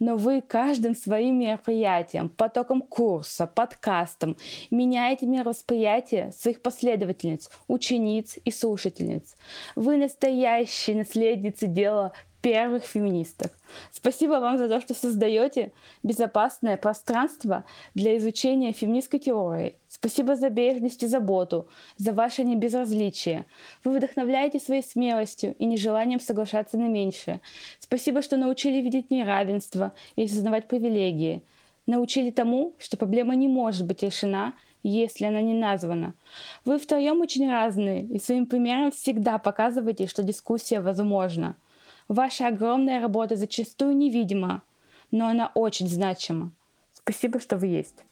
но 0.00 0.16
вы 0.16 0.40
каждым 0.40 0.96
своим 0.96 1.38
мероприятием, 1.38 2.28
потоком 2.28 2.82
курса, 2.82 3.46
подкастом 3.46 4.36
меняете 4.72 5.26
мировосприятие 5.26 6.32
своих 6.32 6.60
последовательниц, 6.62 7.48
учениц 7.68 8.38
и 8.44 8.50
слушательниц. 8.50 9.36
Вы 9.76 9.98
настоящие 9.98 10.96
наследницы 10.96 11.68
дела 11.68 12.12
первых 12.46 12.84
феминисток. 12.84 13.50
Спасибо 13.90 14.34
вам 14.34 14.56
за 14.56 14.68
то, 14.68 14.80
что 14.80 14.94
создаете 14.94 15.72
безопасное 16.04 16.76
пространство 16.76 17.64
для 17.96 18.16
изучения 18.18 18.72
феминистской 18.72 19.18
теории. 19.18 19.74
Спасибо 19.88 20.36
за 20.36 20.48
бережность 20.48 21.02
и 21.02 21.08
заботу, 21.08 21.66
за 21.96 22.12
ваше 22.12 22.44
небезразличие. 22.44 23.46
Вы 23.82 23.96
вдохновляете 23.96 24.60
своей 24.60 24.84
смелостью 24.84 25.56
и 25.58 25.64
нежеланием 25.66 26.20
соглашаться 26.20 26.78
на 26.78 26.86
меньшее. 26.86 27.40
Спасибо, 27.80 28.22
что 28.22 28.36
научили 28.36 28.80
видеть 28.80 29.10
неравенство 29.10 29.92
и 30.14 30.26
осознавать 30.26 30.68
привилегии. 30.68 31.42
Научили 31.88 32.30
тому, 32.30 32.76
что 32.78 32.96
проблема 32.96 33.34
не 33.34 33.48
может 33.48 33.86
быть 33.86 34.04
решена, 34.04 34.54
если 34.84 35.24
она 35.24 35.42
не 35.42 35.54
названа. 35.54 36.14
Вы 36.64 36.78
втроем 36.78 37.22
очень 37.22 37.50
разные, 37.50 38.04
и 38.04 38.20
своим 38.20 38.46
примером 38.46 38.92
всегда 38.92 39.38
показываете, 39.38 40.06
что 40.06 40.22
дискуссия 40.22 40.80
возможна. 40.80 41.56
Ваша 42.08 42.48
огромная 42.48 43.00
работа 43.00 43.34
зачастую 43.34 43.96
невидима, 43.96 44.62
но 45.10 45.26
она 45.26 45.50
очень 45.54 45.88
значима. 45.88 46.52
Спасибо, 46.92 47.40
что 47.40 47.56
вы 47.56 47.66
есть. 47.66 48.04